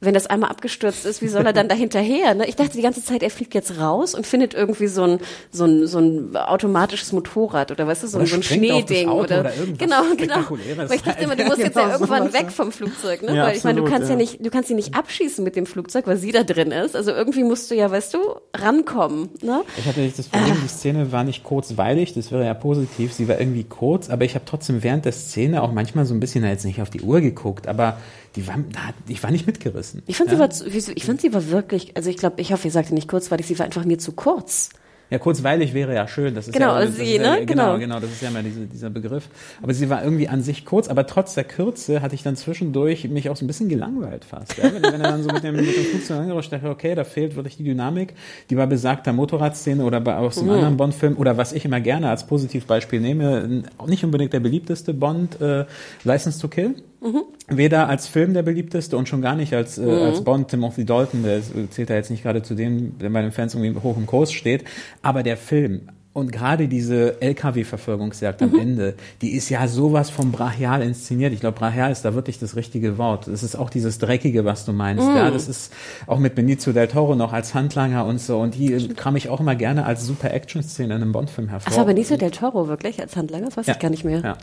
wenn 0.00 0.14
das 0.14 0.26
einmal 0.26 0.50
abgestürzt 0.50 1.04
ist, 1.04 1.20
wie 1.20 1.28
soll 1.28 1.44
er 1.44 1.52
dann 1.52 1.68
da 1.68 1.74
hinterher? 1.74 2.34
Ne? 2.34 2.46
Ich 2.46 2.56
dachte 2.56 2.72
die 2.72 2.82
ganze 2.82 3.04
Zeit, 3.04 3.22
er 3.22 3.30
fliegt 3.30 3.54
jetzt 3.54 3.78
raus 3.78 4.14
und 4.14 4.26
findet 4.26 4.54
irgendwie 4.54 4.86
so 4.86 5.02
ein, 5.02 5.18
so 5.50 5.64
ein, 5.64 5.86
so 5.86 5.98
ein 5.98 6.36
automatisches 6.36 7.12
Motorrad 7.12 7.70
oder 7.70 7.86
weißt 7.86 8.04
du, 8.04 8.06
so, 8.06 8.18
Oder 8.18 8.26
so 8.26 8.36
ein 8.36 8.42
Schneeding 8.42 9.08
oder, 9.10 9.40
oder 9.40 9.52
genau, 9.76 10.02
genau. 10.16 10.36
Weil 10.76 10.94
ich 10.94 11.02
dachte 11.02 11.24
immer, 11.24 11.36
du 11.36 11.44
musst 11.44 11.58
jetzt 11.58 11.74
genau, 11.74 11.86
ja 11.86 11.92
irgendwann 11.94 12.28
sowas, 12.28 12.40
weg 12.40 12.50
vom 12.50 12.72
Flugzeug, 12.72 13.22
ne? 13.22 13.36
Ja, 13.36 13.46
Weil 13.46 13.56
ich 13.56 13.64
meine, 13.64 13.80
du 13.80 13.82
absolut, 13.82 13.90
kannst 13.90 14.08
ja. 14.08 14.14
ja. 14.14 14.20
nicht, 14.20 14.44
du 14.46 14.50
kannst 14.50 14.68
sie 14.68 14.74
nicht 14.74 14.94
abschießen 14.94 15.44
mit 15.44 15.54
dem 15.54 15.66
Flugzeug, 15.66 16.06
weil 16.06 16.16
sie 16.16 16.32
da 16.32 16.44
drin 16.44 16.70
ist. 16.70 16.96
Also 16.96 17.10
irgendwie 17.10 17.44
musst 17.44 17.70
du 17.70 17.74
ja, 17.74 17.90
weißt 17.90 18.14
du, 18.14 18.18
rankommen, 18.56 19.28
ne? 19.42 19.62
Ich 19.76 19.84
hatte 19.84 20.08
das 20.08 20.28
Problem, 20.28 20.56
die 20.64 20.68
Szene 20.68 21.12
war 21.12 21.24
nicht 21.24 21.44
kurzweilig, 21.44 22.14
das 22.14 22.32
wäre 22.32 22.46
ja 22.46 22.54
positiv, 22.54 23.12
sie 23.12 23.28
war 23.28 23.38
irgendwie 23.38 23.64
kurz, 23.64 24.08
aber 24.08 24.24
ich 24.24 24.34
habe 24.34 24.46
trotzdem 24.46 24.82
während 24.82 25.04
der 25.04 25.12
Szene 25.12 25.62
auch 25.62 25.72
manchmal 25.72 26.06
so 26.06 26.14
ein 26.14 26.20
bisschen, 26.20 26.42
jetzt 26.44 26.64
nicht 26.64 26.80
auf 26.80 26.88
die 26.88 27.02
Uhr 27.02 27.20
geguckt, 27.20 27.68
aber 27.68 27.98
die 28.36 28.46
war, 28.46 28.56
da 28.72 28.80
ich 29.08 29.22
war 29.22 29.30
nicht 29.30 29.46
mitgerissen. 29.46 30.02
Ich 30.06 30.16
fand 30.16 30.30
ja? 30.30 30.36
sie 30.48 30.64
war, 30.64 30.94
ich 30.94 31.04
fand 31.04 31.20
sie 31.20 31.32
war 31.32 31.50
wirklich, 31.50 31.96
also 31.96 32.10
ich 32.10 32.16
glaube, 32.16 32.40
ich 32.40 32.52
hoffe, 32.52 32.68
ihr 32.68 32.72
sagte 32.72 32.94
nicht 32.94 33.08
kurzweilig, 33.08 33.46
sie 33.46 33.58
war 33.58 33.66
einfach 33.66 33.84
mir 33.84 33.98
zu 33.98 34.12
kurz. 34.12 34.70
Ja, 35.10 35.18
kurzweilig 35.18 35.74
wäre 35.74 35.92
ja 35.92 36.06
schön. 36.06 36.36
Das 36.36 36.46
ist 36.46 36.54
Genau, 36.54 36.78
ja, 36.78 36.84
das 36.84 36.96
sie, 36.96 37.16
ist 37.16 37.20
ne? 37.20 37.44
Genau, 37.44 37.74
Genau. 37.74 37.78
genau, 37.78 38.00
das 38.00 38.12
ist 38.12 38.22
ja 38.22 38.28
immer 38.28 38.44
diese, 38.44 38.66
dieser 38.66 38.90
Begriff. 38.90 39.28
Aber 39.60 39.74
sie 39.74 39.90
war 39.90 40.04
irgendwie 40.04 40.28
an 40.28 40.40
sich 40.42 40.64
kurz, 40.64 40.86
aber 40.86 41.04
trotz 41.04 41.34
der 41.34 41.42
Kürze 41.42 42.00
hatte 42.00 42.14
ich 42.14 42.22
dann 42.22 42.36
zwischendurch 42.36 43.08
mich 43.08 43.28
auch 43.28 43.34
so 43.34 43.44
ein 43.44 43.48
bisschen 43.48 43.68
gelangweilt 43.68 44.24
fast. 44.24 44.56
Ja? 44.56 44.72
Wenn, 44.72 44.84
wenn 44.84 45.00
er 45.00 45.10
dann 45.10 45.24
so 45.24 45.30
mit 45.30 45.42
dem, 45.42 45.56
mit 45.56 45.76
dem 45.76 45.84
Flugzeug 45.84 46.20
angeruscht 46.20 46.52
dachte, 46.52 46.68
okay, 46.68 46.94
da 46.94 47.02
fehlt 47.02 47.34
wirklich 47.34 47.56
die 47.56 47.64
Dynamik, 47.64 48.14
die 48.50 48.54
bei 48.54 48.66
besagter 48.66 49.12
Motorradszene 49.12 49.82
oder 49.84 50.00
bei 50.00 50.16
aus 50.16 50.38
einem 50.38 50.50
anderen 50.50 50.76
Bond-Film 50.76 51.16
oder 51.16 51.36
was 51.36 51.52
ich 51.52 51.64
immer 51.64 51.80
gerne 51.80 52.08
als 52.08 52.24
Positivbeispiel 52.28 53.00
nehme, 53.00 53.64
auch 53.78 53.88
nicht 53.88 54.04
unbedingt 54.04 54.32
der 54.32 54.40
beliebteste 54.40 54.94
Bond, 54.94 55.40
äh, 55.40 55.64
License 56.04 56.40
to 56.40 56.46
Kill. 56.46 56.76
Weder 57.48 57.88
als 57.88 58.06
Film 58.06 58.34
der 58.34 58.42
beliebteste 58.42 58.96
und 58.96 59.08
schon 59.08 59.22
gar 59.22 59.34
nicht 59.34 59.54
als, 59.54 59.78
äh, 59.78 59.90
als 59.90 60.22
Bond 60.22 60.48
Timothy 60.48 60.84
Dalton, 60.84 61.22
der 61.22 61.40
zählt 61.70 61.90
da 61.90 61.94
jetzt 61.94 62.10
nicht 62.10 62.22
gerade 62.22 62.42
zu 62.42 62.54
dem, 62.54 62.98
der 62.98 63.10
bei 63.10 63.22
den 63.22 63.32
Fans 63.32 63.54
irgendwie 63.54 63.80
hoch 63.80 63.96
im 63.96 64.06
Kurs 64.06 64.32
steht, 64.32 64.64
aber 65.02 65.22
der 65.22 65.36
Film 65.36 65.88
und 66.12 66.32
gerade 66.32 66.66
diese 66.66 67.20
LKW-Verfolgungsjagd 67.22 68.42
am 68.42 68.58
Ende, 68.58 68.94
die 69.22 69.30
ist 69.32 69.48
ja 69.48 69.68
sowas 69.68 70.10
von 70.10 70.32
brachial 70.32 70.82
inszeniert. 70.82 71.32
Ich 71.32 71.38
glaube, 71.40 71.56
brachial 71.56 71.92
ist 71.92 72.04
da 72.04 72.14
wirklich 72.14 72.40
das 72.40 72.56
richtige 72.56 72.98
Wort. 72.98 73.28
Es 73.28 73.44
ist 73.44 73.54
auch 73.54 73.70
dieses 73.70 73.98
Dreckige, 73.98 74.44
was 74.44 74.64
du 74.64 74.72
meinst. 74.72 75.06
Ja, 75.06 75.30
das 75.30 75.46
ist 75.46 75.72
auch 76.08 76.18
mit 76.18 76.34
Benicio 76.34 76.72
del 76.72 76.88
Toro 76.88 77.14
noch 77.14 77.32
als 77.32 77.54
Handlanger 77.54 78.06
und 78.06 78.20
so. 78.20 78.40
Und 78.40 78.56
die 78.56 78.88
kam 78.88 79.14
ich 79.14 79.28
auch 79.28 79.38
immer 79.38 79.54
gerne 79.54 79.86
als 79.86 80.04
super 80.04 80.32
Action-Szene 80.32 80.96
in 80.96 81.02
einem 81.02 81.12
Bond-Film 81.12 81.48
hervor. 81.48 81.72
Ach, 81.72 81.78
aber 81.78 81.86
Benicio 81.86 82.16
del 82.16 82.32
Toro 82.32 82.66
wirklich 82.66 83.00
als 83.00 83.14
Handlanger? 83.14 83.46
Das 83.46 83.56
weiß 83.58 83.68
ich 83.68 83.78
gar 83.78 83.90
nicht 83.90 84.04
mehr. 84.04 84.20
Ja. 84.20 84.36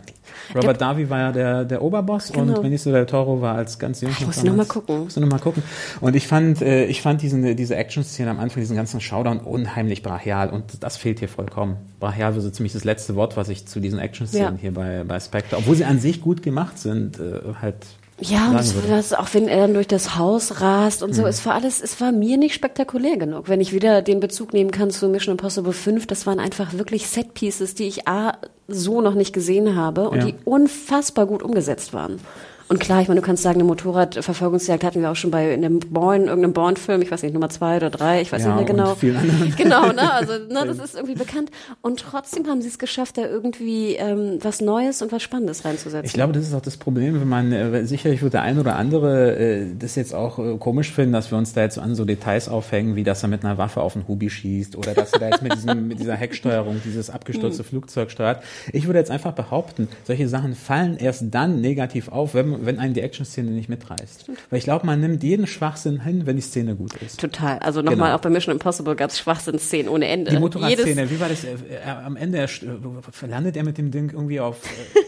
Robert 0.56 0.80
Davi 0.80 1.10
war 1.10 1.20
ja 1.20 1.32
der, 1.34 1.66
der 1.66 1.82
Oberboss 1.82 2.32
Genau. 2.32 2.56
und 2.56 2.62
Benicio 2.62 2.94
del 2.94 3.06
Toro 3.06 3.42
war 3.42 3.56
als 3.56 3.78
ganz 3.78 4.00
jung. 4.00 4.12
Ich 4.12 4.26
muss 4.26 4.42
noch 4.42 4.56
mal 4.56 4.66
gucken. 4.66 5.04
Musst 5.04 5.18
du 5.18 5.22
noch 5.22 5.30
mal 5.30 5.40
gucken. 5.40 5.64
Und 6.00 6.16
ich 6.16 6.28
fand, 6.28 6.62
äh, 6.62 6.86
ich 6.86 7.02
fand 7.02 7.22
diesen, 7.22 7.58
diese 7.58 7.76
Action-Szene 7.76 8.32
am 8.32 8.40
Anfang, 8.40 8.62
diesen 8.62 8.78
ganzen 8.78 9.02
Showdown 9.02 9.40
unheimlich 9.40 10.02
brachial 10.02 10.50
und 10.50 10.82
das 10.84 10.96
fehlt 10.96 11.20
hier 11.20 11.28
vollkommen. 11.28 11.67
Brachial 12.00 12.34
war 12.36 12.42
so 12.42 12.50
ziemlich 12.50 12.74
das 12.74 12.84
letzte 12.84 13.16
Wort, 13.16 13.36
was 13.38 13.50
ich 13.50 13.66
zu 13.66 13.80
diesen 13.80 14.00
Action-Szenen 14.00 14.56
Ja. 14.56 14.62
hier 14.62 14.74
bei, 14.74 15.04
bei 15.06 15.20
Spectre, 15.20 15.58
obwohl 15.58 15.76
sie 15.76 15.86
an 15.86 16.00
sich 16.00 16.22
gut 16.22 16.44
gemacht 16.44 16.78
sind, 16.80 17.20
äh, 17.20 17.40
halt 17.62 17.76
Ja, 18.20 18.50
und 18.50 18.56
das, 18.90 19.14
auch 19.14 19.28
wenn 19.34 19.48
er 19.48 19.60
dann 19.62 19.74
durch 19.74 19.88
das 19.88 20.16
Haus 20.18 20.62
rast 20.62 21.04
und 21.04 21.14
so, 21.14 21.26
es 21.28 21.46
war 21.46 21.54
alles, 21.54 21.82
es 21.82 22.00
war 22.02 22.12
mir 22.12 22.38
nicht 22.38 22.54
spektakulär 22.56 23.18
genug. 23.18 23.48
Wenn 23.50 23.62
ich 23.62 23.74
wieder 23.74 24.02
den 24.02 24.20
Bezug 24.20 24.54
nehmen 24.54 24.72
kann 24.72 24.90
zu 24.92 25.08
Mission 25.08 25.34
Impossible 25.34 25.74
5, 25.74 26.08
das 26.08 26.26
waren 26.26 26.40
einfach 26.40 26.74
wirklich 26.74 27.08
Set-Pieces, 27.08 27.76
die 27.76 27.84
ich 27.88 28.08
A, 28.08 28.38
so 28.68 29.02
noch 29.02 29.14
nicht 29.14 29.34
gesehen 29.34 29.76
habe 29.76 30.10
und 30.10 30.18
Ja. 30.20 30.26
die 30.26 30.36
unfassbar 30.46 31.26
gut 31.28 31.42
umgesetzt 31.44 31.94
waren. 31.94 32.20
Und 32.70 32.80
klar, 32.80 33.02
ich 33.02 33.08
meine, 33.08 33.22
du 33.22 33.26
kannst 33.26 33.44
sagen, 33.44 33.60
eine 33.60 33.64
Motorradverfolgungsjagd 33.64 34.84
hatten 34.84 35.02
wir 35.02 35.10
auch 35.10 35.16
schon 35.16 35.32
bei 35.32 35.54
in 35.54 35.64
einem 35.64 35.80
Born, 35.80 36.26
irgendeinem 36.26 36.54
Born-Film, 36.54 37.02
ich 37.02 37.12
weiß 37.12 37.24
nicht, 37.24 37.34
Nummer 37.34 37.50
zwei 37.50 37.78
oder 37.78 37.90
drei, 37.90 38.22
ich 38.22 38.32
weiß 38.32 38.44
Ja, 38.44 38.56
nicht 38.56 38.68
mehr 38.68 38.76
genau. 38.76 38.98
Genau, 39.58 39.92
ne? 39.92 40.12
Also, 40.12 40.34
ne, 40.50 40.66
das 40.66 40.80
ist 40.80 40.96
irgendwie 40.96 41.16
bekannt. 41.16 41.50
Und 41.82 42.00
trotzdem 42.00 42.46
haben 42.48 42.62
sie 42.62 42.68
es 42.68 42.78
geschafft, 42.78 43.18
da 43.18 43.22
irgendwie 43.22 43.96
ähm, 43.96 44.40
was 44.42 44.60
Neues 44.60 45.02
und 45.02 45.12
was 45.12 45.24
Spannendes 45.24 45.64
reinzusetzen. 45.64 46.06
Ich 46.06 46.14
glaube, 46.14 46.34
das 46.34 46.46
ist 46.46 46.54
auch 46.54 46.62
das 46.62 46.76
Problem, 46.78 47.22
wenn 47.22 47.28
man, 47.28 47.52
äh, 47.54 47.86
sicherlich 47.86 48.22
wird 48.22 48.34
der 48.34 48.42
ein 48.42 48.60
oder 48.60 48.76
andere 48.76 49.38
äh, 49.38 49.66
das 49.78 49.96
jetzt 49.96 50.14
auch 50.14 50.38
äh, 50.38 50.58
komisch 50.58 50.92
finden, 50.92 51.14
dass 51.14 51.32
wir 51.32 51.38
uns 51.38 51.54
da 51.54 51.62
jetzt 51.62 51.76
so 51.76 51.82
an 51.82 51.96
so 51.96 52.04
Details 52.04 52.50
aufhängen, 52.50 52.96
wie 52.96 53.04
dass 53.04 53.24
er 53.24 53.30
mit 53.30 53.46
einer 53.46 53.58
Waffe 53.58 53.82
auf 53.82 53.96
einen 53.96 54.08
Hubi 54.08 54.30
schießt 54.30 54.76
oder 54.76 54.94
dass 54.94 55.14
er 55.14 55.20
da 55.20 55.30
jetzt 55.30 55.42
mit, 55.42 55.54
diesem, 55.54 55.88
mit 55.88 56.00
dieser 56.00 56.16
Hecksteuerung 56.16 56.82
dieses 56.84 57.10
abgestürzte 57.10 57.64
Flugzeug 57.64 58.12
steuert. 58.12 58.44
Ich 58.74 58.88
würde 58.88 59.00
jetzt 59.00 59.12
einfach 59.12 59.32
behaupten, 59.32 59.88
solche 60.04 60.28
Sachen 60.28 60.56
fallen 60.56 60.98
erst 60.98 61.24
dann 61.32 61.62
negativ 61.62 62.10
auf, 62.10 62.34
wenn, 62.34 62.57
wenn 62.66 62.80
einen 62.80 62.94
die 62.94 63.02
Action-Szene 63.02 63.52
nicht 63.52 63.70
mitreißt. 63.70 64.30
Weil 64.50 64.60
ich 64.60 64.66
glaube, 64.66 64.86
man 64.86 65.00
nimmt 65.02 65.24
jeden 65.24 65.48
Schwachsinn 65.48 66.02
hin, 66.04 66.26
wenn 66.26 66.36
die 66.36 66.42
Szene 66.42 66.76
gut 66.76 66.94
ist. 67.06 67.20
Total. 67.20 67.60
Also 67.60 67.82
nochmal, 67.82 67.96
Genau. 68.10 68.16
auch 68.16 68.22
bei 68.22 68.30
Mission 68.30 68.54
Impossible 68.54 68.96
gab 68.96 69.10
es 69.10 69.20
Schwachsinnsszenen 69.20 69.90
ohne 69.90 70.08
Ende. 70.08 70.32
Die 70.32 70.40
Motorradszene, 70.40 71.10
wie 71.10 71.20
war 71.20 71.30
das? 71.30 71.44
äh, 71.44 71.56
Er, 71.86 72.06
am 72.06 72.16
Ende 72.16 72.40
äh, 72.40 72.48
landet 73.28 73.58
er 73.58 73.64
mit 73.64 73.78
dem 73.78 73.92
Ding 73.92 74.12
irgendwie 74.12 74.40
auf. 74.40 74.58
Äh, 74.66 75.00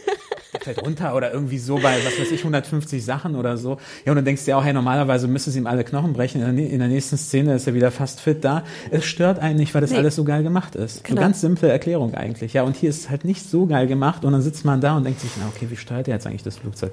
fällt 0.61 0.81
runter 0.83 1.15
oder 1.15 1.31
irgendwie 1.31 1.57
so 1.57 1.75
bei, 1.75 1.95
was 2.05 2.19
weiß 2.19 2.31
ich, 2.31 2.39
150 2.39 3.05
Sachen 3.05 3.35
oder 3.35 3.55
so. 3.55 3.77
Ja, 4.03 4.11
und 4.11 4.17
dann 4.17 4.25
denkst 4.25 4.43
du 4.43 4.51
ja 4.51 4.57
auch, 4.57 4.63
hey, 4.65 4.73
normalerweise 4.73 5.27
müsste 5.29 5.51
es 5.51 5.55
ihm 5.55 5.65
alle 5.67 5.85
Knochen 5.85 6.11
brechen. 6.11 6.41
In 6.41 6.53
der, 6.55 6.65
nä- 6.65 6.69
in 6.69 6.79
der 6.79 6.89
nächsten 6.89 7.17
Szene 7.17 7.53
ist 7.55 7.65
er 7.67 7.75
wieder 7.75 7.91
fast 7.91 8.19
fit 8.19 8.43
da. 8.43 8.63
Es 8.91 9.05
stört 9.05 9.39
einen 9.39 9.57
nicht, 9.57 9.73
weil 9.73 9.79
das 9.81 9.91
Nee. 9.91 9.97
alles 9.97 10.15
so 10.17 10.25
geil 10.25 10.43
gemacht 10.43 10.75
ist. 10.75 11.03
Genau. 11.05 11.15
So 11.15 11.21
ganz 11.21 11.39
simple 11.41 11.69
Erklärung 11.69 12.13
eigentlich. 12.13 12.53
Ja, 12.53 12.63
und 12.63 12.75
hier 12.75 12.89
ist 12.89 12.99
es 13.01 13.09
halt 13.09 13.23
nicht 13.23 13.47
so 13.49 13.67
geil 13.67 13.87
gemacht 13.87 14.25
und 14.25 14.33
dann 14.33 14.41
sitzt 14.41 14.65
man 14.65 14.81
da 14.81 14.97
und 14.97 15.05
denkt 15.05 15.21
sich, 15.21 15.31
na 15.39 15.47
okay, 15.47 15.67
wie 15.69 15.77
steuert 15.77 16.09
er 16.09 16.15
jetzt 16.15 16.27
eigentlich 16.27 16.43
das 16.43 16.57
Flugzeug? 16.57 16.91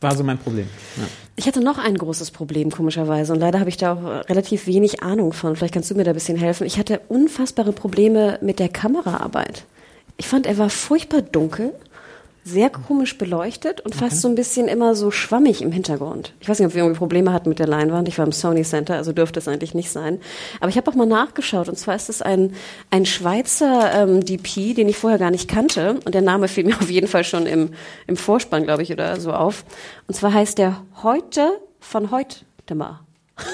War 0.00 0.14
so 0.14 0.22
mein 0.22 0.38
Problem. 0.38 0.68
Ja. 0.96 1.04
Ich 1.36 1.46
hatte 1.46 1.60
noch 1.60 1.78
ein 1.78 1.96
großes 1.96 2.30
Problem, 2.30 2.70
komischerweise. 2.70 3.32
Und 3.32 3.40
leider 3.40 3.58
habe 3.58 3.68
ich 3.68 3.76
da 3.76 3.92
auch 3.94 4.28
relativ 4.28 4.66
wenig 4.66 5.02
Ahnung 5.02 5.32
von. 5.32 5.56
Vielleicht 5.56 5.74
kannst 5.74 5.90
du 5.90 5.94
mir 5.94 6.04
da 6.04 6.12
ein 6.12 6.14
bisschen 6.14 6.38
helfen. 6.38 6.66
Ich 6.66 6.78
hatte 6.78 7.00
unfassbare 7.08 7.72
Probleme 7.72 8.38
mit 8.40 8.58
der 8.60 8.68
Kameraarbeit. 8.68 9.64
Ich 10.16 10.26
fand, 10.26 10.46
er 10.46 10.58
war 10.58 10.70
furchtbar 10.70 11.22
dunkel, 11.22 11.72
sehr 12.48 12.70
komisch 12.70 13.18
beleuchtet 13.18 13.80
und 13.80 13.94
fast 13.94 14.20
so 14.20 14.28
ein 14.28 14.34
bisschen 14.34 14.68
immer 14.68 14.94
so 14.94 15.10
schwammig 15.10 15.60
im 15.62 15.70
Hintergrund. 15.70 16.32
Ich 16.40 16.48
weiß 16.48 16.58
nicht, 16.58 16.68
ob 16.68 16.74
wir 16.74 16.82
irgendwie 16.82 16.98
Probleme 16.98 17.32
hatten 17.32 17.48
mit 17.48 17.58
der 17.58 17.66
Leinwand. 17.66 18.08
Ich 18.08 18.16
war 18.18 18.24
im 18.24 18.32
Sony 18.32 18.62
Center, 18.62 18.94
also 18.94 19.12
dürfte 19.12 19.38
es 19.38 19.48
eigentlich 19.48 19.74
nicht 19.74 19.90
sein. 19.90 20.20
Aber 20.60 20.68
ich 20.70 20.76
habe 20.76 20.90
auch 20.90 20.94
mal 20.94 21.06
nachgeschaut. 21.06 21.68
Und 21.68 21.76
zwar 21.78 21.96
ist 21.96 22.08
es 22.08 22.22
ein, 22.22 22.54
ein 22.90 23.06
Schweizer 23.06 23.92
ähm, 23.94 24.24
DP, 24.24 24.74
den 24.74 24.88
ich 24.88 24.96
vorher 24.96 25.18
gar 25.18 25.30
nicht 25.30 25.48
kannte. 25.48 26.00
Und 26.04 26.14
der 26.14 26.22
Name 26.22 26.48
fiel 26.48 26.64
mir 26.66 26.76
auf 26.76 26.90
jeden 26.90 27.08
Fall 27.08 27.24
schon 27.24 27.46
im, 27.46 27.70
im 28.06 28.16
Vorspann, 28.16 28.64
glaube 28.64 28.82
ich, 28.82 28.92
oder 28.92 29.20
so 29.20 29.32
auf. 29.32 29.64
Und 30.06 30.14
zwar 30.14 30.32
heißt 30.32 30.58
der 30.58 30.82
Heute 31.02 31.60
von 31.80 32.10
Heutdemer. 32.10 33.07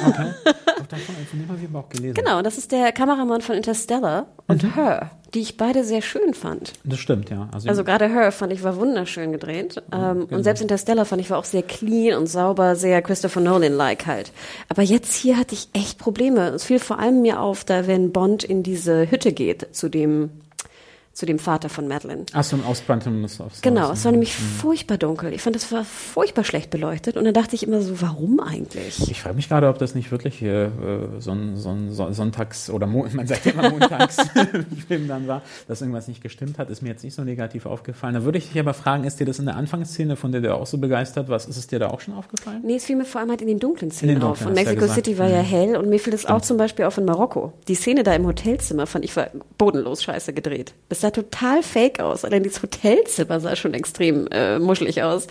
Okay. 0.07 0.33
Auch 0.81 0.87
davon, 0.87 1.15
von 1.31 1.39
dem 1.39 1.49
habe 1.49 1.59
ich 1.61 1.69
aber 1.69 1.81
auch 1.81 1.89
gelesen. 1.89 2.15
Genau, 2.15 2.43
das 2.43 2.59
ist 2.59 2.73
der 2.73 2.93
Kameramann 2.93 3.41
von 3.41 3.55
Interstellar 3.57 4.27
und 4.47 4.77
Her, 4.77 5.11
die 5.35 5.41
ich 5.41 5.57
beide 5.57 5.85
sehr 5.85 6.03
schön 6.03 6.35
fand. 6.35 6.73
Das 6.85 6.99
stimmt, 6.99 7.31
ja. 7.31 7.49
Also, 7.53 7.69
Also 7.69 7.85
gerade 7.85 8.09
Her 8.09 8.33
fand 8.33 8.53
ich 8.53 8.63
war 8.63 8.77
wunderschön 8.77 9.33
gedreht. 9.33 9.83
Ähm, 9.93 10.27
genau. 10.27 10.37
Und 10.37 10.45
selbst 10.45 10.61
Interstellar 10.61 11.05
fand 11.05 11.21
ich 11.21 11.31
war 11.31 11.39
auch 11.39 11.45
sehr 11.45 11.63
clean 11.63 12.19
und 12.19 12.27
sauber, 12.27 12.77
sehr 12.77 13.03
Christopher 13.03 13.41
Nolan-like 13.41 14.07
halt. 14.07 14.33
Aber 14.69 14.83
jetzt 14.83 15.15
hier 15.15 15.37
hatte 15.39 15.55
ich 15.55 15.69
echt 15.73 15.99
Probleme. 15.99 16.49
Es 16.49 16.65
fiel 16.65 16.79
vor 16.79 16.99
allem 16.99 17.23
mir 17.23 17.41
auf, 17.41 17.65
da 17.65 17.87
wenn 17.87 18.13
Bond 18.13 18.45
in 18.45 18.63
diese 18.63 19.11
Hütte 19.11 19.33
geht, 19.33 19.75
zu 19.75 19.89
dem, 19.89 20.31
zu 21.15 21.25
dem 21.27 21.39
Vater 21.39 21.69
von 21.69 21.87
Madeline. 21.89 22.27
Ach 22.33 22.45
so, 22.45 22.57
ein 22.57 22.65
Ausbrannten 22.65 23.25
of 23.25 23.31
Stars. 23.33 23.63
Genau, 23.63 23.93
es 23.93 24.05
war 24.05 24.13
nämlich 24.13 24.35
furchtbar 24.35 24.99
dunkel. 24.99 25.33
Ich 25.33 25.43
fand, 25.43 25.55
es 25.57 25.71
war 25.73 25.85
furchtbar 25.85 26.45
schlecht 26.45 26.71
beleuchtet. 26.71 27.17
Und 27.17 27.25
dann 27.25 27.33
dachte 27.35 27.55
ich 27.55 27.63
immer 27.67 27.81
so, 27.81 28.01
warum 28.03 28.41
eigentlich? 28.41 29.11
Ich 29.11 29.23
frage 29.23 29.37
mich 29.37 29.49
gerade, 29.49 29.69
ob 29.69 29.79
das 29.79 29.95
nicht 29.95 30.11
wirklich 30.11 30.37
hier 30.39 30.73
äh, 31.17 31.21
so 31.21 31.31
ein, 31.31 31.57
so 31.57 31.71
ein 31.71 31.93
Son- 31.93 32.13
Sonntags- 32.13 32.69
oder 32.69 32.87
Mo 32.87 33.07
man 33.13 33.27
sagt 33.27 33.47
ja 33.47 33.53
immer 33.53 33.71
Montagsfilm 33.71 35.09
dann 35.09 35.29
war, 35.29 35.43
dass 35.69 35.81
irgendwas 35.81 36.09
nicht 36.09 36.23
gestimmt 36.23 36.59
hat, 36.59 36.71
ist 36.71 36.83
mir 36.83 36.89
jetzt 36.91 37.05
nicht 37.05 37.15
so 37.15 37.23
negativ 37.23 37.67
aufgefallen. 37.67 38.15
Da 38.15 38.25
würde 38.25 38.39
ich 38.39 38.49
dich 38.51 38.59
aber 38.59 38.75
fragen, 38.75 39.05
ist 39.05 39.21
dir 39.21 39.27
das 39.27 39.39
in 39.39 39.47
der 39.47 39.57
Anfangsszene, 39.57 40.17
von 40.17 40.33
der 40.33 40.41
du 40.41 40.55
auch 40.55 40.67
so 40.67 40.79
begeistert 40.79 41.29
warst, 41.29 41.49
ist 41.49 41.57
es 41.57 41.67
dir 41.67 41.79
da 41.79 41.89
auch 41.91 42.01
schon 42.01 42.15
aufgefallen? 42.15 42.61
Nee, 42.65 42.77
es 42.77 42.85
fiel 42.85 42.97
mir 42.97 43.05
vor 43.05 43.21
allem 43.21 43.31
halt 43.31 43.41
in 43.41 43.49
den 43.49 43.59
dunklen 43.61 43.91
Szenen 43.91 44.17
den 44.17 44.23
auf. 44.23 44.39
dunklen, 44.41 44.49
Und 44.49 44.57
du 44.59 44.63
ja 44.65 44.71
Mexico. 44.73 44.93
City 44.95 45.19
war 45.19 45.29
ja 45.29 45.43
Mhm. 45.43 45.47
hell 45.47 45.77
und 45.77 45.89
mir 45.89 45.99
fiel 45.99 46.13
das 46.13 46.27
auch 46.27 46.41
zum 46.41 46.57
Beispiel 46.57 46.85
auf 46.87 46.99
in 46.99 47.05
Marokko. 47.05 47.53
Die 47.69 47.75
Szene 47.75 48.03
da 48.03 48.15
im 48.15 48.27
Hotelzimmer 48.27 48.87
fand 48.87 49.05
ich 49.05 49.15
war 49.17 49.29
bodenlos 49.59 50.03
scheiße 50.03 50.33
gedreht. 50.33 50.75
Das 50.89 51.04
sah 51.05 51.11
total 51.11 51.63
fake 51.63 52.01
aus. 52.01 52.25
Allein 52.25 52.43
dieses 52.43 52.63
Hotelzimmer 52.63 53.39
sah 53.39 53.57
schon 53.57 53.75
extrem 53.75 54.27
äh, 54.29 54.59
muschelig 54.59 55.03
aus. 55.03 55.27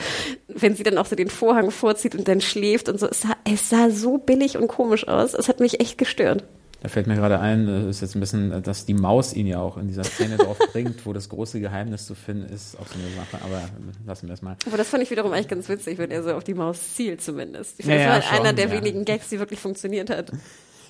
Wenn 0.47 0.75
sie 0.75 0.83
dann 0.83 0.99
auch 0.99 1.07
so 1.07 1.15
den 1.15 1.29
Vorhang 1.29 1.71
vorzieht 1.71 2.13
und 2.13 2.27
dann 2.27 2.41
schläft 2.41 2.89
und 2.89 2.99
so. 2.99 3.07
Es 3.07 3.21
sah, 3.21 3.35
es 3.43 3.69
sah 3.69 3.89
so 3.89 4.19
billig 4.19 4.55
und 4.57 4.67
komisch 4.67 5.07
aus. 5.07 5.33
Es 5.33 5.49
hat 5.49 5.59
mich 5.59 5.79
echt 5.79 5.97
gestört. 5.97 6.43
Da 6.83 6.89
fällt 6.89 7.07
mir 7.07 7.15
gerade 7.15 7.39
ein, 7.39 7.65
das 7.65 7.95
ist 7.95 8.01
jetzt 8.01 8.15
ein 8.15 8.19
bisschen, 8.19 8.51
äh, 8.51 8.61
dass 8.61 8.85
die 8.85 8.93
Maus 8.93 9.33
ihn 9.33 9.47
ja 9.47 9.59
auch 9.59 9.77
in 9.77 9.87
dieser 9.87 10.03
Szene 10.03 10.37
drauf 10.37 10.59
bringt, 10.73 11.05
wo 11.05 11.13
das 11.13 11.29
große 11.29 11.59
Geheimnis 11.59 12.05
zu 12.05 12.13
finden 12.13 12.53
ist, 12.53 12.77
auch 12.77 12.85
so 12.85 12.95
eine 12.99 13.09
Sache, 13.15 13.43
aber 13.43 13.61
lassen 14.05 14.27
wir 14.27 14.31
das 14.31 14.41
mal. 14.41 14.57
Aber 14.67 14.77
das 14.77 14.89
fand 14.89 15.01
ich 15.01 15.09
wiederum 15.09 15.31
eigentlich 15.31 15.47
ganz 15.47 15.69
witzig, 15.69 15.97
wenn 15.97 16.11
er 16.11 16.23
so 16.23 16.33
auf 16.33 16.43
die 16.43 16.53
Maus 16.53 16.93
zielt 16.93 17.21
zumindest. 17.21 17.79
Ich 17.79 17.85
Ja, 17.85 17.93
finde, 17.93 17.97
das 17.97 18.03
ja, 18.03 18.07
war 18.07 18.15
halt 18.15 18.25
schon, 18.25 18.45
einer 18.45 18.53
der 18.53 18.65
ja. 18.67 18.71
wenigen 18.73 19.05
Gags, 19.05 19.29
die 19.29 19.39
wirklich 19.39 19.59
funktioniert 19.59 20.09
hat. 20.09 20.31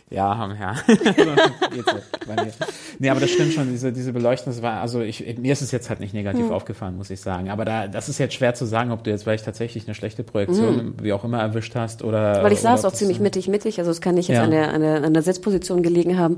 Ja, 0.10 0.54
ja. 0.60 0.76
nee, 3.00 3.10
aber 3.10 3.20
das 3.20 3.32
stimmt 3.32 3.54
schon, 3.54 3.70
diese, 3.72 3.92
diese 3.92 4.14
Beleuchtung, 4.14 4.54
das 4.54 4.62
war, 4.62 4.80
also 4.80 5.02
ich, 5.02 5.38
mir 5.38 5.54
ist 5.54 5.62
es 5.62 5.72
jetzt 5.72 5.90
halt 5.90 6.00
nicht 6.00 6.14
negativ 6.14 6.46
hm. 6.46 6.52
aufgefallen, 6.52 6.98
muss 6.98 7.10
ich 7.10 7.20
sagen. 7.20 7.50
Aber 7.50 7.66
da, 7.66 7.88
das 7.88 8.10
ist 8.10 8.20
jetzt 8.20 8.36
schwer 8.36 8.54
zu 8.54 8.66
sagen, 8.66 8.92
ob 8.92 9.04
du 9.04 9.10
jetzt 9.10 9.24
vielleicht 9.24 9.46
tatsächlich 9.46 9.88
eine 9.88 9.96
schlechte 9.96 10.24
Projektion, 10.24 10.80
hm. 10.80 10.94
wie 11.02 11.14
auch 11.14 11.24
immer, 11.24 11.40
erwischt 11.40 11.76
hast 11.76 12.04
oder. 12.04 12.44
Weil 12.44 12.52
ich 12.52 12.62
saß 12.62 12.86
auch 12.86 12.94
ziemlich 12.94 13.20
mittig, 13.20 13.48
mittig, 13.48 13.80
also 13.80 13.90
es 13.90 14.02
kann 14.02 14.16
nicht 14.16 14.30
jetzt 14.30 14.38
ja. 14.38 14.44
an, 14.44 14.52
der, 14.52 14.74
an, 14.74 14.82
der, 14.82 15.04
an 15.04 15.14
der 15.14 15.24
Sitzposition 15.24 15.82
gelegen 15.82 16.18
haben. 16.18 16.38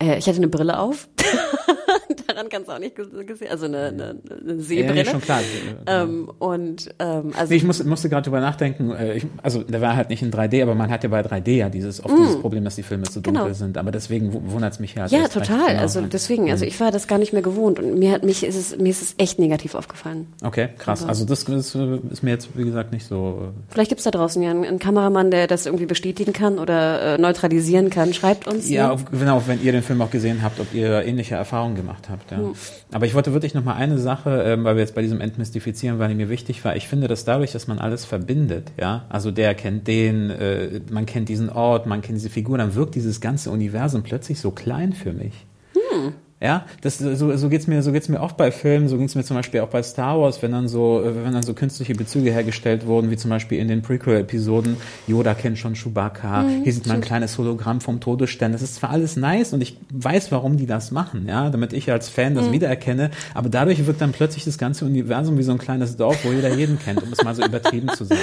Äh, 0.00 0.18
ich 0.18 0.28
hatte 0.28 0.38
eine 0.38 0.48
Brille 0.48 0.78
auf. 0.78 1.08
Daran 2.36 2.50
kannst 2.50 2.68
du 2.68 2.72
auch 2.74 2.78
nicht 2.78 2.94
gesehen, 2.94 3.48
also 3.50 3.64
eine, 3.64 3.86
eine, 3.86 4.16
eine 4.42 4.60
Sehbrille. 4.60 5.04
Ja, 5.04 5.10
schon 5.10 5.22
klar. 5.22 5.40
Ähm, 5.88 6.30
und 6.38 6.94
ähm, 6.98 7.32
also 7.36 7.50
nee, 7.50 7.56
ich 7.56 7.64
muss, 7.64 7.82
musste 7.84 8.08
gerade 8.08 8.24
drüber 8.24 8.40
nachdenken. 8.40 8.90
Äh, 8.90 9.18
ich, 9.18 9.26
also 9.42 9.62
der 9.62 9.80
war 9.80 9.94
halt 9.94 10.10
nicht 10.10 10.20
in 10.20 10.32
3D, 10.32 10.62
aber 10.62 10.74
man 10.74 10.90
hat 10.90 11.04
ja 11.04 11.08
bei 11.08 11.20
3D 11.20 11.50
ja 11.52 11.68
dieses 11.68 12.04
oft 12.04 12.12
mm. 12.12 12.22
dieses 12.22 12.40
Problem, 12.40 12.64
dass 12.64 12.74
die 12.74 12.82
Filme 12.82 13.04
zu 13.04 13.20
dunkel 13.20 13.44
genau. 13.44 13.54
sind. 13.54 13.78
Aber 13.78 13.92
deswegen 13.92 14.32
wundert 14.50 14.72
es 14.72 14.80
mich 14.80 14.94
ja. 14.94 15.06
Ja, 15.06 15.28
total. 15.28 15.68
Genau. 15.68 15.80
Also 15.80 16.00
deswegen, 16.00 16.50
also 16.50 16.64
ich 16.64 16.80
war 16.80 16.90
das 16.90 17.06
gar 17.06 17.18
nicht 17.18 17.32
mehr 17.32 17.42
gewohnt 17.42 17.78
und 17.78 17.98
mir 17.98 18.10
hat 18.10 18.24
mich 18.24 18.44
ist 18.44 18.56
es 18.56 18.76
mir 18.76 18.90
ist 18.90 19.02
es 19.02 19.14
echt 19.18 19.38
negativ 19.38 19.74
aufgefallen. 19.74 20.26
Okay, 20.42 20.70
krass. 20.76 21.02
Also, 21.02 21.24
also 21.24 21.24
das 21.24 21.44
ist, 21.44 21.74
ist, 22.10 22.22
mir 22.22 22.30
jetzt 22.30 22.48
wie 22.56 22.64
gesagt 22.64 22.92
nicht 22.92 23.06
so. 23.06 23.42
Äh, 23.42 23.72
Vielleicht 23.72 23.90
gibt's 23.90 24.04
da 24.04 24.10
draußen 24.10 24.42
ja 24.42 24.50
einen, 24.50 24.64
einen, 24.64 24.78
Kameramann, 24.78 25.30
der 25.30 25.46
das 25.46 25.66
irgendwie 25.66 25.86
bestätigen 25.86 26.32
kann 26.32 26.58
oder 26.58 27.14
äh, 27.14 27.18
neutralisieren 27.18 27.90
kann. 27.90 28.12
Schreibt 28.12 28.48
uns. 28.48 28.68
Ja, 28.68 28.88
ne? 28.88 28.92
auf, 28.92 29.04
genau. 29.10 29.42
Wenn 29.46 29.62
ihr 29.62 29.72
den 29.72 29.82
Film 29.82 30.02
auch 30.02 30.10
gesehen 30.10 30.42
habt, 30.42 30.58
ob 30.60 30.74
ihr 30.74 31.04
ähnliche 31.04 31.36
Erfahrungen 31.36 31.76
gemacht 31.76 32.08
habt. 32.10 32.25
Ja. 32.30 32.38
Hm. 32.38 32.54
Aber 32.92 33.06
ich 33.06 33.14
wollte 33.14 33.32
wirklich 33.32 33.54
noch 33.54 33.64
mal 33.64 33.74
eine 33.74 33.98
Sache, 33.98 34.42
ähm, 34.42 34.64
weil 34.64 34.76
wir 34.76 34.82
jetzt 34.82 34.94
bei 34.94 35.02
diesem 35.02 35.20
Entmystifizieren, 35.20 35.98
weil 35.98 36.14
mir 36.14 36.28
wichtig 36.28 36.64
war. 36.64 36.76
Ich 36.76 36.88
finde, 36.88 37.08
dass 37.08 37.24
dadurch, 37.24 37.52
dass 37.52 37.66
man 37.66 37.78
alles 37.78 38.04
verbindet, 38.04 38.72
ja, 38.80 39.04
also 39.08 39.30
der 39.30 39.54
kennt 39.54 39.86
den, 39.86 40.30
äh, 40.30 40.80
man 40.90 41.06
kennt 41.06 41.28
diesen 41.28 41.50
Ort, 41.50 41.86
man 41.86 42.02
kennt 42.02 42.18
diese 42.18 42.30
Figur, 42.30 42.58
dann 42.58 42.74
wirkt 42.74 42.94
dieses 42.94 43.20
ganze 43.20 43.50
Universum 43.50 44.02
plötzlich 44.02 44.40
so 44.40 44.50
klein 44.50 44.92
für 44.92 45.12
mich. 45.12 45.46
Hm. 45.74 46.14
Ja, 46.38 46.66
das, 46.82 46.98
so, 46.98 47.34
so 47.34 47.48
geht's 47.48 47.66
mir, 47.66 47.82
so 47.82 47.92
geht's 47.92 48.10
mir 48.10 48.20
oft 48.20 48.36
bei 48.36 48.50
Filmen, 48.50 48.88
so 48.88 48.98
ging's 48.98 49.14
mir 49.14 49.24
zum 49.24 49.36
Beispiel 49.36 49.60
auch 49.60 49.68
bei 49.68 49.82
Star 49.82 50.20
Wars, 50.20 50.42
wenn 50.42 50.52
dann 50.52 50.68
so, 50.68 51.00
wenn 51.02 51.32
dann 51.32 51.42
so 51.42 51.54
künstliche 51.54 51.94
Bezüge 51.94 52.30
hergestellt 52.30 52.84
wurden, 52.84 53.10
wie 53.10 53.16
zum 53.16 53.30
Beispiel 53.30 53.58
in 53.58 53.68
den 53.68 53.80
Prequel-Episoden, 53.80 54.76
Yoda 55.06 55.32
kennt 55.32 55.56
schon 55.56 55.72
Chewbacca, 55.72 56.42
mhm, 56.42 56.62
hier 56.62 56.74
sieht 56.74 56.86
man 56.86 56.96
ein 56.96 57.02
kleines 57.02 57.38
Hologramm 57.38 57.80
vom 57.80 58.00
Todesstern. 58.00 58.52
Das 58.52 58.60
ist 58.60 58.74
zwar 58.74 58.90
alles 58.90 59.16
nice 59.16 59.54
und 59.54 59.62
ich 59.62 59.78
weiß, 59.90 60.30
warum 60.30 60.58
die 60.58 60.66
das 60.66 60.90
machen, 60.90 61.24
ja, 61.26 61.48
damit 61.48 61.72
ich 61.72 61.90
als 61.90 62.10
Fan 62.10 62.34
das 62.34 62.48
mhm. 62.48 62.52
wiedererkenne, 62.52 63.12
aber 63.32 63.48
dadurch 63.48 63.86
wird 63.86 64.02
dann 64.02 64.12
plötzlich 64.12 64.44
das 64.44 64.58
ganze 64.58 64.84
Universum 64.84 65.38
wie 65.38 65.42
so 65.42 65.52
ein 65.52 65.58
kleines 65.58 65.96
Dorf, 65.96 66.22
wo 66.22 66.32
jeder 66.32 66.54
jeden 66.54 66.78
kennt, 66.78 67.02
um 67.02 67.10
es 67.12 67.24
mal 67.24 67.34
so 67.34 67.46
übertrieben 67.46 67.88
zu 67.88 68.04
sagen. 68.04 68.20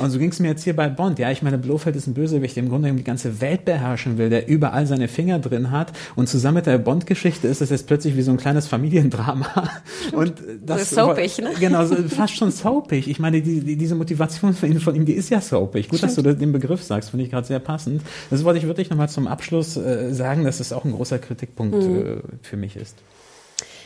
Und 0.00 0.10
so 0.10 0.18
ging's 0.18 0.40
mir 0.40 0.48
jetzt 0.48 0.64
hier 0.64 0.74
bei 0.74 0.88
Bond, 0.88 1.20
ja, 1.20 1.30
ich 1.30 1.42
meine, 1.42 1.58
Blofeld 1.58 1.94
ist 1.94 2.08
ein 2.08 2.14
Bösewicht, 2.14 2.56
der 2.56 2.64
im 2.64 2.70
Grunde 2.70 2.92
die 2.92 3.04
ganze 3.04 3.40
Welt 3.40 3.64
beherrschen 3.64 4.18
will, 4.18 4.30
der 4.30 4.48
überall 4.48 4.88
seine 4.88 5.06
Finger 5.06 5.38
drin 5.38 5.70
hat 5.70 5.92
und 6.16 6.28
zusammen 6.28 6.56
mit 6.56 6.66
der 6.66 6.78
Bond-Geschichte 6.78 7.51
ist 7.52 7.60
das 7.60 7.70
jetzt 7.70 7.86
plötzlich 7.86 8.16
wie 8.16 8.22
so 8.22 8.32
ein 8.32 8.36
kleines 8.36 8.66
Familiendrama. 8.66 9.46
Und 10.12 10.34
das 10.64 10.90
so 10.90 10.96
soapig, 10.96 11.38
ne? 11.38 11.52
Genau, 11.60 11.86
fast 12.08 12.36
schon 12.36 12.50
soapig. 12.50 13.08
Ich 13.08 13.18
meine, 13.20 13.40
die, 13.40 13.60
die, 13.60 13.76
diese 13.76 13.94
Motivation 13.94 14.54
von 14.54 14.72
ihm, 14.72 14.80
von 14.80 14.94
ihm, 14.96 15.04
die 15.04 15.12
ist 15.12 15.30
ja 15.30 15.40
soapig. 15.40 15.88
Gut, 15.88 15.98
Stimmt. 15.98 16.16
dass 16.16 16.24
du 16.24 16.34
den 16.34 16.52
Begriff 16.52 16.82
sagst, 16.82 17.10
finde 17.10 17.24
ich 17.24 17.30
gerade 17.30 17.46
sehr 17.46 17.60
passend. 17.60 18.02
Das 18.30 18.42
wollte 18.42 18.58
ich 18.58 18.66
wirklich 18.66 18.90
nochmal 18.90 19.08
zum 19.08 19.26
Abschluss 19.26 19.76
äh, 19.76 20.12
sagen, 20.12 20.44
dass 20.44 20.58
es 20.58 20.72
auch 20.72 20.84
ein 20.84 20.92
großer 20.92 21.18
Kritikpunkt 21.18 21.76
mhm. 21.76 21.96
äh, 21.96 22.16
für 22.42 22.56
mich 22.56 22.76
ist. 22.76 22.96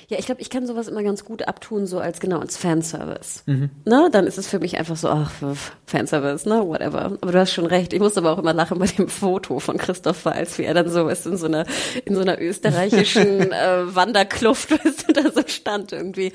Ja, 0.08 0.18
ich 0.20 0.26
glaube, 0.26 0.40
ich 0.40 0.50
kann 0.50 0.66
sowas 0.68 0.86
immer 0.86 1.02
ganz 1.02 1.24
gut 1.24 1.48
abtun, 1.48 1.86
so 1.86 1.98
als 1.98 2.20
genau 2.20 2.38
als 2.38 2.56
Fanservice. 2.56 3.42
Mhm. 3.46 3.70
Ne? 3.84 4.08
Dann 4.12 4.28
ist 4.28 4.38
es 4.38 4.46
für 4.46 4.60
mich 4.60 4.78
einfach 4.78 4.96
so, 4.96 5.08
ach, 5.08 5.32
Fanservice, 5.86 6.48
ne, 6.48 6.64
whatever. 6.64 7.18
Aber 7.20 7.32
du 7.32 7.38
hast 7.40 7.52
schon 7.52 7.66
recht. 7.66 7.92
Ich 7.92 7.98
musste 7.98 8.20
aber 8.20 8.32
auch 8.32 8.38
immer 8.38 8.52
lachen 8.52 8.78
bei 8.78 8.86
dem 8.86 9.08
Foto 9.08 9.58
von 9.58 9.78
Christoph 9.78 10.24
Walz, 10.24 10.58
wie 10.58 10.62
er 10.62 10.74
dann 10.74 10.88
so 10.88 11.08
ist 11.08 11.26
in 11.26 11.36
so 11.36 11.46
einer 11.46 11.66
in 12.04 12.14
so 12.14 12.20
einer 12.20 12.40
österreichischen 12.40 13.52
äh, 13.52 13.94
Wanderkluft, 13.96 14.70
weißt 14.70 15.08
du, 15.08 15.12
da 15.12 15.32
so 15.32 15.42
stand 15.46 15.92
irgendwie. 15.92 16.32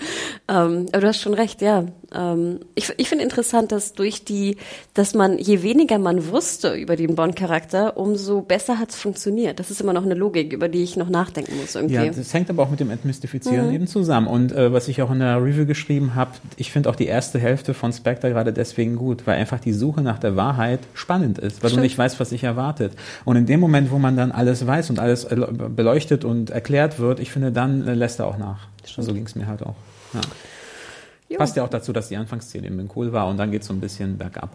Ähm, 0.50 0.88
aber 0.92 1.02
du 1.02 1.08
hast 1.08 1.22
schon 1.22 1.34
recht, 1.34 1.62
ja. 1.62 1.86
Ähm, 2.14 2.60
ich 2.76 2.94
ich 2.98 3.08
finde 3.08 3.24
interessant, 3.24 3.72
dass 3.72 3.94
durch 3.94 4.26
die, 4.26 4.58
dass 4.94 5.14
man 5.14 5.38
je 5.38 5.64
weniger 5.64 5.98
man 5.98 6.28
wusste 6.28 6.74
über 6.74 6.98
den 6.98 7.16
Bond-Charakter, 7.16 7.96
umso 7.96 8.42
besser 8.42 8.80
hat 8.80 8.90
es 8.90 8.98
funktioniert. 8.98 9.60
Das 9.60 9.72
ist 9.72 9.80
immer 9.80 9.94
noch 9.94 10.04
eine 10.04 10.16
Logik, 10.16 10.52
über 10.52 10.68
die 10.68 10.84
ich 10.84 10.98
noch 10.98 11.10
nachdenken 11.10 11.58
muss 11.60 11.76
irgendwie. 11.76 11.96
Ja, 11.96 12.06
das 12.06 12.34
hängt 12.34 12.50
aber 12.50 12.64
auch 12.64 12.70
mit 12.70 12.82
dem 12.82 12.90
Entmystifizieren 12.90 13.61
gehören 13.62 13.70
mhm. 13.70 13.76
eben 13.76 13.88
zusammen. 13.88 14.28
Und 14.28 14.52
äh, 14.52 14.74
was 14.74 14.88
ich 14.88 15.02
auch 15.02 15.12
in 15.12 15.20
der 15.20 15.44
Review 15.44 15.66
geschrieben 15.66 16.16
habe, 16.16 16.32
ich 16.58 16.72
finde 16.72 16.90
auch 16.90 16.96
die 16.96 17.06
erste 17.06 17.40
Hälfte 17.40 17.74
von 17.74 17.94
Spectre 17.94 18.30
gerade 18.30 18.54
deswegen 18.54 18.96
gut, 18.96 19.26
weil 19.28 19.38
einfach 19.38 19.60
die 19.60 19.74
Suche 19.74 20.02
nach 20.02 20.20
der 20.20 20.36
Wahrheit 20.36 20.80
spannend 20.94 21.38
ist, 21.38 21.64
weil 21.64 21.70
Stimmt. 21.70 21.80
du 21.80 21.84
nicht 21.84 21.98
weißt, 21.98 22.20
was 22.20 22.30
sich 22.30 22.44
erwartet. 22.44 22.94
Und 23.26 23.36
in 23.36 23.46
dem 23.46 23.60
Moment, 23.60 23.92
wo 23.92 24.00
man 24.00 24.16
dann 24.18 24.32
alles 24.32 24.66
weiß 24.66 24.90
und 24.90 25.00
alles 25.00 25.28
beleuchtet 25.30 26.26
und 26.26 26.50
erklärt 26.50 27.00
wird, 27.00 27.20
ich 27.20 27.32
finde, 27.32 27.52
dann 27.52 27.88
äh, 27.88 27.94
lässt 27.94 28.20
er 28.20 28.28
auch 28.28 28.38
nach. 28.38 28.68
Stimmt. 28.86 29.08
So 29.08 29.14
ging 29.14 29.26
es 29.26 29.36
mir 29.36 29.48
halt 29.48 29.64
auch. 29.64 29.76
Ja. 30.14 31.38
Passt 31.38 31.56
ja 31.56 31.64
auch 31.64 31.70
dazu, 31.70 31.94
dass 31.94 32.10
die 32.10 32.18
Anfangsszene 32.18 32.68
eben 32.68 32.90
cool 32.96 33.14
war 33.14 33.28
und 33.28 33.38
dann 33.38 33.52
geht 33.52 33.62
es 33.62 33.68
so 33.68 33.74
ein 33.74 33.80
bisschen 33.80 34.18
bergab. 34.18 34.50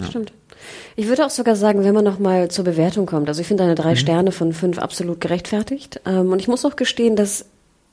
Ja. 0.00 0.06
Stimmt. 0.06 0.32
Ich 0.96 1.08
würde 1.08 1.24
auch 1.24 1.30
sogar 1.30 1.56
sagen, 1.56 1.84
wenn 1.84 1.94
man 1.94 2.04
noch 2.04 2.18
mal 2.18 2.50
zur 2.50 2.64
Bewertung 2.64 3.06
kommt, 3.06 3.28
also 3.28 3.40
ich 3.40 3.46
finde 3.46 3.64
eine 3.64 3.74
drei 3.74 3.92
mhm. 3.92 3.96
Sterne 3.96 4.32
von 4.32 4.52
fünf 4.52 4.78
absolut 4.78 5.20
gerechtfertigt. 5.20 6.00
Ähm, 6.04 6.32
und 6.32 6.40
ich 6.40 6.48
muss 6.48 6.64
auch 6.64 6.76
gestehen, 6.76 7.16
dass 7.16 7.46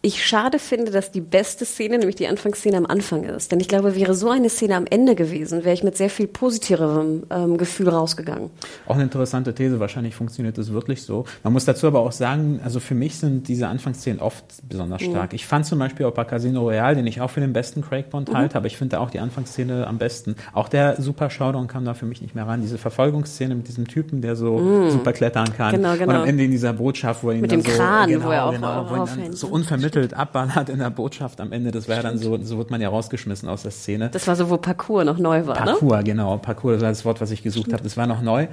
ich 0.06 0.26
schade 0.26 0.60
finde, 0.60 0.91
dass 0.91 1.12
die 1.12 1.22
beste 1.22 1.64
Szene, 1.64 1.97
nämlich 1.97 2.18
die 2.18 2.28
Anfangsszene 2.28 2.76
am 2.76 2.86
Anfang 2.86 3.24
ist. 3.24 3.54
Denn 3.54 3.62
ich 3.62 3.70
glaube, 3.70 3.95
wäre 3.95 4.14
so 4.16 4.30
eine 4.30 4.49
Szene 4.49 4.76
am 4.76 4.86
Ende 4.89 5.16
gewesen, 5.16 5.64
wäre 5.64 5.74
ich 5.74 5.82
mit 5.82 5.95
sehr 5.95 6.10
viel 6.10 6.28
positiverem 6.28 7.24
ähm, 7.30 7.58
Gefühl 7.58 7.88
rausgegangen. 7.88 8.49
Auch 8.86 8.95
eine 8.95 9.04
interessante 9.04 9.56
These. 9.56 9.80
Wahrscheinlich 9.80 10.14
funktioniert 10.14 10.58
das 10.58 10.74
wirklich 10.74 11.04
so. 11.04 11.24
Man 11.41 11.54
muss 11.54 11.64
dazu 11.64 11.88
aber 11.88 12.01
auch 12.01 12.12
sagen, 12.12 12.60
also 12.66 12.82
für 12.82 12.95
mich 12.95 13.16
sind 13.16 13.47
diese 13.47 13.70
Anfangsszenen 13.70 14.20
oft 14.20 14.43
besonders 14.68 15.01
mhm. 15.04 15.12
stark. 15.12 15.32
Mhm. 15.32 15.36
Ich 15.36 15.45
fand 15.47 15.66
zum 15.66 15.80
Beispiel 15.80 16.06
auch 16.06 16.14
bei 16.14 16.26
Casino 16.26 16.64
Royale, 16.64 16.97
den 16.97 17.08
ich 17.08 17.22
auch 17.22 17.30
für 17.30 17.39
den 17.39 17.54
besten 17.54 17.82
Craig 17.82 18.10
Bond 18.10 18.28
mhm. 18.28 18.36
halte, 18.36 18.58
aber 18.58 18.68
ich 18.68 18.76
finde 18.76 18.99
auch 18.99 19.10
die 19.10 19.20
Anfangsszene 19.20 19.88
am 19.88 19.99
besten. 19.99 20.36
Auch 20.51 20.68
der 20.68 21.01
Super 21.01 21.30
Showdown 21.30 21.70
kam 21.70 21.86
da 21.86 21.93
für 21.93 22.06
mich 22.06 22.22
nicht 22.22 22.36
mehr 22.36 22.45
ran. 22.45 22.60
Diese 22.60 22.78
Verfolgungsszene 22.78 23.56
mit 23.56 23.70
diesem 23.70 23.88
Typen, 23.88 24.22
der 24.22 24.36
so 24.36 24.58
mhm. 24.58 24.91
super 24.91 25.14
klettern 25.14 25.54
kann. 25.56 25.74
Genau, 25.74 25.93
genau. 25.93 26.10
Und 26.10 26.16
am 26.16 26.28
Ende 26.28 26.43
in 26.43 26.51
dieser 26.51 26.74
Botschaft, 26.74 27.24
wo 27.24 27.30
er 27.30 27.36
ihn 27.36 27.41
mit 27.41 27.54
dann 27.54 27.62
dem 27.62 27.72
Kran, 27.72 28.10
genau, 28.10 28.26
wo 28.26 28.32
er 28.32 28.45
auch, 28.47 28.51
genau, 28.51 28.82
auch 28.82 28.91
wo 28.91 28.95
ihn 28.95 29.24
dann 29.24 29.34
so 29.34 29.47
unvermittelt 29.47 29.93
vermittelt 29.94 30.14
abballert 30.18 30.70
in 30.70 30.80
der 30.80 30.89
Botschaft 30.89 31.39
am 31.39 31.52
Ende. 31.52 31.72
Das 31.72 31.88
wäre 31.88 32.02
dann 32.02 32.18
so, 32.18 32.38
so 32.44 32.58
wird 32.58 32.72
man 32.72 32.82
ja 32.82 32.89
rausgeschmissen 32.89 33.48
aus 33.48 33.64
der 33.64 33.72
Szene. 33.72 34.10
Das 34.10 34.28
war 34.28 34.36
so, 34.36 34.50
wo 34.50 34.58
Parcours 34.58 35.06
noch 35.06 35.18
neu 35.18 35.46
war, 35.48 35.56
Parcours, 35.56 35.98
ne? 36.00 36.04
genau. 36.04 36.38
Parcours, 36.38 36.76
das 36.76 36.82
war 36.84 36.89
das 36.89 37.06
Wort, 37.06 37.22
was 37.22 37.32
ich 37.32 37.44
gesucht 37.44 37.74
habe. 37.74 37.84
Das 37.84 37.98
war 37.98 38.08
noch 38.08 38.22
neu. 38.22 38.48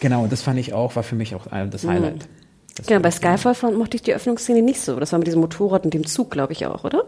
Genau, 0.00 0.26
das 0.26 0.42
fand 0.42 0.58
ich 0.58 0.72
auch, 0.72 0.96
war 0.96 1.02
für 1.02 1.16
mich 1.16 1.34
auch 1.34 1.46
das 1.70 1.86
Highlight. 1.86 2.14
Mhm. 2.14 2.42
Das 2.74 2.86
genau, 2.86 3.00
bei 3.00 3.10
Skyfall 3.10 3.54
fand, 3.54 3.76
mochte 3.76 3.96
ich 3.96 4.02
die 4.02 4.14
Öffnungsszene 4.14 4.62
nicht 4.62 4.80
so. 4.80 4.98
Das 4.98 5.12
war 5.12 5.18
mit 5.18 5.26
diesem 5.26 5.40
Motorrad 5.40 5.84
und 5.84 5.92
dem 5.92 6.06
Zug, 6.06 6.30
glaube 6.30 6.52
ich 6.52 6.66
auch, 6.66 6.84
oder? 6.84 7.04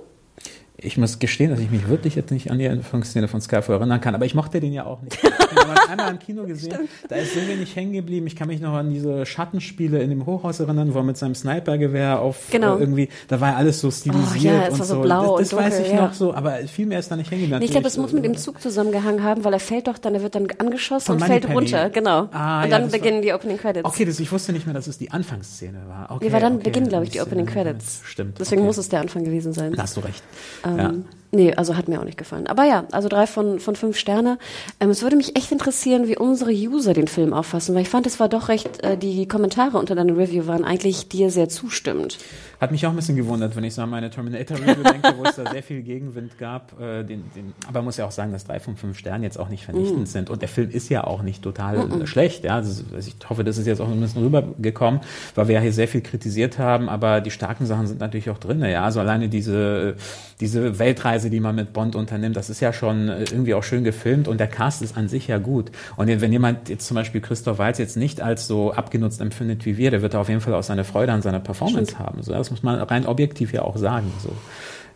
Ich 0.84 0.98
muss 0.98 1.18
gestehen, 1.18 1.50
dass 1.50 1.60
ich 1.60 1.70
mich 1.70 1.88
wirklich 1.88 2.14
jetzt 2.14 2.30
nicht 2.30 2.50
an 2.50 2.58
die 2.58 2.68
Anfangsszene 2.68 3.28
von 3.28 3.40
Skyfall 3.40 3.76
erinnern 3.76 4.00
kann, 4.00 4.14
aber 4.14 4.26
ich 4.26 4.34
mochte 4.34 4.60
den 4.60 4.72
ja 4.72 4.84
auch 4.84 5.02
nicht. 5.02 5.18
Ich 5.22 5.30
habe 5.30 5.72
ihn 5.72 5.90
einmal 5.90 6.10
im 6.12 6.18
Kino 6.18 6.44
gesehen, 6.44 6.88
da 7.08 7.16
ist 7.16 7.34
so 7.34 7.40
wenig 7.40 7.74
hängen 7.74 7.92
geblieben. 7.92 8.26
Ich 8.26 8.36
kann 8.36 8.48
mich 8.48 8.60
noch 8.60 8.74
an 8.74 8.90
diese 8.90 9.24
Schattenspiele 9.26 10.02
in 10.02 10.10
dem 10.10 10.26
Hochhaus 10.26 10.60
erinnern, 10.60 10.94
wo 10.94 10.98
er 10.98 11.04
mit 11.04 11.16
seinem 11.16 11.34
Snipergewehr 11.34 12.20
auf 12.20 12.48
genau. 12.50 12.76
äh, 12.76 12.80
irgendwie, 12.80 13.08
da 13.28 13.40
war 13.40 13.56
alles 13.56 13.80
so 13.80 13.90
stilisiert 13.90 14.54
oh, 14.54 14.58
ja, 14.58 14.66
es 14.66 14.72
und 14.74 14.78
war 14.80 14.86
so. 14.86 15.00
Blau 15.00 15.38
das, 15.38 15.48
das 15.50 15.58
und 15.58 15.64
weiß 15.64 15.74
dunkel, 15.74 15.92
ich 15.92 15.98
ja. 15.98 16.06
noch 16.06 16.14
so, 16.14 16.34
aber 16.34 16.56
viel 16.66 16.86
mehr 16.86 16.98
ist 16.98 17.10
da 17.10 17.16
nicht 17.16 17.30
hängen 17.30 17.42
geblieben. 17.42 17.58
Nee, 17.60 17.66
ich 17.66 17.70
glaube, 17.70 17.86
es 17.86 17.96
muss 17.96 18.12
mit 18.12 18.24
dem 18.24 18.36
Zug 18.36 18.60
zusammengehangen 18.60 19.22
haben, 19.22 19.44
weil 19.44 19.52
er 19.52 19.60
fällt 19.60 19.86
doch 19.86 19.98
dann, 19.98 20.14
er 20.14 20.22
wird 20.22 20.34
dann 20.34 20.46
angeschossen 20.58 21.12
und 21.12 21.24
fällt 21.24 21.42
Penny. 21.42 21.54
runter, 21.54 21.90
genau. 21.90 22.28
Ah, 22.32 22.64
und 22.64 22.70
dann 22.70 22.90
beginnen 22.90 23.16
war, 23.16 23.22
die 23.22 23.32
Opening 23.32 23.56
Credits. 23.56 23.84
Okay, 23.84 24.04
das, 24.04 24.20
ich 24.20 24.30
wusste 24.30 24.52
nicht 24.52 24.66
mehr, 24.66 24.74
dass 24.74 24.86
es 24.86 24.98
die 24.98 25.10
Anfangsszene 25.10 25.82
war. 25.88 26.10
Okay, 26.10 26.26
nee, 26.26 26.32
weil 26.32 26.40
dann 26.40 26.54
okay, 26.56 26.64
beginnen, 26.64 26.88
glaube 26.88 27.04
ich, 27.04 27.10
die 27.10 27.20
Opening 27.20 27.46
Credits. 27.46 28.00
Stimmt. 28.04 28.38
Deswegen 28.40 28.62
okay. 28.62 28.66
muss 28.66 28.78
es 28.78 28.88
der 28.88 29.00
Anfang 29.00 29.24
gewesen 29.24 29.52
sein. 29.52 29.72
Da 29.72 29.82
hast 29.82 29.96
du 29.96 30.00
recht. 30.00 30.22
Ähm, 30.64 30.73
ja. 30.78 30.92
Nee, 31.34 31.52
also 31.54 31.76
hat 31.76 31.88
mir 31.88 32.00
auch 32.00 32.04
nicht 32.04 32.16
gefallen. 32.16 32.46
Aber 32.46 32.64
ja, 32.64 32.84
also 32.92 33.08
drei 33.08 33.26
von, 33.26 33.58
von 33.58 33.74
fünf 33.76 33.98
Sterne. 33.98 34.38
Ähm, 34.80 34.90
es 34.90 35.02
würde 35.02 35.16
mich 35.16 35.36
echt 35.36 35.50
interessieren, 35.50 36.06
wie 36.06 36.16
unsere 36.16 36.52
User 36.52 36.94
den 36.94 37.08
Film 37.08 37.32
auffassen, 37.32 37.74
weil 37.74 37.82
ich 37.82 37.88
fand, 37.88 38.06
es 38.06 38.20
war 38.20 38.28
doch 38.28 38.48
recht, 38.48 38.82
äh, 38.82 38.96
die 38.96 39.26
Kommentare 39.26 39.78
unter 39.78 39.94
deiner 39.94 40.16
Review 40.16 40.46
waren 40.46 40.64
eigentlich 40.64 41.08
dir 41.08 41.30
sehr 41.30 41.48
zustimmend. 41.48 42.18
Hat 42.60 42.70
mich 42.70 42.86
auch 42.86 42.90
ein 42.90 42.96
bisschen 42.96 43.16
gewundert, 43.16 43.56
wenn 43.56 43.64
ich 43.64 43.74
so 43.74 43.82
an 43.82 43.90
meine 43.90 44.10
Terminator-Review 44.10 44.82
denke, 44.90 45.14
wo 45.18 45.24
es 45.24 45.36
da 45.36 45.50
sehr 45.50 45.62
viel 45.62 45.82
Gegenwind 45.82 46.38
gab. 46.38 46.80
Äh, 46.80 47.04
den, 47.04 47.24
den, 47.34 47.52
aber 47.66 47.80
man 47.80 47.86
muss 47.86 47.96
ja 47.96 48.06
auch 48.06 48.10
sagen, 48.10 48.32
dass 48.32 48.44
drei 48.44 48.60
von 48.60 48.76
fünf 48.76 48.98
Sternen 48.98 49.24
jetzt 49.24 49.38
auch 49.38 49.48
nicht 49.48 49.64
vernichtend 49.64 50.02
mm. 50.02 50.06
sind. 50.06 50.30
Und 50.30 50.40
der 50.40 50.48
Film 50.48 50.70
ist 50.70 50.88
ja 50.88 51.04
auch 51.04 51.22
nicht 51.22 51.42
total 51.42 51.78
mm 51.78 52.06
schlecht. 52.06 52.44
Ja? 52.44 52.56
Also 52.56 52.82
ich 52.98 53.14
hoffe, 53.28 53.44
das 53.44 53.58
ist 53.58 53.66
jetzt 53.66 53.80
auch 53.80 53.88
ein 53.88 54.00
bisschen 54.00 54.22
rübergekommen, 54.22 55.00
weil 55.34 55.48
wir 55.48 55.56
ja 55.56 55.60
hier 55.60 55.72
sehr 55.72 55.88
viel 55.88 56.00
kritisiert 56.00 56.58
haben. 56.58 56.88
Aber 56.88 57.20
die 57.20 57.30
starken 57.30 57.66
Sachen 57.66 57.86
sind 57.86 58.00
natürlich 58.00 58.30
auch 58.30 58.38
drin. 58.38 58.60
Ja? 58.62 58.84
Also 58.84 59.00
alleine 59.00 59.28
diese, 59.28 59.96
diese 60.40 60.78
Weltreise, 60.78 61.23
die 61.30 61.40
man 61.40 61.54
mit 61.54 61.72
Bond 61.72 61.96
unternimmt, 61.96 62.36
das 62.36 62.50
ist 62.50 62.60
ja 62.60 62.72
schon 62.72 63.08
äh, 63.08 63.24
irgendwie 63.24 63.54
auch 63.54 63.62
schön 63.62 63.84
gefilmt. 63.84 64.28
Und 64.28 64.38
der 64.38 64.46
Cast 64.46 64.82
ist 64.82 64.96
an 64.96 65.08
sich 65.08 65.26
ja 65.26 65.38
gut. 65.38 65.70
Und 65.96 66.08
wenn 66.08 66.32
jemand 66.32 66.68
jetzt 66.68 66.86
zum 66.86 66.94
Beispiel 66.94 67.20
Christoph 67.20 67.58
Waltz 67.58 67.78
jetzt 67.78 67.96
nicht 67.96 68.20
als 68.20 68.46
so 68.46 68.72
abgenutzt 68.72 69.20
empfindet 69.20 69.66
wie 69.66 69.76
wir, 69.76 69.90
der 69.90 70.02
wird 70.02 70.14
auf 70.14 70.28
jeden 70.28 70.40
Fall 70.40 70.54
auch 70.54 70.62
seine 70.62 70.84
Freude 70.84 71.12
an 71.12 71.22
seiner 71.22 71.40
Performance 71.40 71.92
Stimmt. 71.92 72.06
haben. 72.06 72.22
So, 72.22 72.32
das 72.32 72.50
muss 72.50 72.62
man 72.62 72.80
rein 72.80 73.06
objektiv 73.06 73.52
ja 73.52 73.62
auch 73.62 73.76
sagen. 73.76 74.12
So. 74.22 74.30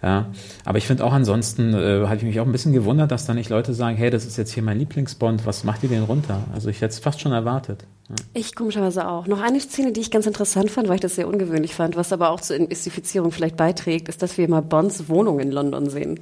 Ja, 0.02 0.26
aber 0.64 0.78
ich 0.78 0.86
finde 0.86 1.04
auch 1.04 1.12
ansonsten, 1.12 1.74
äh, 1.74 2.06
hatte 2.06 2.18
ich 2.18 2.22
mich 2.22 2.38
auch 2.38 2.46
ein 2.46 2.52
bisschen 2.52 2.72
gewundert, 2.72 3.10
dass 3.10 3.26
da 3.26 3.34
nicht 3.34 3.50
Leute 3.50 3.74
sagen, 3.74 3.96
hey, 3.96 4.10
das 4.10 4.26
ist 4.26 4.36
jetzt 4.36 4.52
hier 4.52 4.62
mein 4.62 4.78
Lieblingsbond, 4.78 5.44
was 5.44 5.64
macht 5.64 5.82
ihr 5.82 5.88
denn 5.88 6.04
runter? 6.04 6.44
Also 6.54 6.68
ich 6.68 6.80
hätte 6.80 6.92
es 6.92 7.00
fast 7.00 7.20
schon 7.20 7.32
erwartet. 7.32 7.84
Ich 8.32 8.54
komischerweise 8.54 9.06
auch. 9.06 9.26
Noch 9.26 9.40
eine 9.40 9.60
Szene, 9.60 9.92
die 9.92 10.00
ich 10.00 10.10
ganz 10.10 10.26
interessant 10.26 10.70
fand, 10.70 10.88
weil 10.88 10.96
ich 10.96 11.00
das 11.00 11.16
sehr 11.16 11.28
ungewöhnlich 11.28 11.74
fand, 11.74 11.96
was 11.96 12.12
aber 12.12 12.30
auch 12.30 12.40
zur 12.40 12.58
Mystifizierung 12.58 13.32
vielleicht 13.32 13.56
beiträgt, 13.56 14.08
ist, 14.08 14.22
dass 14.22 14.38
wir 14.38 14.48
mal 14.48 14.62
Bonds 14.62 15.08
Wohnung 15.08 15.40
in 15.40 15.50
London 15.50 15.90
sehen. 15.90 16.20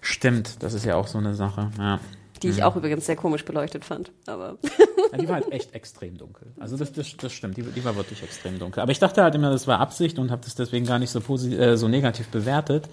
Stimmt, 0.00 0.62
das 0.62 0.74
ist 0.74 0.84
ja 0.84 0.96
auch 0.96 1.06
so 1.06 1.18
eine 1.18 1.34
Sache. 1.34 1.70
Ja. 1.78 2.00
Die 2.44 2.58
ich 2.58 2.62
auch 2.62 2.76
übrigens 2.76 3.06
sehr 3.06 3.16
komisch 3.16 3.44
beleuchtet 3.44 3.84
fand. 3.84 4.12
Aber 4.26 4.58
Ja, 5.14 5.18
die 5.18 5.28
war 5.28 5.36
halt 5.36 5.52
echt 5.52 5.74
extrem 5.74 6.18
dunkel. 6.18 6.48
Also 6.58 6.76
das, 6.76 6.92
das, 6.92 7.16
das 7.16 7.32
stimmt, 7.32 7.56
die, 7.56 7.62
die 7.62 7.84
war 7.84 7.94
wirklich 7.94 8.22
extrem 8.22 8.58
dunkel. 8.58 8.82
Aber 8.82 8.90
ich 8.90 8.98
dachte 8.98 9.22
halt 9.22 9.34
immer, 9.36 9.50
das 9.50 9.68
war 9.68 9.78
Absicht 9.78 10.18
und 10.18 10.32
habe 10.32 10.42
das 10.44 10.56
deswegen 10.56 10.86
gar 10.86 10.98
nicht 10.98 11.10
so, 11.10 11.20
äh, 11.20 11.76
so 11.76 11.86
negativ 11.86 12.28
bewertet. 12.28 12.88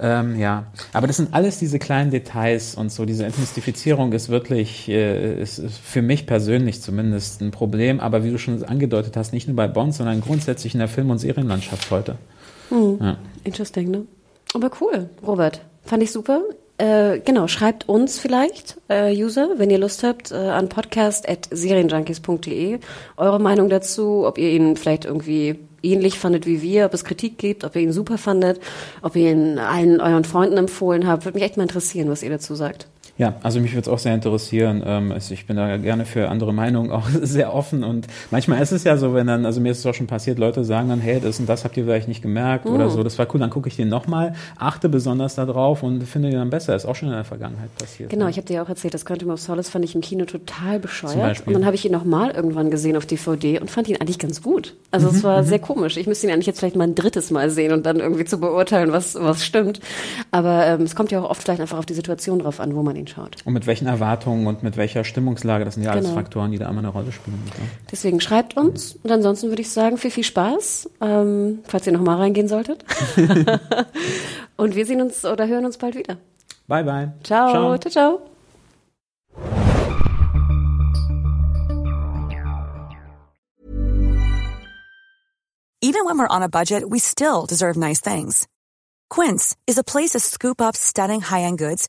Ähm, 0.00 0.38
ja, 0.38 0.72
aber 0.92 1.06
das 1.06 1.18
sind 1.18 1.34
alles 1.34 1.58
diese 1.58 1.78
kleinen 1.78 2.10
Details 2.10 2.74
und 2.74 2.90
so. 2.90 3.04
Diese 3.04 3.24
Entmystifizierung 3.24 4.12
ist 4.12 4.28
wirklich, 4.28 4.88
äh, 4.88 5.40
ist, 5.40 5.58
ist 5.58 5.78
für 5.78 6.02
mich 6.02 6.26
persönlich 6.26 6.82
zumindest 6.82 7.40
ein 7.40 7.52
Problem. 7.52 8.00
Aber 8.00 8.24
wie 8.24 8.30
du 8.30 8.38
schon 8.38 8.64
angedeutet 8.64 9.16
hast, 9.16 9.32
nicht 9.32 9.46
nur 9.46 9.56
bei 9.56 9.68
Bond, 9.68 9.94
sondern 9.94 10.20
grundsätzlich 10.20 10.74
in 10.74 10.80
der 10.80 10.88
Film- 10.88 11.10
und 11.10 11.18
Serienlandschaft 11.18 11.90
heute. 11.90 12.16
Ja. 12.70 13.18
interesting, 13.44 13.90
ne? 13.90 14.06
Aber 14.54 14.70
cool, 14.80 15.10
Robert. 15.24 15.60
Fand 15.84 16.02
ich 16.02 16.10
super. 16.10 16.42
Äh, 16.82 17.20
genau, 17.20 17.46
schreibt 17.46 17.88
uns 17.88 18.18
vielleicht, 18.18 18.76
äh, 18.88 19.14
User, 19.14 19.50
wenn 19.56 19.70
ihr 19.70 19.78
Lust 19.78 20.02
habt, 20.02 20.32
äh, 20.32 20.34
an 20.34 20.68
podcast.serienjunkies.de 20.68 22.80
eure 23.16 23.38
Meinung 23.38 23.68
dazu, 23.68 24.26
ob 24.26 24.36
ihr 24.36 24.50
ihn 24.50 24.76
vielleicht 24.76 25.04
irgendwie 25.04 25.60
ähnlich 25.84 26.18
fandet 26.18 26.44
wie 26.44 26.60
wir, 26.60 26.86
ob 26.86 26.94
es 26.94 27.04
Kritik 27.04 27.38
gibt, 27.38 27.62
ob 27.62 27.76
ihr 27.76 27.82
ihn 27.82 27.92
super 27.92 28.18
fandet, 28.18 28.60
ob 29.00 29.14
ihr 29.14 29.30
ihn 29.30 29.60
allen 29.60 30.00
euren 30.00 30.24
Freunden 30.24 30.56
empfohlen 30.56 31.06
habt. 31.06 31.24
Würde 31.24 31.38
mich 31.38 31.44
echt 31.44 31.56
mal 31.56 31.62
interessieren, 31.62 32.10
was 32.10 32.24
ihr 32.24 32.30
dazu 32.30 32.56
sagt. 32.56 32.88
Ja, 33.22 33.34
also 33.44 33.60
mich 33.60 33.70
würde 33.72 33.82
es 33.82 33.88
auch 33.88 34.00
sehr 34.00 34.14
interessieren. 34.14 34.82
Also 34.82 35.32
ich 35.32 35.46
bin 35.46 35.54
da 35.56 35.76
gerne 35.76 36.04
für 36.06 36.28
andere 36.28 36.52
Meinungen 36.52 36.90
auch 36.90 37.08
sehr 37.22 37.54
offen 37.54 37.84
und 37.84 38.08
manchmal 38.32 38.60
ist 38.60 38.72
es 38.72 38.82
ja 38.82 38.96
so, 38.96 39.14
wenn 39.14 39.28
dann, 39.28 39.46
also 39.46 39.60
mir 39.60 39.70
ist 39.70 39.78
es 39.78 39.86
auch 39.86 39.94
schon 39.94 40.08
passiert, 40.08 40.40
Leute 40.40 40.64
sagen 40.64 40.88
dann, 40.88 41.00
hey, 41.00 41.20
das 41.20 41.38
und 41.38 41.48
das 41.48 41.62
habt 41.62 41.76
ihr 41.76 41.84
vielleicht 41.84 42.08
nicht 42.08 42.20
gemerkt 42.20 42.66
oder 42.66 42.90
so, 42.90 43.04
das 43.04 43.20
war 43.20 43.28
cool, 43.32 43.38
dann 43.38 43.50
gucke 43.50 43.68
ich 43.68 43.76
den 43.76 43.88
nochmal, 43.88 44.34
achte 44.58 44.88
besonders 44.88 45.36
darauf 45.36 45.84
und 45.84 46.02
finde 46.02 46.30
den 46.30 46.38
dann 46.38 46.50
besser. 46.50 46.74
Ist 46.74 46.84
auch 46.84 46.96
schon 46.96 47.10
in 47.10 47.14
der 47.14 47.22
Vergangenheit 47.22 47.72
passiert. 47.76 48.10
Genau, 48.10 48.24
ne? 48.24 48.30
ich 48.32 48.38
habe 48.38 48.46
dir 48.48 48.54
ja 48.54 48.62
auch 48.64 48.68
erzählt, 48.68 48.92
das 48.92 49.04
Quantum 49.04 49.30
of 49.30 49.40
Solace 49.40 49.68
fand 49.68 49.84
ich 49.84 49.94
im 49.94 50.00
Kino 50.00 50.24
total 50.24 50.80
bescheuert. 50.80 51.46
Und 51.46 51.52
dann 51.52 51.64
habe 51.64 51.76
ich 51.76 51.84
ihn 51.84 51.92
nochmal 51.92 52.32
irgendwann 52.32 52.72
gesehen 52.72 52.96
auf 52.96 53.06
DVD 53.06 53.60
und 53.60 53.70
fand 53.70 53.88
ihn 53.88 53.98
eigentlich 54.00 54.18
ganz 54.18 54.42
gut. 54.42 54.74
Also 54.90 55.10
Mhm, 55.10 55.16
es 55.16 55.22
war 55.22 55.44
sehr 55.44 55.60
komisch. 55.60 55.96
Ich 55.96 56.08
müsste 56.08 56.26
ihn 56.26 56.32
eigentlich 56.32 56.46
jetzt 56.46 56.58
vielleicht 56.58 56.74
mal 56.74 56.84
ein 56.84 56.96
drittes 56.96 57.30
Mal 57.30 57.50
sehen 57.50 57.72
und 57.72 57.86
dann 57.86 58.00
irgendwie 58.00 58.24
zu 58.24 58.40
beurteilen, 58.40 58.92
was, 58.92 59.14
was 59.14 59.44
stimmt. 59.44 59.80
Aber 60.30 60.66
ähm, 60.66 60.82
es 60.82 60.96
kommt 60.96 61.12
ja 61.12 61.20
auch 61.20 61.30
oft 61.30 61.42
vielleicht 61.42 61.60
einfach 61.60 61.78
auf 61.78 61.86
die 61.86 61.94
Situation 61.94 62.40
drauf 62.40 62.58
an, 62.60 62.74
wo 62.74 62.82
man 62.82 62.96
ihn 62.96 63.06
schaut. 63.12 63.36
Und 63.44 63.52
mit 63.52 63.66
welchen 63.66 63.86
Erwartungen 63.86 64.46
und 64.46 64.62
mit 64.62 64.76
welcher 64.76 65.04
Stimmungslage, 65.04 65.64
das 65.64 65.74
sind 65.74 65.82
ja 65.82 65.90
alles 65.90 66.04
Genau. 66.06 66.16
Faktoren, 66.16 66.52
die 66.52 66.58
da 66.58 66.68
immer 66.68 66.80
eine 66.80 66.88
Rolle 66.88 67.12
spielen. 67.12 67.42
Ja. 67.46 67.64
Deswegen 67.90 68.20
schreibt 68.20 68.56
uns 68.56 68.98
und 69.02 69.10
ansonsten 69.10 69.48
würde 69.48 69.62
ich 69.62 69.70
sagen, 69.70 69.98
viel, 69.98 70.10
viel 70.10 70.24
Spaß, 70.24 70.90
ähm, 71.00 71.60
falls 71.64 71.86
ihr 71.86 71.92
nochmal 71.92 72.16
reingehen 72.16 72.48
solltet. 72.48 72.84
und 74.56 74.74
wir 74.74 74.86
sehen 74.86 75.00
uns 75.00 75.24
oder 75.24 75.46
hören 75.46 75.64
uns 75.64 75.78
bald 75.78 75.94
wieder. 75.94 76.16
Bye, 76.68 76.84
bye. 76.84 77.12
Ciao, 77.22 77.76
ciao, 77.78 77.90
ciao. 77.90 78.20
Even 85.84 86.04
when 86.04 86.16
we're 86.16 86.28
on 86.28 86.42
a 86.42 86.48
budget, 86.48 86.88
we 86.88 87.00
still 87.00 87.44
deserve 87.44 87.76
nice 87.76 88.00
things. 88.00 88.46
Quince 89.10 89.56
is 89.66 89.78
a 89.78 89.84
place 89.84 90.10
to 90.10 90.20
scoop 90.20 90.60
up 90.60 90.76
stunning 90.76 91.20
high-end 91.20 91.58
goods 91.58 91.88